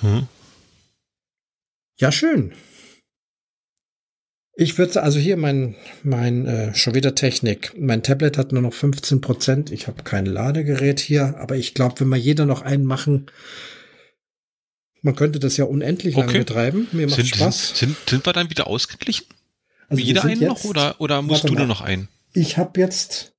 Hm. 0.00 0.28
Ja, 1.98 2.12
schön. 2.12 2.52
Ich 4.54 4.78
würde 4.78 5.02
also 5.02 5.18
hier 5.18 5.36
mein, 5.36 5.74
mein 6.04 6.46
äh, 6.46 6.74
schon 6.74 6.94
wieder 6.94 7.16
Technik. 7.16 7.74
Mein 7.78 8.04
Tablet 8.04 8.38
hat 8.38 8.52
nur 8.52 8.62
noch 8.62 8.72
15 8.72 9.20
Prozent. 9.20 9.72
Ich 9.72 9.88
habe 9.88 10.04
kein 10.04 10.24
Ladegerät 10.24 11.00
hier, 11.00 11.38
aber 11.38 11.56
ich 11.56 11.74
glaube, 11.74 11.98
wenn 12.00 12.08
wir 12.08 12.16
jeder 12.16 12.46
noch 12.46 12.62
einen 12.62 12.84
machen, 12.84 13.26
man 15.02 15.16
könnte 15.16 15.40
das 15.40 15.56
ja 15.56 15.64
unendlich 15.64 16.16
okay. 16.16 16.26
lang 16.26 16.38
betreiben. 16.38 16.86
Mir 16.92 17.06
macht 17.06 17.16
sind, 17.16 17.26
Spaß. 17.26 17.68
Sind, 17.70 17.78
sind, 17.78 17.96
sind 18.08 18.26
wir 18.26 18.32
dann 18.32 18.50
wieder 18.50 18.68
ausgeglichen? 18.68 19.26
Also 19.88 20.02
jeder 20.02 20.24
einen 20.24 20.40
jetzt, 20.40 20.48
noch 20.48 20.64
oder, 20.64 21.00
oder 21.00 21.22
musst 21.22 21.48
du 21.48 21.52
nur 21.52 21.66
noch 21.66 21.80
einen? 21.80 22.08
Ich 22.36 22.58
habe 22.58 22.78
jetzt, 22.78 23.32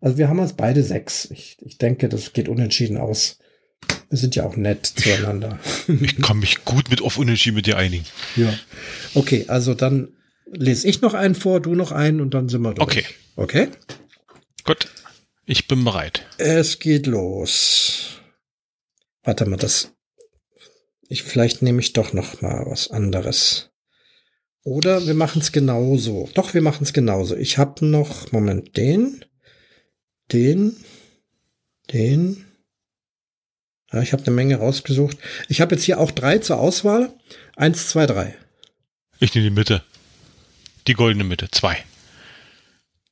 also 0.00 0.16
wir 0.16 0.28
haben 0.28 0.38
uns 0.38 0.52
beide 0.52 0.84
sechs. 0.84 1.28
Ich, 1.32 1.56
ich 1.60 1.76
denke, 1.76 2.08
das 2.08 2.32
geht 2.32 2.48
unentschieden 2.48 2.98
aus. 2.98 3.38
Wir 4.08 4.16
sind 4.16 4.36
ja 4.36 4.44
auch 4.44 4.56
nett 4.56 4.86
zueinander. 4.86 5.58
Ich 5.88 6.22
kann 6.22 6.38
mich 6.38 6.64
gut 6.64 6.88
mit 6.88 7.02
auf 7.02 7.18
Unentschieden 7.18 7.56
mit 7.56 7.66
dir 7.66 7.76
einigen. 7.76 8.06
Ja. 8.36 8.56
Okay, 9.14 9.46
also 9.48 9.74
dann 9.74 10.16
lese 10.46 10.86
ich 10.86 11.00
noch 11.00 11.14
einen 11.14 11.34
vor, 11.34 11.60
du 11.60 11.74
noch 11.74 11.90
einen 11.90 12.20
und 12.20 12.32
dann 12.32 12.48
sind 12.48 12.62
wir 12.62 12.74
durch. 12.74 12.86
Okay. 12.86 13.04
Okay? 13.34 13.68
Gut. 14.62 14.88
Ich 15.46 15.66
bin 15.66 15.82
bereit. 15.82 16.24
Es 16.38 16.78
geht 16.78 17.08
los. 17.08 18.20
Warte 19.24 19.46
mal, 19.46 19.56
das. 19.56 19.92
Ich 21.08 21.24
vielleicht 21.24 21.60
nehme 21.60 21.80
ich 21.80 21.92
doch 21.92 22.12
noch 22.12 22.40
mal 22.40 22.64
was 22.66 22.88
anderes. 22.88 23.73
Oder 24.64 25.06
wir 25.06 25.14
machen 25.14 25.42
es 25.42 25.52
genauso. 25.52 26.30
Doch, 26.34 26.54
wir 26.54 26.62
machen 26.62 26.84
es 26.84 26.94
genauso. 26.94 27.36
Ich 27.36 27.58
habe 27.58 27.84
noch, 27.84 28.32
Moment, 28.32 28.76
den, 28.78 29.24
den, 30.32 30.74
den. 31.92 32.46
Ja, 33.92 34.00
ich 34.00 34.14
habe 34.14 34.24
eine 34.24 34.34
Menge 34.34 34.56
rausgesucht. 34.56 35.18
Ich 35.48 35.60
habe 35.60 35.74
jetzt 35.74 35.84
hier 35.84 36.00
auch 36.00 36.10
drei 36.10 36.38
zur 36.38 36.58
Auswahl. 36.58 37.12
Eins, 37.56 37.88
zwei, 37.88 38.06
drei. 38.06 38.36
Ich 39.20 39.34
nehme 39.34 39.50
die 39.50 39.54
Mitte. 39.54 39.84
Die 40.86 40.94
goldene 40.94 41.24
Mitte. 41.24 41.50
Zwei. 41.50 41.76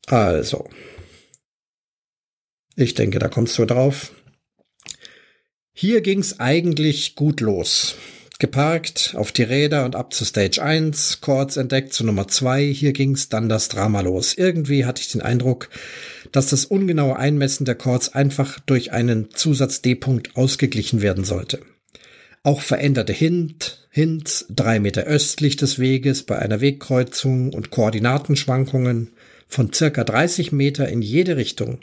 Also. 0.06 0.68
Ich 2.76 2.94
denke, 2.94 3.18
da 3.18 3.28
kommst 3.28 3.58
du 3.58 3.66
drauf. 3.66 4.12
Hier 5.74 6.00
ging's 6.00 6.40
eigentlich 6.40 7.14
gut 7.14 7.40
los. 7.40 7.96
Geparkt, 8.42 9.14
auf 9.16 9.30
die 9.30 9.44
Räder 9.44 9.84
und 9.84 9.94
ab 9.94 10.12
zu 10.12 10.24
Stage 10.24 10.60
1, 10.60 11.20
Chords 11.20 11.56
entdeckt 11.56 11.92
zu 11.92 12.04
Nummer 12.04 12.26
2, 12.26 12.64
hier 12.64 12.92
ging's 12.92 13.28
dann 13.28 13.48
das 13.48 13.68
Drama 13.68 14.00
los. 14.00 14.34
Irgendwie 14.34 14.84
hatte 14.84 15.00
ich 15.00 15.12
den 15.12 15.22
Eindruck, 15.22 15.68
dass 16.32 16.50
das 16.50 16.64
ungenaue 16.64 17.16
Einmessen 17.16 17.66
der 17.66 17.76
Chords 17.76 18.12
einfach 18.14 18.58
durch 18.58 18.90
einen 18.90 19.30
Zusatz 19.30 19.80
D-Punkt 19.80 20.36
ausgeglichen 20.36 21.02
werden 21.02 21.22
sollte. 21.22 21.60
Auch 22.42 22.62
veränderte 22.62 23.12
Hint, 23.12 23.86
Hints 23.90 24.46
drei 24.50 24.80
Meter 24.80 25.04
östlich 25.04 25.56
des 25.56 25.78
Weges 25.78 26.24
bei 26.24 26.36
einer 26.36 26.60
Wegkreuzung 26.60 27.52
und 27.52 27.70
Koordinatenschwankungen 27.70 29.12
von 29.46 29.72
circa 29.72 30.02
30 30.02 30.50
Meter 30.50 30.88
in 30.88 31.00
jede 31.00 31.36
Richtung 31.36 31.78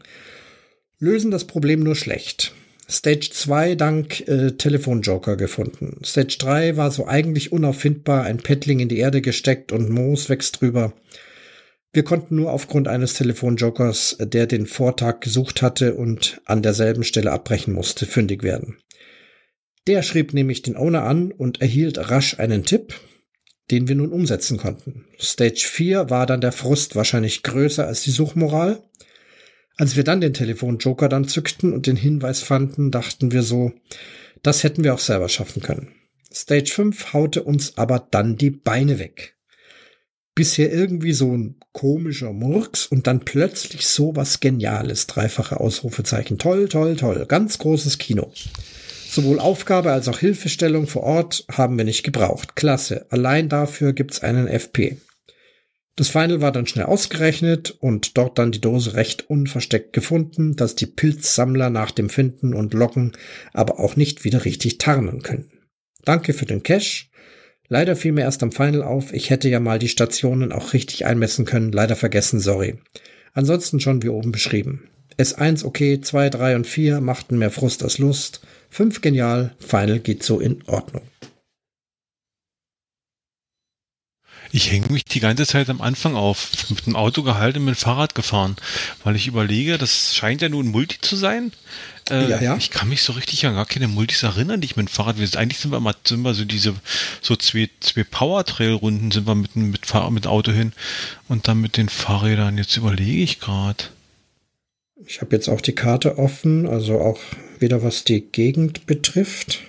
lösen 1.00 1.32
das 1.32 1.48
Problem 1.48 1.80
nur 1.80 1.96
schlecht. 1.96 2.54
Stage 2.90 3.30
2 3.32 3.76
dank 3.76 4.28
äh, 4.28 4.54
Telefonjoker 4.54 5.38
gefunden. 5.38 6.02
Stage 6.04 6.38
3 6.40 6.76
war 6.76 6.90
so 6.90 7.06
eigentlich 7.06 7.52
unauffindbar, 7.52 8.24
ein 8.24 8.38
Paddling 8.38 8.80
in 8.80 8.90
die 8.90 8.98
Erde 8.98 9.22
gesteckt 9.22 9.72
und 9.72 9.90
Moos 9.90 10.28
wächst 10.28 10.60
drüber. 10.60 10.94
Wir 11.94 12.04
konnten 12.04 12.36
nur 12.36 12.52
aufgrund 12.52 12.88
eines 12.88 13.14
Telefonjokers, 13.14 14.18
der 14.20 14.48
den 14.48 14.66
Vortag 14.66 15.20
gesucht 15.22 15.62
hatte 15.62 15.96
und 15.96 16.42
an 16.46 16.64
derselben 16.64 17.04
Stelle 17.04 17.32
abbrechen 17.32 17.74
musste, 17.74 18.06
fündig 18.08 18.42
werden. 18.42 18.78
Der 19.88 20.02
schrieb 20.02 20.34
nämlich 20.34 20.62
den 20.64 20.76
Owner 20.76 21.04
an 21.04 21.32
und 21.32 21.62
erhielt 21.62 22.12
rasch 22.12 22.40
einen 22.40 22.66
Tipp, 22.66 22.96
den 23.72 23.88
wir 23.88 23.96
nun 23.96 24.12
umsetzen 24.12 24.58
konnten. 24.58 25.06
Stage 25.20 25.68
4 25.68 26.10
war 26.10 26.26
dann 26.26 26.42
der 26.42 26.52
Frust 26.52 26.96
wahrscheinlich 26.96 27.44
größer 27.44 27.86
als 27.86 28.02
die 28.02 28.12
Suchmoral. 28.12 28.84
Als 29.80 29.96
wir 29.96 30.04
dann 30.04 30.20
den 30.20 30.34
Telefonjoker 30.34 31.08
dann 31.08 31.30
zückten 31.30 31.72
und 31.72 31.88
den 31.88 31.96
Hinweis 31.96 32.42
fanden, 32.42 32.92
dachten 32.92 33.32
wir 33.32 33.44
so, 33.44 33.72
das 34.44 34.66
hätten 34.66 34.84
wir 34.84 34.94
auch 34.94 35.00
selber 35.00 35.30
schaffen 35.30 35.64
können. 35.64 35.94
Stage 36.34 36.70
5 36.70 37.14
haute 37.14 37.44
uns 37.44 37.78
aber 37.78 38.06
dann 38.12 38.36
die 38.36 38.50
Beine 38.50 39.00
weg. 39.00 39.38
Bisher 40.36 40.70
irgendwie 40.70 41.14
so 41.14 41.32
ein 41.32 41.62
komischer 41.72 42.34
Murks 42.34 42.88
und 42.88 43.08
dann 43.08 43.22
plötzlich 43.22 43.88
so 43.88 44.18
was 44.18 44.42
Geniales. 44.42 45.08
Dreifache 45.08 45.62
Ausrufezeichen. 45.62 46.38
Toll, 46.38 46.68
toll, 46.68 46.98
toll. 46.98 47.26
Ganz 47.26 47.58
großes 47.58 47.98
Kino. 48.00 48.34
Sowohl 49.10 49.40
Aufgabe 49.40 49.94
als 49.94 50.10
auch 50.10 50.20
Hilfestellung 50.20 50.88
vor 50.88 51.04
Ort 51.04 51.46
haben 51.50 51.78
wir 51.78 51.86
nicht 51.86 52.04
gebraucht. 52.04 52.58
Klasse. 52.58 53.06
Allein 53.12 53.48
dafür 53.48 53.94
gibt's 53.94 54.20
einen 54.20 54.50
FP. 54.50 54.98
Das 56.00 56.08
Final 56.08 56.40
war 56.40 56.54
dann 56.54 56.66
schnell 56.66 56.86
ausgerechnet 56.86 57.72
und 57.72 58.18
dort 58.18 58.40
dann 58.40 58.54
die 58.54 58.62
Dose 58.62 58.94
recht 58.94 59.30
unversteckt 59.30 59.92
gefunden, 59.92 60.56
dass 60.56 60.74
die 60.74 60.86
Pilzsammler 60.86 61.70
nach 61.70 61.92
dem 61.92 62.08
Finden 62.08 62.54
und 62.54 62.74
Locken 62.74 63.12
aber 63.52 63.82
auch 63.82 63.98
nicht 63.98 64.24
wieder 64.24 64.46
richtig 64.46 64.78
tarnen 64.78 65.24
können. 65.24 65.52
Danke 66.06 66.32
für 66.32 66.46
den 66.46 66.64
Cash. 66.64 67.10
Leider 67.68 67.98
fiel 67.98 68.14
mir 68.14 68.22
erst 68.22 68.44
am 68.44 68.54
Final 68.54 68.82
auf, 68.82 69.12
ich 69.12 69.30
hätte 69.30 69.50
ja 69.50 69.60
mal 69.60 69.78
die 69.78 69.90
Stationen 69.90 70.54
auch 70.54 70.72
richtig 70.72 71.06
einmessen 71.06 71.44
können, 71.44 71.74
leider 71.74 71.98
vergessen, 71.98 72.40
sorry. 72.40 72.80
Ansonsten 73.34 73.82
schon 73.82 74.02
wie 74.02 74.08
oben 74.08 74.32
beschrieben. 74.32 74.88
S1 75.18 75.66
okay, 75.66 76.00
2, 76.00 76.30
3 76.30 76.56
und 76.56 76.66
4 76.66 77.02
machten 77.02 77.38
mehr 77.38 77.52
Frust 77.52 77.84
als 77.84 77.98
Lust. 77.98 78.40
5 78.70 79.02
genial, 79.02 79.54
Final 79.60 80.00
geht 80.00 80.24
so 80.24 80.40
in 80.40 80.64
Ordnung. 80.66 81.02
Ich 84.52 84.72
hänge 84.72 84.92
mich 84.92 85.06
die 85.06 85.20
ganze 85.20 85.46
Zeit 85.46 85.70
am 85.70 85.82
Anfang 85.82 86.16
auf, 86.16 86.52
mit 86.70 86.86
dem 86.86 86.96
Auto 86.96 87.22
gehalten 87.24 87.60
und 87.60 87.66
mit 87.66 87.76
dem 87.76 87.80
Fahrrad 87.80 88.16
gefahren, 88.16 88.56
weil 89.04 89.16
ich 89.16 89.28
überlege, 89.28 89.78
das 89.78 90.16
scheint 90.16 90.42
ja 90.42 90.50
nur 90.50 90.64
ein 90.64 90.70
Multi 90.70 91.00
zu 91.02 91.16
sein. 91.16 91.52
Äh, 92.10 92.30
ja, 92.30 92.42
ja. 92.42 92.58
Ich 92.58 92.72
kann 92.72 92.90
mich 92.90 93.04
so 93.04 93.14
richtig 93.14 93.46
an 93.46 93.54
gar 93.54 93.68
keine 93.68 93.88
Multis 93.88 94.24
erinnern, 94.24 94.62
die 94.62 94.66
ich 94.66 94.76
mit 94.76 94.88
dem 94.88 94.92
Fahrrad. 94.92 95.18
Eigentlich 95.36 95.60
sind 95.60 95.72
wir 95.72 95.80
mal, 95.80 95.94
sind 96.04 96.24
wir 96.24 96.34
so 96.34 96.46
diese, 96.46 96.74
so 97.22 97.36
zwei, 97.36 97.70
zwei 97.80 98.04
Power-Trail-Runden 98.04 99.12
sind 99.12 99.28
wir 99.28 99.36
mit, 99.36 99.56
mit, 99.56 99.86
Fahr 99.86 100.10
mit 100.10 100.26
Auto 100.26 100.52
hin 100.52 100.74
und 101.28 101.48
dann 101.48 101.62
mit 101.62 101.78
den 101.78 101.90
Fahrrädern. 101.90 102.58
Jetzt 102.58 102.76
überlege 102.78 103.22
ich 103.22 103.40
gerade. 103.40 103.84
Ich 105.06 105.22
habe 105.22 105.36
jetzt 105.36 105.48
auch 105.48 105.62
die 105.62 105.74
Karte 105.74 106.18
offen, 106.18 106.68
also 106.68 107.00
auch 107.00 107.20
wieder 107.60 107.84
was 107.84 108.04
die 108.04 108.22
Gegend 108.22 108.86
betrifft. 108.88 109.62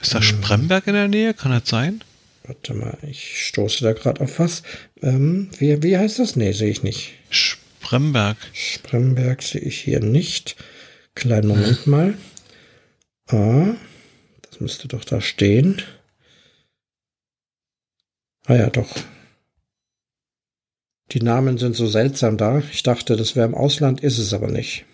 Ist 0.00 0.14
da 0.14 0.22
Spremberg 0.22 0.86
in 0.86 0.94
der 0.94 1.08
Nähe? 1.08 1.34
Kann 1.34 1.52
das 1.52 1.68
sein? 1.68 2.02
Warte 2.50 2.74
mal, 2.74 2.98
ich 3.02 3.46
stoße 3.46 3.84
da 3.84 3.92
gerade 3.92 4.20
auf 4.22 4.40
was. 4.40 4.64
Ähm, 5.02 5.50
wie, 5.58 5.80
wie 5.84 5.96
heißt 5.96 6.18
das? 6.18 6.34
Nee, 6.34 6.50
sehe 6.50 6.68
ich 6.68 6.82
nicht. 6.82 7.12
Spremberg. 7.30 8.36
Spremberg 8.52 9.40
sehe 9.40 9.60
ich 9.60 9.78
hier 9.78 10.00
nicht. 10.00 10.56
Kleinen 11.14 11.46
Moment 11.46 11.86
mal. 11.86 12.14
Ah, 13.28 13.76
das 14.42 14.58
müsste 14.58 14.88
doch 14.88 15.04
da 15.04 15.20
stehen. 15.20 15.80
Ah 18.46 18.56
ja, 18.56 18.68
doch. 18.68 18.96
Die 21.12 21.22
Namen 21.22 21.56
sind 21.56 21.76
so 21.76 21.86
seltsam 21.86 22.36
da. 22.36 22.64
Ich 22.72 22.82
dachte, 22.82 23.14
das 23.14 23.36
wäre 23.36 23.46
im 23.46 23.54
Ausland, 23.54 24.00
ist 24.00 24.18
es 24.18 24.34
aber 24.34 24.48
nicht. 24.48 24.86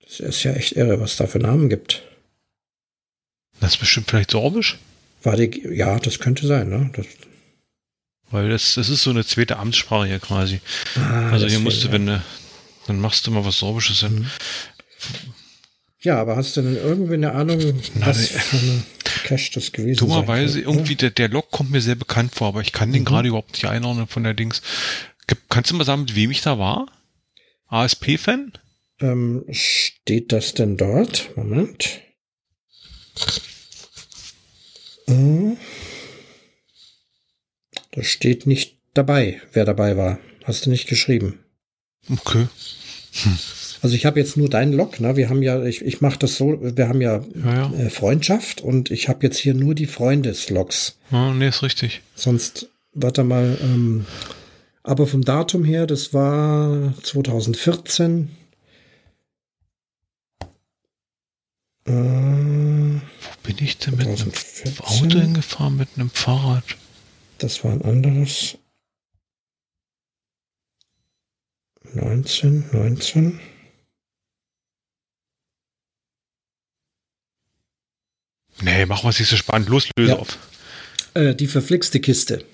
Das 0.00 0.20
ist 0.20 0.42
ja 0.44 0.54
echt 0.54 0.72
irre, 0.76 0.98
was 0.98 1.16
da 1.16 1.26
für 1.26 1.40
Namen 1.40 1.68
gibt. 1.68 2.04
Das 3.62 3.74
ist 3.74 3.78
bestimmt 3.78 4.10
vielleicht 4.10 4.32
Sorbisch? 4.32 4.76
War 5.22 5.36
die, 5.36 5.62
ja, 5.72 6.00
das 6.00 6.18
könnte 6.18 6.48
sein, 6.48 6.68
ne? 6.68 6.90
Das, 6.96 7.06
Weil 8.32 8.48
das, 8.48 8.74
das 8.74 8.88
ist 8.88 9.04
so 9.04 9.10
eine 9.10 9.24
zweite 9.24 9.56
Amtssprache 9.56 10.08
hier 10.08 10.18
quasi. 10.18 10.60
Ah, 10.96 11.30
also 11.30 11.46
hier 11.46 11.60
musst 11.60 11.84
du, 11.84 11.92
wenn 11.92 12.06
du, 12.06 12.20
dann 12.88 12.98
machst 12.98 13.24
du 13.24 13.30
mal 13.30 13.44
was 13.44 13.58
Sorbisches 13.58 14.00
hin. 14.00 14.14
Mhm. 14.14 14.30
Ja, 16.00 16.20
aber 16.20 16.34
hast 16.34 16.56
du 16.56 16.62
denn 16.62 16.74
irgendwie 16.74 17.14
eine 17.14 17.34
Ahnung, 17.34 17.80
was 18.00 18.30
für 18.30 18.56
eine 18.56 18.82
Cache 19.22 19.52
das 19.54 19.70
gewesen 19.70 19.92
ist? 19.92 20.00
Dummerweise, 20.00 20.60
irgendwie, 20.60 20.96
der, 20.96 21.10
der 21.10 21.28
Log 21.28 21.52
kommt 21.52 21.70
mir 21.70 21.80
sehr 21.80 21.94
bekannt 21.94 22.34
vor, 22.34 22.48
aber 22.48 22.62
ich 22.62 22.72
kann 22.72 22.90
den 22.90 23.02
mhm. 23.02 23.06
gerade 23.06 23.28
überhaupt 23.28 23.52
nicht 23.52 23.66
einordnen 23.66 24.08
von 24.08 24.24
der 24.24 24.34
Dings. 24.34 24.60
Kannst 25.48 25.70
du 25.70 25.76
mal 25.76 25.84
sagen, 25.84 26.00
mit 26.00 26.16
wem 26.16 26.32
ich 26.32 26.40
da 26.40 26.58
war? 26.58 26.90
ASP-Fan? 27.68 28.54
Ähm, 28.98 29.44
steht 29.52 30.32
das 30.32 30.54
denn 30.54 30.76
dort? 30.76 31.30
Moment. 31.36 32.00
Hm. 35.12 35.56
Das 37.92 38.06
steht 38.06 38.46
nicht 38.46 38.78
dabei, 38.94 39.40
wer 39.52 39.64
dabei 39.64 39.96
war. 39.96 40.18
Hast 40.44 40.66
du 40.66 40.70
nicht 40.70 40.88
geschrieben. 40.88 41.38
Okay. 42.10 42.48
Hm. 43.12 43.38
Also 43.82 43.96
ich 43.96 44.06
habe 44.06 44.20
jetzt 44.20 44.36
nur 44.36 44.48
deinen 44.48 44.72
Log, 44.72 45.00
ne? 45.00 45.16
Wir 45.16 45.28
haben 45.28 45.42
ja, 45.42 45.62
ich, 45.64 45.82
ich 45.82 46.00
mache 46.00 46.18
das 46.18 46.36
so, 46.36 46.58
wir 46.60 46.88
haben 46.88 47.00
ja, 47.00 47.20
ja, 47.44 47.54
ja. 47.54 47.72
Äh, 47.72 47.90
Freundschaft 47.90 48.60
und 48.60 48.92
ich 48.92 49.08
habe 49.08 49.26
jetzt 49.26 49.38
hier 49.38 49.54
nur 49.54 49.74
die 49.74 49.86
Freundeslogs. 49.86 50.98
Ah, 51.10 51.34
nee, 51.34 51.48
ist 51.48 51.62
richtig. 51.62 52.00
Sonst, 52.14 52.68
warte 52.92 53.24
mal, 53.24 53.58
ähm, 53.60 54.06
aber 54.84 55.06
vom 55.08 55.24
Datum 55.24 55.64
her, 55.64 55.86
das 55.86 56.14
war 56.14 56.94
2014. 57.02 58.30
Äh, 61.86 61.92
bin 63.42 63.58
ich 63.58 63.78
denn 63.78 63.96
mit 63.96 64.06
einem 64.06 64.32
Auto 64.78 65.18
hingefahren, 65.18 65.76
mit 65.76 65.88
einem 65.96 66.10
Fahrrad? 66.10 66.64
Das 67.38 67.64
war 67.64 67.72
ein 67.72 67.82
anderes. 67.82 68.58
19, 71.94 72.70
19. 72.72 73.40
Nee, 78.62 78.86
mach 78.86 79.02
was 79.04 79.18
nicht 79.18 79.28
so 79.28 79.36
spannend. 79.36 79.68
Los, 79.68 79.88
löse 79.96 80.12
ja. 80.12 80.18
auf. 80.18 80.38
Äh, 81.14 81.34
die 81.34 81.48
verflixte 81.48 82.00
Kiste. 82.00 82.44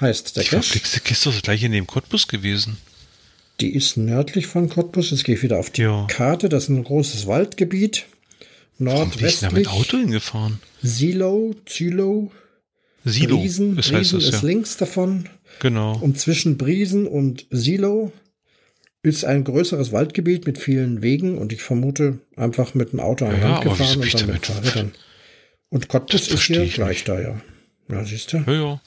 Heißt 0.00 0.36
der 0.36 0.44
Die 0.44 0.50
Cache. 0.50 0.62
verflixte 0.62 1.00
Kiste 1.00 1.30
ist 1.30 1.42
gleich 1.42 1.62
in 1.62 1.72
dem 1.72 1.86
Cottbus 1.86 2.28
gewesen. 2.28 2.76
Die 3.60 3.74
ist 3.74 3.96
nördlich 3.96 4.46
von 4.46 4.68
Cottbus. 4.68 5.10
Jetzt 5.10 5.24
gehe 5.24 5.34
ich 5.34 5.42
wieder 5.42 5.58
auf 5.58 5.70
die 5.70 5.82
ja. 5.82 6.06
Karte. 6.08 6.48
Das 6.48 6.64
ist 6.64 6.68
ein 6.68 6.84
großes 6.84 7.26
Waldgebiet. 7.26 8.06
Nordwestlich. 8.78 9.66
Warum 9.66 9.80
Auto 9.80 9.98
hingefahren? 9.98 10.60
Silo, 10.82 11.54
Zilo. 11.66 12.30
Silo. 13.04 13.38
Briesen, 13.38 13.76
das 13.76 13.90
Briesen 13.90 14.18
ist 14.20 14.32
ja. 14.32 14.40
links 14.42 14.76
davon. 14.76 15.28
Genau. 15.60 15.96
Und 15.98 16.18
zwischen 16.18 16.58
Briesen 16.58 17.06
und 17.06 17.46
Silo 17.50 18.12
ist 19.02 19.24
ein 19.24 19.44
größeres 19.44 19.92
Waldgebiet 19.92 20.46
mit 20.46 20.58
vielen 20.58 21.00
Wegen 21.00 21.38
und 21.38 21.52
ich 21.52 21.62
vermute 21.62 22.18
einfach 22.36 22.74
mit 22.74 22.92
dem 22.92 23.00
Auto 23.00 23.24
an 23.26 23.40
ja, 23.40 23.48
Land 23.48 23.62
gefahren 23.62 24.00
und 24.00 24.14
dann 24.14 24.26
mit 24.26 24.46
Fahrrädern. 24.46 24.92
Und 25.68 25.88
Cottbus 25.88 26.28
ist 26.28 26.42
hier 26.42 26.66
gleich 26.66 27.04
da, 27.04 27.20
ja. 27.20 27.40
Ja, 27.88 28.04
siehst 28.04 28.32
du? 28.32 28.38
Ja, 28.38 28.52
ja. 28.52 28.80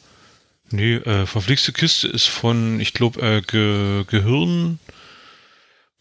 Nee, 0.71 0.95
äh, 0.95 1.25
verflixte 1.25 1.71
Kiste 1.71 2.09
ist 2.09 2.27
von, 2.27 2.79
ich 2.79 2.93
glaube, 2.93 3.21
äh, 3.21 3.41
Ge 3.41 4.03
Gehirn. 4.07 4.79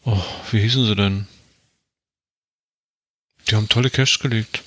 Oh, 0.03 0.21
wie 0.51 0.59
hießen 0.59 0.85
sie 0.85 0.95
denn? 0.95 1.27
Die 3.49 3.55
haben 3.55 3.69
tolle 3.69 3.89
Cash 3.89 4.19
gelegt. 4.19 4.63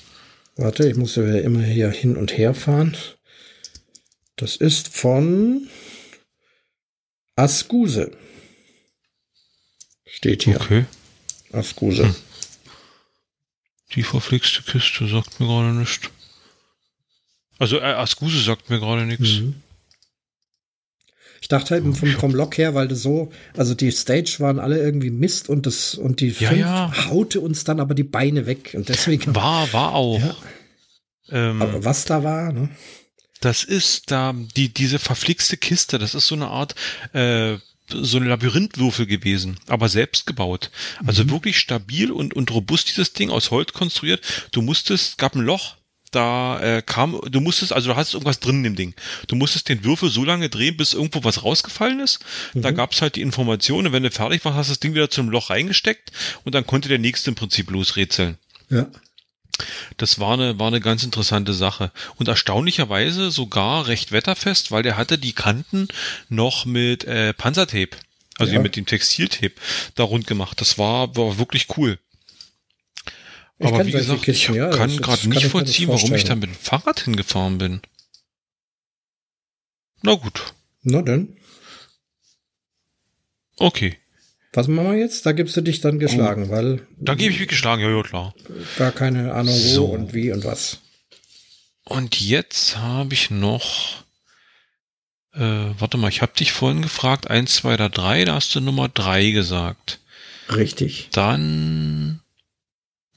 Warte, 0.55 0.87
ich 0.87 0.95
muss 0.95 1.15
ja 1.15 1.37
immer 1.39 1.63
hier 1.63 1.89
hin 1.89 2.17
und 2.17 2.37
her 2.37 2.53
fahren. 2.53 2.97
Das 4.35 4.55
ist 4.55 4.89
von 4.89 5.69
Ascuse. 7.35 8.11
Steht 10.05 10.43
hier. 10.43 10.59
Okay. 10.59 10.85
Ascuse. 11.51 12.05
Hm. 12.05 12.15
Die 13.95 14.03
verflixte 14.03 14.63
Kiste 14.63 15.07
sagt 15.07 15.39
mir 15.39 15.47
gerade 15.47 15.73
nichts. 15.73 16.09
Also 17.59 17.77
äh, 17.79 17.93
Ascuse 17.93 18.41
sagt 18.43 18.69
mir 18.69 18.79
gerade 18.79 19.05
nichts. 19.05 19.39
Mhm. 19.39 19.61
Ich 21.43 21.49
dachte 21.49 21.71
halt 21.71 21.97
vom, 21.97 22.09
vom 22.09 22.33
Lock 22.33 22.57
her, 22.57 22.73
weil 22.73 22.87
das 22.87 23.01
so, 23.01 23.29
also 23.57 23.75
die 23.75 23.91
Stage 23.91 24.37
waren 24.39 24.59
alle 24.59 24.81
irgendwie 24.81 25.09
Mist 25.09 25.49
und 25.49 25.65
das 25.65 25.93
und 25.93 26.21
die 26.21 26.29
ja, 26.29 26.47
fünf 26.47 26.61
ja. 26.61 27.09
haute 27.09 27.41
uns 27.41 27.65
dann 27.65 27.81
aber 27.81 27.95
die 27.95 28.03
Beine 28.03 28.45
weg 28.45 28.71
und 28.75 28.87
deswegen 28.87 29.35
war 29.35 29.73
war 29.73 29.93
auch. 29.93 30.21
Ja. 30.21 30.35
Ähm, 31.31 31.61
aber 31.61 31.83
was 31.83 32.05
da 32.05 32.23
war, 32.23 32.53
ne? 32.53 32.69
Das 33.41 33.65
ist 33.65 34.09
da 34.09 34.33
die 34.55 34.73
diese 34.73 34.99
verflixte 34.99 35.57
Kiste. 35.57 35.99
Das 35.99 36.15
ist 36.15 36.27
so 36.27 36.35
eine 36.35 36.47
Art 36.47 36.75
äh, 37.11 37.57
so 37.89 38.19
ein 38.19 38.25
Labyrinthwürfel 38.25 39.05
gewesen, 39.05 39.59
aber 39.67 39.89
selbst 39.89 40.25
gebaut. 40.25 40.71
Also 41.05 41.25
mhm. 41.25 41.31
wirklich 41.31 41.57
stabil 41.57 42.09
und, 42.09 42.33
und 42.33 42.51
robust 42.51 42.87
dieses 42.87 43.11
Ding 43.11 43.29
aus 43.29 43.51
Holz 43.51 43.73
konstruiert. 43.73 44.21
Du 44.53 44.61
musstest, 44.61 45.17
gab 45.17 45.35
ein 45.35 45.41
Loch, 45.41 45.75
da 46.15 46.59
äh, 46.61 46.81
kam, 46.81 47.19
du 47.29 47.41
musstest, 47.41 47.73
also 47.73 47.91
du 47.91 47.95
hattest 47.95 48.13
irgendwas 48.13 48.39
drin 48.39 48.57
in 48.57 48.63
dem 48.63 48.75
Ding. 48.75 48.93
Du 49.27 49.35
musstest 49.35 49.69
den 49.69 49.83
Würfel 49.83 50.09
so 50.09 50.23
lange 50.23 50.49
drehen, 50.49 50.77
bis 50.77 50.93
irgendwo 50.93 51.23
was 51.23 51.43
rausgefallen 51.43 51.99
ist. 51.99 52.19
Mhm. 52.53 52.61
Da 52.61 52.71
gab's 52.71 53.01
halt 53.01 53.15
die 53.15 53.21
Informationen, 53.21 53.91
wenn 53.91 54.03
du 54.03 54.11
fertig 54.11 54.43
warst, 54.45 54.57
hast 54.57 54.67
du 54.69 54.73
das 54.73 54.79
Ding 54.79 54.93
wieder 54.93 55.09
zum 55.09 55.29
Loch 55.29 55.49
reingesteckt 55.49 56.11
und 56.43 56.55
dann 56.55 56.65
konnte 56.65 56.89
der 56.89 56.99
nächste 56.99 57.31
im 57.31 57.35
Prinzip 57.35 57.69
losrätseln. 57.71 58.37
Ja. 58.69 58.87
Das 59.97 60.19
war 60.19 60.33
eine, 60.33 60.59
war 60.59 60.67
eine 60.67 60.81
ganz 60.81 61.03
interessante 61.03 61.53
Sache. 61.53 61.91
Und 62.15 62.27
erstaunlicherweise 62.27 63.31
sogar 63.31 63.87
recht 63.87 64.11
wetterfest, 64.11 64.71
weil 64.71 64.83
der 64.83 64.97
hatte 64.97 65.17
die 65.17 65.33
Kanten 65.33 65.87
noch 66.29 66.65
mit 66.65 67.03
äh, 67.03 67.33
Panzertape, 67.33 67.97
also 68.39 68.53
ja. 68.53 68.59
mit 68.59 68.75
dem 68.75 68.85
Textiltape, 68.85 69.53
da 69.95 70.03
rund 70.03 70.25
gemacht. 70.25 70.59
Das 70.59 70.77
war, 70.77 71.15
war 71.15 71.37
wirklich 71.37 71.67
cool. 71.77 71.99
Ich 73.59 73.67
Aber 73.67 73.85
wie 73.85 73.91
gesagt, 73.91 74.23
Kisten, 74.23 74.53
ich 74.53 74.57
ja, 74.57 74.69
kann 74.69 74.95
gerade 74.97 75.29
nicht 75.29 75.45
vollziehen, 75.45 75.89
warum 75.89 76.13
ich 76.13 76.23
da 76.23 76.35
mit 76.35 76.45
dem 76.45 76.55
Fahrrad 76.55 77.01
hingefahren 77.01 77.57
bin. 77.57 77.81
Na 80.01 80.15
gut. 80.15 80.53
Na 80.81 81.01
denn. 81.01 81.37
Okay. 83.57 83.97
Was 84.51 84.67
machen 84.67 84.91
wir 84.91 84.99
jetzt? 84.99 85.25
Da 85.25 85.31
gibst 85.31 85.55
du 85.55 85.61
dich 85.61 85.81
dann 85.81 85.99
geschlagen, 85.99 86.47
oh. 86.47 86.51
weil. 86.51 86.87
Da 86.97 87.15
gebe 87.15 87.31
ich 87.31 87.39
mich 87.39 87.47
geschlagen, 87.47 87.81
ja, 87.81 87.89
ja, 87.89 88.03
klar. 88.03 88.35
Gar 88.77 88.91
keine 88.91 89.33
Ahnung, 89.33 89.55
wo 89.55 89.59
so. 89.59 89.85
und 89.85 90.13
wie 90.13 90.31
und 90.31 90.43
was. 90.43 90.79
Und 91.83 92.19
jetzt 92.21 92.77
habe 92.77 93.13
ich 93.13 93.31
noch. 93.31 94.03
Äh, 95.33 95.39
warte 95.79 95.97
mal, 95.97 96.09
ich 96.09 96.21
habe 96.21 96.33
dich 96.37 96.51
vorhin 96.51 96.83
gefragt, 96.83 97.29
eins, 97.29 97.55
zwei 97.55 97.73
oder 97.73 97.89
drei, 97.89 98.23
da 98.25 98.35
hast 98.35 98.53
du 98.53 98.61
Nummer 98.61 98.89
drei 98.89 99.31
gesagt. 99.31 99.99
Richtig. 100.49 101.09
Dann 101.11 102.22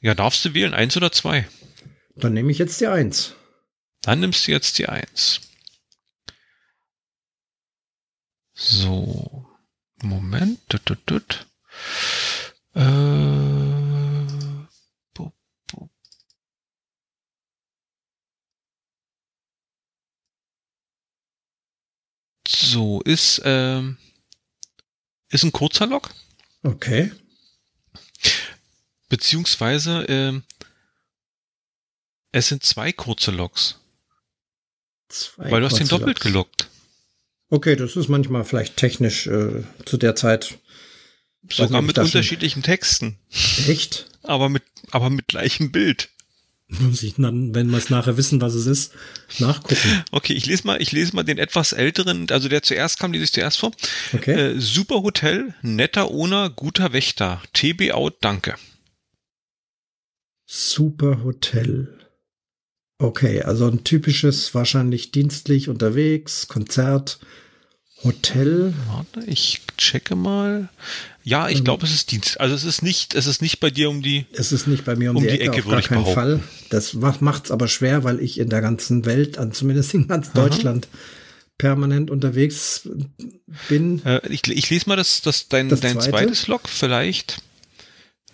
ja, 0.07 0.15
darfst 0.15 0.45
du 0.45 0.55
wählen, 0.55 0.73
eins 0.73 0.97
oder 0.97 1.11
zwei? 1.11 1.49
Dann 2.15 2.33
nehme 2.33 2.53
ich 2.53 2.59
jetzt 2.59 2.81
die 2.81 2.87
eins. 2.87 3.35
Dann 4.03 4.21
nimmst 4.21 4.47
du 4.47 4.53
jetzt 4.53 4.79
die 4.79 4.89
eins. 4.89 5.41
So. 8.55 9.49
Moment. 10.03 10.61
Tut, 10.69 10.87
tut, 10.87 11.07
tut. 11.09 11.47
Äh. 12.75 12.87
So, 22.47 23.01
ist, 23.01 23.43
ähm, 23.45 23.99
ist 25.31 25.43
ein 25.43 25.51
kurzer 25.51 25.89
Lock. 25.89 26.15
Okay. 26.63 27.11
Beziehungsweise, 29.17 30.05
ähm, 30.11 30.43
es 32.33 32.49
sind 32.49 32.63
zwei 32.65 32.93
kurze 32.93 33.31
Logs. 33.31 33.81
Zwei 35.09 35.51
weil 35.51 35.61
du 35.63 35.67
hast 35.67 35.79
den 35.79 35.89
doppelt 35.89 36.19
Logs. 36.19 36.21
gelockt. 36.21 36.69
Okay, 37.49 37.77
das 37.77 37.97
ist 37.97 38.09
manchmal 38.09 38.45
vielleicht 38.45 38.77
technisch 38.77 39.27
äh, 39.27 39.63
zu 39.87 39.97
der 39.97 40.17
Zeit. 40.17 40.59
Sogar 41.51 41.81
mit 41.81 41.99
unterschiedlichen 41.99 42.63
Texten. 42.63 43.19
Echt? 43.67 44.11
Aber 44.23 44.51
mit, 44.51 44.65
aber 44.91 45.09
mit 45.09 45.29
gleichem 45.29 45.71
Bild. 45.73 46.11
Muss 46.69 47.05
ich 47.05 47.15
dann, 47.17 47.55
wenn 47.55 47.71
wir 47.71 47.79
es 47.79 47.91
nachher 47.91 48.17
wissen, 48.17 48.41
was 48.41 48.55
es 48.55 48.67
ist, 48.67 48.93
nachgucken. 49.39 50.03
Okay, 50.11 50.33
ich 50.33 50.47
lese 50.47 50.67
mal, 50.67 50.83
ich 50.83 50.91
lese 50.91 51.15
mal 51.15 51.23
den 51.23 51.39
etwas 51.39 51.73
älteren, 51.73 52.29
also 52.31 52.49
der 52.49 52.65
zuerst 52.65 52.99
kam, 52.99 53.13
lese 53.13 53.25
ich 53.25 53.33
zuerst 53.33 53.59
vor. 53.59 53.71
Okay. 54.13 54.33
Äh, 54.33 54.61
Super 54.61 55.03
Hotel, 55.03 55.55
netter 55.63 56.11
Owner, 56.11 56.51
guter 56.51 56.93
Wächter. 56.93 57.41
TB 57.53 57.93
out, 57.93 58.17
danke. 58.21 58.57
Super 60.47 61.25
Hotel. 61.25 61.99
Okay, 62.99 63.43
also 63.43 63.67
ein 63.67 63.85
typisches, 63.85 64.55
wahrscheinlich 64.55 65.11
dienstlich 65.11 65.69
unterwegs, 65.69 66.49
Konzert, 66.49 67.19
Hotel. 68.05 68.73
Warte, 68.89 69.29
ich 69.29 69.63
checke 69.77 70.17
mal. 70.17 70.69
Ja, 71.25 71.49
ich 71.49 71.59
ähm, 71.59 71.65
glaube, 71.65 71.85
es 71.85 71.93
ist 71.93 72.13
Dienst. 72.13 72.41
Also 72.41 72.55
es 72.55 72.65
ist 72.65 72.83
nicht, 72.83 73.15
es 73.15 73.27
ist 73.27 73.43
nicht 73.43 73.59
bei 73.59 73.71
dir 73.71 73.91
um 73.91 74.03
die. 74.03 74.27
Es 74.33 74.53
ist 74.53 74.67
nicht 74.67 74.85
bei 74.85 74.95
mir 74.95 75.11
um, 75.11 75.17
um 75.17 75.23
die, 75.25 75.29
Ecke, 75.29 75.45
Ecke 75.45 75.59
auf 75.59 75.67
gar 75.67 75.83
keinen 75.83 76.07
Fall. 76.07 76.41
Das 76.71 76.95
macht 76.95 77.47
es 77.47 77.51
aber 77.51 77.69
schwer, 77.69 78.05
weil 78.05 78.21
ich 78.21 78.39
in 78.39 78.49
der 78.49 78.61
ganzen 78.61 79.05
Welt, 79.05 79.39
zumindest 79.53 79.93
in 79.95 80.07
ganz 80.07 80.33
Deutschland, 80.33 80.89
Aha. 80.91 80.99
permanent 81.59 82.11
unterwegs 82.11 82.89
bin. 83.69 84.05
Äh, 84.05 84.21
ich, 84.29 84.47
ich 84.47 84.71
lese 84.71 84.89
mal 84.89 84.97
das, 84.97 85.23
das 85.23 85.49
dein, 85.49 85.69
das 85.69 85.81
dein 85.81 86.01
zweites 86.01 86.47
Log 86.47 86.69
vielleicht. 86.69 87.43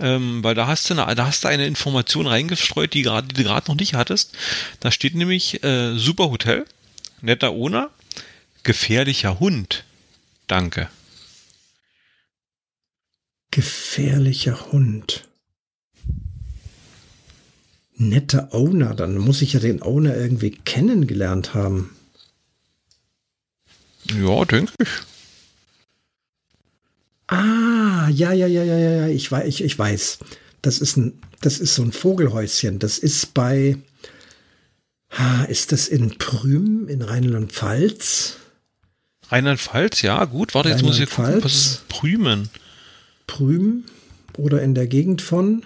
Ähm, 0.03 0.43
weil 0.43 0.57
da 0.57 0.66
hast 0.66 0.91
du 0.91 0.95
eine, 0.95 1.15
da 1.15 1.27
hast 1.27 1.45
du 1.45 1.49
eine 1.49 1.65
Information 1.65 2.27
reingestreut, 2.27 2.93
die 2.93 3.03
gerade, 3.03 3.29
die 3.29 3.35
du 3.35 3.45
gerade 3.45 3.70
noch 3.70 3.79
nicht 3.79 3.95
hattest. 3.95 4.37
Da 4.81 4.91
steht 4.91 5.15
nämlich 5.15 5.62
äh, 5.62 5.97
Super 5.97 6.29
Hotel, 6.29 6.66
netter 7.20 7.53
Owner, 7.53 7.89
gefährlicher 8.65 9.39
Hund. 9.39 9.85
Danke. 10.49 10.89
Gefährlicher 13.53 14.73
Hund. 14.73 15.29
Netter 17.95 18.53
Owner, 18.53 18.95
dann 18.95 19.16
muss 19.19 19.41
ich 19.41 19.53
ja 19.53 19.61
den 19.61 19.83
Owner 19.83 20.16
irgendwie 20.16 20.51
kennengelernt 20.51 21.55
haben. 21.55 21.95
Ja, 24.12 24.45
denke 24.45 24.73
ich. 24.81 24.89
Ah, 27.32 28.09
ja, 28.10 28.32
ja, 28.32 28.46
ja, 28.46 28.62
ja, 28.62 28.78
ja, 28.78 29.06
ich 29.09 29.32
weiß, 29.32 29.46
ich, 29.46 29.64
ich 29.64 29.78
weiß. 29.78 30.18
Das 30.60 30.80
ist 30.80 30.98
ein, 30.98 31.18
das 31.40 31.60
ist 31.60 31.74
so 31.74 31.82
ein 31.82 31.92
Vogelhäuschen. 31.92 32.78
Das 32.78 32.98
ist 32.98 33.32
bei, 33.32 33.78
ist 35.48 35.72
das 35.72 35.88
in 35.88 36.18
Prüm 36.18 36.88
in 36.88 37.00
Rheinland-Pfalz? 37.00 38.36
Rheinland-Pfalz, 39.28 40.02
ja, 40.02 40.26
gut. 40.26 40.54
Warte, 40.54 40.68
jetzt 40.68 40.82
muss 40.82 40.98
ich 40.98 41.09
gucken, 41.09 41.42
was 41.42 41.54
ist 41.54 41.88
Prümen? 41.88 42.50
Prüm 43.26 43.84
oder 44.36 44.60
in 44.60 44.74
der 44.74 44.86
Gegend 44.86 45.22
von 45.22 45.64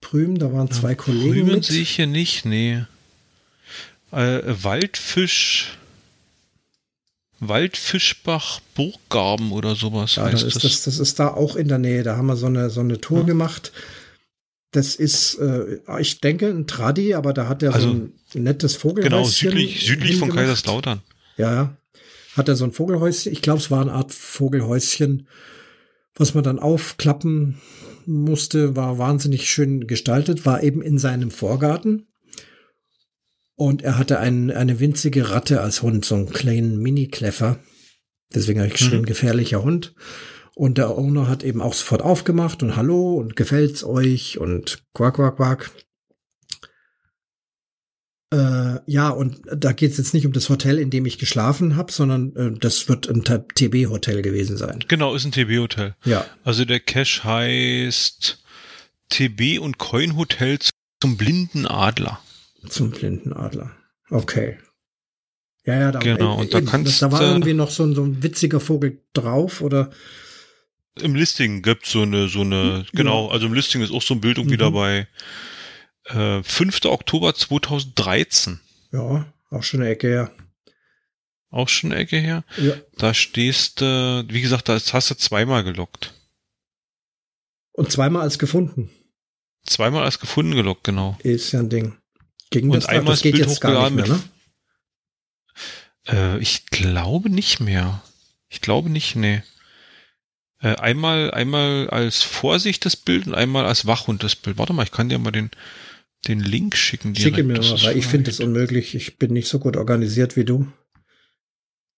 Prüm, 0.00 0.38
da 0.38 0.50
waren 0.50 0.70
zwei 0.70 0.90
ja, 0.90 0.94
Kollegen. 0.94 1.32
Prümen 1.32 1.54
mit. 1.56 1.64
sehe 1.66 1.82
ich 1.82 1.90
hier 1.96 2.06
nicht, 2.06 2.46
nee. 2.46 2.84
Äh, 4.12 4.40
Waldfisch. 4.44 5.76
Waldfischbach 7.48 8.60
Burggarben 8.74 9.52
oder 9.52 9.74
sowas 9.74 10.16
ja, 10.16 10.24
heißt 10.24 10.44
das, 10.44 10.54
das. 10.54 10.62
das. 10.62 10.82
Das 10.84 10.98
ist 10.98 11.18
da 11.18 11.28
auch 11.28 11.56
in 11.56 11.68
der 11.68 11.78
Nähe. 11.78 12.02
Da 12.02 12.16
haben 12.16 12.26
wir 12.26 12.36
so 12.36 12.46
eine, 12.46 12.70
so 12.70 12.80
eine 12.80 13.00
Tour 13.00 13.20
ja. 13.20 13.24
gemacht. 13.24 13.72
Das 14.70 14.94
ist, 14.94 15.38
äh, 15.38 15.80
ich 16.00 16.20
denke, 16.20 16.48
ein 16.48 16.66
Tradi, 16.66 17.14
aber 17.14 17.32
da 17.32 17.48
hat 17.48 17.62
er 17.62 17.74
also, 17.74 17.88
so 17.90 18.38
ein 18.38 18.42
nettes 18.42 18.76
Vogelhäuschen. 18.76 19.10
Genau, 19.10 19.28
südlich, 19.28 19.84
südlich 19.84 20.16
von 20.16 20.30
Kaiserslautern. 20.30 21.02
Ja, 21.36 21.52
ja. 21.52 21.76
Hat 22.36 22.48
er 22.48 22.56
so 22.56 22.64
ein 22.64 22.72
Vogelhäuschen. 22.72 23.32
Ich 23.32 23.42
glaube, 23.42 23.58
es 23.58 23.70
war 23.70 23.82
eine 23.82 23.92
Art 23.92 24.12
Vogelhäuschen, 24.12 25.26
was 26.14 26.34
man 26.34 26.44
dann 26.44 26.58
aufklappen 26.58 27.60
musste. 28.06 28.76
War 28.76 28.98
wahnsinnig 28.98 29.50
schön 29.50 29.86
gestaltet. 29.86 30.46
War 30.46 30.62
eben 30.62 30.80
in 30.80 30.98
seinem 30.98 31.30
Vorgarten. 31.30 32.06
Und 33.62 33.82
er 33.82 33.96
hatte 33.96 34.18
ein, 34.18 34.50
eine 34.50 34.80
winzige 34.80 35.30
Ratte 35.30 35.60
als 35.60 35.82
Hund, 35.82 36.04
so 36.04 36.16
einen 36.16 36.30
kleinen 36.30 36.80
Mini-Kleffer. 36.80 37.60
Deswegen 38.34 38.58
habe 38.58 38.66
ich 38.66 38.74
geschrieben, 38.74 39.02
mhm. 39.02 39.06
gefährlicher 39.06 39.62
Hund. 39.62 39.94
Und 40.56 40.78
der 40.78 40.98
Owner 40.98 41.28
hat 41.28 41.44
eben 41.44 41.62
auch 41.62 41.72
sofort 41.72 42.02
aufgemacht 42.02 42.64
und 42.64 42.74
Hallo 42.74 43.14
und 43.14 43.36
gefällt's 43.36 43.84
euch 43.84 44.36
und 44.38 44.82
quack, 44.94 45.14
quack, 45.14 45.36
quack. 45.36 45.70
Äh, 48.34 48.80
ja, 48.86 49.10
und 49.10 49.40
da 49.54 49.70
geht 49.70 49.92
es 49.92 49.98
jetzt 49.98 50.12
nicht 50.12 50.26
um 50.26 50.32
das 50.32 50.48
Hotel, 50.48 50.80
in 50.80 50.90
dem 50.90 51.06
ich 51.06 51.18
geschlafen 51.18 51.76
habe, 51.76 51.92
sondern 51.92 52.34
äh, 52.34 52.58
das 52.58 52.88
wird 52.88 53.08
ein 53.08 53.22
TB-Hotel 53.22 54.22
gewesen 54.22 54.56
sein. 54.56 54.84
Genau, 54.88 55.14
ist 55.14 55.24
ein 55.24 55.30
TB-Hotel. 55.30 55.94
Ja. 56.04 56.26
Also 56.42 56.64
der 56.64 56.80
Cache 56.80 57.22
heißt 57.22 58.42
TB 59.10 59.60
und 59.60 59.78
Coin 59.78 60.16
Hotel 60.16 60.58
zum 61.00 61.16
blinden 61.16 61.68
Adler. 61.68 62.18
Zum 62.68 62.90
blinden 62.90 63.32
Adler. 63.32 63.72
Okay. 64.10 64.58
Ja, 65.64 65.78
ja, 65.78 65.92
da, 65.92 66.00
genau, 66.00 66.40
und 66.40 66.52
da, 66.52 66.60
kannst, 66.60 67.00
da 67.02 67.12
war 67.12 67.22
irgendwie 67.22 67.54
noch 67.54 67.70
so 67.70 67.84
ein, 67.84 67.94
so 67.94 68.02
ein 68.04 68.22
witziger 68.22 68.58
Vogel 68.58 69.00
drauf, 69.12 69.60
oder? 69.60 69.90
Im 71.00 71.14
Listing 71.14 71.62
gibt 71.62 71.86
so 71.86 72.02
eine, 72.02 72.28
so 72.28 72.40
eine, 72.40 72.78
hm, 72.78 72.86
genau, 72.92 73.28
also 73.28 73.46
im 73.46 73.54
Listing 73.54 73.80
ist 73.80 73.92
auch 73.92 74.02
so 74.02 74.14
ein 74.14 74.20
Bild 74.20 74.38
irgendwie 74.38 74.56
mhm. 74.56 74.60
dabei. 74.60 75.08
Äh, 76.06 76.42
5. 76.42 76.84
Oktober 76.86 77.34
2013. 77.34 78.60
Ja, 78.90 79.32
auch 79.50 79.62
schon 79.62 79.80
eine 79.80 79.90
Ecke 79.90 80.08
her. 80.08 80.32
Auch 81.50 81.68
schon 81.68 81.92
eine 81.92 82.00
Ecke 82.00 82.16
her? 82.16 82.44
Ja. 82.56 82.74
Da 82.96 83.14
stehst 83.14 83.80
du, 83.80 83.84
äh, 84.28 84.32
wie 84.32 84.40
gesagt, 84.40 84.68
da 84.68 84.78
hast 84.80 85.10
du 85.10 85.14
zweimal 85.14 85.62
gelockt. 85.62 86.14
Und 87.72 87.92
zweimal 87.92 88.22
als 88.22 88.38
gefunden. 88.38 88.90
Zweimal 89.64 90.04
als 90.04 90.18
gefunden 90.18 90.56
gelockt, 90.56 90.84
genau. 90.84 91.16
Ist 91.22 91.52
ja 91.52 91.60
ein 91.60 91.70
Ding. 91.70 91.96
Ging 92.52 92.70
und 92.70 92.76
das 92.76 92.86
einmal 92.86 93.14
das 93.14 93.22
geht 93.22 93.34
Bild 93.34 93.48
jetzt 93.48 93.60
gar 93.60 93.90
nicht 93.90 94.06
mehr, 94.06 94.16
ne? 94.16 94.22
Äh, 96.08 96.38
ich 96.38 96.66
glaube 96.66 97.30
nicht 97.30 97.60
mehr. 97.60 98.02
Ich 98.48 98.60
glaube 98.60 98.90
nicht, 98.90 99.16
nee. 99.16 99.42
Äh, 100.60 100.76
einmal, 100.76 101.32
einmal 101.32 101.88
als 101.90 102.22
Vorsicht 102.22 102.84
das 102.84 102.96
Bild 102.96 103.26
und 103.26 103.34
einmal 103.34 103.66
als 103.66 103.86
Wachhund 103.86 104.22
das 104.22 104.36
Bild. 104.36 104.58
Warte 104.58 104.72
mal, 104.72 104.84
ich 104.84 104.92
kann 104.92 105.08
dir 105.08 105.18
mal 105.18 105.32
den, 105.32 105.50
den 106.28 106.40
Link 106.40 106.76
schicken. 106.76 107.14
Direkt. 107.14 107.36
Schicke 107.36 107.46
mir 107.46 107.58
mal, 107.58 107.82
weil 107.82 107.96
ich 107.96 108.06
finde 108.06 108.30
es 108.30 108.40
unmöglich. 108.40 108.94
Ich 108.94 109.18
bin 109.18 109.32
nicht 109.32 109.48
so 109.48 109.58
gut 109.58 109.76
organisiert 109.76 110.36
wie 110.36 110.44
du. 110.44 110.70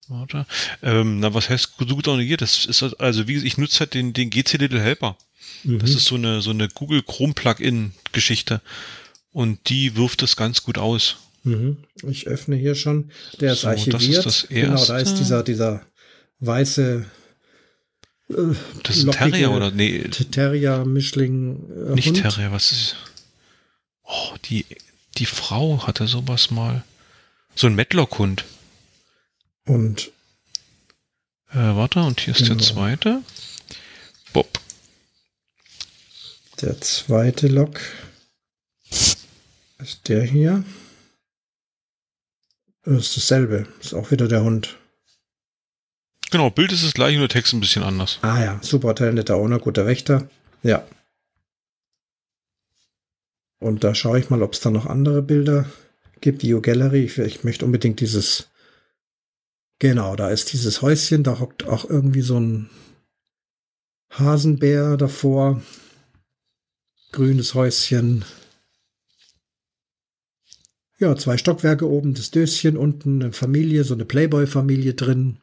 Warte. 0.08 0.46
Ähm, 0.82 1.20
na, 1.20 1.34
was 1.34 1.48
heißt 1.48 1.76
gut 1.76 2.08
organisiert? 2.08 2.42
Das 2.42 2.66
ist 2.66 2.82
also, 2.82 3.26
wie 3.26 3.36
ich 3.36 3.58
nutze 3.58 3.80
halt 3.80 3.94
den, 3.94 4.12
den 4.12 4.30
GC 4.30 4.54
Little 4.54 4.80
Helper. 4.80 5.16
Mhm. 5.62 5.78
Das 5.78 5.90
ist 5.90 6.04
so 6.06 6.14
eine, 6.14 6.40
so 6.40 6.50
eine 6.50 6.68
Google 6.68 7.02
Chrome 7.02 7.34
Plugin 7.34 7.92
Geschichte. 8.12 8.60
Und 9.34 9.68
die 9.68 9.96
wirft 9.96 10.22
das 10.22 10.36
ganz 10.36 10.62
gut 10.62 10.78
aus. 10.78 11.16
Mhm. 11.42 11.78
Ich 12.06 12.28
öffne 12.28 12.54
hier 12.54 12.76
schon. 12.76 13.10
Der 13.40 13.54
ist 13.54 13.62
so, 13.62 13.68
archiviert. 13.68 14.24
Das 14.24 14.36
ist 14.36 14.44
das 14.44 14.48
genau, 14.48 14.84
da 14.84 14.98
ist 14.98 15.14
dieser, 15.16 15.42
dieser 15.42 15.84
weiße. 16.38 17.04
Äh, 18.30 18.34
das 18.84 18.96
ist 18.96 19.08
ein 19.08 19.10
Terrier 19.10 19.50
oder? 19.50 19.72
Nee. 19.72 20.04
Terrier, 20.30 20.84
Mischling. 20.84 21.64
Äh, 21.68 21.94
nicht 21.96 22.06
Hund. 22.06 22.22
Terrier, 22.22 22.52
was 22.52 22.70
ist. 22.70 22.96
Oh, 24.04 24.36
die, 24.44 24.64
die 25.18 25.26
Frau 25.26 25.84
hatte 25.84 26.06
sowas 26.06 26.52
mal. 26.52 26.84
So 27.56 27.66
ein 27.66 27.74
Medlock-Hund. 27.74 28.44
Und. 29.66 30.12
Äh, 31.50 31.56
warte, 31.56 32.00
und 32.04 32.20
hier 32.20 32.34
ist 32.34 32.44
genau. 32.44 32.54
der 32.54 32.64
zweite. 32.64 33.22
Bob. 34.32 34.60
Der 36.60 36.80
zweite 36.80 37.48
Lok 37.48 37.80
ist 39.84 40.08
der 40.08 40.22
hier. 40.22 40.64
Das 42.84 43.06
ist 43.06 43.16
dasselbe. 43.16 43.66
Das 43.78 43.88
ist 43.88 43.94
auch 43.94 44.10
wieder 44.10 44.28
der 44.28 44.42
Hund. 44.42 44.76
Genau, 46.30 46.50
Bild 46.50 46.72
ist 46.72 46.84
das 46.84 46.94
gleiche, 46.94 47.18
nur 47.18 47.28
Text 47.28 47.52
ein 47.52 47.60
bisschen 47.60 47.82
anders. 47.82 48.18
Ah 48.22 48.42
ja, 48.42 48.58
super 48.62 48.94
talenteter 48.94 49.36
Owner, 49.36 49.58
guter 49.58 49.86
Wächter. 49.86 50.28
Ja. 50.62 50.86
Und 53.60 53.84
da 53.84 53.94
schaue 53.94 54.18
ich 54.18 54.30
mal, 54.30 54.42
ob 54.42 54.54
es 54.54 54.60
da 54.60 54.70
noch 54.70 54.86
andere 54.86 55.22
Bilder 55.22 55.66
gibt. 56.20 56.42
View 56.42 56.60
Gallery. 56.60 57.04
Ich, 57.04 57.18
ich 57.18 57.44
möchte 57.44 57.64
unbedingt 57.64 58.00
dieses. 58.00 58.48
Genau, 59.78 60.16
da 60.16 60.30
ist 60.30 60.52
dieses 60.52 60.82
Häuschen. 60.82 61.22
Da 61.22 61.38
hockt 61.40 61.64
auch 61.66 61.88
irgendwie 61.88 62.22
so 62.22 62.38
ein 62.38 62.70
Hasenbär 64.10 64.96
davor. 64.96 65.62
Grünes 67.12 67.54
Häuschen. 67.54 68.24
Ja, 70.98 71.16
zwei 71.16 71.36
Stockwerke 71.36 71.88
oben, 71.88 72.14
das 72.14 72.30
Döschen, 72.30 72.76
unten 72.76 73.22
eine 73.22 73.32
Familie, 73.32 73.84
so 73.84 73.94
eine 73.94 74.04
Playboy-Familie 74.04 74.94
drin. 74.94 75.38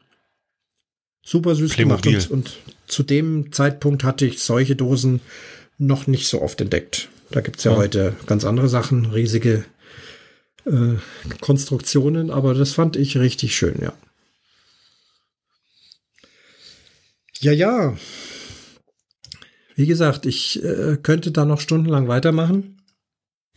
Super 1.22 1.54
süß 1.54 1.74
Playmobil. 1.74 2.12
gemacht. 2.12 2.30
Und, 2.30 2.46
und 2.46 2.58
zu 2.86 3.02
dem 3.02 3.52
Zeitpunkt 3.52 4.02
hatte 4.02 4.26
ich 4.26 4.42
solche 4.42 4.76
Dosen 4.76 5.20
noch 5.78 6.06
nicht 6.06 6.26
so 6.26 6.40
oft 6.42 6.60
entdeckt. 6.60 7.08
Da 7.30 7.40
gibt's 7.40 7.64
ja, 7.64 7.72
ja. 7.72 7.76
heute 7.78 8.16
ganz 8.26 8.44
andere 8.44 8.68
Sachen, 8.68 9.06
riesige 9.06 9.64
äh, 10.64 10.94
Konstruktionen, 11.40 12.30
aber 12.30 12.54
das 12.54 12.72
fand 12.72 12.96
ich 12.96 13.16
richtig 13.18 13.56
schön, 13.56 13.76
ja. 13.80 13.92
Ja, 17.40 17.52
ja. 17.52 17.96
Wie 19.74 19.86
gesagt, 19.86 20.26
ich 20.26 20.62
äh, 20.62 20.96
könnte 21.02 21.32
da 21.32 21.44
noch 21.44 21.60
stundenlang 21.60 22.06
weitermachen. 22.06 22.81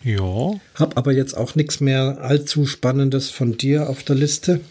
Ja. 0.06 0.53
Hab 0.76 0.98
aber 0.98 1.14
jetzt 1.14 1.36
auch 1.36 1.56
nichts 1.56 1.80
mehr 1.80 2.19
allzu 2.22 2.68
Spannendes 2.68 3.32
von 3.32 3.57
dir 3.57 3.90
auf 3.90 4.03
der 4.03 4.15
Liste. 4.15 4.61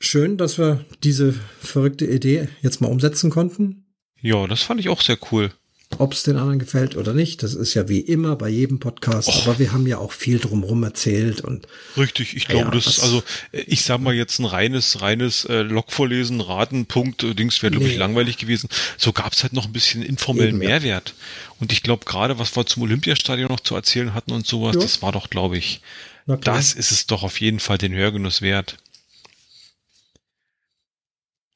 Schön, 0.00 0.36
dass 0.36 0.58
wir 0.58 0.84
diese 1.04 1.34
verrückte 1.60 2.04
Idee 2.04 2.48
jetzt 2.62 2.80
mal 2.80 2.90
umsetzen 2.90 3.30
konnten. 3.30 3.86
Ja, 4.20 4.48
das 4.48 4.62
fand 4.62 4.80
ich 4.80 4.88
auch 4.88 5.02
sehr 5.02 5.18
cool. 5.30 5.52
Ob 5.98 6.12
es 6.12 6.22
den 6.22 6.36
anderen 6.36 6.58
gefällt 6.58 6.96
oder 6.96 7.12
nicht, 7.12 7.42
das 7.42 7.54
ist 7.54 7.74
ja 7.74 7.88
wie 7.88 8.00
immer 8.00 8.36
bei 8.36 8.48
jedem 8.48 8.78
Podcast, 8.78 9.28
Och. 9.28 9.46
aber 9.46 9.58
wir 9.58 9.72
haben 9.72 9.86
ja 9.86 9.98
auch 9.98 10.12
viel 10.12 10.38
drumherum 10.38 10.82
erzählt 10.82 11.40
und 11.40 11.66
richtig, 11.96 12.36
ich 12.36 12.46
glaube, 12.46 12.66
ja, 12.66 12.70
das 12.70 12.86
ist 12.86 13.00
also 13.00 13.22
ich 13.52 13.82
sag 13.82 14.00
mal 14.00 14.14
jetzt 14.14 14.38
ein 14.38 14.44
reines 14.44 15.00
reines 15.00 15.44
äh, 15.44 15.62
Logvorlesen, 15.62 16.40
Raten, 16.40 16.86
Punkt, 16.86 17.22
äh, 17.22 17.34
Dings 17.34 17.62
wäre 17.62 17.72
glaube 17.72 17.86
nee. 17.86 17.92
ich 17.92 17.98
langweilig 17.98 18.38
gewesen. 18.38 18.68
So 18.96 19.12
gab 19.12 19.32
es 19.32 19.42
halt 19.42 19.52
noch 19.52 19.66
ein 19.66 19.72
bisschen 19.72 20.02
informellen 20.02 20.56
Eben, 20.56 20.58
Mehrwert. 20.58 21.14
Und 21.60 21.72
ich 21.72 21.82
glaube 21.82 22.04
gerade, 22.04 22.38
was 22.38 22.56
wir 22.56 22.66
zum 22.66 22.82
Olympiastadion 22.82 23.48
noch 23.48 23.60
zu 23.60 23.74
erzählen 23.74 24.14
hatten 24.14 24.32
und 24.32 24.46
sowas, 24.46 24.74
ja. 24.74 24.82
das 24.82 25.02
war 25.02 25.12
doch, 25.12 25.30
glaube 25.30 25.56
ich, 25.56 25.80
das 26.26 26.72
ist 26.72 26.90
es 26.90 27.06
doch 27.06 27.22
auf 27.22 27.40
jeden 27.40 27.60
Fall 27.60 27.78
den 27.78 27.92
Hörgenuss 27.92 28.42
wert. 28.42 28.76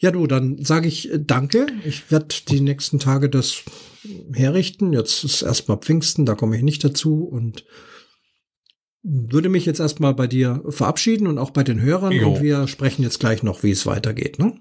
Ja, 0.00 0.12
du, 0.12 0.26
dann 0.26 0.64
sage 0.64 0.86
ich 0.86 1.12
äh, 1.12 1.18
danke. 1.18 1.66
Ich 1.84 2.10
werde 2.10 2.34
die 2.48 2.60
nächsten 2.60 2.98
Tage 2.98 3.28
das 3.28 3.64
herrichten. 4.32 4.92
Jetzt 4.92 5.24
ist 5.24 5.42
erstmal 5.42 5.78
Pfingsten, 5.78 6.26
da 6.26 6.34
komme 6.34 6.56
ich 6.56 6.62
nicht 6.62 6.84
dazu 6.84 7.24
und 7.24 7.64
würde 9.02 9.48
mich 9.48 9.64
jetzt 9.64 9.80
erstmal 9.80 10.14
bei 10.14 10.26
dir 10.26 10.62
verabschieden 10.68 11.26
und 11.26 11.38
auch 11.38 11.50
bei 11.50 11.62
den 11.62 11.80
Hörern 11.80 12.12
jo. 12.12 12.28
und 12.28 12.42
wir 12.42 12.68
sprechen 12.68 13.02
jetzt 13.02 13.20
gleich 13.20 13.42
noch, 13.42 13.62
wie 13.62 13.70
es 13.70 13.86
weitergeht, 13.86 14.38
ne? 14.38 14.54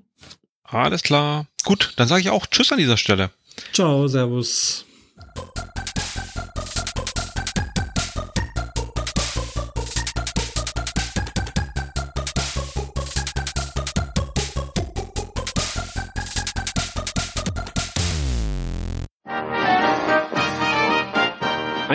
Alles 0.63 1.01
klar. 1.01 1.47
Gut, 1.63 1.93
dann 1.97 2.07
sage 2.07 2.21
ich 2.21 2.29
auch 2.29 2.45
Tschüss 2.45 2.71
an 2.71 2.77
dieser 2.77 2.97
Stelle. 2.97 3.31
Ciao, 3.73 4.07
Servus. 4.07 4.85